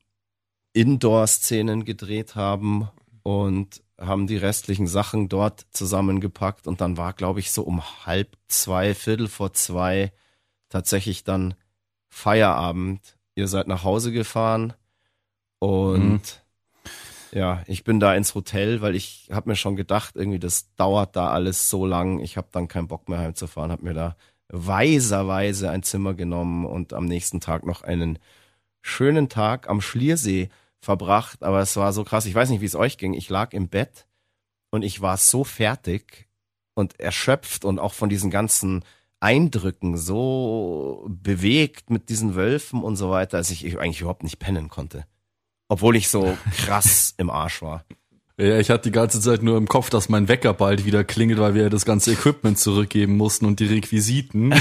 Indoor-Szenen 0.74 1.86
gedreht 1.86 2.36
haben 2.36 2.90
und 3.24 3.82
haben 3.98 4.28
die 4.28 4.36
restlichen 4.36 4.88
Sachen 4.88 5.30
dort 5.30 5.66
zusammengepackt 5.72 6.68
und 6.68 6.82
dann 6.82 6.98
war, 6.98 7.14
glaube 7.14 7.40
ich, 7.40 7.52
so 7.52 7.64
um 7.64 7.82
halb 8.06 8.36
zwei, 8.50 8.94
Viertel 8.94 9.30
vor 9.30 9.54
zwei 9.54 10.12
tatsächlich 10.68 11.24
dann 11.24 11.54
Feierabend. 12.10 13.18
Ihr 13.36 13.48
seid 13.48 13.68
nach 13.68 13.84
Hause 13.86 14.12
gefahren 14.12 14.74
und 15.60 16.00
Mhm. 16.00 16.22
Ja, 17.32 17.64
ich 17.68 17.84
bin 17.84 18.00
da 18.00 18.16
ins 18.16 18.36
Hotel, 18.36 18.82
weil 18.82 18.96
ich 18.96 19.30
habe 19.32 19.50
mir 19.50 19.56
schon 19.56 19.76
gedacht, 19.76 20.16
irgendwie 20.16 20.40
das 20.40 20.74
dauert 20.76 21.16
da 21.16 21.32
alles 21.32 21.70
so 21.70 21.86
lang. 21.86 22.20
Ich 22.20 22.38
habe 22.38 22.48
dann 22.52 22.68
keinen 22.68 22.88
Bock 22.88 23.10
mehr 23.10 23.20
heimzufahren, 23.20 23.72
habe 23.72 23.84
mir 23.84 23.94
da 23.94 24.16
weiserweise 24.50 25.70
ein 25.70 25.84
Zimmer 25.84 26.14
genommen 26.14 26.66
und 26.66 26.94
am 26.94 27.06
nächsten 27.06 27.40
Tag 27.40 27.66
noch 27.66 27.82
einen 27.82 28.20
schönen 28.82 29.30
Tag 29.30 29.70
am 29.70 29.82
Schliersee 29.82 30.50
verbracht. 30.80 31.44
Aber 31.44 31.60
es 31.60 31.76
war 31.76 31.94
so 31.94 32.04
krass. 32.04 32.26
Ich 32.26 32.36
weiß 32.36 32.50
nicht, 32.50 32.62
wie 32.62 32.66
es 32.66 32.76
euch 32.76 32.98
ging. 32.98 33.14
Ich 33.14 33.30
lag 33.30 33.54
im 33.54 33.68
Bett 33.68 34.08
und 34.70 34.84
ich 34.84 35.02
war 35.02 35.18
so 35.18 35.44
fertig 35.44 36.28
und 36.76 37.00
erschöpft 37.00 37.66
und 37.66 37.80
auch 37.80 37.94
von 37.94 38.10
diesen 38.10 38.30
ganzen 38.30 38.84
Eindrücken 39.20 39.98
so 39.98 41.06
bewegt 41.10 41.90
mit 41.90 42.10
diesen 42.10 42.36
Wölfen 42.36 42.84
und 42.84 42.96
so 42.96 43.10
weiter, 43.10 43.38
dass 43.38 43.50
ich 43.50 43.80
eigentlich 43.80 44.02
überhaupt 44.02 44.24
nicht 44.24 44.40
pennen 44.40 44.70
konnte. 44.70 45.06
Obwohl 45.68 45.96
ich 45.96 46.10
so 46.10 46.38
krass 46.58 47.14
im 47.18 47.30
Arsch 47.30 47.62
war. 47.62 47.84
Ja, 48.38 48.60
ich 48.60 48.70
hatte 48.70 48.90
die 48.90 48.92
ganze 48.92 49.22
Zeit 49.22 49.44
nur 49.44 49.58
im 49.58 49.70
Kopf, 49.70 49.90
dass 49.90 50.10
mein 50.10 50.28
Wecker 50.28 50.54
bald 50.54 50.86
wieder 50.86 51.06
klingelt, 51.06 51.40
weil 51.40 51.54
wir 51.54 51.64
ja 51.64 51.70
das 51.70 51.86
ganze 51.86 52.12
Equipment 52.12 52.60
zurückgeben 52.60 53.16
mussten 53.16 53.46
und 53.46 53.62
die 53.62 53.66
Requisiten. 53.66 54.54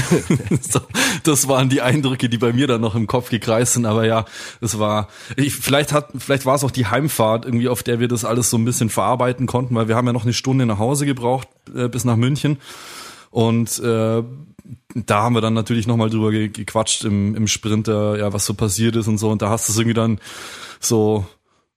das 1.23 1.49
waren 1.49 1.67
die 1.67 1.81
Eindrücke, 1.81 2.29
die 2.29 2.37
bei 2.37 2.53
mir 2.53 2.67
dann 2.67 2.79
noch 2.79 2.95
im 2.95 3.05
Kopf 3.05 3.29
gekreist 3.29 3.73
sind. 3.73 3.85
Aber 3.85 4.05
ja, 4.05 4.23
es 4.61 4.79
war, 4.79 5.09
ich, 5.35 5.53
vielleicht 5.55 5.91
hat, 5.91 6.11
vielleicht 6.17 6.45
war 6.45 6.55
es 6.55 6.63
auch 6.63 6.71
die 6.71 6.85
Heimfahrt 6.85 7.43
irgendwie, 7.43 7.67
auf 7.67 7.83
der 7.83 7.99
wir 7.99 8.07
das 8.07 8.23
alles 8.23 8.49
so 8.49 8.57
ein 8.57 8.63
bisschen 8.63 8.89
verarbeiten 8.89 9.45
konnten, 9.45 9.75
weil 9.75 9.89
wir 9.89 9.97
haben 9.97 10.07
ja 10.07 10.13
noch 10.13 10.23
eine 10.23 10.33
Stunde 10.33 10.65
nach 10.65 10.79
Hause 10.79 11.05
gebraucht 11.05 11.49
äh, 11.75 11.89
bis 11.89 12.05
nach 12.05 12.15
München. 12.15 12.59
Und 13.29 13.77
äh, 13.79 14.23
da 14.93 15.23
haben 15.23 15.35
wir 15.35 15.41
dann 15.41 15.53
natürlich 15.53 15.87
nochmal 15.87 16.09
drüber 16.09 16.31
ge 16.31 16.49
gequatscht 16.49 17.03
im, 17.03 17.35
im 17.35 17.47
Sprinter, 17.47 18.17
ja, 18.17 18.33
was 18.33 18.45
so 18.45 18.53
passiert 18.53 18.95
ist 18.95 19.07
und 19.07 19.17
so. 19.17 19.29
Und 19.29 19.41
da 19.41 19.49
hast 19.49 19.67
du 19.67 19.73
es 19.73 19.77
irgendwie 19.77 19.93
dann 19.93 20.19
so 20.79 21.25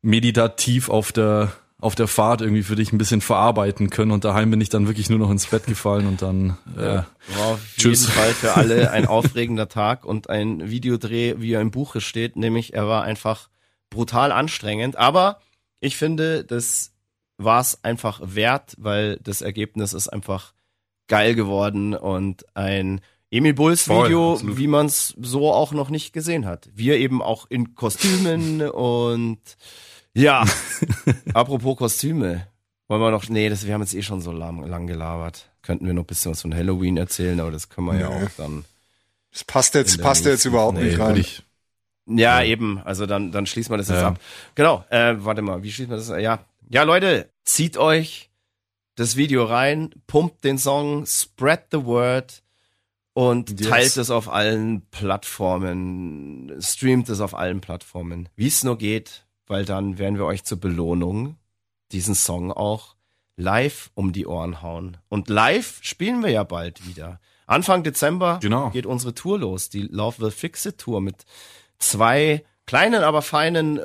meditativ 0.02 0.88
auf 0.88 1.12
der 1.12 1.52
auf 1.80 1.94
der 1.94 2.08
Fahrt 2.08 2.40
irgendwie 2.40 2.64
für 2.64 2.74
dich 2.74 2.92
ein 2.92 2.98
bisschen 2.98 3.20
verarbeiten 3.20 3.88
können 3.88 4.10
und 4.10 4.24
daheim 4.24 4.50
bin 4.50 4.60
ich 4.60 4.68
dann 4.68 4.88
wirklich 4.88 5.10
nur 5.10 5.20
noch 5.20 5.30
ins 5.30 5.46
Bett 5.46 5.64
gefallen 5.66 6.08
und 6.08 6.22
dann 6.22 6.58
äh, 6.76 7.02
War 7.36 7.46
auf 7.52 7.60
Tschüss. 7.76 8.00
jeden 8.00 8.12
Fall 8.12 8.32
für 8.32 8.54
alle 8.54 8.90
ein 8.90 9.06
aufregender 9.06 9.68
Tag 9.68 10.04
und 10.04 10.28
ein 10.28 10.68
Videodreh, 10.68 11.36
wie 11.38 11.52
er 11.52 11.60
im 11.60 11.70
Buche 11.70 12.00
steht, 12.00 12.34
nämlich 12.34 12.74
er 12.74 12.88
war 12.88 13.04
einfach 13.04 13.48
brutal 13.90 14.32
anstrengend, 14.32 14.96
aber 14.96 15.38
ich 15.78 15.96
finde, 15.96 16.44
das 16.44 16.94
war 17.36 17.60
es 17.60 17.84
einfach 17.84 18.20
wert, 18.24 18.74
weil 18.78 19.18
das 19.22 19.40
Ergebnis 19.40 19.92
ist 19.92 20.08
einfach 20.08 20.54
geil 21.08 21.34
geworden 21.34 21.94
und 21.94 22.44
ein 22.56 23.00
Emil 23.30 23.54
Bulls 23.54 23.82
Voll, 23.82 24.06
Video, 24.06 24.32
absolut. 24.34 24.56
wie 24.56 24.66
man 24.68 24.86
es 24.86 25.14
so 25.20 25.52
auch 25.52 25.72
noch 25.72 25.90
nicht 25.90 26.12
gesehen 26.12 26.46
hat. 26.46 26.68
Wir 26.74 26.96
eben 26.98 27.20
auch 27.20 27.46
in 27.50 27.74
Kostümen 27.74 28.62
und 28.70 29.38
ja, 30.14 30.44
apropos 31.34 31.76
Kostüme. 31.76 32.46
Wollen 32.88 33.02
wir 33.02 33.10
noch, 33.10 33.28
nee, 33.28 33.48
das, 33.50 33.66
wir 33.66 33.74
haben 33.74 33.82
jetzt 33.82 33.94
eh 33.94 34.02
schon 34.02 34.22
so 34.22 34.32
lang, 34.32 34.64
lang 34.64 34.86
gelabert. 34.86 35.50
Könnten 35.60 35.86
wir 35.86 35.92
noch 35.92 36.04
ein 36.04 36.06
bisschen 36.06 36.32
was 36.32 36.40
von 36.40 36.54
Halloween 36.54 36.96
erzählen, 36.96 37.38
aber 37.40 37.50
das 37.50 37.68
können 37.68 37.88
wir 37.88 37.98
ja 38.00 38.08
Nee. 38.08 38.24
auch 38.24 38.30
dann. 38.38 38.64
Das 39.30 39.44
passt 39.44 39.74
jetzt, 39.74 40.00
passt 40.00 40.24
jetzt 40.24 40.46
überhaupt 40.46 40.78
nee, 40.78 40.84
nicht 40.84 40.98
rein. 40.98 41.16
ich 41.16 41.42
Ja, 42.06 42.42
eben. 42.42 42.80
Also 42.82 43.04
dann, 43.04 43.30
dann 43.30 43.44
schließen 43.44 43.70
wir 43.72 43.76
das 43.76 43.88
jetzt 43.88 43.98
Ja. 44.00 44.08
ab. 44.08 44.20
Genau. 44.54 44.84
Äh, 44.88 45.16
warte 45.18 45.42
mal, 45.42 45.62
wie 45.62 45.70
schließen 45.70 45.90
wir 45.90 45.98
das? 45.98 46.08
Ja. 46.08 46.38
Ja, 46.70 46.82
Leute, 46.84 47.28
zieht 47.44 47.76
euch 47.76 48.27
das 48.98 49.16
Video 49.16 49.44
rein, 49.44 49.90
pumpt 50.06 50.44
den 50.44 50.58
Song, 50.58 51.06
spread 51.06 51.66
the 51.72 51.84
word 51.84 52.42
und 53.14 53.60
Yes. 53.60 53.68
teilt 53.68 53.96
es 53.96 54.10
auf 54.10 54.28
allen 54.28 54.82
Plattformen, 54.90 56.52
streamt 56.60 57.08
es 57.08 57.20
auf 57.20 57.34
allen 57.34 57.60
Plattformen, 57.60 58.28
wie 58.36 58.46
es 58.48 58.64
nur 58.64 58.76
geht, 58.78 59.24
weil 59.46 59.64
dann 59.64 59.98
werden 59.98 60.18
wir 60.18 60.24
euch 60.26 60.44
zur 60.44 60.58
Belohnung 60.60 61.36
diesen 61.92 62.14
Song 62.14 62.52
auch 62.52 62.96
live 63.36 63.90
um 63.94 64.12
die 64.12 64.26
Ohren 64.26 64.62
hauen. 64.62 64.96
Und 65.08 65.28
live 65.28 65.78
spielen 65.82 66.22
wir 66.22 66.30
ja 66.30 66.42
bald 66.42 66.86
wieder. 66.86 67.20
Anfang 67.46 67.82
Dezember 67.84 68.38
Genau. 68.42 68.70
geht 68.70 68.84
unsere 68.84 69.14
Tour 69.14 69.38
los, 69.38 69.68
die 69.70 69.82
Love 69.82 70.18
Will 70.20 70.30
Fix 70.32 70.66
It 70.66 70.78
Tour 70.78 71.00
mit 71.00 71.24
zwei 71.78 72.44
kleinen, 72.66 73.02
aber 73.04 73.22
feinen 73.22 73.78
äh, 73.78 73.82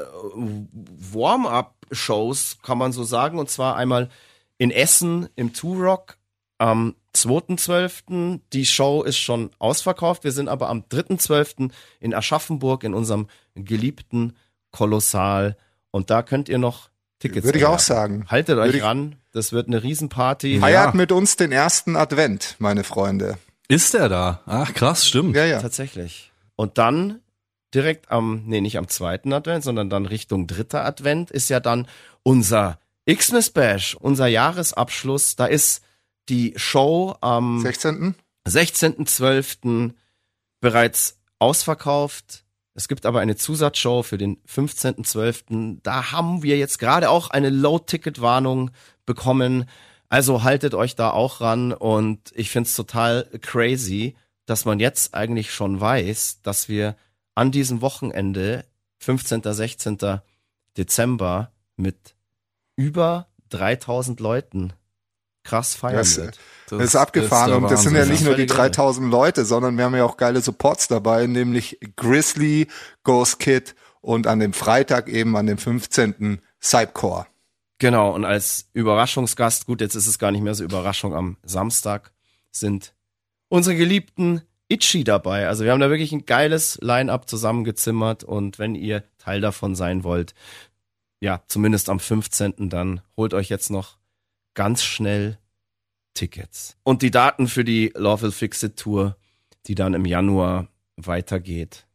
Warm-up-Shows, 1.14 2.58
kann 2.62 2.78
man 2.78 2.92
so 2.92 3.04
sagen. 3.04 3.40
Und 3.40 3.50
zwar 3.50 3.76
einmal 3.76 4.10
in 4.58 4.72
Essen 4.72 5.28
im 5.36 5.54
Two-Rock 5.54 6.18
am 6.58 6.96
2.12. 7.16 8.40
Die 8.54 8.66
Show 8.66 9.04
ist 9.04 9.18
schon 9.18 9.50
ausverkauft. 9.60 10.24
Wir 10.24 10.32
sind 10.32 10.50
aber 10.50 10.70
am 10.70 10.82
3.12. 10.90 11.72
in 12.00 12.14
Aschaffenburg 12.14 12.84
in 12.84 12.94
unserem 12.94 13.28
geliebten 13.56 14.34
Kolossal. 14.72 15.58
Und 15.92 16.10
da 16.10 16.24
könnt 16.24 16.50
ihr 16.50 16.58
noch 16.58 16.90
Tickets 17.20 17.46
Würde 17.46 17.60
ich 17.60 17.66
auch 17.66 17.80
sagen. 17.80 18.26
Haltet 18.30 18.58
euch 18.58 18.66
Würde 18.68 18.78
ich- 18.80 18.84
ran. 18.84 19.16
Das 19.32 19.52
wird 19.52 19.68
eine 19.68 19.82
Riesenparty. 19.82 20.60
Feiert 20.60 20.94
mit 20.94 21.12
uns 21.12 21.38
den 21.38 21.52
ersten 21.52 21.96
Advent, 21.96 22.56
meine 22.60 22.84
Freunde. 22.84 23.38
Ist 23.68 23.94
der 23.96 24.08
da? 24.10 24.42
Ach, 24.46 24.74
krass, 24.74 25.08
stimmt. 25.08 25.36
Ja, 25.36 25.46
ja. 25.46 25.60
Tatsächlich. 25.60 26.32
Und 26.56 26.78
dann 26.78 27.20
direkt 27.74 28.12
am, 28.12 28.44
nee, 28.46 28.62
nicht 28.62 28.78
am 28.78 28.88
zweiten 28.88 29.34
Advent, 29.34 29.64
sondern 29.64 29.90
dann 29.90 30.06
Richtung 30.06 30.46
dritter 30.46 30.86
Advent 30.86 31.32
ist 31.32 31.50
ja 31.50 31.60
dann 31.60 31.88
unser 32.22 32.78
Xmas 33.10 33.50
Bash, 33.50 33.96
unser 33.96 34.28
Jahresabschluss. 34.28 35.36
Da 35.36 35.46
ist 35.46 35.84
die 36.30 36.54
Show 36.56 37.16
am 37.22 37.62
16. 37.62 38.16
16.12. 38.48 39.94
bereits 40.62 41.20
ausverkauft. 41.40 42.44
Es 42.76 42.88
gibt 42.88 43.06
aber 43.06 43.20
eine 43.20 43.36
Zusatzshow 43.36 44.04
für 44.04 44.18
den 44.18 44.38
15.12. 44.48 45.80
Da 45.84 46.12
haben 46.12 46.44
wir 46.44 46.58
jetzt 46.58 46.80
gerade 46.80 47.10
auch 47.10 47.30
eine 47.30 47.50
Low-Ticket-Warnung 47.50 48.72
bekommen. 49.06 49.70
Also 50.10 50.44
haltet 50.44 50.74
euch 50.74 50.96
da 50.96 51.12
auch 51.12 51.42
ran 51.42 51.74
und 51.74 52.32
ich 52.36 52.50
find's 52.50 52.76
total 52.76 53.30
crazy, 53.42 54.16
dass 54.46 54.66
man 54.66 54.80
jetzt 54.80 55.14
eigentlich 55.14 55.54
schon 55.54 55.80
weiß, 55.80 56.42
dass 56.42 56.70
wir 56.70 56.96
an 57.36 57.52
diesem 57.52 57.82
Wochenende, 57.82 58.66
15. 59.00 59.42
16. 59.44 59.98
Dezember, 60.78 61.52
mit 61.76 62.13
über 62.76 63.28
3000 63.50 64.20
Leuten 64.20 64.74
krass 65.44 65.76
feiern 65.76 65.98
Das, 65.98 66.18
wird. 66.18 66.40
Das 66.70 66.82
ist 66.82 66.96
abgefahren 66.96 67.50
der 67.50 67.58
und 67.58 67.72
das 67.72 67.84
sind 67.84 67.96
ja 67.96 68.06
nicht 68.06 68.24
nur 68.24 68.36
die 68.36 68.48
Völlig 68.48 68.52
irre. 68.52 68.70
3000 68.70 69.12
Leute, 69.12 69.46
sondern 69.46 69.78
wir 69.78 69.86
haben 69.86 69.96
ja 69.96 70.06
auch 70.06 70.18
geile 70.18 70.42
Supports 70.42 70.88
dabei, 70.88 71.28
nämlich 71.28 71.80
Grizzly, 71.96 72.68
Ghost 73.04 73.40
Kid 73.40 73.76
und 74.02 74.28
an 74.28 74.40
dem 74.40 74.54
Freitag 74.54 75.10
eben 75.10 75.36
an 75.36 75.48
dem 75.48 75.58
15. 75.58 76.42
Cypcore. 76.62 77.28
Genau, 77.80 78.14
und 78.14 78.24
als 78.24 78.70
Überraschungsgast, 78.74 79.66
gut, 79.66 79.82
jetzt 79.82 79.96
ist 79.96 80.08
es 80.08 80.18
gar 80.18 80.32
nicht 80.32 80.42
mehr 80.42 80.56
so 80.56 80.64
Überraschung, 80.64 81.14
am 81.14 81.38
Samstag 81.44 82.14
sind 82.52 82.94
unsere 83.50 83.76
geliebten 83.76 84.42
Itchy 84.70 85.04
dabei. 85.04 85.48
Also 85.48 85.66
wir 85.66 85.72
haben 85.72 85.82
da 85.82 85.90
wirklich 85.90 86.14
ein 86.14 86.26
geiles 86.26 86.80
Line-up 86.82 87.30
zusammengezimmert 87.30 88.24
und 88.24 88.58
wenn 88.58 88.76
ihr 88.76 89.04
Teil 89.18 89.42
davon 89.42 89.76
sein 89.76 90.04
wollt, 90.04 90.34
ja, 91.24 91.42
zumindest 91.48 91.88
am 91.88 92.02
15. 92.02 92.70
dann 92.70 93.02
holt 93.16 93.34
euch 93.34 93.48
jetzt 93.48 93.72
noch 93.72 93.98
ganz 94.56 94.84
schnell 94.84 95.40
Tickets. 96.14 96.76
Und 96.84 97.02
die 97.02 97.12
Daten 97.12 97.48
für 97.48 97.64
die 97.64 97.94
Lawful 97.96 98.34
Fixit 98.34 98.76
Tour, 98.76 99.16
die 99.66 99.74
dann 99.74 99.94
im 99.94 100.04
Januar 100.04 100.68
weitergeht, 100.98 101.88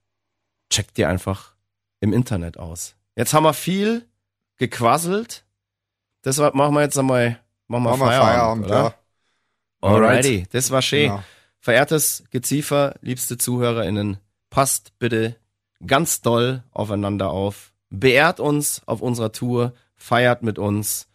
checkt 0.70 0.98
ihr 0.98 1.10
einfach 1.10 1.54
im 2.00 2.14
Internet 2.14 2.58
aus. 2.58 2.96
Jetzt 3.16 3.34
haben 3.34 3.44
wir 3.44 3.52
viel 3.52 4.08
gequasselt. 4.56 5.44
Deshalb 6.24 6.54
machen 6.54 6.74
wir 6.74 6.80
jetzt 6.80 6.98
einmal 6.98 7.38
machen 7.66 7.82
wir 7.82 7.90
Machen 7.90 7.98
Feierabend, 7.98 8.66
Feierabend, 8.66 8.66
oder? 8.66 8.94
ja. 9.82 9.88
Alrighty, 9.90 10.46
das 10.52 10.70
war 10.70 10.80
schön. 10.80 11.10
Genau. 11.10 11.22
Verehrtes 11.60 12.24
Geziefer, 12.30 12.94
liebste 13.02 13.36
ZuhörerInnen, 13.36 14.16
passt 14.48 14.98
bitte 14.98 15.36
ganz 15.86 16.22
doll 16.22 16.64
aufeinander 16.70 17.28
auf. 17.28 17.74
Beehrt 17.90 18.40
uns 18.40 18.82
auf 18.86 19.00
unserer 19.00 19.32
Tour, 19.32 19.72
feiert 19.96 20.42
mit 20.42 20.58
uns 20.58 21.08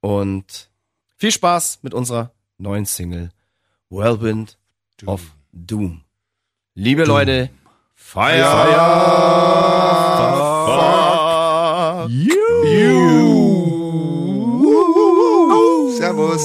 und 0.00 0.70
viel 1.16 1.30
Spaß 1.30 1.80
mit 1.82 1.94
unserer 1.94 2.32
neuen 2.58 2.86
Single 2.86 3.30
Whirlwind 3.90 4.58
of 5.06 5.22
Doom. 5.52 6.02
Liebe 6.74 7.04
Leute, 7.04 7.50
feiert! 7.94 8.46
Fuck. 10.66 11.16
Servus. 15.96 16.42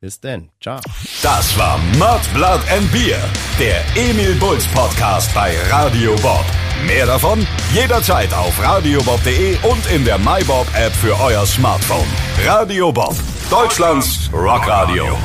Bis 0.00 0.20
denn. 0.20 0.50
Ciao. 0.60 0.80
Das 1.22 1.58
war 1.58 1.78
Mud, 1.98 2.20
Blood 2.34 2.60
and 2.70 2.90
Beer, 2.92 3.18
der 3.58 3.82
Emil 3.96 4.34
Bulls 4.34 4.66
Podcast 4.68 5.34
bei 5.34 5.56
Radio 5.70 6.14
Bob. 6.16 6.44
Mehr 6.86 7.06
davon 7.06 7.46
jederzeit 7.72 8.32
auf 8.34 8.62
radiobob.de 8.62 9.56
und 9.62 9.86
in 9.90 10.04
der 10.04 10.18
MyBob 10.18 10.66
App 10.74 10.94
für 10.94 11.18
euer 11.20 11.46
Smartphone. 11.46 12.06
Radio 12.44 12.92
Bob, 12.92 13.14
Deutschlands 13.50 14.30
Rockradio. 14.32 15.16